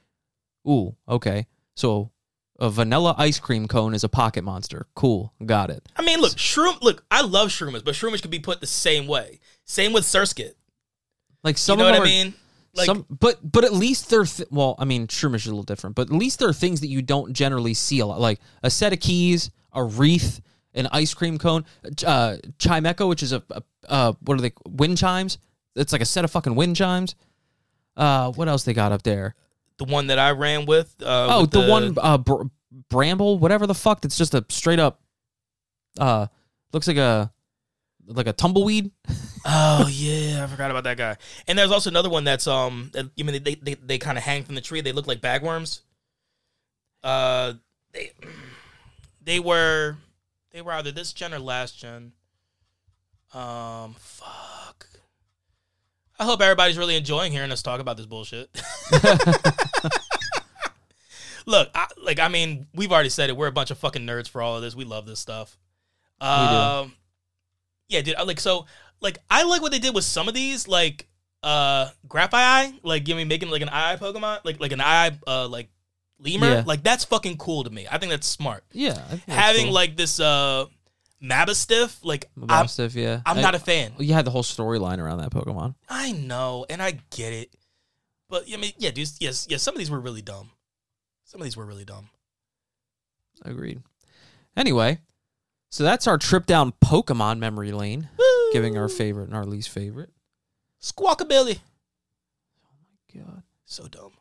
ooh, 0.67 0.95
okay, 1.07 1.45
so 1.75 2.11
a 2.59 2.69
vanilla 2.69 3.13
ice 3.17 3.39
cream 3.39 3.67
cone 3.67 3.93
is 3.93 4.03
a 4.03 4.09
pocket 4.09 4.43
monster. 4.43 4.87
Cool, 4.95 5.33
got 5.45 5.69
it. 5.69 5.87
I 5.95 6.01
mean, 6.01 6.19
look, 6.19 6.33
Shroom. 6.33 6.81
Look, 6.81 7.03
I 7.11 7.21
love 7.21 7.49
Shroomish, 7.49 7.83
but 7.85 7.93
Shroomish 7.93 8.21
could 8.21 8.31
be 8.31 8.39
put 8.39 8.59
the 8.59 8.67
same 8.67 9.05
way. 9.07 9.39
Same 9.65 9.93
with 9.93 10.03
Surskit. 10.03 10.53
Like 11.43 11.55
You 11.55 11.59
some 11.59 11.77
know 11.79 11.85
of 11.85 11.91
what 11.91 11.99
I 11.99 12.03
are- 12.03 12.05
mean? 12.05 12.33
Like, 12.73 12.87
some, 12.87 13.05
but 13.09 13.39
but 13.49 13.63
at 13.63 13.71
least 13.71 14.09
they're 14.09 14.25
th- 14.25 14.49
well. 14.51 14.75
I 14.79 14.83
mean, 14.83 15.07
Shroomish 15.07 15.35
is 15.35 15.45
a 15.47 15.51
little 15.51 15.63
different, 15.63 15.95
but 15.95 16.07
at 16.09 16.13
least 16.13 16.39
there 16.39 16.49
are 16.49 16.53
things 16.53 16.81
that 16.81 16.87
you 16.87 17.01
don't 17.01 17.31
generally 17.33 17.73
see 17.73 17.99
a 17.99 18.05
lot, 18.05 18.19
like 18.19 18.41
a 18.63 18.69
set 18.69 18.91
of 18.91 18.99
keys, 18.99 19.49
a 19.71 19.81
wreath, 19.81 20.41
an 20.75 20.87
ice 20.91 21.13
cream 21.13 21.39
cone, 21.39 21.65
uh, 22.05 22.37
Chimecho, 22.59 23.09
which 23.09 23.23
is 23.23 23.33
a, 23.33 23.41
a 23.49 23.63
uh, 23.89 24.13
what 24.21 24.37
are 24.37 24.41
they? 24.41 24.51
Wind 24.67 24.97
chimes. 24.97 25.39
It's 25.75 25.91
like 25.91 26.01
a 26.01 26.05
set 26.05 26.23
of 26.23 26.31
fucking 26.31 26.55
wind 26.55 26.75
chimes. 26.75 27.15
Uh, 27.97 28.31
what 28.33 28.47
else 28.47 28.63
they 28.63 28.73
got 28.73 28.91
up 28.91 29.01
there? 29.01 29.35
the 29.77 29.85
one 29.85 30.07
that 30.07 30.19
I 30.19 30.31
ran 30.31 30.65
with. 30.65 30.95
Uh, 31.01 31.27
oh, 31.29 31.41
with 31.41 31.51
the, 31.51 31.67
one 31.67 31.95
uh, 32.01 32.17
br- 32.17 32.43
bramble, 32.89 33.39
whatever 33.39 33.67
the 33.67 33.75
fuck. 33.75 34.01
That's 34.01 34.17
just 34.17 34.33
a 34.33 34.45
straight 34.49 34.79
up. 34.79 35.01
Uh, 35.99 36.27
looks 36.73 36.87
like 36.87 36.97
a 36.97 37.31
like 38.07 38.27
a 38.27 38.33
tumbleweed. 38.33 38.91
Oh 39.47 39.87
yeah, 39.91 40.43
I 40.43 40.47
forgot 40.47 40.71
about 40.71 40.85
that 40.85 40.97
guy. 40.97 41.17
And 41.47 41.55
there's 41.55 41.69
also 41.69 41.91
another 41.91 42.09
one 42.09 42.23
that's 42.23 42.47
um, 42.47 42.91
you 43.15 43.23
mean 43.23 43.43
they 43.43 43.53
they, 43.53 43.75
they 43.75 43.99
kind 43.99 44.17
of 44.17 44.23
hang 44.23 44.43
from 44.43 44.55
the 44.55 44.61
tree. 44.61 44.81
They 44.81 44.91
look 44.91 45.05
like 45.05 45.21
bagworms. 45.21 45.81
Uh, 47.03 47.53
they 47.91 48.09
they 49.21 49.39
were 49.39 49.97
they 50.55 50.61
were 50.61 50.71
either 50.71 50.93
this 50.93 51.11
gen 51.11 51.33
or 51.33 51.39
last 51.39 51.77
gen. 51.77 52.13
Um, 53.33 53.93
fuck. 53.99 54.87
I 56.17 56.23
hope 56.23 56.41
everybody's 56.41 56.77
really 56.77 56.95
enjoying 56.95 57.33
hearing 57.33 57.51
us 57.51 57.61
talk 57.61 57.81
about 57.81 57.97
this 57.97 58.05
bullshit. 58.05 58.49
Look, 61.45 61.69
I, 61.75 61.87
like 62.01 62.19
I 62.19 62.29
mean, 62.29 62.67
we've 62.73 62.93
already 62.93 63.09
said 63.09 63.29
it. 63.29 63.35
We're 63.35 63.47
a 63.47 63.51
bunch 63.51 63.69
of 63.69 63.77
fucking 63.77 64.03
nerds 64.03 64.29
for 64.29 64.41
all 64.41 64.55
of 64.55 64.61
this. 64.61 64.75
We 64.75 64.85
love 64.85 65.05
this 65.05 65.19
stuff. 65.19 65.57
Um, 66.21 66.93
yeah, 67.89 68.01
dude. 68.01 68.15
I 68.15 68.23
Like 68.23 68.39
so, 68.39 68.65
like 69.01 69.17
I 69.29 69.43
like 69.43 69.61
what 69.61 69.73
they 69.73 69.79
did 69.79 69.93
with 69.93 70.05
some 70.05 70.29
of 70.29 70.33
these, 70.33 70.69
like 70.69 71.09
uh, 71.43 71.89
Grafaiai, 72.07 72.79
like 72.81 73.03
give 73.03 73.17
me 73.17 73.25
making 73.25 73.49
like 73.49 73.61
an 73.61 73.69
eye 73.69 73.97
Pokemon, 73.97 74.39
like 74.45 74.61
like 74.61 74.71
an 74.71 74.79
eye 74.79 75.11
uh 75.27 75.49
like 75.49 75.67
lemur. 76.19 76.47
Yeah. 76.47 76.63
Like 76.65 76.83
that's 76.83 77.03
fucking 77.05 77.37
cool 77.37 77.63
to 77.63 77.69
me. 77.69 77.87
I 77.89 77.97
think 77.97 78.11
that's 78.11 78.27
smart. 78.27 78.63
Yeah, 78.71 78.93
think 78.93 79.25
that's 79.25 79.39
Having 79.39 79.65
cool. 79.65 79.73
like 79.73 79.95
this 79.97 80.19
uh 80.19 80.65
Mabosstiff, 81.23 81.97
like 82.03 82.29
I'm, 82.37 82.67
yeah. 82.95 83.21
I'm 83.25 83.37
I- 83.37 83.41
not 83.41 83.55
a 83.55 83.59
fan. 83.59 83.93
You 83.97 84.13
had 84.13 84.25
the 84.25 84.31
whole 84.31 84.43
storyline 84.43 84.99
around 84.99 85.19
that 85.19 85.31
Pokemon. 85.31 85.75
I 85.89 86.11
know, 86.11 86.65
and 86.69 86.81
I 86.81 86.99
get 87.09 87.33
it, 87.33 87.55
but 88.29 88.43
I 88.51 88.57
mean, 88.57 88.73
yeah, 88.77 88.91
dude. 88.91 89.09
Yes, 89.19 89.47
yes. 89.49 89.63
Some 89.63 89.73
of 89.73 89.79
these 89.79 89.89
were 89.89 89.99
really 89.99 90.21
dumb. 90.21 90.51
Some 91.23 91.41
of 91.41 91.45
these 91.45 91.57
were 91.57 91.65
really 91.65 91.85
dumb. 91.85 92.09
Agreed. 93.43 93.81
Anyway, 94.55 94.99
so 95.69 95.83
that's 95.83 96.05
our 96.07 96.17
trip 96.17 96.45
down 96.45 96.73
Pokemon 96.83 97.39
memory 97.39 97.71
lane, 97.71 98.09
giving 98.53 98.77
our 98.77 98.87
favorite 98.87 99.27
and 99.27 99.35
our 99.35 99.45
least 99.45 99.69
favorite. 99.69 100.11
Squawkabilly. 100.81 101.59
Oh 102.63 103.17
my 103.17 103.21
god. 103.23 103.43
So 103.65 103.87
dumb. 103.87 104.11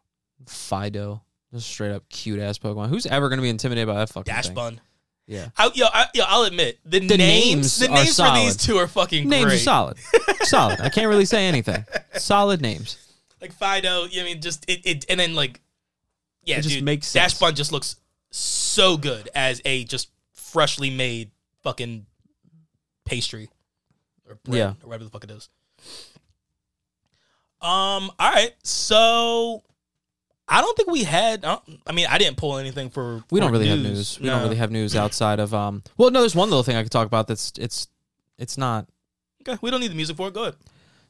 Fidough, 0.47 1.20
just 1.55 1.68
straight 1.68 1.92
up 1.92 2.09
cute 2.09 2.38
ass 2.40 2.59
Pokemon. 2.59 2.88
Who's 2.88 3.07
ever 3.07 3.28
going 3.28 3.38
to 3.38 3.42
be 3.42 3.48
intimidated 3.48 3.88
by 3.88 3.94
that 3.94 4.11
fucking 4.11 4.32
Dash 4.32 4.46
thing? 4.46 4.55
bun. 4.55 4.80
Yeah. 5.26 5.48
I, 5.57 5.70
yo, 5.74 5.86
I, 5.92 6.07
yo, 6.14 6.24
I'll 6.26 6.42
admit 6.44 6.78
the, 6.84 7.00
The 7.00 7.16
names, 7.16 7.18
names 7.18 7.78
the 7.78 7.88
names 7.88 8.16
for 8.16 8.34
these 8.34 8.57
two 8.59 8.76
are 8.76 8.86
fucking 8.86 9.26
Names 9.28 9.44
great. 9.46 9.55
are 9.55 9.59
solid. 9.59 9.96
solid. 10.42 10.80
I 10.80 10.90
can't 10.90 11.09
really 11.09 11.24
say 11.24 11.46
anything. 11.46 11.84
Solid 12.18 12.61
names. 12.61 12.98
Like 13.40 13.52
Fidough, 13.59 14.11
you 14.12 14.18
know, 14.18 14.22
I 14.22 14.32
mean, 14.32 14.40
just 14.42 14.68
it, 14.68 14.80
it, 14.84 15.05
and 15.09 15.18
then 15.18 15.34
like, 15.34 15.61
yeah, 16.44 16.59
It 16.59 16.62
just 16.62 16.74
dude, 16.76 16.84
makes 16.84 17.11
Dash. 17.12 17.38
Bun 17.38 17.55
just 17.55 17.72
looks 17.72 17.96
so 18.30 18.96
good 18.98 19.30
as 19.34 19.62
a 19.64 19.84
just 19.84 20.11
freshly 20.32 20.90
made 20.90 21.30
fucking 21.62 22.05
pastry 23.07 23.48
or 24.28 24.34
bread 24.44 24.57
Yeah. 24.59 24.68
or 24.82 24.88
whatever 24.88 25.05
the 25.05 25.11
fuck 25.11 25.24
it 25.24 25.30
is. 25.30 25.48
Um. 27.61 28.11
All 28.18 28.30
right. 28.30 28.52
So 28.62 29.62
I 30.49 30.61
don't 30.61 30.76
think 30.76 30.90
we 30.90 31.05
had. 31.05 31.45
I, 31.45 31.59
I 31.86 31.92
mean, 31.92 32.07
I 32.09 32.18
didn't 32.18 32.36
pull 32.36 32.59
anything 32.59 32.90
for. 32.90 33.24
We 33.30 33.40
don't 33.40 33.51
really 33.53 33.68
have 33.68 33.78
news. 33.78 34.18
We 34.20 34.26
don't 34.28 34.42
really 34.42 34.57
have 34.57 34.70
news 34.70 34.95
outside 34.95 35.40
of 35.40 35.55
um. 35.55 35.82
Well, 35.97 36.11
no, 36.11 36.20
there's 36.20 36.34
one 36.36 36.51
little 36.51 36.62
thing 36.62 36.76
I 36.76 36.82
could 36.82 36.92
talk 36.92 37.07
about. 37.07 37.26
That's 37.26 37.53
it's 37.59 37.88
it's 38.38 38.59
not 38.59 38.86
Okay, 39.47 39.59
we 39.62 39.70
don't 39.70 39.80
need 39.80 39.90
the 39.90 39.95
music 39.95 40.16
for 40.16 40.28
it. 40.28 40.34
Go 40.34 40.42
ahead. 40.42 40.57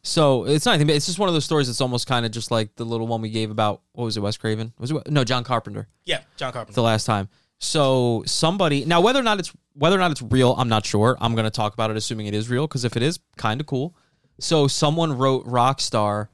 So 0.03 0.45
it's 0.45 0.67
not 0.67 0.73
anything. 0.73 0.89
but 0.89 0.97
It's 0.97 1.07
just 1.07 1.19
one 1.19 1.29
of 1.29 1.35
those 1.35 1.45
stories. 1.45 1.67
that's 1.69 1.81
almost 1.81 2.07
kind 2.07 2.27
of 2.27 2.33
just 2.33 2.51
like 2.51 2.75
the 2.77 2.85
little 2.85 3.07
one 3.07 3.23
we 3.23 3.31
gave 3.31 3.51
about 3.51 3.81
what 3.93 4.05
was 4.05 4.17
it? 4.17 4.21
Wes 4.21 4.37
Craven? 4.37 4.73
Was 4.79 4.91
it 4.91 5.11
no 5.11 5.25
John 5.25 5.45
Carpenter? 5.45 5.89
Yeah, 6.05 6.21
John 6.37 6.53
Carpenter. 6.53 6.75
The 6.75 6.83
last 6.83 7.05
time. 7.05 7.29
So 7.59 8.23
somebody 8.27 8.85
now 8.85 9.01
whether 9.01 9.19
or 9.21 9.23
not 9.23 9.39
it's 9.39 9.53
whether 9.73 9.97
or 9.97 10.01
not 10.01 10.11
it's 10.11 10.23
real, 10.23 10.55
I'm 10.59 10.69
not 10.69 10.85
sure. 10.85 11.17
I'm 11.21 11.35
gonna 11.35 11.51
talk 11.51 11.73
about 11.75 11.91
it 11.91 11.97
assuming 11.97 12.27
it 12.27 12.35
is 12.35 12.49
real 12.51 12.67
because 12.67 12.85
if 12.85 12.97
it 12.97 13.03
is, 13.03 13.19
kind 13.37 13.61
of 13.61 13.67
cool. 13.67 13.97
So 14.41 14.67
someone 14.67 15.17
wrote 15.17 15.47
Rockstar 15.47 16.29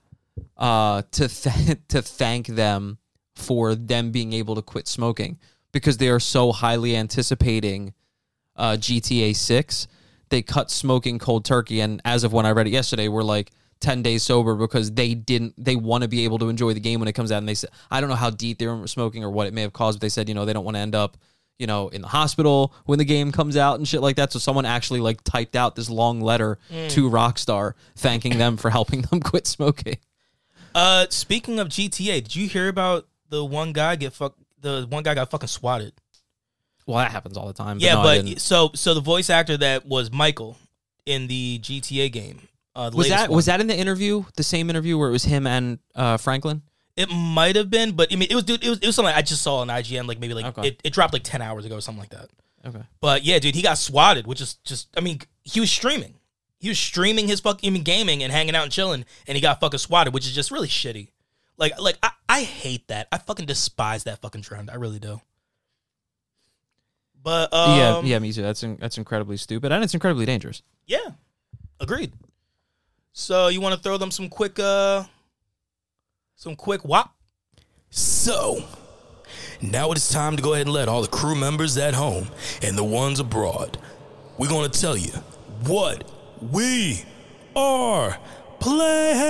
uh, 0.57 1.03
to 1.13 1.29
th- 1.29 1.79
to 1.89 2.03
thank 2.03 2.47
them 2.47 2.99
for 3.35 3.75
them 3.75 4.11
being 4.11 4.33
able 4.33 4.55
to 4.55 4.63
quit 4.63 4.87
smoking 4.87 5.39
because 5.73 5.97
they 5.97 6.09
are 6.09 6.21
so 6.21 6.53
highly 6.53 6.97
anticipating 6.97 7.95
uh, 8.57 8.73
GTA 8.73 9.35
Six. 9.35 9.87
They 10.29 10.43
cut 10.43 10.71
smoking 10.71 11.19
cold 11.19 11.45
turkey, 11.45 11.81
and 11.81 12.01
as 12.05 12.23
of 12.25 12.33
when 12.33 12.47
I 12.47 12.53
read 12.53 12.67
it 12.67 12.71
yesterday, 12.71 13.09
we're 13.09 13.23
like 13.23 13.51
ten 13.81 14.03
days 14.03 14.23
sober 14.23 14.55
because 14.55 14.93
they 14.93 15.15
didn't. 15.15 15.55
They 15.57 15.77
want 15.77 16.03
to 16.03 16.09
be 16.09 16.25
able 16.25 16.39
to 16.39 16.49
enjoy 16.49 16.75
the 16.75 16.81
game 16.81 17.01
when 17.01 17.09
it 17.09 17.15
comes 17.15 17.33
out, 17.33 17.39
and 17.39 17.49
they 17.49 17.55
said 17.55 17.71
I 17.91 18.01
don't 18.01 18.11
know 18.11 18.17
how 18.17 18.31
deep 18.31 18.59
they 18.59 18.67
were 18.67 18.87
smoking 18.87 19.25
or 19.25 19.31
what 19.31 19.47
it 19.47 19.55
may 19.55 19.63
have 19.63 19.73
caused, 19.73 19.99
but 19.99 20.03
they 20.03 20.09
said 20.09 20.29
you 20.29 20.35
know 20.35 20.45
they 20.45 20.53
don't 20.53 20.65
want 20.65 20.77
to 20.77 20.81
end 20.81 20.95
up 20.95 21.17
you 21.59 21.67
know 21.67 21.89
in 21.89 22.01
the 22.03 22.09
hospital 22.09 22.75
when 22.87 22.99
the 22.99 23.05
game 23.05 23.33
comes 23.33 23.57
out 23.57 23.79
and 23.79 23.89
shit 23.89 24.03
like 24.03 24.17
that. 24.17 24.33
So 24.33 24.39
someone 24.39 24.67
actually 24.67 25.01
like 25.01 25.23
typed 25.25 25.57
out 25.57 25.75
this 25.75 25.91
long 25.91 26.21
letter 26.21 26.59
to 26.91 27.11
Rockstar 27.11 27.73
thanking 27.97 28.39
them 28.39 28.57
for 28.57 28.71
helping 28.71 29.03
them 29.11 29.21
quit 29.21 29.47
smoking. 29.47 29.97
Uh, 30.75 31.07
speaking 31.11 31.59
of 31.59 31.69
GTA, 31.69 32.23
did 32.23 32.37
you 32.37 32.49
hear 32.49 32.69
about 32.69 33.07
the 33.29 33.45
one 33.45 33.73
guy 33.73 33.97
get 33.97 34.13
fuck? 34.13 34.35
The 34.61 34.87
one 34.89 35.03
guy 35.03 35.15
got 35.15 35.31
fucking 35.31 35.49
swatted. 35.49 35.93
Well, 36.87 36.99
that 36.99 37.11
happens 37.13 37.37
all 37.37 37.47
the 37.47 37.53
time. 37.53 37.79
yeah, 37.79 37.95
no, 37.95 38.03
but 38.03 38.41
so 38.41 38.71
so 38.75 38.95
the 38.95 39.01
voice 39.01 39.31
actor 39.31 39.57
that 39.59 39.87
was 39.87 40.11
Michael 40.11 40.57
in 41.07 41.27
the 41.29 41.59
GTA 41.63 42.11
game 42.13 42.41
Uh, 42.75 42.91
the 42.91 42.97
Was 42.97 43.09
that 43.09 43.29
one. 43.31 43.37
was 43.37 43.47
that 43.47 43.61
in 43.61 43.67
the 43.69 43.77
interview? 43.77 44.25
The 44.37 44.43
same 44.43 44.69
interview 44.71 44.99
where 44.99 45.09
it 45.09 45.13
was 45.13 45.25
him 45.25 45.47
and 45.47 45.79
uh, 45.95 46.17
Franklin? 46.17 46.63
It 46.97 47.09
might 47.11 47.57
have 47.57 47.71
been, 47.71 47.93
but 47.93 48.13
I 48.13 48.17
mean, 48.17 48.29
it 48.31 48.35
was 48.35 48.45
dude. 48.45 48.65
It 48.65 48.69
was, 48.69 48.79
it 48.81 48.87
was 48.87 48.97
something 48.97 49.15
I 49.15 49.23
just 49.23 49.43
saw 49.43 49.59
on 49.59 49.69
IGN, 49.69 50.07
like 50.07 50.19
maybe 50.19 50.35
like 50.35 50.47
Okay. 50.59 50.69
it, 50.69 50.81
it 50.85 50.93
dropped 50.93 51.13
like 51.13 51.23
ten 51.23 51.41
hours 51.41 51.65
ago 51.65 51.77
or 51.77 51.81
something 51.81 52.01
like 52.01 52.11
that. 52.11 52.29
Okay. 52.67 52.83
But 53.01 53.25
yeah, 53.25 53.39
dude, 53.39 53.55
he 53.55 53.63
got 53.63 53.79
swatted, 53.79 54.27
which 54.27 54.41
is 54.41 54.55
just. 54.65 54.89
I 54.97 55.01
mean, 55.01 55.21
he 55.45 55.61
was 55.61 55.71
streaming. 55.71 56.15
He 56.61 56.69
was 56.69 56.79
streaming 56.79 57.27
his 57.27 57.41
fucking 57.41 57.75
I 57.75 57.79
gaming 57.79 58.23
and 58.23 58.31
hanging 58.31 58.55
out 58.55 58.65
and 58.65 58.73
chilling, 58.73 59.07
and 59.27 59.35
he 59.35 59.41
got 59.41 59.61
fucking 59.61 59.79
swatted, 59.79 60.15
which 60.15 60.27
is 60.27 60.35
just 60.35 60.51
really 60.51 60.69
shitty. 60.69 61.09
Like, 61.57 61.81
like 61.81 61.99
I, 62.03 62.11
I 62.29 62.43
hate 62.43 62.87
that. 62.89 63.09
I 63.11 63.19
fucking 63.19 63.47
despise 63.47 64.05
that 64.05 64.21
fucking 64.21 64.43
trend. 64.43 64.71
I 64.71 64.77
really 64.77 64.99
do. 64.99 65.21
But 67.23 67.53
um, 67.53 67.79
yeah, 67.79 68.01
yeah, 68.03 68.19
me 68.19 68.33
too. 68.33 68.43
That's 68.43 68.63
in, 68.63 68.77
that's 68.77 68.99
incredibly 68.99 69.37
stupid 69.37 69.73
and 69.73 69.85
it's 69.85 69.95
incredibly 69.95 70.25
dangerous. 70.27 70.63
Yeah. 70.87 71.11
Agreed. 71.79 72.13
So 73.13 73.49
you 73.49 73.61
want 73.61 73.75
to 73.75 73.81
throw 73.81 73.97
them 73.97 74.11
some 74.11 74.29
quick 74.29 74.59
uh 74.59 75.05
some 76.37 76.57
quick 76.57 76.83
whop? 76.83 77.15
So, 77.91 78.65
now 79.61 79.91
it 79.91 79.99
is 79.99 80.09
time 80.09 80.37
to 80.37 80.43
go 80.43 80.55
ahead 80.55 80.67
and 80.67 80.75
let 80.75 80.89
all 80.89 81.03
the 81.03 81.09
crew 81.09 81.35
members 81.35 81.77
at 81.77 81.93
home 81.93 82.29
and 82.63 82.79
the 82.79 82.85
ones 82.85 83.19
abroad, 83.19 83.79
we're 84.39 84.49
going 84.49 84.71
to 84.71 84.81
tell 84.81 84.97
you 84.97 85.11
what 85.67 86.09
we 86.41 87.05
are 87.57 88.19
playing. 88.61 89.21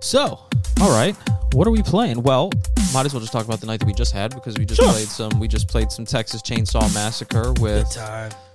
So, 0.00 0.38
all 0.80 0.90
right, 0.90 1.16
what 1.52 1.66
are 1.66 1.70
we 1.72 1.82
playing? 1.82 2.22
Well, 2.22 2.50
might 2.94 3.06
as 3.06 3.12
well 3.12 3.20
just 3.20 3.32
talk 3.32 3.44
about 3.44 3.60
the 3.60 3.66
night 3.66 3.80
that 3.80 3.86
we 3.86 3.92
just 3.92 4.12
had 4.12 4.34
because 4.34 4.56
we 4.56 4.64
just 4.64 4.80
Sure. 4.80 4.90
played 4.92 5.08
some. 5.08 5.40
We 5.40 5.48
just 5.48 5.66
played 5.68 5.90
some 5.90 6.04
Texas 6.04 6.42
Chainsaw 6.42 6.92
Massacre 6.94 7.52
with 7.60 7.88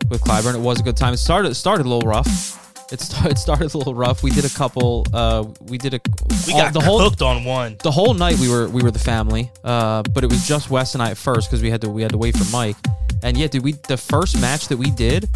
with 0.10 0.22
Clyburn. 0.22 0.56
It 0.56 0.62
was 0.62 0.80
a 0.80 0.84
good 0.84 0.96
time. 0.98 1.14
It 1.14 1.18
started 1.18 1.52
it 1.52 1.56
started 1.56 1.86
a 1.86 1.90
little 1.90 2.08
rough. 2.10 2.71
It 2.92 3.00
started, 3.02 3.32
it 3.34 3.38
started 3.38 3.74
a 3.74 3.78
little 3.78 3.96
rough. 3.96 4.22
We 4.24 4.32
did 4.32 4.46
a 4.46 4.50
couple. 4.50 5.06
Uh, 5.14 5.46
we 5.62 5.78
did 5.78 5.94
a 5.94 6.02
We 6.48 6.54
all- 6.54 6.60
got 6.62 6.74
the 6.74 6.82
whole 6.82 7.00
cooked 7.00 7.22
on 7.22 7.44
one. 7.46 7.78
the 7.84 7.92
whole 7.92 8.14
night. 8.14 8.38
We 8.40 8.50
were 8.50 8.68
we 8.68 8.82
were 8.84 8.92
the 8.92 9.00
family. 9.00 9.52
Uh, 9.64 10.04
but 10.14 10.24
it 10.24 10.30
was 10.30 10.46
just 10.48 10.70
Wes 10.70 10.94
and 10.94 11.02
I 11.02 11.12
at 11.12 11.18
first 11.18 11.50
because 11.50 11.62
we 11.64 11.70
had 11.72 11.82
to 11.82 11.90
we 11.90 12.02
had 12.02 12.12
to 12.12 12.18
wait 12.18 12.38
for 12.38 12.46
Mike. 12.52 12.76
And 13.24 13.38
yeah, 13.38 13.48
dude, 13.48 13.64
we 13.64 13.74
the 13.88 13.98
first 13.98 14.40
match 14.42 14.68
that 14.68 14.78
we 14.78 14.92
did. 14.92 15.30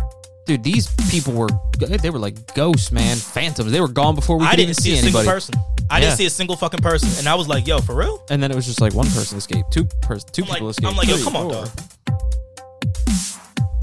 Dude, 0.45 0.63
these 0.63 0.87
people 1.09 1.33
were 1.33 1.49
they 1.79 2.09
were 2.11 2.19
like 2.19 2.53
ghosts, 2.53 2.91
man, 2.91 3.17
phantoms. 3.17 3.71
They 3.71 3.81
were 3.81 3.87
gone 3.87 4.13
before 4.15 4.37
we 4.37 4.45
I 4.45 4.51
could 4.51 4.57
didn't 4.57 4.69
even 4.71 4.75
see, 4.83 4.91
see 4.91 4.99
a 4.99 5.01
single 5.01 5.23
person. 5.23 5.55
I 5.89 5.97
Yeah. 5.99 6.05
didn't 6.05 6.17
see 6.17 6.25
a 6.25 6.29
single 6.29 6.55
fucking 6.55 6.81
person, 6.81 7.09
and 7.19 7.27
I 7.27 7.35
was 7.35 7.47
like, 7.47 7.65
"Yo, 7.67 7.79
for 7.79 7.95
real?" 7.95 8.23
And 8.29 8.41
then 8.43 8.51
it 8.51 8.55
was 8.55 8.65
just 8.65 8.81
like 8.81 8.93
one 8.93 9.07
person 9.11 9.37
escaped, 9.37 9.71
two 9.71 9.85
pers- 10.01 10.23
two 10.23 10.43
I'm 10.43 10.49
like, 10.49 10.55
people 10.57 10.69
escaped. 10.69 10.87
I'm 10.91 10.97
like, 10.97 11.07
"Yo, 11.07 11.23
come 11.23 11.35
on, 11.35 11.47
dog." 11.49 11.69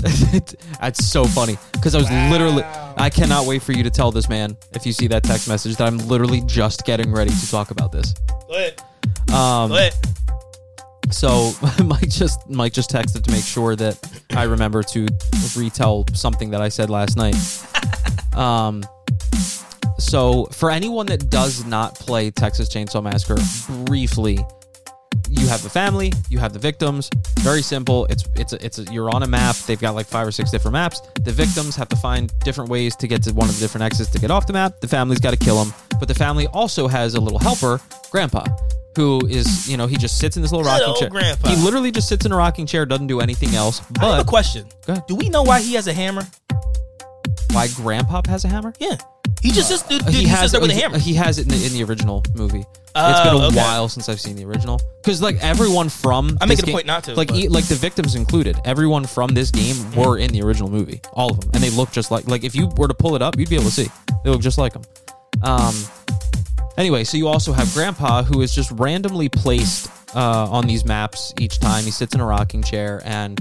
That's 0.80 1.06
so 1.06 1.24
funny 1.24 1.56
because 1.72 1.94
I 1.94 1.98
was 1.98 2.10
literally. 2.30 2.64
I 2.96 3.08
cannot 3.08 3.46
wait 3.46 3.62
for 3.62 3.72
you 3.72 3.82
to 3.84 3.90
tell 3.90 4.10
this 4.10 4.28
man 4.28 4.56
if 4.72 4.84
you 4.84 4.92
see 4.92 5.06
that 5.08 5.22
text 5.22 5.48
message 5.48 5.76
that 5.76 5.86
I'm 5.86 5.98
literally 5.98 6.42
just 6.46 6.84
getting 6.84 7.12
ready 7.12 7.30
to 7.30 7.50
talk 7.50 7.70
about 7.70 7.92
this. 7.92 8.14
Ahead. 8.50 8.82
Um, 9.32 9.72
ahead. 9.72 9.94
so 11.10 11.52
Mike 11.84 12.08
just 12.08 12.48
Mike 12.50 12.72
just 12.72 12.90
texted 12.90 13.22
to 13.22 13.30
make 13.30 13.44
sure 13.44 13.76
that 13.76 13.98
I 14.30 14.44
remember 14.44 14.82
to 14.82 15.06
retell 15.56 16.04
something 16.12 16.50
that 16.50 16.60
I 16.60 16.68
said 16.68 16.90
last 16.90 17.16
night. 17.16 17.36
Um, 18.32 18.82
so 19.98 20.46
for 20.46 20.70
anyone 20.70 21.04
that 21.06 21.28
does 21.28 21.66
not 21.66 21.94
play 21.96 22.30
Texas 22.30 22.68
Chainsaw 22.74 23.02
Massacre, 23.02 23.36
briefly, 23.84 24.38
you 25.32 25.46
have 25.48 25.62
the 25.62 25.70
family, 25.70 26.12
you 26.28 26.38
have 26.38 26.52
the 26.52 26.58
victims. 26.58 27.08
Very 27.40 27.62
simple. 27.62 28.06
It's 28.06 28.28
it's 28.34 28.52
a, 28.52 28.64
it's 28.64 28.78
a, 28.78 28.84
you're 28.92 29.10
on 29.10 29.22
a 29.22 29.26
map. 29.26 29.56
They've 29.56 29.80
got 29.80 29.94
like 29.94 30.06
five 30.06 30.26
or 30.26 30.32
six 30.32 30.50
different 30.50 30.72
maps. 30.74 31.00
The 31.22 31.32
victims 31.32 31.74
have 31.76 31.88
to 31.88 31.96
find 31.96 32.32
different 32.40 32.70
ways 32.70 32.94
to 32.96 33.06
get 33.08 33.22
to 33.24 33.32
one 33.32 33.48
of 33.48 33.54
the 33.54 33.60
different 33.60 33.84
exits 33.84 34.10
to 34.10 34.18
get 34.18 34.30
off 34.30 34.46
the 34.46 34.52
map. 34.52 34.80
The 34.80 34.88
family's 34.88 35.20
got 35.20 35.30
to 35.30 35.36
kill 35.36 35.62
them, 35.62 35.74
but 35.98 36.08
the 36.08 36.14
family 36.14 36.46
also 36.48 36.86
has 36.86 37.14
a 37.14 37.20
little 37.20 37.38
helper, 37.38 37.80
Grandpa, 38.10 38.44
who 38.96 39.26
is 39.26 39.68
you 39.68 39.76
know 39.76 39.86
he 39.86 39.96
just 39.96 40.18
sits 40.18 40.36
in 40.36 40.42
this 40.42 40.52
little 40.52 40.66
rocking 40.66 40.88
old 40.88 40.98
chair. 40.98 41.10
grandpa. 41.10 41.48
He 41.48 41.56
literally 41.56 41.90
just 41.90 42.08
sits 42.08 42.26
in 42.26 42.32
a 42.32 42.36
rocking 42.36 42.66
chair, 42.66 42.84
doesn't 42.84 43.06
do 43.06 43.20
anything 43.20 43.54
else. 43.54 43.80
I 44.00 44.16
have 44.16 44.20
a 44.20 44.28
question. 44.28 44.66
Do 45.08 45.14
we 45.14 45.28
know 45.28 45.42
why 45.42 45.60
he 45.60 45.74
has 45.74 45.86
a 45.86 45.92
hammer? 45.92 46.26
why 47.52 47.68
Grandpa 47.68 48.22
has 48.28 48.44
a 48.44 48.48
hammer? 48.48 48.72
Yeah, 48.78 48.96
he 49.42 49.50
just 49.50 49.68
sits. 49.68 49.82
Dude, 49.82 50.02
he 50.08 50.20
he 50.22 50.26
has 50.28 50.40
sits 50.40 50.52
there 50.52 50.60
with 50.60 50.70
a 50.70 50.74
hammer. 50.74 50.98
He 50.98 51.14
has 51.14 51.38
it 51.38 51.42
in 51.42 51.48
the, 51.48 51.66
in 51.66 51.72
the 51.72 51.82
original 51.84 52.22
movie. 52.34 52.60
it's 52.94 53.20
been 53.28 53.34
a 53.34 53.46
okay. 53.48 53.56
while 53.56 53.88
since 53.88 54.08
I've 54.08 54.20
seen 54.20 54.36
the 54.36 54.44
original. 54.44 54.80
Because 55.02 55.20
like 55.20 55.36
everyone 55.42 55.88
from 55.88 56.38
I'm 56.40 56.48
this 56.48 56.58
making 56.60 56.72
a 56.72 56.76
point 56.76 56.86
not 56.86 57.04
to, 57.04 57.14
Like 57.14 57.28
but- 57.28 57.36
e- 57.36 57.48
like 57.48 57.66
the 57.66 57.74
victims 57.74 58.14
included, 58.14 58.56
everyone 58.64 59.04
from 59.04 59.34
this 59.34 59.50
game 59.50 59.76
were 59.94 60.16
in 60.18 60.30
the 60.32 60.42
original 60.42 60.70
movie, 60.70 61.00
all 61.12 61.30
of 61.32 61.40
them, 61.40 61.50
and 61.54 61.62
they 61.62 61.70
look 61.70 61.90
just 61.90 62.10
like 62.10 62.26
like 62.28 62.44
if 62.44 62.54
you 62.54 62.68
were 62.76 62.88
to 62.88 62.94
pull 62.94 63.16
it 63.16 63.22
up, 63.22 63.36
you'd 63.38 63.48
be 63.50 63.56
able 63.56 63.64
to 63.66 63.70
see 63.72 63.88
they 64.24 64.30
look 64.30 64.40
just 64.40 64.58
like 64.58 64.72
them. 64.72 64.82
Um. 65.42 65.74
Anyway, 66.78 67.04
so 67.04 67.18
you 67.18 67.28
also 67.28 67.52
have 67.52 67.70
Grandpa, 67.74 68.22
who 68.22 68.40
is 68.40 68.54
just 68.54 68.70
randomly 68.72 69.28
placed 69.28 69.90
uh, 70.16 70.50
on 70.50 70.66
these 70.66 70.86
maps 70.86 71.34
each 71.38 71.58
time. 71.58 71.84
He 71.84 71.90
sits 71.90 72.14
in 72.14 72.20
a 72.20 72.24
rocking 72.24 72.62
chair, 72.62 73.02
and 73.04 73.38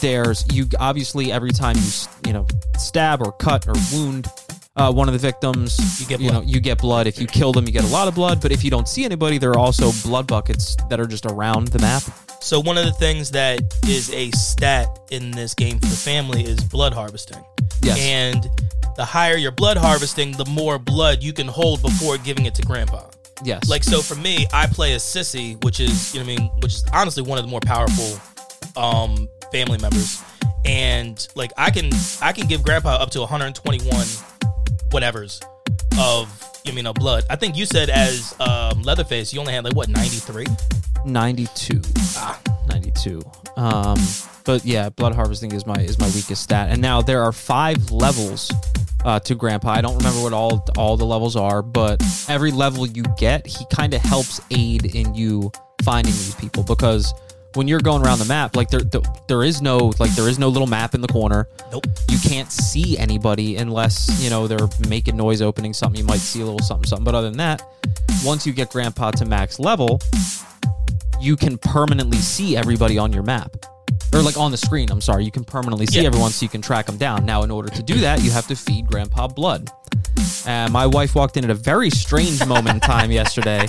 there's 0.00 0.44
you 0.52 0.66
obviously 0.78 1.32
every 1.32 1.50
time 1.50 1.76
you 1.76 1.82
s- 1.82 2.08
you 2.26 2.32
know 2.34 2.46
stab 2.76 3.22
or 3.22 3.32
cut 3.32 3.66
or 3.66 3.72
wound 3.92 4.26
uh, 4.76 4.92
one 4.92 5.08
of 5.08 5.12
the 5.12 5.18
victims, 5.18 6.00
You 6.00 6.06
get 6.06 6.20
you 6.20 6.28
know 6.28 6.40
blood. 6.40 6.48
you 6.48 6.60
get 6.60 6.78
blood. 6.78 7.06
If 7.06 7.18
you 7.20 7.26
kill 7.26 7.52
them, 7.52 7.66
you 7.66 7.72
get 7.72 7.84
a 7.84 7.88
lot 7.88 8.08
of 8.08 8.14
blood. 8.14 8.40
But 8.40 8.50
if 8.52 8.64
you 8.64 8.70
don't 8.70 8.88
see 8.88 9.04
anybody, 9.04 9.38
there 9.38 9.50
are 9.50 9.58
also 9.58 9.92
blood 10.02 10.26
buckets 10.26 10.76
that 10.90 10.98
are 11.00 11.06
just 11.06 11.26
around 11.26 11.68
the 11.68 11.78
map. 11.78 12.02
So 12.40 12.60
one 12.60 12.76
of 12.76 12.84
the 12.84 12.92
things 12.92 13.30
that 13.30 13.60
is 13.86 14.12
a 14.12 14.30
stat 14.32 14.98
in 15.10 15.30
this 15.30 15.54
game 15.54 15.78
for 15.78 15.86
the 15.86 15.96
family 15.96 16.42
is 16.44 16.60
blood 16.62 16.92
harvesting. 16.92 17.42
Yes. 17.82 17.98
And 18.00 18.48
the 18.96 19.04
higher 19.04 19.36
your 19.36 19.52
blood 19.52 19.76
harvesting, 19.76 20.32
the 20.32 20.44
more 20.46 20.78
blood 20.78 21.22
you 21.22 21.32
can 21.32 21.46
hold 21.48 21.80
before 21.82 22.18
giving 22.18 22.46
it 22.46 22.54
to 22.56 22.62
grandpa. 22.62 23.04
Yes, 23.42 23.68
Like 23.68 23.82
so 23.82 24.00
for 24.00 24.14
me, 24.14 24.46
I 24.52 24.66
play 24.66 24.94
a 24.94 24.96
Sissy, 24.98 25.62
which 25.64 25.80
is 25.80 26.14
you 26.14 26.20
know 26.20 26.26
what 26.26 26.32
I 26.32 26.36
mean, 26.42 26.50
which 26.60 26.74
is 26.74 26.84
honestly 26.92 27.22
one 27.22 27.36
of 27.38 27.44
the 27.44 27.50
more 27.50 27.60
powerful 27.60 28.18
um 28.76 29.28
family 29.52 29.78
members. 29.78 30.22
And 30.64 31.26
like 31.34 31.52
I 31.56 31.70
can 31.70 31.90
I 32.22 32.32
can 32.32 32.46
give 32.46 32.62
grandpa 32.62 32.94
up 32.96 33.10
to 33.10 33.20
121 33.20 34.06
whatevers 34.94 35.42
of 35.98 36.30
you 36.64 36.72
mean 36.72 36.86
of 36.86 36.94
blood. 36.94 37.24
I 37.28 37.36
think 37.36 37.56
you 37.56 37.66
said 37.66 37.90
as 37.90 38.34
um 38.40 38.82
Leatherface 38.82 39.32
you 39.32 39.40
only 39.40 39.52
had 39.52 39.64
like 39.64 39.74
what 39.74 39.88
93? 39.88 40.46
92. 41.04 41.82
Ah. 42.16 42.40
92. 42.68 43.20
Um, 43.56 43.98
but 44.44 44.64
yeah, 44.64 44.88
blood 44.88 45.14
harvesting 45.14 45.52
is 45.52 45.66
my 45.66 45.74
is 45.76 45.98
my 45.98 46.06
weakest 46.06 46.42
stat. 46.42 46.70
And 46.70 46.80
now 46.80 47.02
there 47.02 47.22
are 47.22 47.32
five 47.32 47.90
levels 47.90 48.52
uh, 49.04 49.18
to 49.20 49.34
Grandpa. 49.34 49.70
I 49.70 49.80
don't 49.80 49.96
remember 49.96 50.22
what 50.22 50.32
all 50.32 50.64
all 50.76 50.96
the 50.96 51.04
levels 51.04 51.36
are, 51.36 51.62
but 51.62 52.02
every 52.28 52.52
level 52.52 52.86
you 52.86 53.02
get, 53.18 53.46
he 53.46 53.66
kind 53.72 53.94
of 53.94 54.00
helps 54.00 54.40
aid 54.50 54.94
in 54.94 55.14
you 55.14 55.50
finding 55.82 56.12
these 56.12 56.34
people 56.36 56.62
because 56.62 57.12
when 57.54 57.68
you're 57.68 57.80
going 57.80 58.02
around 58.02 58.18
the 58.18 58.24
map, 58.24 58.56
like 58.56 58.68
there, 58.70 58.80
there 58.80 59.00
there 59.28 59.42
is 59.44 59.62
no 59.62 59.92
like 59.98 60.10
there 60.14 60.28
is 60.28 60.38
no 60.38 60.48
little 60.48 60.66
map 60.66 60.94
in 60.94 61.00
the 61.00 61.08
corner. 61.08 61.48
Nope. 61.72 61.86
You 62.10 62.18
can't 62.18 62.50
see 62.50 62.98
anybody 62.98 63.56
unless 63.56 64.22
you 64.22 64.30
know 64.30 64.46
they're 64.46 64.68
making 64.88 65.16
noise 65.16 65.40
opening 65.42 65.72
something. 65.72 65.98
You 66.00 66.06
might 66.06 66.20
see 66.20 66.40
a 66.40 66.44
little 66.44 66.60
something 66.60 66.86
something, 66.88 67.04
but 67.04 67.14
other 67.14 67.28
than 67.28 67.38
that, 67.38 67.62
once 68.24 68.46
you 68.46 68.52
get 68.52 68.70
Grandpa 68.70 69.10
to 69.12 69.24
max 69.24 69.58
level, 69.58 70.00
you 71.20 71.36
can 71.36 71.56
permanently 71.58 72.18
see 72.18 72.56
everybody 72.56 72.98
on 72.98 73.12
your 73.12 73.22
map 73.22 73.54
or 74.12 74.20
like 74.22 74.36
on 74.36 74.50
the 74.50 74.56
screen 74.56 74.90
i'm 74.90 75.00
sorry 75.00 75.24
you 75.24 75.30
can 75.30 75.44
permanently 75.44 75.86
see 75.86 76.00
Yeah. 76.00 76.06
everyone 76.08 76.30
so 76.30 76.44
you 76.44 76.48
can 76.48 76.60
track 76.62 76.86
them 76.86 76.96
down 76.96 77.24
now 77.24 77.42
in 77.42 77.50
order 77.50 77.68
to 77.70 77.82
do 77.82 77.94
that 78.00 78.22
you 78.22 78.30
have 78.30 78.46
to 78.48 78.54
feed 78.56 78.86
grandpa 78.86 79.26
blood 79.26 79.70
and 80.46 80.72
my 80.72 80.86
wife 80.86 81.14
walked 81.14 81.36
in 81.36 81.44
at 81.44 81.50
a 81.50 81.54
very 81.54 81.90
strange 81.90 82.44
moment 82.46 82.74
in 82.74 82.80
time 82.80 83.10
yesterday 83.22 83.66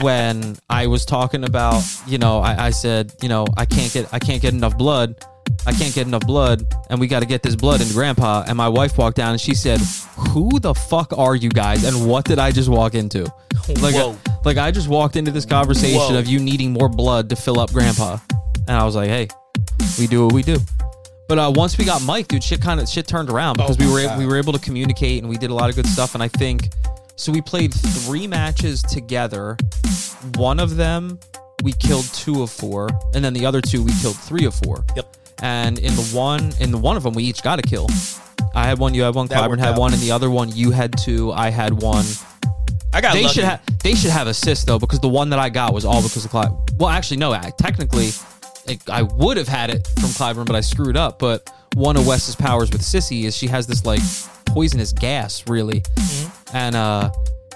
when 0.00 0.56
i 0.68 0.86
was 0.86 1.04
talking 1.04 1.44
about 1.44 1.82
you 2.06 2.18
know 2.18 2.38
I, 2.40 2.66
I 2.66 2.70
said 2.70 3.12
you 3.22 3.28
know 3.28 3.46
i 3.56 3.64
can't 3.64 3.92
get 3.92 4.12
i 4.12 4.18
can't 4.18 4.42
get 4.42 4.52
enough 4.54 4.76
blood 4.76 5.24
i 5.66 5.72
can't 5.72 5.94
get 5.94 6.06
enough 6.06 6.26
blood 6.26 6.64
and 6.90 6.98
we 6.98 7.06
got 7.06 7.20
to 7.20 7.26
get 7.26 7.42
this 7.42 7.54
blood 7.56 7.80
into 7.80 7.94
grandpa 7.94 8.44
and 8.46 8.56
my 8.56 8.68
wife 8.68 8.98
walked 8.98 9.16
down 9.16 9.32
and 9.32 9.40
she 9.40 9.54
said 9.54 9.78
who 10.30 10.58
the 10.60 10.74
fuck 10.74 11.12
are 11.16 11.36
you 11.36 11.48
guys 11.48 11.84
and 11.84 12.08
what 12.08 12.24
did 12.24 12.38
i 12.38 12.50
just 12.50 12.68
walk 12.68 12.94
into 12.94 13.22
like 13.80 13.94
Whoa. 13.94 14.16
like 14.44 14.58
I 14.58 14.70
just 14.70 14.88
walked 14.88 15.16
into 15.16 15.30
this 15.30 15.46
conversation 15.46 15.96
Whoa. 15.98 16.18
of 16.18 16.26
you 16.26 16.38
needing 16.38 16.72
more 16.72 16.88
blood 16.90 17.30
to 17.30 17.36
fill 17.36 17.58
up 17.60 17.72
grandpa. 17.72 18.18
And 18.68 18.76
I 18.76 18.84
was 18.84 18.94
like, 18.94 19.08
hey, 19.08 19.28
we 19.98 20.06
do 20.06 20.26
what 20.26 20.34
we 20.34 20.42
do. 20.42 20.58
But 21.28 21.38
uh, 21.38 21.52
once 21.54 21.78
we 21.78 21.86
got 21.86 22.02
Mike, 22.02 22.28
dude, 22.28 22.44
shit 22.44 22.60
kind 22.60 22.78
of 22.78 22.88
shit 22.88 23.06
turned 23.06 23.30
around 23.30 23.56
because 23.56 23.78
we 23.78 23.86
Oh 23.86 23.88
my 23.88 23.94
were 23.94 24.02
God. 24.02 24.18
we 24.18 24.26
were 24.26 24.36
able 24.36 24.52
to 24.52 24.58
communicate 24.58 25.22
and 25.22 25.30
we 25.30 25.38
did 25.38 25.48
a 25.50 25.54
lot 25.54 25.70
of 25.70 25.76
good 25.76 25.86
stuff. 25.86 26.14
And 26.14 26.22
I 26.22 26.28
think 26.28 26.68
so. 27.16 27.32
We 27.32 27.40
played 27.40 27.72
three 27.74 28.26
matches 28.26 28.82
together. 28.82 29.56
One 30.36 30.60
of 30.60 30.76
them 30.76 31.18
we 31.62 31.72
killed 31.72 32.04
two 32.12 32.42
of 32.42 32.50
four, 32.50 32.88
and 33.14 33.24
then 33.24 33.32
the 33.32 33.46
other 33.46 33.60
two 33.60 33.82
we 33.82 33.92
killed 34.00 34.16
three 34.16 34.44
of 34.44 34.54
four. 34.54 34.84
Yep. 34.96 35.16
And 35.42 35.78
in 35.78 35.94
the 35.96 36.02
one 36.12 36.52
in 36.60 36.70
the 36.70 36.78
one 36.78 36.96
of 36.96 37.02
them 37.02 37.14
we 37.14 37.24
each 37.24 37.42
got 37.42 37.58
a 37.58 37.62
kill. 37.62 37.88
I 38.54 38.66
had 38.66 38.78
one, 38.78 38.94
you 38.94 39.02
had 39.02 39.14
one, 39.14 39.26
That 39.28 39.38
Clyburn 39.38 39.48
worked 39.50 39.62
had 39.62 39.74
out. 39.74 39.78
one, 39.80 39.92
and 39.92 40.00
the 40.02 40.12
other 40.12 40.30
one 40.30 40.54
you 40.54 40.70
had 40.70 40.96
two, 40.96 41.32
I 41.32 41.50
had 41.50 41.72
one. 41.72 42.04
I 42.92 43.00
got 43.00 43.14
they 43.14 43.22
lucky. 43.24 43.34
should 43.34 43.44
have 43.44 43.60
they 43.82 43.94
should 43.94 44.10
have 44.10 44.28
assists 44.28 44.64
though 44.64 44.78
because 44.78 45.00
the 45.00 45.08
one 45.08 45.30
that 45.30 45.38
I 45.40 45.48
got 45.48 45.74
was 45.74 45.84
all 45.84 46.02
because 46.02 46.24
of 46.24 46.30
Clyde. 46.30 46.50
Well, 46.76 46.88
actually, 46.88 47.16
no. 47.16 47.32
I, 47.32 47.50
technically, 47.58 48.10
it, 48.68 48.88
I 48.88 49.02
would 49.02 49.36
have 49.36 49.48
had 49.48 49.70
it 49.70 49.86
from 50.00 50.10
Clyburn, 50.10 50.46
but 50.46 50.54
I 50.54 50.60
screwed 50.60 50.96
up. 50.96 51.18
But 51.18 51.50
one 51.74 51.96
of 51.96 52.06
Wes's 52.06 52.36
powers 52.36 52.70
with 52.70 52.82
Sissy 52.82 53.24
is 53.24 53.36
she 53.36 53.46
has 53.48 53.66
this 53.66 53.84
like 53.84 54.00
poisonous 54.46 54.92
gas, 54.92 55.46
really, 55.48 55.80
Mm-hmm. 55.80 56.56
and 56.56 56.76
uh, 56.76 57.10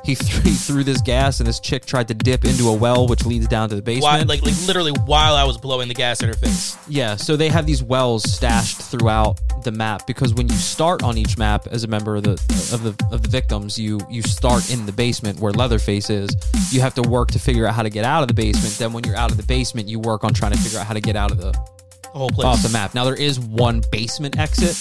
he, 0.05 0.15
threw 0.17 0.41
he 0.43 0.51
threw 0.57 0.85
this 0.85 1.01
gas, 1.01 1.41
and 1.41 1.47
this 1.47 1.61
chick 1.61 1.85
tried 1.87 2.09
to 2.09 2.15
dip 2.15 2.45
into 2.45 2.69
a 2.69 2.73
well, 2.73 3.07
which 3.07 3.25
leads 3.27 3.47
down 3.47 3.69
to 3.69 3.75
the 3.77 3.83
basement. 3.83 4.03
Why, 4.03 4.19
like, 4.23 4.43
like 4.45 4.55
literally 4.67 4.93
while 5.07 5.35
I 5.35 5.45
was 5.45 5.59
blowing 5.59 5.89
the 5.89 5.95
gas 5.95 6.23
in 6.23 6.29
her 6.29 6.35
face. 6.35 6.77
Yeah, 6.89 7.17
so 7.17 7.37
they 7.37 7.49
have 7.49 7.67
these 7.67 7.83
wells 7.83 8.23
stashed 8.31 8.79
throughout 8.81 9.39
the 9.65 9.73
map 9.73 10.07
because 10.07 10.35
when 10.35 10.49
you 10.49 10.55
start 10.55 11.03
on 11.03 11.19
each 11.19 11.37
map 11.37 11.67
as 11.67 11.83
a 11.85 11.89
member 11.89 12.17
of 12.17 12.23
the 12.23 12.33
of 12.73 12.83
the 12.83 13.07
of 13.13 13.23
the 13.23 13.29
victims, 13.29 13.79
you 13.79 14.01
you 14.09 14.23
start 14.23 14.71
in 14.73 14.87
the 14.87 14.93
basement 14.93 15.39
where 15.41 15.53
Leatherface 15.53 16.11
is. 16.11 16.31
You 16.73 16.81
have 16.81 16.95
to 16.95 17.03
work 17.03 17.31
to 17.33 17.39
figure 17.39 17.67
out 17.67 17.75
how 17.75 17.83
to 17.83 17.91
get 17.91 18.05
out 18.05 18.23
of 18.23 18.29
the 18.29 18.35
basement. 18.35 18.75
Then 18.79 18.93
when 18.93 19.05
you're 19.05 19.17
out 19.17 19.31
of 19.31 19.37
the 19.37 19.43
basement, 19.43 19.89
you 19.89 19.99
work 19.99 20.25
on 20.25 20.33
trying 20.33 20.53
to 20.53 20.59
figure 20.59 20.79
out 20.79 20.87
how 20.87 20.95
to 20.95 21.01
get 21.01 21.17
out 21.17 21.31
of 21.31 21.39
the 21.39 21.53
The 22.13 22.19
whole 22.19 22.31
place. 22.31 22.47
off 22.47 22.63
the 22.63 22.69
map. 22.71 22.95
Now 22.95 23.05
there 23.05 23.15
is 23.15 23.39
one 23.39 23.83
basement 23.93 24.39
exit 24.39 24.77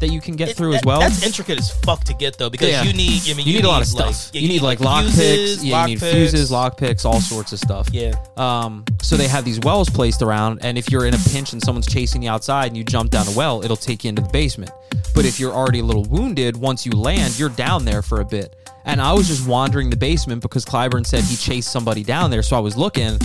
that 0.00 0.12
you 0.12 0.20
can 0.20 0.36
get 0.36 0.50
It- 0.50 0.56
through 0.56 0.74
as 0.74 0.80
well. 0.84 1.00
That's 1.00 1.24
intricate 1.24 1.58
as 1.58 1.70
fuck 1.70 2.04
to 2.04 2.14
get 2.14 2.38
though, 2.38 2.50
because 2.50 2.68
Yeah. 2.68 2.84
you 2.84 2.92
need. 2.92 3.22
I 3.28 3.34
mean, 3.34 3.46
you, 3.46 3.54
need, 3.54 3.64
a 3.64 3.68
lot 3.68 3.82
of 3.82 3.92
like- 3.94 4.14
stuff. 4.14 4.30
yeah, 4.32 4.40
you, 4.42 4.48
need 4.48 4.62
like 4.62 4.78
lock 4.80 5.02
fuses, 5.04 5.56
picks. 5.56 5.64
Yeah, 5.64 5.80
you 5.82 5.94
need 5.94 6.02
lock 6.02 6.10
fuses, 6.12 6.40
picks. 6.40 6.50
lock 6.50 6.76
picks, 6.76 7.04
all 7.04 7.20
sorts 7.20 7.52
of 7.52 7.58
stuff. 7.58 7.88
Yeah. 7.92 8.12
Um, 8.36 8.84
so 9.02 9.16
they 9.16 9.26
have 9.26 9.44
these 9.44 9.58
wells 9.60 9.90
placed 9.90 10.22
around, 10.22 10.60
and 10.62 10.78
if 10.78 10.90
you're 10.92 11.04
in 11.06 11.14
a 11.14 11.18
pinch 11.30 11.52
and 11.52 11.60
someone's 11.62 11.86
chasing 11.88 12.22
you 12.22 12.30
outside 12.30 12.66
and 12.68 12.76
you 12.76 12.84
jump 12.84 13.10
down 13.10 13.26
a 13.26 13.32
well, 13.32 13.64
it'll 13.64 13.76
take 13.76 14.04
you 14.04 14.10
into 14.10 14.22
the 14.22 14.28
basement. 14.28 14.70
But 15.16 15.24
if 15.24 15.40
you're 15.40 15.52
already 15.52 15.80
a 15.80 15.84
little 15.84 16.04
wounded, 16.04 16.56
once 16.56 16.86
you 16.86 16.92
land, 16.92 17.36
you're 17.36 17.48
down 17.48 17.84
there 17.84 18.02
for 18.02 18.20
a 18.20 18.24
bit. 18.24 18.54
And 18.84 19.00
I 19.02 19.12
was 19.12 19.26
just 19.26 19.48
wandering 19.48 19.90
the 19.90 19.96
basement 19.96 20.42
because 20.42 20.64
Clyburn 20.64 21.04
said 21.06 21.24
he 21.24 21.34
chased 21.36 21.72
somebody 21.72 22.04
down 22.04 22.30
there. 22.30 22.44
So 22.44 22.56
I 22.56 22.60
was 22.60 22.76
looking, 22.76 23.18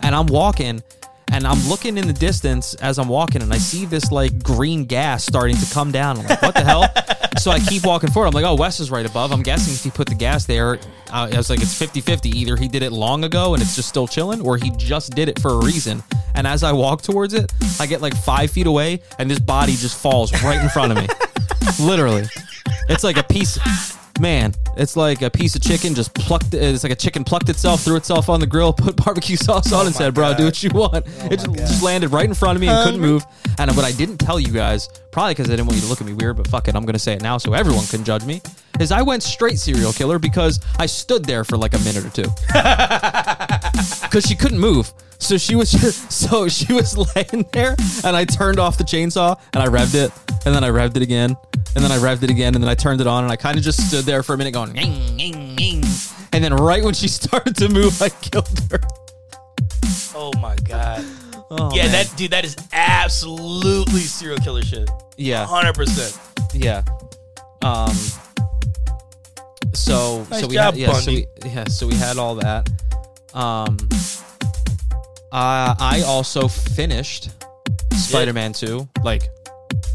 and 0.00 0.14
I'm 0.14 0.26
walking, 0.26 0.80
and 1.32 1.46
I'm 1.46 1.68
looking 1.68 1.96
in 1.96 2.06
the 2.06 2.12
distance 2.12 2.74
as 2.74 2.98
I'm 2.98 3.08
walking, 3.08 3.42
and 3.42 3.52
I 3.52 3.58
see 3.58 3.86
this 3.86 4.10
like 4.10 4.42
green 4.42 4.84
gas 4.84 5.24
starting 5.24 5.56
to 5.56 5.72
come 5.72 5.92
down. 5.92 6.18
I'm 6.18 6.26
like, 6.26 6.42
what 6.42 6.54
the 6.54 6.64
hell? 6.64 6.86
So 7.38 7.50
I 7.50 7.60
keep 7.60 7.86
walking 7.86 8.10
forward. 8.10 8.28
I'm 8.28 8.34
like, 8.34 8.44
oh, 8.44 8.56
Wes 8.56 8.80
is 8.80 8.90
right 8.90 9.06
above. 9.06 9.32
I'm 9.32 9.42
guessing 9.42 9.72
if 9.72 9.82
he 9.82 9.90
put 9.90 10.08
the 10.08 10.14
gas 10.14 10.44
there, 10.44 10.74
uh, 11.10 11.30
I 11.32 11.36
was 11.36 11.48
like, 11.48 11.62
it's 11.62 11.76
50 11.76 12.00
50. 12.00 12.30
Either 12.30 12.56
he 12.56 12.68
did 12.68 12.82
it 12.82 12.92
long 12.92 13.24
ago 13.24 13.54
and 13.54 13.62
it's 13.62 13.76
just 13.76 13.88
still 13.88 14.06
chilling, 14.06 14.40
or 14.42 14.56
he 14.56 14.70
just 14.72 15.14
did 15.14 15.28
it 15.28 15.38
for 15.38 15.52
a 15.52 15.58
reason. 15.64 16.02
And 16.34 16.46
as 16.46 16.62
I 16.62 16.72
walk 16.72 17.02
towards 17.02 17.34
it, 17.34 17.52
I 17.78 17.86
get 17.86 18.00
like 18.00 18.14
five 18.16 18.50
feet 18.50 18.66
away, 18.66 19.00
and 19.18 19.30
this 19.30 19.38
body 19.38 19.76
just 19.76 20.00
falls 20.00 20.32
right 20.42 20.60
in 20.60 20.68
front 20.68 20.92
of 20.92 20.98
me. 20.98 21.06
Literally. 21.84 22.26
It's 22.88 23.04
like 23.04 23.16
a 23.16 23.22
piece. 23.22 23.58
Man, 24.20 24.52
it's 24.76 24.96
like 24.96 25.22
a 25.22 25.30
piece 25.30 25.56
of 25.56 25.62
chicken 25.62 25.94
just 25.94 26.12
plucked. 26.12 26.52
It's 26.52 26.82
like 26.82 26.92
a 26.92 26.96
chicken 26.96 27.24
plucked 27.24 27.48
itself, 27.48 27.80
threw 27.80 27.96
itself 27.96 28.28
on 28.28 28.38
the 28.38 28.46
grill, 28.46 28.70
put 28.70 28.94
barbecue 28.94 29.36
sauce 29.38 29.72
on, 29.72 29.86
and 29.86 29.94
said, 29.94 30.12
"Bro, 30.12 30.34
do 30.34 30.44
what 30.44 30.62
you 30.62 30.68
want." 30.74 31.06
it 31.06 31.38
just, 31.38 31.54
just 31.54 31.82
landed 31.82 32.12
right 32.12 32.26
in 32.26 32.34
front 32.34 32.56
of 32.56 32.60
me 32.60 32.68
and 32.68 32.84
couldn't 32.84 33.00
move. 33.00 33.24
And 33.58 33.74
what 33.74 33.86
I 33.86 33.92
didn't 33.92 34.18
tell 34.18 34.38
you 34.38 34.52
guys, 34.52 34.88
probably 35.10 35.32
because 35.32 35.48
I 35.48 35.52
didn't 35.56 35.68
want 35.68 35.76
you 35.76 35.82
to 35.84 35.88
look 35.88 36.02
at 36.02 36.06
me 36.06 36.12
weird, 36.12 36.36
but 36.36 36.48
fuck 36.48 36.68
it, 36.68 36.76
I'm 36.76 36.84
gonna 36.84 36.98
say 36.98 37.14
it 37.14 37.22
now 37.22 37.38
so 37.38 37.54
everyone 37.54 37.86
can 37.86 38.04
judge 38.04 38.26
me. 38.26 38.42
Is 38.80 38.90
I 38.90 39.02
went 39.02 39.22
straight 39.22 39.58
serial 39.58 39.92
killer 39.92 40.18
because 40.18 40.58
I 40.78 40.86
stood 40.86 41.24
there 41.24 41.44
for 41.44 41.56
like 41.58 41.74
a 41.74 41.78
minute 41.80 42.04
or 42.04 42.10
two 42.10 42.24
because 42.48 44.24
she 44.26 44.34
couldn't 44.34 44.58
move. 44.58 44.92
So 45.18 45.36
she 45.36 45.54
was 45.54 45.70
just, 45.70 46.10
so 46.26 46.48
she 46.48 46.72
was 46.72 46.96
laying 47.14 47.44
there, 47.52 47.76
and 48.04 48.16
I 48.16 48.24
turned 48.24 48.58
off 48.58 48.78
the 48.78 48.84
chainsaw 48.84 49.38
and 49.52 49.62
I 49.62 49.66
revved 49.66 49.94
it, 49.94 50.10
and 50.46 50.54
then 50.54 50.64
I 50.64 50.70
revved 50.70 50.96
it 50.96 51.02
again, 51.02 51.36
and 51.74 51.84
then 51.84 51.92
I 51.92 51.98
revved 51.98 52.22
it 52.22 52.30
again, 52.30 52.54
and 52.54 52.64
then 52.64 52.70
I 52.70 52.74
turned 52.74 53.02
it 53.02 53.06
on, 53.06 53.24
and 53.24 53.30
I 53.32 53.36
kind 53.36 53.58
of 53.58 53.62
just 53.62 53.86
stood 53.86 54.06
there 54.06 54.22
for 54.22 54.32
a 54.32 54.38
minute 54.38 54.52
going, 54.52 54.72
"Ning, 54.72 55.14
ning, 55.14 55.54
ning." 55.56 55.84
and 56.32 56.42
then 56.42 56.54
right 56.54 56.82
when 56.82 56.94
she 56.94 57.06
started 57.20 57.54
to 57.56 57.68
move, 57.68 58.00
I 58.00 58.08
killed 58.08 58.48
her. 58.70 58.80
Oh 60.14 60.32
my 60.40 60.56
god. 60.56 61.04
Oh, 61.50 61.70
yeah, 61.74 61.82
man. 61.82 61.92
that 61.92 62.12
dude, 62.16 62.30
that 62.30 62.44
is 62.46 62.56
absolutely 62.72 64.00
serial 64.00 64.38
killer 64.38 64.62
shit. 64.62 64.88
yeah, 65.18 65.44
Hundred 65.46 65.74
percent. 65.74 66.18
yeah. 66.54 66.82
Um. 67.62 67.94
So 69.74 70.26
Nice 70.30 70.40
so 70.40 70.46
we 70.48 70.54
job, 70.54 70.74
had 70.74 70.76
yeah 70.80 70.92
so 70.92 71.12
we 71.12 71.26
yeah 71.44 71.64
so 71.68 71.86
we 71.86 71.94
had 71.94 72.18
all 72.18 72.34
that. 72.36 72.68
Um. 73.34 73.76
Uh, 75.32 75.76
I 75.78 76.02
also 76.06 76.48
finished 76.48 77.30
Spider-Man 77.94 78.52
2. 78.52 78.88
Like 79.04 79.28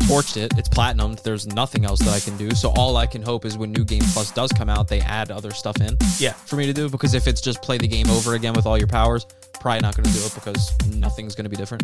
torched 0.03 0.37
it. 0.37 0.53
It's 0.57 0.69
platinum. 0.69 1.17
There's 1.23 1.45
nothing 1.47 1.83
else 1.83 1.99
that 1.99 2.13
I 2.13 2.19
can 2.21 2.37
do. 2.37 2.51
So 2.55 2.71
all 2.77 2.95
I 2.95 3.05
can 3.05 3.21
hope 3.21 3.43
is 3.43 3.57
when 3.57 3.71
New 3.73 3.83
Game 3.83 4.03
Plus 4.13 4.31
does 4.31 4.51
come 4.53 4.69
out, 4.69 4.87
they 4.87 5.01
add 5.01 5.31
other 5.31 5.51
stuff 5.51 5.75
in 5.81 5.97
Yeah. 6.19 6.31
for 6.33 6.55
me 6.55 6.65
to 6.67 6.73
do. 6.73 6.89
Because 6.89 7.13
if 7.15 7.27
it's 7.27 7.41
just 7.41 7.61
play 7.61 7.77
the 7.77 7.87
game 7.87 8.09
over 8.09 8.35
again 8.35 8.53
with 8.53 8.65
all 8.65 8.77
your 8.77 8.87
powers, 8.87 9.25
probably 9.59 9.81
not 9.81 9.97
going 9.97 10.05
to 10.05 10.13
do 10.13 10.25
it 10.25 10.33
because 10.35 10.71
nothing's 10.95 11.35
going 11.35 11.43
to 11.45 11.49
be 11.49 11.57
different. 11.57 11.83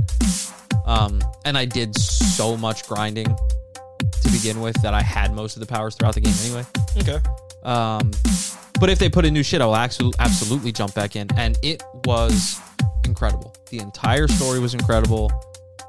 Um, 0.86 1.22
and 1.44 1.58
I 1.58 1.66
did 1.66 1.98
so 1.98 2.56
much 2.56 2.88
grinding 2.88 3.26
to 3.26 4.32
begin 4.32 4.62
with 4.62 4.82
that 4.82 4.94
I 4.94 5.02
had 5.02 5.34
most 5.34 5.58
of 5.58 5.60
the 5.60 5.66
powers 5.66 5.96
throughout 5.96 6.14
the 6.16 6.22
game 6.22 6.34
anyway. 6.46 6.66
Okay. 6.98 7.20
Um, 7.64 8.12
but 8.80 8.90
if 8.90 8.98
they 9.00 9.10
put 9.10 9.26
in 9.26 9.34
new 9.34 9.44
shit, 9.44 9.62
I 9.62 9.66
will 9.66 9.76
absolutely 9.76 10.18
absolutely 10.20 10.72
jump 10.72 10.96
back 10.96 11.16
in, 11.16 11.28
and 11.38 11.58
it 11.62 11.84
was 12.06 12.60
incredible. 13.06 13.54
The 13.70 13.80
entire 13.80 14.28
story 14.28 14.60
was 14.60 14.74
incredible. 14.74 15.32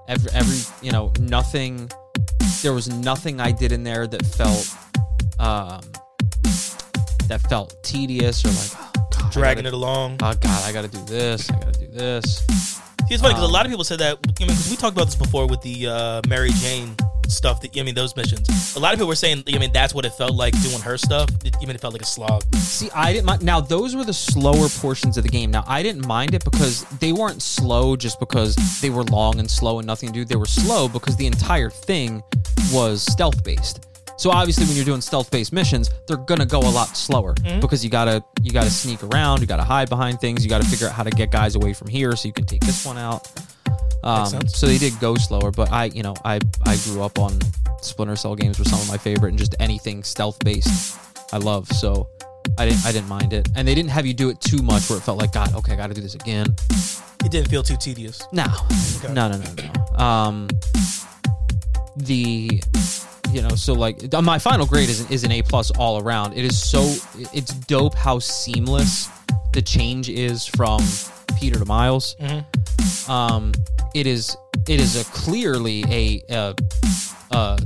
Every, 0.09 0.31
every 0.33 0.59
you 0.87 0.93
know, 0.93 1.13
nothing. 1.21 1.91
There 2.63 2.73
was 2.75 2.89
nothing 2.89 3.41
I 3.41 3.51
did 3.53 3.73
in 3.73 3.83
there 3.83 4.07
that 4.07 4.25
felt, 4.27 4.69
um, 5.41 5.81
that 7.29 7.41
felt 7.49 7.83
tedious 7.83 8.45
or 8.45 8.49
like 8.49 8.71
oh, 8.95 9.09
God, 9.11 9.33
Dragging 9.33 9.65
gotta- 9.65 9.75
it 9.75 9.79
along. 9.79 10.19
Oh 10.23 10.35
God, 10.35 10.65
I 10.65 10.73
got 10.73 10.83
to 10.83 10.89
do 10.89 11.03
this. 11.07 11.51
I 11.51 11.55
got 11.59 11.75
to 11.75 11.81
do 11.81 11.87
this. 11.89 12.25
See, 12.47 13.15
it's 13.15 13.23
funny 13.23 13.35
because 13.35 13.45
Um, 13.45 13.51
a 13.51 13.53
lot 13.53 13.65
of 13.67 13.71
people 13.71 13.85
said 13.85 13.99
that. 14.01 14.19
I 14.23 14.29
mean, 14.41 14.49
because 14.49 14.71
we 14.71 14.77
talked 14.77 14.95
about 14.97 15.07
this 15.07 15.17
before 15.17 15.47
with 15.49 15.61
the 15.63 15.89
uh, 15.89 16.23
Mary 16.29 16.51
Jane 16.51 16.95
stuff. 17.31 17.61
That 17.61 17.77
I 17.77 17.83
mean, 17.83 17.95
those 17.95 18.15
missions. 18.17 18.77
A 18.77 18.81
lot 18.81 18.93
of 18.93 18.99
people 18.99 19.09
were 19.09 19.15
saying. 19.15 19.45
I 19.49 19.59
mean, 19.59 19.73
that's 19.73 19.95
what 19.95 20.05
it 20.05 20.11
felt 20.15 20.35
like 20.35 20.61
doing 20.63 20.81
her 20.81 20.97
stuff. 20.97 21.29
It, 21.45 21.57
I 21.57 21.61
mean, 21.61 21.71
it 21.71 21.81
felt 21.81 21.93
like 21.93 22.03
a 22.03 22.07
slog. 22.07 22.43
See, 22.57 22.91
I 22.95 23.13
didn't 23.13 23.27
mind. 23.27 23.43
Now, 23.43 23.61
those 23.61 23.95
were 23.95 24.05
the 24.05 24.13
slower 24.13 24.69
portions 24.69 25.17
of 25.17 25.25
the 25.25 25.31
game. 25.31 25.51
Now, 25.51 25.65
I 25.67 25.83
didn't 25.83 26.07
mind 26.07 26.35
it 26.35 26.45
because 26.45 26.85
they 27.01 27.13
weren't 27.13 27.43
slow 27.43 27.97
just 27.97 28.21
because 28.21 28.57
they 28.81 28.91
were 28.91 29.05
long 29.05 29.39
and 29.39 29.51
slow 29.51 29.79
and 29.79 29.87
nothing 29.87 30.09
to 30.09 30.13
do. 30.13 30.25
They 30.25 30.37
were 30.37 30.47
slow 30.47 30.89
because 30.89 31.17
the 31.17 31.27
entire 31.27 31.71
thing 31.71 32.23
was 32.73 33.03
stealth 33.03 33.43
based. 33.45 33.87
So 34.17 34.31
obviously, 34.31 34.67
when 34.67 34.77
you're 34.77 34.85
doing 34.85 35.01
stealth 35.01 35.31
based 35.31 35.53
missions, 35.53 35.91
they're 36.07 36.17
gonna 36.17 36.47
go 36.47 36.61
a 36.61 36.71
lot 36.71 36.97
slower 36.97 37.35
mm-hmm. 37.35 37.61
because 37.61 37.83
you 37.83 37.91
gotta 37.91 38.23
you 38.43 38.53
gotta 38.53 38.71
sneak 38.71 39.03
around, 39.03 39.41
you 39.41 39.47
gotta 39.47 39.65
hide 39.65 39.89
behind 39.89 40.21
things, 40.21 40.45
you 40.45 40.51
gotta 40.51 40.65
figure 40.67 40.87
out 40.87 40.93
how 40.93 41.03
to 41.03 41.11
get 41.11 41.33
guys 41.33 41.57
away 41.57 41.73
from 41.73 41.89
here 41.89 42.15
so 42.15 42.29
you 42.29 42.33
can 42.33 42.45
take 42.45 42.61
this 42.61 42.87
one 42.87 42.99
out. 42.99 43.27
Um, 44.05 44.49
so 44.49 44.67
they 44.67 44.79
did 44.79 44.99
go 45.01 45.15
slower, 45.15 45.51
but 45.51 45.71
I, 45.71 45.87
you 45.87 46.03
know, 46.03 46.15
I 46.25 46.41
I 46.65 46.77
grew 46.85 47.03
up 47.03 47.19
on 47.19 47.39
Splinter 47.81 48.17
Cell 48.17 48.35
games 48.35 48.59
were 48.59 48.65
some 48.65 48.81
of 48.81 48.89
my 48.89 48.99
favorite, 48.99 49.31
and 49.31 49.39
just 49.39 49.55
anything 49.61 50.03
stealth 50.03 50.39
based, 50.45 50.99
I 51.33 51.39
love. 51.39 51.69
So 51.69 52.09
I 52.59 52.67
didn't 52.67 52.85
I 52.85 52.93
didn't 52.93 53.09
mind 53.09 53.33
it, 53.33 53.49
and 53.55 53.67
they 53.67 53.75
didn't 53.75 53.91
have 53.91 54.07
you 54.07 54.15
do 54.15 54.29
it 54.31 54.41
too 54.41 54.63
much 54.63 54.89
where 54.91 54.99
it 54.99 55.03
felt 55.03 55.19
like 55.19 55.33
God, 55.33 55.55
okay, 55.55 55.73
I 55.73 55.77
got 55.77 55.89
to 55.89 55.95
do 55.95 56.01
this 56.01 56.15
again. 56.15 56.55
It 57.25 57.31
didn't 57.31 57.49
feel 57.49 57.63
too 57.63 57.77
tedious. 57.77 58.27
No, 58.33 58.47
no, 59.11 59.29
no, 59.29 59.37
no, 59.39 59.55
no. 59.55 60.05
Um, 60.05 60.49
the 61.97 62.61
you 63.31 63.41
know, 63.41 63.51
so 63.51 63.73
like 63.73 64.13
my 64.23 64.39
final 64.39 64.67
grade 64.67 64.89
is 64.89 65.01
an, 65.01 65.13
is 65.13 65.25
an 65.25 65.33
A 65.33 65.43
plus 65.43 65.71
all 65.71 66.03
around. 66.03 66.35
It 66.35 66.45
is 66.45 66.61
so 66.61 66.81
it's 67.33 67.55
dope 67.55 67.95
how 67.95 68.19
seamless 68.19 69.09
the 69.53 69.63
change 69.63 70.09
is 70.09 70.47
from 70.47 70.81
Peter 71.39 71.59
to 71.59 71.65
Miles. 71.65 72.17
Um, 73.13 73.53
it 73.95 74.07
is 74.07 74.37
it 74.67 74.81
is 74.81 74.97
a 74.97 75.05
clearly 75.13 75.85
a 75.89 76.23
a, 76.31 76.55
a 77.31 77.59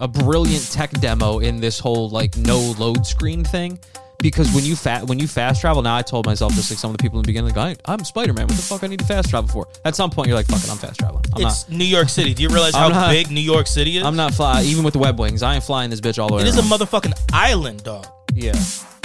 a 0.00 0.08
brilliant 0.08 0.70
tech 0.72 0.90
demo 1.00 1.38
in 1.38 1.60
this 1.60 1.78
whole 1.78 2.10
like 2.10 2.36
no 2.36 2.58
load 2.78 3.06
screen 3.06 3.44
thing. 3.44 3.78
Because 4.18 4.52
when 4.54 4.64
you 4.64 4.74
fa- 4.74 5.02
when 5.04 5.18
you 5.18 5.28
fast 5.28 5.60
travel, 5.60 5.82
now 5.82 5.94
I 5.94 6.00
told 6.02 6.24
myself 6.24 6.54
just 6.54 6.70
like 6.70 6.78
some 6.78 6.90
of 6.90 6.96
the 6.96 7.02
people 7.02 7.18
in 7.18 7.24
the 7.24 7.26
beginning, 7.26 7.54
like 7.54 7.78
I, 7.86 7.92
I'm 7.92 8.02
Spider 8.04 8.32
Man. 8.32 8.46
What 8.46 8.56
the 8.56 8.62
fuck 8.62 8.82
I 8.82 8.86
need 8.86 9.00
to 9.00 9.04
fast 9.04 9.28
travel 9.28 9.50
for? 9.50 9.68
At 9.84 9.94
some 9.94 10.10
point, 10.10 10.28
you're 10.28 10.36
like, 10.36 10.46
fuck 10.46 10.64
it, 10.64 10.70
I'm 10.70 10.78
fast 10.78 10.98
traveling. 10.98 11.24
I'm 11.34 11.46
it's 11.46 11.68
New 11.68 11.84
York 11.84 12.08
City. 12.08 12.32
Do 12.32 12.42
you 12.42 12.48
realize 12.48 12.74
how 12.74 12.88
not- 12.88 13.10
big 13.10 13.30
New 13.30 13.42
York 13.42 13.66
City 13.66 13.98
is? 13.98 14.02
I'm 14.02 14.16
not 14.16 14.32
fly. 14.32 14.62
Even 14.62 14.82
with 14.82 14.94
the 14.94 14.98
web 14.98 15.20
wings, 15.20 15.42
I 15.42 15.56
ain't 15.56 15.64
flying 15.64 15.90
this 15.90 16.00
bitch 16.00 16.18
all 16.18 16.28
the 16.28 16.36
way. 16.36 16.40
It 16.42 16.48
is 16.48 16.56
a 16.56 16.62
motherfucking 16.62 17.12
island, 17.34 17.84
dog. 17.84 18.06
Yeah. 18.32 18.54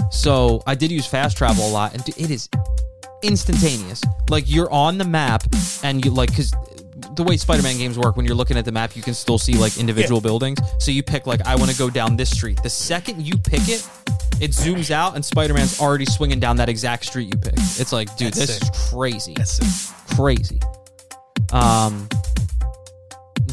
So 0.10 0.64
I 0.66 0.74
did 0.76 0.90
use 0.90 1.06
fast 1.06 1.36
travel 1.38 1.68
a 1.68 1.72
lot, 1.72 1.94
and 1.94 2.08
it 2.08 2.32
is 2.32 2.48
instantaneous. 3.24 4.02
Like 4.30 4.46
you're 4.48 4.72
on 4.72 4.98
the 4.98 5.06
map, 5.06 5.44
and 5.84 6.04
you 6.04 6.12
like 6.12 6.30
because 6.30 6.54
the 7.16 7.24
way 7.24 7.38
Spider-Man 7.38 7.78
games 7.78 7.98
work, 7.98 8.18
when 8.18 8.26
you're 8.26 8.36
looking 8.36 8.58
at 8.58 8.66
the 8.66 8.72
map, 8.72 8.96
you 8.96 9.02
can 9.02 9.14
still 9.14 9.38
see 9.38 9.54
like 9.54 9.78
individual 9.78 10.22
buildings. 10.22 10.60
So 10.80 10.92
you 10.92 11.04
pick 11.04 11.26
like 11.28 11.46
I 11.46 11.56
want 11.56 11.72
to 11.72 11.78
go 11.78 11.90
down 11.90 12.16
this 12.18 12.30
street. 12.30 12.62
The 12.62 12.70
second 12.70 13.22
you 13.26 13.38
pick 13.38 13.68
it, 13.70 13.88
it 14.42 14.52
zooms 14.52 14.92
out, 14.92 15.16
and 15.16 15.24
Spider-Man's 15.24 15.80
already 15.80 16.06
swinging 16.06 16.40
down 16.40 16.58
that 16.58 16.70
exact 16.70 17.06
street 17.06 17.28
you 17.28 17.38
picked. 17.38 17.58
It's 17.80 17.92
like, 17.92 18.16
dude, 18.18 18.34
That's 18.34 18.48
this 18.48 18.58
sick. 18.58 18.74
is 18.74 18.90
crazy 18.90 19.34
That's 19.36 19.60
it. 20.12 20.16
crazy. 20.16 20.60
Um, 21.52 22.08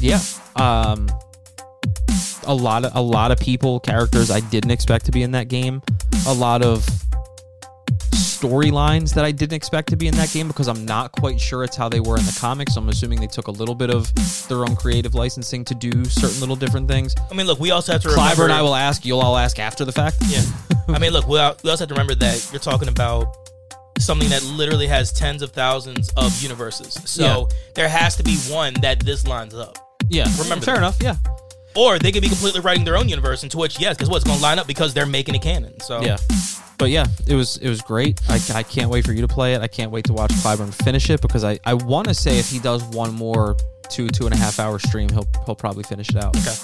yeah. 0.01 0.21
Um, 0.57 1.09
a 2.47 2.55
lot 2.55 2.85
of 2.85 2.95
a 2.95 3.01
lot 3.01 3.31
of 3.33 3.39
people, 3.41 3.81
characters 3.81 4.31
I 4.31 4.41
didn't 4.41 4.71
expect 4.71 5.07
to 5.07 5.13
be 5.13 5.23
in 5.23 5.33
that 5.33 5.49
game. 5.49 5.83
A 6.27 6.33
lot 6.33 6.63
of 6.63 6.87
storylines 8.41 9.15
that 9.15 9.25
I 9.25 9.33
didn't 9.33 9.55
expect 9.55 9.89
to 9.91 9.97
be 9.97 10.07
in 10.09 10.15
that 10.17 10.31
game 10.33 10.47
because 10.49 10.69
I'm 10.69 10.85
not 10.85 11.13
quite 11.13 11.41
sure 11.41 11.65
it's 11.65 11.77
how 11.77 11.89
they 11.89 12.01
were 12.01 12.17
in 12.19 12.25
the 12.25 12.37
comics. 12.39 12.77
I'm 12.77 12.89
assuming 12.89 13.21
they 13.21 13.27
took 13.27 13.49
a 13.49 13.51
little 13.51 13.75
bit 13.75 13.91
of 13.91 14.13
their 14.49 14.59
own 14.59 14.77
creative 14.77 15.15
licensing 15.15 15.65
to 15.65 15.75
do 15.75 16.05
certain 16.05 16.41
little 16.41 16.57
different 16.57 16.89
things. 16.89 17.15
I 17.31 17.35
mean, 17.35 17.47
look, 17.47 17.59
we 17.59 17.71
also 17.71 17.93
have 17.93 18.03
to 18.03 18.09
remember. 18.09 18.27
Cliver 18.29 18.45
and 18.45 18.53
I 18.53 18.63
will 18.63 18.75
ask. 18.75 19.05
You'll 19.05 19.21
all 19.21 19.37
ask 19.37 19.59
after 19.59 19.85
the 19.85 19.93
fact. 19.93 20.17
Yeah. 20.29 20.43
I 20.89 20.99
mean, 20.99 21.13
look, 21.13 21.27
we 21.27 21.39
also 21.39 21.67
have 21.67 21.79
to 21.89 21.95
remember 21.95 22.15
that 22.17 22.49
you're 22.53 22.61
talking 22.61 22.89
about 22.89 23.27
something 23.99 24.29
that 24.29 24.43
literally 24.45 24.87
has 24.87 25.13
tens 25.13 25.41
of 25.43 25.53
thousands 25.53 26.11
of 26.17 26.41
universes. 26.43 26.95
So 27.07 27.23
Yeah. 27.51 27.57
there 27.75 27.89
has 27.89 28.17
to 28.17 28.23
be 28.23 28.37
one 28.51 28.75
that 28.83 29.01
this 29.01 29.27
lines 29.27 29.55
up. 29.55 29.79
Yeah. 30.11 30.27
Remember 30.39 30.65
Fair 30.65 30.75
that. 30.75 30.81
enough. 30.81 30.97
Yeah. 31.03 31.17
Or 31.75 31.99
they 31.99 32.13
could 32.13 32.23
be 32.23 32.29
completely 32.29 32.61
writing 32.61 32.85
their 32.85 32.97
own 32.97 33.09
universe, 33.09 33.43
into 33.43 33.59
which, 33.59 33.79
yes, 33.81 33.97
because 33.97 34.09
what's 34.09 34.25
going 34.25 34.37
to 34.37 34.43
line 34.43 34.59
up 34.59 34.67
because 34.67 34.95
they're 34.95 35.07
making 35.07 35.35
it 35.35 35.43
canon. 35.43 35.79
So 35.81 36.01
Yeah. 36.03 36.17
But 36.79 36.91
yeah, 36.91 37.07
it 37.27 37.35
was 37.35 37.57
it 37.57 37.69
was 37.69 37.81
great. 37.81 38.21
I, 38.29 38.39
I 38.55 38.63
can't 38.63 38.91
wait 38.91 39.07
for 39.07 39.13
you 39.13 39.23
to 39.23 39.29
play 39.29 39.55
it. 39.55 39.63
I 39.63 39.67
can't 39.67 39.91
wait 39.91 40.05
to 40.07 40.13
watch 40.13 40.31
Clyburn 40.33 40.75
finish 40.85 41.09
it 41.11 41.23
because 41.23 41.43
I, 41.45 41.59
I 41.65 41.75
want 41.75 42.09
to 42.09 42.15
say 42.15 42.39
if 42.39 42.51
he 42.51 42.59
does 42.59 42.83
one 42.85 43.15
more 43.15 43.57
two 43.89 44.09
two 44.09 44.27
and 44.27 44.35
a 44.35 44.37
half 44.37 44.59
hour 44.59 44.79
stream, 44.79 45.09
he'll 45.09 45.27
he'll 45.47 45.57
probably 45.57 45.85
finish 45.85 46.11
it 46.11 46.17
out. 46.17 46.37
Okay. 46.37 46.55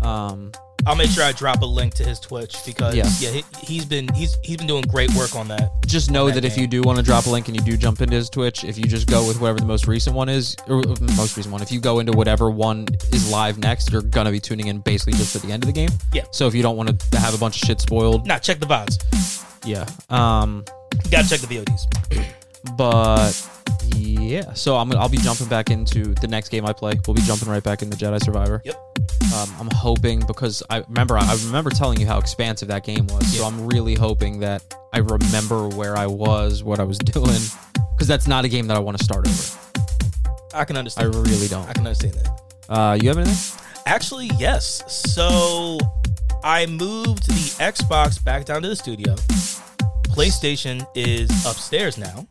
Um, 0.00 0.52
I'll 0.86 0.94
make 0.96 1.10
sure 1.10 1.24
I 1.24 1.32
drop 1.32 1.62
a 1.62 1.66
link 1.66 1.94
to 1.94 2.04
his 2.04 2.20
Twitch 2.20 2.56
because 2.64 2.94
Yeah. 2.94 3.08
yeah, 3.18 3.30
he, 3.30 3.44
he's 3.60 3.84
been 3.84 4.08
he's 4.14 4.36
he's 4.42 4.56
been 4.56 4.66
doing 4.68 4.82
great 4.82 5.12
work 5.14 5.34
on 5.34 5.48
that. 5.48 5.70
just 5.86 6.10
know 6.10 6.26
that 6.26 6.34
that 6.34 6.44
if 6.44 6.56
you 6.56 6.66
do 6.66 6.80
want 6.82 6.96
to 6.98 7.04
drop 7.04 7.26
a 7.26 7.30
link 7.30 7.48
and 7.48 7.56
you 7.56 7.62
do 7.62 7.76
jump 7.76 8.00
into 8.00 8.14
his 8.14 8.30
Twitch, 8.30 8.62
if 8.64 8.78
you 8.78 8.84
just 8.84 9.08
go 9.08 9.26
with 9.26 9.40
whatever 9.40 9.58
the 9.58 9.66
most 9.66 9.86
recent 9.88 10.14
one 10.14 10.28
is, 10.28 10.54
or 10.68 10.78
uh, 10.80 10.94
most 11.16 11.36
recent 11.36 11.52
one, 11.52 11.60
if 11.62 11.72
you 11.72 11.80
go 11.80 11.98
into 11.98 12.12
whatever 12.12 12.50
one 12.50 12.86
is 13.12 13.30
live 13.30 13.58
next, 13.58 13.90
you're 13.90 14.02
gonna 14.02 14.30
be 14.30 14.38
tuning 14.40 14.68
in 14.68 14.78
basically 14.78 15.14
just 15.14 15.34
at 15.34 15.42
the 15.42 15.50
end 15.52 15.62
of 15.62 15.66
the 15.66 15.72
game. 15.72 15.90
Yeah. 16.12 16.24
So 16.30 16.46
if 16.46 16.54
you 16.54 16.62
don't 16.62 16.76
want 16.76 17.00
to 17.10 17.18
have 17.18 17.34
a 17.34 17.38
bunch 17.38 17.60
of 17.62 17.66
shit 17.66 17.80
spoiled, 17.80 18.26
Nah, 18.26 18.38
check 18.38 18.60
the 18.60 18.66
VODs. 18.66 19.44
yeah. 19.64 19.86
Um, 20.08 20.64
You 21.04 21.10
gotta 21.10 21.28
check 21.28 21.40
the 21.40 21.46
VODs. 21.48 22.26
but 22.76 23.32
yeah. 23.94 24.52
So 24.54 24.76
I'm 24.76 24.92
I'll 24.92 25.08
be 25.08 25.18
jumping 25.18 25.48
back 25.48 25.70
into 25.70 26.14
the 26.14 26.28
next 26.28 26.48
game 26.48 26.66
I 26.66 26.72
play. 26.72 26.98
We'll 27.06 27.14
be 27.14 27.22
jumping 27.22 27.48
right 27.48 27.62
back 27.62 27.82
into 27.82 27.96
Jedi 27.96 28.22
Survivor. 28.22 28.62
Yep. 28.64 28.76
Um, 29.34 29.54
I'm 29.60 29.68
hoping 29.72 30.20
because 30.26 30.62
I 30.70 30.78
remember 30.88 31.18
I 31.18 31.36
remember 31.46 31.70
telling 31.70 32.00
you 32.00 32.06
how 32.06 32.18
expansive 32.18 32.68
that 32.68 32.84
game 32.84 33.06
was. 33.06 33.36
So 33.36 33.44
I'm 33.44 33.66
really 33.66 33.94
hoping 33.94 34.40
that 34.40 34.62
I 34.92 34.98
remember 34.98 35.68
where 35.68 35.96
I 35.96 36.06
was, 36.06 36.62
what 36.62 36.80
I 36.80 36.84
was 36.84 36.98
doing, 37.16 37.40
because 37.94 38.08
that's 38.08 38.26
not 38.26 38.44
a 38.44 38.48
game 38.48 38.66
that 38.68 38.76
I 38.76 38.80
want 38.80 38.98
to 38.98 39.04
start 39.04 39.26
over. 39.26 39.58
I 40.54 40.64
can 40.64 40.76
understand. 40.76 41.14
I 41.14 41.18
really 41.18 41.48
don't. 41.48 41.68
I 41.68 41.72
can 41.72 41.86
understand 41.86 42.14
that. 42.14 42.40
Uh, 42.68 42.98
you 43.00 43.08
have 43.08 43.18
anything? 43.18 43.62
Actually, 43.86 44.30
yes. 44.38 44.82
So 45.12 45.78
I 46.42 46.66
moved 46.66 47.26
the 47.26 47.54
Xbox 47.62 48.22
back 48.22 48.44
down 48.44 48.62
to 48.62 48.68
the 48.68 48.76
studio. 48.76 49.14
PlayStation 50.08 50.86
is 50.94 51.30
upstairs 51.44 51.98
now. 51.98 52.26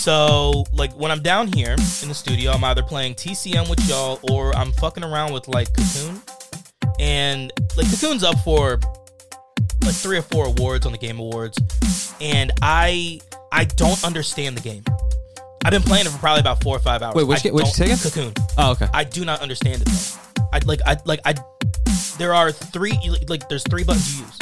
So, 0.00 0.64
like, 0.72 0.92
when 0.94 1.10
I'm 1.10 1.20
down 1.22 1.52
here 1.52 1.72
in 1.72 2.08
the 2.08 2.14
studio, 2.14 2.52
I'm 2.52 2.64
either 2.64 2.82
playing 2.82 3.16
TCM 3.16 3.68
with 3.68 3.86
y'all 3.86 4.18
or 4.30 4.56
I'm 4.56 4.72
fucking 4.72 5.04
around 5.04 5.34
with, 5.34 5.46
like, 5.46 5.68
Cocoon. 5.74 6.22
And, 6.98 7.52
like, 7.76 7.86
Cocoon's 7.90 8.24
up 8.24 8.38
for, 8.38 8.80
like, 9.84 9.94
three 9.94 10.16
or 10.16 10.22
four 10.22 10.46
awards 10.46 10.86
on 10.86 10.92
the 10.92 10.98
Game 10.98 11.18
Awards. 11.18 11.58
And 12.18 12.50
I 12.62 13.20
I 13.52 13.64
don't 13.64 14.02
understand 14.02 14.56
the 14.56 14.62
game. 14.62 14.84
I've 15.66 15.72
been 15.72 15.82
playing 15.82 16.06
it 16.06 16.10
for 16.10 16.18
probably 16.18 16.40
about 16.40 16.62
four 16.62 16.76
or 16.76 16.80
five 16.80 17.02
hours. 17.02 17.16
Wait, 17.16 17.24
which 17.26 17.44
I 17.44 17.50
which 17.50 17.76
don't- 17.76 18.00
Cocoon. 18.00 18.32
Oh, 18.56 18.70
okay. 18.72 18.86
I 18.94 19.04
do 19.04 19.26
not 19.26 19.40
understand 19.42 19.82
it 19.82 19.88
though. 19.88 20.42
I 20.52 20.60
like 20.64 20.80
I 20.86 20.96
like 21.04 21.20
I 21.26 21.34
there 22.16 22.32
are 22.32 22.52
three 22.52 22.98
like 23.28 23.48
there's 23.50 23.64
three 23.64 23.84
buttons 23.84 24.18
you 24.18 24.24
use. 24.24 24.38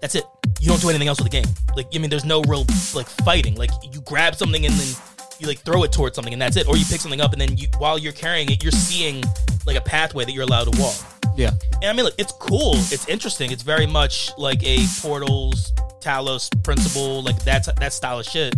That's 0.00 0.14
it. 0.14 0.24
You 0.60 0.68
don't 0.68 0.80
do 0.80 0.88
anything 0.88 1.08
else 1.08 1.18
with 1.18 1.30
the 1.30 1.40
game. 1.40 1.46
Like 1.76 1.86
I 1.94 1.98
mean 1.98 2.10
there's 2.10 2.24
no 2.24 2.42
real 2.42 2.64
like 2.94 3.06
fighting. 3.24 3.54
Like 3.54 3.70
you 3.82 4.00
grab 4.02 4.34
something 4.34 4.64
and 4.66 4.74
then 4.74 4.96
you 5.38 5.46
like 5.46 5.58
throw 5.60 5.84
it 5.84 5.92
towards 5.92 6.16
something 6.16 6.32
and 6.32 6.42
that's 6.42 6.56
it. 6.56 6.66
Or 6.68 6.76
you 6.76 6.84
pick 6.84 7.00
something 7.00 7.20
up 7.20 7.32
and 7.32 7.40
then 7.40 7.56
you 7.56 7.68
while 7.78 7.98
you're 7.98 8.12
carrying 8.12 8.50
it, 8.50 8.62
you're 8.62 8.72
seeing 8.72 9.22
like 9.66 9.76
a 9.76 9.80
pathway 9.80 10.24
that 10.24 10.32
you're 10.32 10.44
allowed 10.44 10.72
to 10.72 10.80
walk. 10.80 10.96
yeah. 11.36 11.50
And 11.82 11.84
I 11.86 11.92
mean, 11.92 12.04
look, 12.04 12.14
it's 12.18 12.32
cool. 12.32 12.74
It's 12.74 13.06
interesting. 13.08 13.52
It's 13.52 13.62
very 13.62 13.86
much 13.86 14.32
like 14.36 14.64
a 14.64 14.84
Portals, 15.00 15.72
Talos 16.00 16.50
principle, 16.64 17.22
like 17.22 17.38
that's 17.44 17.68
that 17.72 17.92
style 17.92 18.18
of 18.18 18.26
shit, 18.26 18.54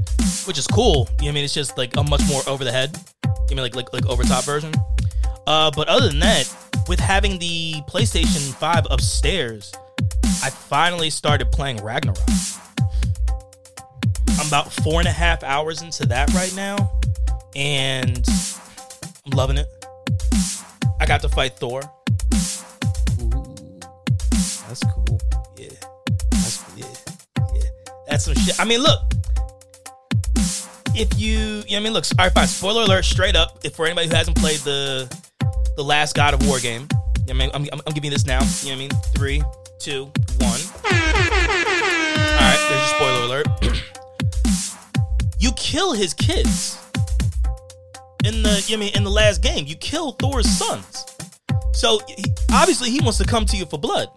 which 0.46 0.56
is 0.58 0.66
cool. 0.66 0.94
You 0.94 1.02
know 1.02 1.04
what 1.04 1.28
I 1.28 1.32
mean? 1.32 1.44
It's 1.44 1.54
just 1.54 1.76
like 1.76 1.96
a 1.96 2.02
much 2.02 2.22
more 2.28 2.42
over 2.46 2.64
the 2.64 2.72
head. 2.72 2.96
You 3.50 3.56
mean 3.56 3.62
like 3.64 3.74
like 3.76 3.92
like 3.92 4.06
over 4.06 4.22
top 4.22 4.44
version. 4.44 4.72
Uh, 5.46 5.70
but 5.74 5.88
other 5.88 6.08
than 6.08 6.20
that, 6.20 6.48
with 6.88 7.00
having 7.00 7.38
the 7.38 7.74
PlayStation 7.88 8.54
Five 8.54 8.86
upstairs, 8.90 9.72
I 10.42 10.50
finally 10.50 11.10
started 11.10 11.52
playing 11.52 11.82
Ragnarok. 11.82 12.18
I'm 14.38 14.46
about 14.46 14.72
four 14.72 15.00
and 15.00 15.08
a 15.08 15.12
half 15.12 15.42
hours 15.42 15.82
into 15.82 16.06
that 16.06 16.32
right 16.32 16.54
now, 16.56 16.90
and 17.54 18.26
I'm 19.26 19.36
loving 19.36 19.58
it. 19.58 19.66
I 20.98 21.06
got 21.06 21.20
to 21.22 21.28
fight 21.28 21.56
Thor. 21.56 21.82
Ooh, 23.20 23.56
that's 24.66 24.82
cool. 24.84 25.20
Yeah. 25.56 25.68
That's 26.30 26.64
yeah. 26.76 26.86
Yeah. 27.54 27.62
That's 28.08 28.24
some 28.24 28.34
shit. 28.34 28.58
I 28.58 28.64
mean, 28.64 28.80
look. 28.80 29.00
If 30.94 31.20
you, 31.20 31.62
you 31.66 31.72
know 31.72 31.76
I 31.76 31.80
mean, 31.80 31.92
look. 31.92 32.04
All 32.18 32.24
right, 32.24 32.32
fine. 32.32 32.46
Spoiler 32.46 32.82
alert, 32.82 33.04
straight 33.04 33.36
up. 33.36 33.58
If 33.62 33.76
for 33.76 33.86
anybody 33.86 34.08
who 34.08 34.14
hasn't 34.14 34.36
played 34.36 34.60
the 34.60 35.06
the 35.76 35.84
last 35.84 36.14
God 36.14 36.34
of 36.34 36.46
War 36.46 36.58
game, 36.58 36.88
you 37.26 37.34
know 37.34 37.44
I 37.44 37.46
mean, 37.46 37.50
I'm, 37.54 37.66
I'm, 37.72 37.80
I'm 37.86 37.92
giving 37.92 38.10
this 38.10 38.26
now. 38.26 38.40
You 38.40 38.70
know 38.70 38.70
what 38.70 38.72
I 38.72 38.76
mean? 38.76 38.90
Three, 39.14 39.42
two, 39.80 40.04
one. 40.40 40.60
All 40.84 40.90
right, 40.92 42.66
there's 42.68 42.80
your 42.80 42.96
spoiler 42.96 43.24
alert. 43.24 43.46
you 45.38 45.52
kill 45.52 45.92
his 45.94 46.12
kids 46.12 46.78
in 48.24 48.42
the, 48.42 48.62
you 48.66 48.76
know 48.76 48.82
I 48.82 48.86
mean, 48.86 48.94
in 48.94 49.04
the 49.04 49.10
last 49.10 49.42
game. 49.42 49.66
You 49.66 49.76
kill 49.76 50.12
Thor's 50.12 50.48
sons. 50.50 51.06
So 51.72 52.00
he, 52.06 52.24
obviously 52.52 52.90
he 52.90 53.00
wants 53.00 53.16
to 53.18 53.24
come 53.24 53.46
to 53.46 53.56
you 53.56 53.64
for 53.64 53.78
blood. 53.78 54.08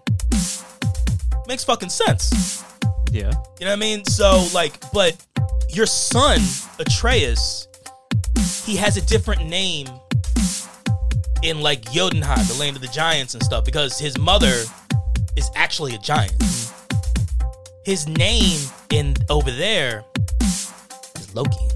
Makes 1.47 1.63
fucking 1.63 1.89
sense. 1.89 2.65
Yeah. 3.11 3.31
You 3.59 3.65
know 3.65 3.71
what 3.71 3.71
I 3.71 3.75
mean? 3.77 4.03
So 4.03 4.45
like, 4.53 4.77
but 4.91 5.15
your 5.69 5.85
son 5.85 6.41
Atreus, 6.77 7.69
he 8.65 8.75
has 8.75 8.97
a 8.97 9.01
different 9.01 9.45
name 9.45 9.87
in 11.41 11.61
like 11.61 11.89
Jotunheim, 11.89 12.45
the 12.47 12.57
land 12.59 12.75
of 12.75 12.81
the 12.81 12.89
giants 12.89 13.33
and 13.33 13.43
stuff, 13.43 13.63
because 13.63 13.97
his 13.97 14.17
mother 14.17 14.63
is 15.35 15.49
actually 15.55 15.95
a 15.95 15.97
giant. 15.97 16.33
His 17.85 18.07
name 18.07 18.59
in 18.91 19.15
over 19.29 19.51
there 19.51 20.05
is 20.41 21.35
Loki. 21.35 21.67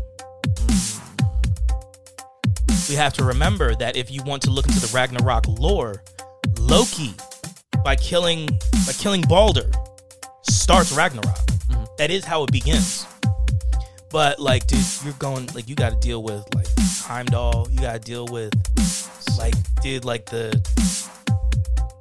We 2.90 2.96
have 2.96 3.14
to 3.14 3.24
remember 3.26 3.76
that 3.76 3.98
if 3.98 4.10
you 4.10 4.24
want 4.24 4.42
to 4.44 4.50
look 4.50 4.68
into 4.68 4.80
the 4.80 4.90
Ragnarok 4.94 5.48
lore, 5.48 6.04
Loki, 6.60 7.14
by 7.84 7.96
killing 7.96 8.48
by 8.86 8.94
killing 8.94 9.22
Baldur, 9.24 9.70
starts 10.44 10.94
Ragnarok. 10.94 11.36
Mm-hmm. 11.36 11.84
That 11.98 12.12
is 12.12 12.24
how 12.24 12.44
it 12.44 12.52
begins. 12.52 13.06
But 14.10 14.40
like, 14.40 14.68
dude, 14.68 14.80
you're 15.04 15.14
going 15.14 15.48
like 15.54 15.68
you 15.68 15.76
got 15.76 15.90
to 15.90 16.00
deal 16.00 16.24
with 16.24 16.46
like 16.56 16.68
Heimdall. 16.80 17.68
You 17.70 17.80
got 17.80 17.94
to 17.94 18.00
deal 18.00 18.26
with 18.28 18.54
like, 19.38 19.56
dude, 19.82 20.06
like 20.06 20.26
the 20.28 20.52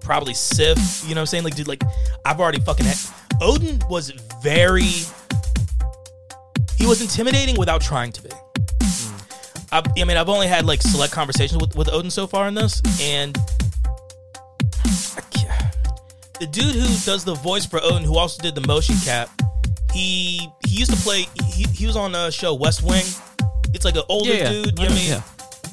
probably 0.06 0.32
Sif. 0.34 0.78
You 1.06 1.14
know 1.14 1.20
what 1.20 1.22
I'm 1.22 1.26
saying? 1.26 1.44
Like, 1.44 1.54
dude, 1.56 1.68
like 1.68 1.82
I've 2.24 2.40
already 2.40 2.60
fucking 2.60 2.86
had. 2.86 2.96
Odin 3.40 3.80
was 3.90 4.10
very. 4.42 4.92
He 6.78 6.86
was 6.86 7.02
intimidating 7.02 7.58
without 7.58 7.80
trying 7.82 8.12
to 8.12 8.22
be. 8.22 8.30
I, 9.72 9.82
I 9.98 10.04
mean, 10.04 10.16
I've 10.16 10.28
only 10.28 10.46
had 10.46 10.64
like 10.64 10.80
select 10.80 11.12
conversations 11.12 11.60
with, 11.60 11.74
with 11.76 11.92
Odin 11.92 12.10
so 12.10 12.26
far 12.26 12.46
in 12.48 12.54
this, 12.54 12.80
and 13.00 13.36
the 16.38 16.46
dude 16.46 16.74
who 16.74 16.86
does 17.04 17.24
the 17.24 17.34
voice 17.34 17.64
for 17.66 17.80
Odin, 17.82 18.04
who 18.04 18.16
also 18.16 18.42
did 18.42 18.54
the 18.54 18.66
motion 18.66 18.94
cap, 19.04 19.28
he 19.92 20.48
he 20.66 20.76
used 20.78 20.90
to 20.92 20.96
play. 20.98 21.26
He, 21.44 21.64
he 21.72 21.86
was 21.86 21.96
on 21.96 22.14
a 22.14 22.30
show 22.30 22.54
West 22.54 22.82
Wing. 22.82 23.04
It's 23.74 23.84
like 23.84 23.96
an 23.96 24.02
older 24.08 24.30
Yeah, 24.32 24.36
yeah. 24.44 24.50
dude. 24.50 24.78
I 24.80 24.82
You 24.82 24.88
know 24.88 24.94
I 24.94 24.98
mean? 24.98 25.12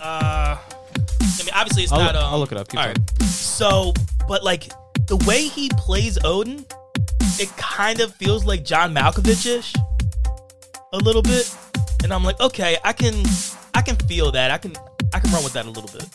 Uh, 0.02 0.58
I 0.60 1.44
mean, 1.44 1.54
obviously 1.54 1.84
it's 1.84 1.92
I'll 1.92 2.00
not. 2.00 2.16
look- 2.16 2.24
um, 2.24 2.34
I'll 2.34 2.40
look 2.40 2.52
it 2.52 2.58
up. 2.58 2.68
Keep 2.70 2.80
all 2.80 2.88
right. 2.88 3.00
So, 3.24 3.94
but 4.28 4.44
like 4.44 4.72
the 5.08 5.18
way 5.28 5.48
he 5.48 5.70
plays 5.78 6.18
Odin, 6.24 6.66
it 7.40 7.50
kind 7.58 8.00
of 8.00 8.14
feels 8.16 8.46
like 8.46 8.64
John 8.64 8.94
Malkovich 8.94 9.46
ish, 9.46 9.74
a 10.94 10.98
little 10.98 11.22
bit. 11.22 11.56
And 12.04 12.14
I'm 12.14 12.24
like, 12.24 12.40
okay, 12.40 12.78
I 12.84 12.94
can, 12.94 13.14
I 13.74 13.82
can 13.82 13.96
feel 13.96 14.32
that. 14.32 14.52
I 14.52 14.58
can, 14.58 14.74
I 15.14 15.20
can 15.20 15.32
run 15.32 15.44
with 15.44 15.54
that 15.54 15.66
a 15.66 15.70
little 15.70 15.90
bit. 15.92 16.08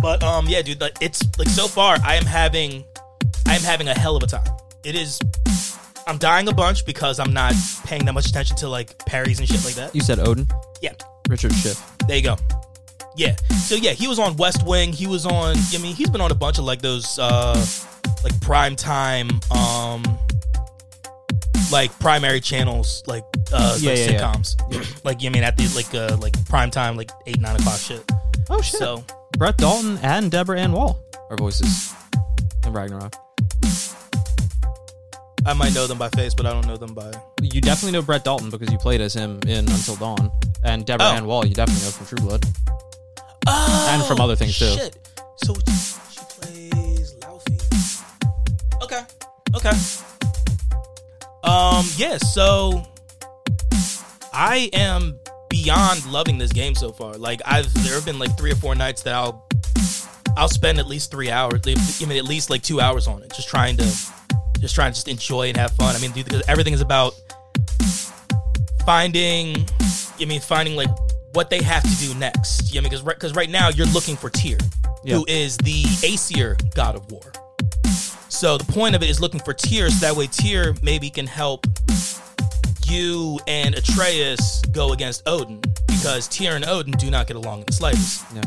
But 0.00 0.22
um, 0.22 0.46
yeah, 0.48 0.62
dude, 0.62 0.80
like 0.80 0.96
it's 1.00 1.22
like 1.38 1.48
so 1.48 1.66
far, 1.66 1.98
I 2.04 2.16
am 2.16 2.24
having, 2.24 2.84
I 3.46 3.54
am 3.54 3.62
having 3.62 3.88
a 3.88 3.94
hell 3.94 4.16
of 4.16 4.22
a 4.22 4.26
time. 4.26 4.46
It 4.84 4.94
is. 4.94 5.20
I'm 6.06 6.18
dying 6.18 6.48
a 6.48 6.52
bunch 6.52 6.86
because 6.86 7.20
I'm 7.20 7.32
not 7.32 7.54
paying 7.84 8.04
that 8.06 8.14
much 8.14 8.26
attention 8.26 8.56
to 8.56 8.68
like 8.68 8.98
parries 9.06 9.38
and 9.38 9.48
shit 9.48 9.64
like 9.64 9.74
that. 9.74 9.94
You 9.94 10.00
said 10.00 10.18
Odin. 10.18 10.46
Yeah. 10.80 10.94
Richard 11.28 11.52
Schiff. 11.52 11.80
There 12.08 12.16
you 12.16 12.22
go. 12.22 12.36
Yeah. 13.20 13.36
So 13.68 13.74
yeah, 13.74 13.92
he 13.92 14.08
was 14.08 14.18
on 14.18 14.34
West 14.38 14.64
Wing. 14.66 14.94
He 14.94 15.06
was 15.06 15.26
on. 15.26 15.54
I 15.74 15.78
mean, 15.78 15.94
he's 15.94 16.08
been 16.08 16.22
on 16.22 16.30
a 16.30 16.34
bunch 16.34 16.56
of 16.58 16.64
like 16.64 16.80
those, 16.80 17.18
uh 17.18 17.54
like 18.24 18.38
prime 18.40 18.76
time, 18.76 19.28
um, 19.50 20.02
like 21.70 21.90
primary 21.98 22.40
channels, 22.40 23.02
like 23.06 23.24
uh, 23.52 23.76
Yeah, 23.78 23.90
like 23.90 23.98
yeah, 23.98 24.10
yeah. 24.10 24.20
sitcoms. 24.20 24.56
Like 25.04 25.22
you 25.22 25.30
mean 25.30 25.42
at 25.42 25.56
the 25.58 25.68
like 25.76 25.94
uh, 25.94 26.16
like 26.18 26.32
prime 26.46 26.70
time, 26.70 26.96
like 26.96 27.10
eight 27.26 27.40
nine 27.40 27.56
o'clock 27.56 27.78
shit. 27.78 28.02
Oh 28.48 28.62
shit! 28.62 28.78
So 28.78 29.04
Brett 29.36 29.58
Dalton 29.58 29.98
and 30.02 30.30
Deborah 30.30 30.58
Ann 30.58 30.72
Woll 30.72 30.98
are 31.28 31.36
voices 31.36 31.92
in 32.64 32.72
Ragnarok. 32.72 33.14
I 35.46 35.52
might 35.54 35.74
know 35.74 35.86
them 35.86 35.98
by 35.98 36.08
face, 36.10 36.32
but 36.34 36.46
I 36.46 36.52
don't 36.52 36.66
know 36.66 36.76
them 36.78 36.94
by. 36.94 37.12
You 37.42 37.60
definitely 37.60 37.92
know 37.98 38.02
Brett 38.02 38.24
Dalton 38.24 38.48
because 38.50 38.70
you 38.72 38.78
played 38.78 39.00
as 39.02 39.14
him 39.14 39.40
in 39.46 39.68
Until 39.70 39.96
Dawn, 39.96 40.30
and 40.64 40.84
Deborah 40.86 41.06
Oh. 41.08 41.12
Ann 41.16 41.26
Woll 41.26 41.46
you 41.46 41.54
definitely 41.54 41.84
know 41.84 41.90
from 41.90 42.06
True 42.06 42.26
Blood. 42.26 42.44
Oh, 43.46 43.88
And 43.90 44.04
from 44.04 44.20
other 44.20 44.36
things, 44.36 44.58
too. 44.58 44.66
So 45.36 45.54
she 46.10 46.20
plays 46.40 47.14
Laufey. 47.14 48.82
Okay. 48.82 49.02
Okay. 49.54 49.70
Um. 51.42 51.86
Yeah. 51.96 52.18
So 52.18 52.82
I 54.32 54.68
am 54.72 55.18
beyond 55.48 56.04
loving 56.06 56.38
this 56.38 56.52
game 56.52 56.74
so 56.74 56.92
far. 56.92 57.14
Like 57.14 57.40
I've 57.44 57.72
there 57.82 57.94
have 57.94 58.04
been 58.04 58.18
like 58.18 58.36
three 58.38 58.52
or 58.52 58.56
four 58.56 58.74
nights 58.74 59.02
that 59.02 59.14
I'll 59.14 59.46
I'll 60.36 60.48
spend 60.48 60.78
at 60.78 60.86
least 60.86 61.10
three 61.10 61.30
hours. 61.30 61.62
I 61.66 61.74
mean, 62.06 62.18
at 62.18 62.24
least 62.24 62.50
like 62.50 62.62
two 62.62 62.80
hours 62.80 63.08
on 63.08 63.22
it, 63.22 63.32
just 63.34 63.48
trying 63.48 63.76
to 63.78 63.84
just 64.60 64.74
trying 64.74 64.92
to 64.92 64.94
just 64.94 65.08
enjoy 65.08 65.48
and 65.48 65.56
have 65.56 65.72
fun. 65.72 65.96
I 65.96 65.98
mean, 65.98 66.12
dude, 66.12 66.42
everything 66.48 66.74
is 66.74 66.80
about 66.80 67.14
finding. 68.84 69.56
I 70.20 70.24
mean, 70.26 70.40
finding 70.40 70.76
like 70.76 70.90
what 71.32 71.50
they 71.50 71.62
have 71.62 71.82
to 71.82 72.06
do 72.06 72.14
next. 72.14 72.72
Yeah, 72.74 72.80
because 72.80 73.02
because 73.02 73.34
right 73.34 73.50
now 73.50 73.68
you're 73.68 73.86
looking 73.88 74.16
for 74.16 74.30
Tyr, 74.30 74.58
Yeah. 75.04 75.16
who 75.16 75.24
is 75.28 75.56
the 75.58 75.84
Aesir 76.04 76.56
god 76.74 76.96
of 76.96 77.10
war. 77.12 77.32
So 78.28 78.56
the 78.56 78.70
point 78.72 78.94
of 78.94 79.02
it 79.02 79.10
is 79.10 79.20
looking 79.20 79.40
for 79.40 79.52
Tyr, 79.52 79.90
so 79.90 80.06
that 80.06 80.16
way 80.16 80.26
Tyr 80.26 80.74
maybe 80.82 81.10
can 81.10 81.26
help 81.26 81.66
you 82.86 83.38
and 83.46 83.74
Atreus 83.74 84.62
go 84.72 84.92
against 84.92 85.22
Odin, 85.26 85.60
because 85.86 86.26
Tyr 86.28 86.56
and 86.56 86.64
Odin 86.66 86.92
do 86.94 87.10
not 87.10 87.26
get 87.26 87.36
along 87.36 87.60
in 87.60 87.66
the 87.66 87.72
slightest. 87.72 88.24
Yeah. 88.34 88.42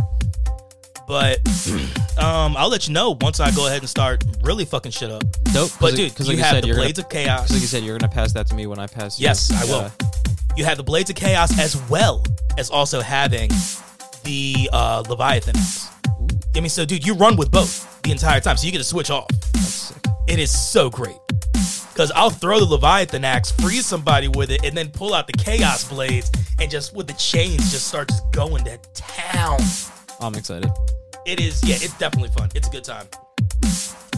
But 1.08 1.40
um, 2.18 2.56
I'll 2.58 2.70
let 2.70 2.88
you 2.88 2.94
know 2.94 3.18
once 3.22 3.40
I 3.40 3.52
go 3.52 3.68
ahead 3.68 3.80
and 3.80 3.90
start 3.90 4.24
really 4.42 4.66
fucking 4.66 4.92
shit 4.92 5.12
up. 5.12 5.24
Dope. 5.54 5.72
But 5.80 5.96
dude, 5.96 6.12
because 6.12 6.28
you 6.28 6.34
like 6.34 6.38
you 6.38 6.44
have 6.44 6.54
said, 6.56 6.64
the 6.64 6.68
you're 6.68 6.76
Blades 6.78 6.98
gonna, 7.00 7.08
of 7.08 7.12
Chaos. 7.12 7.52
like 7.52 7.62
you 7.62 7.68
said, 7.68 7.84
you're 7.84 7.98
gonna 7.98 8.12
pass 8.12 8.32
that 8.34 8.48
to 8.48 8.56
me 8.56 8.68
when 8.68 8.80
I 8.80 8.88
pass. 8.88 9.20
you. 9.20 9.26
Yes, 9.26 9.52
I 9.52 9.64
You 9.66 9.72
will. 9.72 9.82
gotta- 9.82 10.33
You 10.56 10.66
have 10.66 10.78
the 10.78 10.84
Blades 10.84 11.10
of 11.10 11.16
Chaos 11.16 11.58
as 11.60 11.76
well 11.90 12.24
as 12.58 12.70
also 12.70 13.02
having 13.02 13.50
the 14.24 14.70
uh, 14.72 15.04
Leviathan 15.10 15.58
axe. 15.58 15.90
I 16.56 16.60
mean, 16.60 16.70
so 16.70 16.86
dude, 16.86 17.06
you 17.06 17.16
run 17.16 17.36
with 17.36 17.50
both 17.50 18.02
the 18.04 18.12
entire 18.12 18.40
time, 18.40 18.58
so 18.58 18.66
you 18.66 18.72
get 18.72 18.78
to 18.78 18.84
switch 18.84 19.10
off. 19.10 19.28
It 20.28 20.40
is 20.40 20.52
so 20.52 20.90
great. 20.90 21.18
Cause 21.96 22.12
I'll 22.16 22.32
throw 22.32 22.60
the 22.60 22.66
Leviathan 22.66 23.24
axe, 23.24 23.52
freeze 23.52 23.86
somebody 23.86 24.28
with 24.28 24.50
it, 24.50 24.66
and 24.66 24.76
then 24.76 24.90
pull 24.90 25.14
out 25.14 25.28
the 25.28 25.34
Chaos 25.34 25.88
blades, 25.88 26.32
and 26.60 26.70
just 26.70 26.96
with 26.96 27.08
the 27.08 27.14
chains, 27.14 27.72
just 27.72 27.88
start 27.88 28.10
just 28.10 28.32
going 28.32 28.64
to 28.66 28.78
town. 28.94 29.60
I'm 30.20 30.34
excited. 30.36 30.72
It 31.26 31.40
is, 31.40 31.64
yeah, 31.64 31.76
it's 31.76 31.98
definitely 32.00 32.30
fun. 32.30 32.50
It's 32.56 32.68
a 32.68 32.72
good 32.72 32.84
time, 32.84 33.08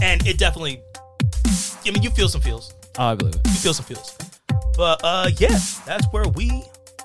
and 0.02 0.26
it 0.26 0.38
definitely. 0.38 0.82
I 1.86 1.92
mean, 1.92 2.02
you 2.02 2.10
feel 2.12 2.30
some 2.30 2.42
feels. 2.42 2.74
Oh, 2.98 3.08
I 3.08 3.16
believe 3.16 3.36
it. 3.36 3.42
You 3.46 3.54
feel 3.54 3.74
some 3.74 3.86
feels. 3.86 4.18
But 4.78 5.02
uh, 5.04 5.30
yeah, 5.38 5.58
that's 5.86 6.06
where 6.12 6.28
we 6.30 6.64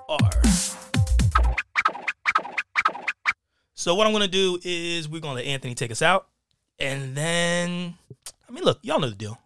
are. 0.09 0.31
So 3.75 3.95
what 3.95 4.07
I'm 4.07 4.13
gonna 4.13 4.29
do 4.29 4.59
is 4.63 5.09
we're 5.09 5.21
gonna 5.21 5.37
let 5.37 5.47
Anthony 5.47 5.75
take 5.75 5.91
us 5.91 6.03
out, 6.03 6.29
and 6.79 7.17
then 7.17 7.95
I 8.49 8.53
mean, 8.53 8.65
look, 8.65 8.79
y'all 8.83 9.01
know 9.01 9.09
the 9.09 9.15
deal. 9.15 9.39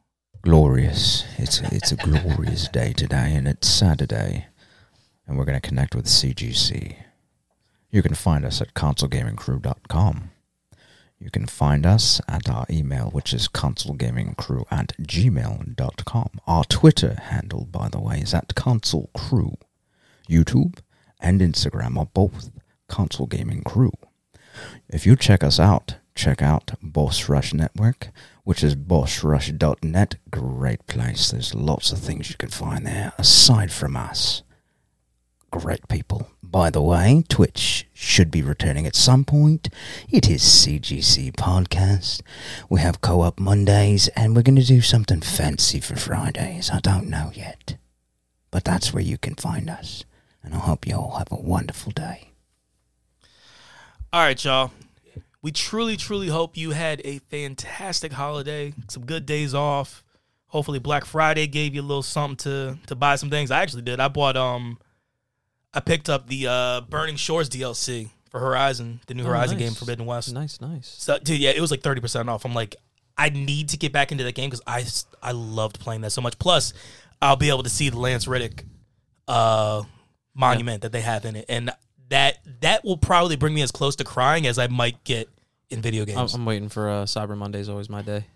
glorious. 0.43 1.25
It's 1.39 1.61
a, 1.61 1.67
it's 1.75 1.93
a 1.93 1.97
glorious 1.97 2.69
day 2.69 2.93
today, 2.93 3.35
and 3.35 3.47
it's 3.47 3.69
Saturday, 3.69 4.47
and 5.27 5.39
we're 5.39 5.45
to 5.45 5.61
connect 5.61 5.95
with 5.95 6.07
CGC. 6.07 6.97
You 7.91 8.03
can 8.03 8.15
find 8.15 8.45
us 8.45 8.61
at 8.61 8.75
consolegamingcrew.com. 8.75 10.31
You 11.19 11.31
can 11.31 11.47
find 11.47 11.87
us 11.87 12.21
at 12.29 12.49
our 12.49 12.67
email, 12.69 13.11
which 13.11 13.33
is 13.33 13.49
consolegamingcrew 13.49 14.65
at 14.71 14.93
gmail.com. 15.01 16.31
Our 16.47 16.65
Twitter 16.65 17.15
handle, 17.15 17.67
by 17.71 17.89
the 17.89 18.01
way, 18.01 18.19
is 18.19 18.35
at 18.35 18.55
consolecrew. 18.55 19.57
YouTube 20.29 20.79
and 21.21 21.41
Instagram 21.41 21.97
are 21.97 22.07
both 22.13 22.51
Console 22.89 23.27
Gaming 23.27 23.63
Crew. 23.63 23.93
If 24.89 25.07
you 25.07 25.17
check 25.17 25.43
us 25.43 25.59
out, 25.59 25.97
check 26.15 26.43
out 26.43 26.73
Boss 26.83 27.29
Rush 27.29 27.53
Network, 27.55 28.11
which 28.45 28.63
is 28.63 28.77
bossrush.net. 28.77 30.17
Great 30.31 30.87
place. 30.87 31.31
There's 31.31 31.55
lots 31.55 31.93
of 31.93 31.99
things 31.99 32.31
you 32.31 32.37
can 32.37 32.51
find 32.51 32.87
there 32.87 33.13
aside 33.19 33.73
from 33.73 33.97
us. 33.97 34.43
Great 35.51 35.89
people. 35.89 36.34
By 36.55 36.71
the 36.71 36.81
way, 36.81 37.25
Twitch 37.29 37.89
should 37.93 38.31
be 38.31 38.41
returning 38.41 38.87
at 38.87 38.95
some 38.95 39.25
point. 39.25 39.71
It 40.09 40.31
is 40.31 40.41
CGC 40.41 41.33
Podcast. 41.33 42.21
We 42.69 42.79
have 42.79 43.01
co 43.01 43.23
op 43.23 43.41
Mondays, 43.41 44.07
and 44.15 44.37
we're 44.37 44.43
going 44.43 44.55
to 44.55 44.65
do 44.65 44.81
something 44.81 45.21
fancy 45.21 45.81
for 45.81 45.97
Fridays. 45.97 46.71
I 46.71 46.79
don't 46.79 47.11
know 47.11 47.33
yet. 47.35 47.77
But 48.53 48.63
that's 48.63 48.95
where 48.95 49.03
you 49.03 49.19
can 49.19 49.35
find 49.35 49.69
us. 49.69 50.05
And 50.45 50.55
I 50.55 50.59
hope 50.59 50.87
you 50.87 50.95
all 50.95 51.17
have 51.19 51.33
a 51.33 51.43
wonderful 51.43 51.91
day. 51.91 52.31
All 54.13 54.23
right, 54.23 54.45
y'all. 54.45 54.71
We 55.43 55.51
truly, 55.51 55.97
truly 55.97 56.29
hope 56.29 56.57
you 56.57 56.71
had 56.71 57.03
a 57.05 57.19
fantastic 57.19 58.13
holiday, 58.13 58.75
some 58.87 59.07
good 59.07 59.27
days 59.27 59.55
off. 59.55 60.05
Hopefully, 60.47 60.79
Black 60.79 61.05
Friday 61.05 61.49
gave 61.49 61.75
you 61.75 61.81
a 61.81 61.83
little 61.83 62.05
something 62.05 62.37
to 62.37 62.79
to 62.87 62.95
buy 62.95 63.17
some 63.17 63.29
things. 63.29 63.51
I 63.51 63.61
actually 63.61 63.83
did. 63.83 63.99
I 63.99 64.07
bought 64.07 64.37
um, 64.37 64.79
I 65.75 65.81
picked 65.81 66.09
up 66.09 66.29
the 66.29 66.47
uh 66.47 66.81
Burning 66.83 67.17
Shores 67.17 67.49
DLC 67.51 68.11
for 68.31 68.41
Horizon, 68.41 69.01
the 69.07 69.15
new 69.15 69.23
Oh, 69.25 69.27
Horizon 69.27 69.59
nice. 69.59 69.69
game, 69.69 69.75
Forbidden 69.75 70.07
West. 70.07 70.33
Nice, 70.33 70.61
nice. 70.61 70.87
So, 70.99 71.19
dude, 71.19 71.39
yeah, 71.41 71.51
it 71.51 71.61
was 71.61 71.71
like 71.71 71.83
thirty 71.83 72.01
percent 72.01 72.29
off. 72.29 72.45
I'm 72.45 72.55
like, 72.55 72.77
I 73.19 73.29
need 73.31 73.71
to 73.71 73.77
get 73.77 73.93
back 73.93 74.13
into 74.13 74.25
that 74.25 74.35
game 74.35 74.51
because 74.51 74.63
I 74.67 74.81
s- 74.83 75.07
I 75.23 75.33
loved 75.33 75.81
playing 75.81 76.01
that 76.03 76.11
so 76.11 76.21
much. 76.21 76.39
Plus, 76.39 76.73
I'll 77.23 77.37
be 77.37 77.49
able 77.49 77.63
to 77.65 77.71
see 77.71 77.89
the 77.91 77.99
Lance 77.99 78.27
Reddick 78.29 78.65
uh 79.29 79.83
monument 80.35 80.83
that 80.83 80.93
they 80.93 81.01
have 81.01 81.25
in 81.25 81.37
it, 81.37 81.45
and 81.49 81.71
that 82.11 82.39
that 82.61 82.85
will 82.85 82.97
probably 82.99 83.37
bring 83.37 83.55
me 83.55 83.63
as 83.63 83.71
close 83.73 83.97
to 83.97 84.05
crying 84.05 84.47
as 84.47 84.59
I 84.59 84.67
might 84.67 85.03
get 85.05 85.29
in 85.71 85.81
video 85.81 86.03
I'm, 86.03 86.07
games. 86.15 86.35
I'm 86.35 86.45
waiting 86.45 86.69
for 86.69 86.89
uh, 86.89 87.05
Cyber 87.05 87.37
Monday's 87.37 87.69
always 87.69 87.89
my 87.89 88.03
day 88.03 88.27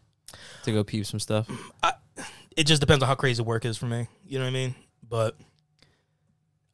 to 0.64 0.72
go 0.72 0.82
peep 0.84 1.06
some 1.06 1.20
stuff. 1.20 1.48
it 2.56 2.64
just 2.64 2.80
depends 2.80 3.02
on 3.02 3.08
how 3.08 3.14
crazy 3.14 3.42
work 3.42 3.64
is 3.64 3.76
for 3.76 3.86
me. 3.86 4.06
You 4.26 4.38
know 4.38 4.44
what 4.44 4.50
I 4.50 4.52
mean? 4.52 4.74
But 5.08 5.36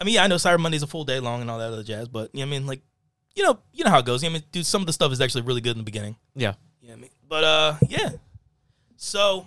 I 0.00 0.04
mean, 0.04 0.14
yeah, 0.14 0.24
I 0.24 0.26
know 0.26 0.36
Cyber 0.36 0.58
Monday's 0.60 0.82
a 0.82 0.86
full 0.86 1.04
day 1.04 1.20
long 1.20 1.40
and 1.40 1.50
all 1.50 1.58
that 1.58 1.68
other 1.72 1.82
jazz, 1.82 2.08
but 2.08 2.30
you 2.34 2.40
know 2.40 2.46
what 2.50 2.54
I 2.56 2.58
mean, 2.58 2.66
like, 2.66 2.82
you 3.34 3.42
know, 3.44 3.58
you 3.72 3.84
know 3.84 3.90
how 3.90 3.98
it 4.00 4.06
goes. 4.06 4.22
You 4.22 4.28
know 4.28 4.34
I 4.36 4.38
mean, 4.38 4.44
dude, 4.52 4.66
some 4.66 4.82
of 4.82 4.86
the 4.86 4.92
stuff 4.92 5.12
is 5.12 5.20
actually 5.20 5.42
really 5.42 5.60
good 5.60 5.72
in 5.72 5.78
the 5.78 5.84
beginning. 5.84 6.16
Yeah. 6.34 6.54
You 6.80 6.88
know 6.88 6.94
what 6.94 6.98
I 6.98 7.00
mean? 7.02 7.10
But 7.28 7.44
uh 7.44 7.74
yeah. 7.88 8.10
So 8.96 9.46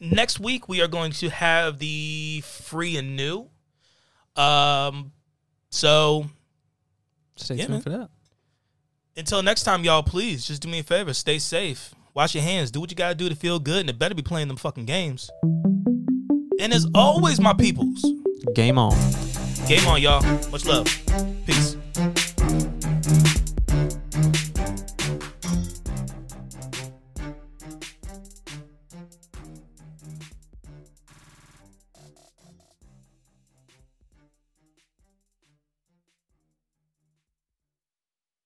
next 0.00 0.40
week 0.40 0.68
we 0.68 0.80
are 0.82 0.88
going 0.88 1.12
to 1.12 1.28
have 1.30 1.78
the 1.78 2.42
free 2.44 2.96
and 2.96 3.16
new. 3.16 3.48
Um 4.36 5.12
so 5.70 6.26
Stay 7.36 7.54
Yeah, 7.56 7.62
tuned 7.66 7.72
man. 7.74 7.80
for 7.82 7.90
that. 7.90 8.10
until 9.16 9.42
next 9.42 9.62
time, 9.64 9.84
y'all, 9.84 10.02
please 10.02 10.46
just 10.46 10.62
do 10.62 10.68
me 10.68 10.78
a 10.80 10.82
favor. 10.82 11.12
Stay 11.14 11.38
safe. 11.38 11.94
Wash 12.14 12.34
your 12.34 12.44
hands. 12.44 12.70
Do 12.70 12.80
what 12.80 12.90
you 12.90 12.96
gotta 12.96 13.14
do 13.14 13.28
to 13.28 13.34
feel 13.34 13.58
good, 13.58 13.80
and 13.80 13.90
it 13.90 13.98
better 13.98 14.14
be 14.14 14.22
playing 14.22 14.48
them 14.48 14.58
fucking 14.58 14.84
games. 14.84 15.30
And 16.60 16.72
as 16.72 16.86
always, 16.94 17.40
my 17.40 17.54
peoples, 17.54 18.04
Game 18.54 18.78
on. 18.78 18.92
Game 19.76 19.86
on, 19.88 20.02
y'all. 20.02 20.22
Much 20.50 20.66
love. 20.66 20.86
Peace. 21.46 21.81